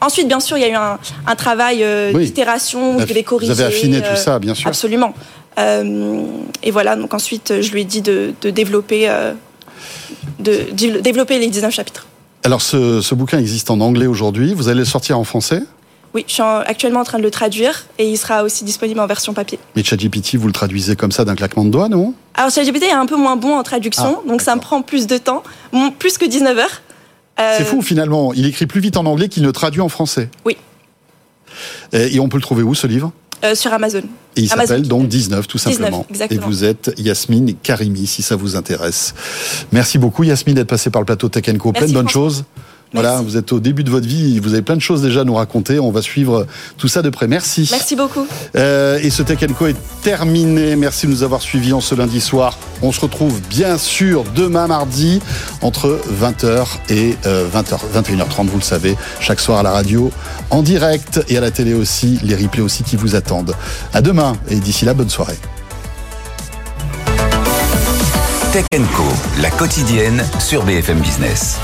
Ensuite, 0.02 0.26
bien 0.26 0.40
sûr, 0.40 0.56
il 0.56 0.62
y 0.62 0.64
a 0.64 0.68
eu 0.68 0.74
un, 0.74 0.98
un 1.26 1.36
travail 1.36 1.84
euh, 1.84 2.10
oui. 2.12 2.24
d'itération, 2.24 2.98
je 2.98 3.05
devais 3.05 3.22
corriger. 3.22 3.52
Vous 3.52 3.60
avez 3.60 3.72
affiné 3.72 3.98
euh, 3.98 4.10
tout 4.10 4.20
ça, 4.20 4.40
bien 4.40 4.55
sûr. 4.55 4.66
Absolument. 4.66 5.14
Euh, 5.59 6.22
et 6.64 6.72
voilà, 6.72 6.97
donc 6.97 7.14
ensuite, 7.14 7.60
je 7.60 7.70
lui 7.70 7.82
ai 7.82 7.84
dit 7.84 8.02
de, 8.02 8.34
de 8.40 8.51
développer, 8.51 9.09
de 10.40 10.66
développer 11.01 11.39
les 11.39 11.47
19 11.47 11.72
chapitres. 11.72 12.06
Alors, 12.43 12.62
ce, 12.62 13.01
ce 13.01 13.14
bouquin 13.14 13.39
existe 13.39 13.70
en 13.70 13.78
anglais 13.80 14.06
aujourd'hui. 14.06 14.55
Vous 14.55 14.68
allez 14.68 14.80
le 14.80 14.84
sortir 14.84 15.18
en 15.18 15.24
français? 15.24 15.62
Oui, 16.14 16.24
je 16.28 16.34
suis 16.34 16.43
actuellement 16.43 17.01
en 17.01 17.05
train 17.05 17.18
de 17.18 17.22
le 17.22 17.30
traduire 17.30 17.86
et 17.98 18.09
il 18.09 18.16
sera 18.18 18.43
aussi 18.43 18.64
disponible 18.64 19.01
en 19.01 19.06
version 19.06 19.32
papier. 19.32 19.59
Mais 19.74 19.82
ChatGPT, 19.82 20.36
vous 20.36 20.47
le 20.47 20.52
traduisez 20.52 20.94
comme 20.94 21.12
ça 21.12 21.24
d'un 21.24 21.34
claquement 21.34 21.64
de 21.64 21.70
doigts, 21.70 21.89
non? 21.89 22.14
Alors 22.34 22.51
ChatGPT 22.51 22.84
est 22.84 22.93
un 22.93 23.06
peu 23.06 23.16
moins 23.16 23.36
bon 23.36 23.56
en 23.56 23.62
traduction, 23.62 24.20
ah, 24.22 24.28
donc 24.28 24.43
ça 24.43 24.55
me 24.55 24.60
prend 24.60 24.82
plus 24.82 25.06
de 25.06 25.16
temps, 25.16 25.43
plus 25.98 26.18
que 26.18 26.26
19 26.26 26.59
heures. 26.59 26.82
Euh... 27.40 27.55
C'est 27.56 27.64
fou 27.64 27.80
finalement, 27.80 28.34
il 28.34 28.47
écrit 28.47 28.66
plus 28.66 28.80
vite 28.80 28.97
en 28.98 29.06
anglais 29.06 29.28
qu'il 29.28 29.43
ne 29.43 29.51
traduit 29.51 29.80
en 29.80 29.89
français. 29.89 30.28
Oui. 30.44 30.56
Et, 31.93 32.18
on 32.20 32.28
peut 32.28 32.39
le 32.39 32.43
trouver 32.43 32.62
où 32.62 32.74
ce 32.74 32.86
livre? 32.86 33.12
Euh, 33.44 33.55
Sur 33.55 33.72
Amazon. 33.72 34.02
Et 34.36 34.43
il 34.43 34.48
s'appelle 34.48 34.86
donc 34.86 35.09
19 35.09 35.47
tout 35.47 35.59
19, 35.59 35.74
simplement. 35.74 36.06
Exactement. 36.09 36.40
Et 36.40 36.44
vous 36.44 36.64
êtes 36.64 36.94
Yasmine 36.97 37.55
Karimi 37.62 38.06
si 38.06 38.22
ça 38.22 38.36
vous 38.36 38.56
intéresse. 38.56 39.14
Merci 39.72 39.98
beaucoup 39.98 40.22
Yasmine 40.22 40.55
d'être 40.55 40.68
passée 40.68 40.90
par 40.90 41.02
le 41.02 41.06
plateau 41.06 41.28
Tech 41.28 41.44
Co. 41.59 41.72
Plein 41.72 41.86
de 41.86 41.93
bonnes 41.93 42.09
choses. 42.09 42.44
Voilà, 42.93 43.10
Merci. 43.12 43.24
vous 43.24 43.36
êtes 43.36 43.52
au 43.52 43.60
début 43.60 43.85
de 43.85 43.90
votre 43.90 44.06
vie, 44.06 44.39
vous 44.39 44.52
avez 44.52 44.62
plein 44.62 44.77
de 44.77 44.81
choses 44.81 45.02
déjà 45.02 45.23
à 45.23 45.24
nous 45.24 45.35
raconter. 45.35 45.78
On 45.78 45.90
va 45.90 46.02
suivre 46.02 46.47
tout 46.77 46.89
ça 46.89 47.02
de 47.02 47.09
près. 47.10 47.27
Merci. 47.27 47.69
Merci 47.70 47.97
beaucoup. 47.97 48.27
Euh, 48.56 48.98
et 49.02 49.10
ce 49.10 49.23
Tech 49.23 49.39
Co 49.59 49.66
est 49.66 49.77
terminé. 50.02 50.77
Merci 50.77 51.06
de 51.06 51.12
nous 51.12 51.23
avoir 51.23 51.40
suivis 51.40 51.73
en 51.73 51.81
ce 51.81 51.94
lundi 51.94 52.20
soir. 52.20 52.59
On 52.82 52.93
se 52.93 53.01
retrouve 53.01 53.40
bien 53.48 53.78
sûr 53.78 54.24
demain 54.35 54.66
mardi 54.66 55.20
entre 55.62 56.01
20h 56.20 56.66
et 56.90 57.16
euh, 57.27 57.48
20h, 57.48 57.78
21h30, 57.94 58.47
vous 58.48 58.59
le 58.59 58.62
savez, 58.62 58.97
chaque 59.20 59.40
soir 59.40 59.59
à 59.60 59.62
la 59.62 59.70
radio, 59.70 60.10
en 60.51 60.62
direct 60.62 61.20
et 61.28 61.39
à 61.39 61.40
la 61.40 61.51
télé 61.51 61.74
aussi, 61.74 62.19
les 62.23 62.35
replays 62.35 62.62
aussi 62.62 62.82
qui 62.82 62.97
vous 62.97 63.14
attendent. 63.14 63.55
À 63.94 64.02
demain 64.02 64.35
et 64.48 64.56
d'ici 64.56 64.85
là, 64.85 64.94
bonne 64.94 65.10
soirée. 65.10 65.36
Tech 68.52 68.64
Co, 68.94 69.05
la 69.40 69.51
quotidienne 69.51 70.23
sur 70.39 70.62
BFM 70.64 70.98
Business. 71.01 71.56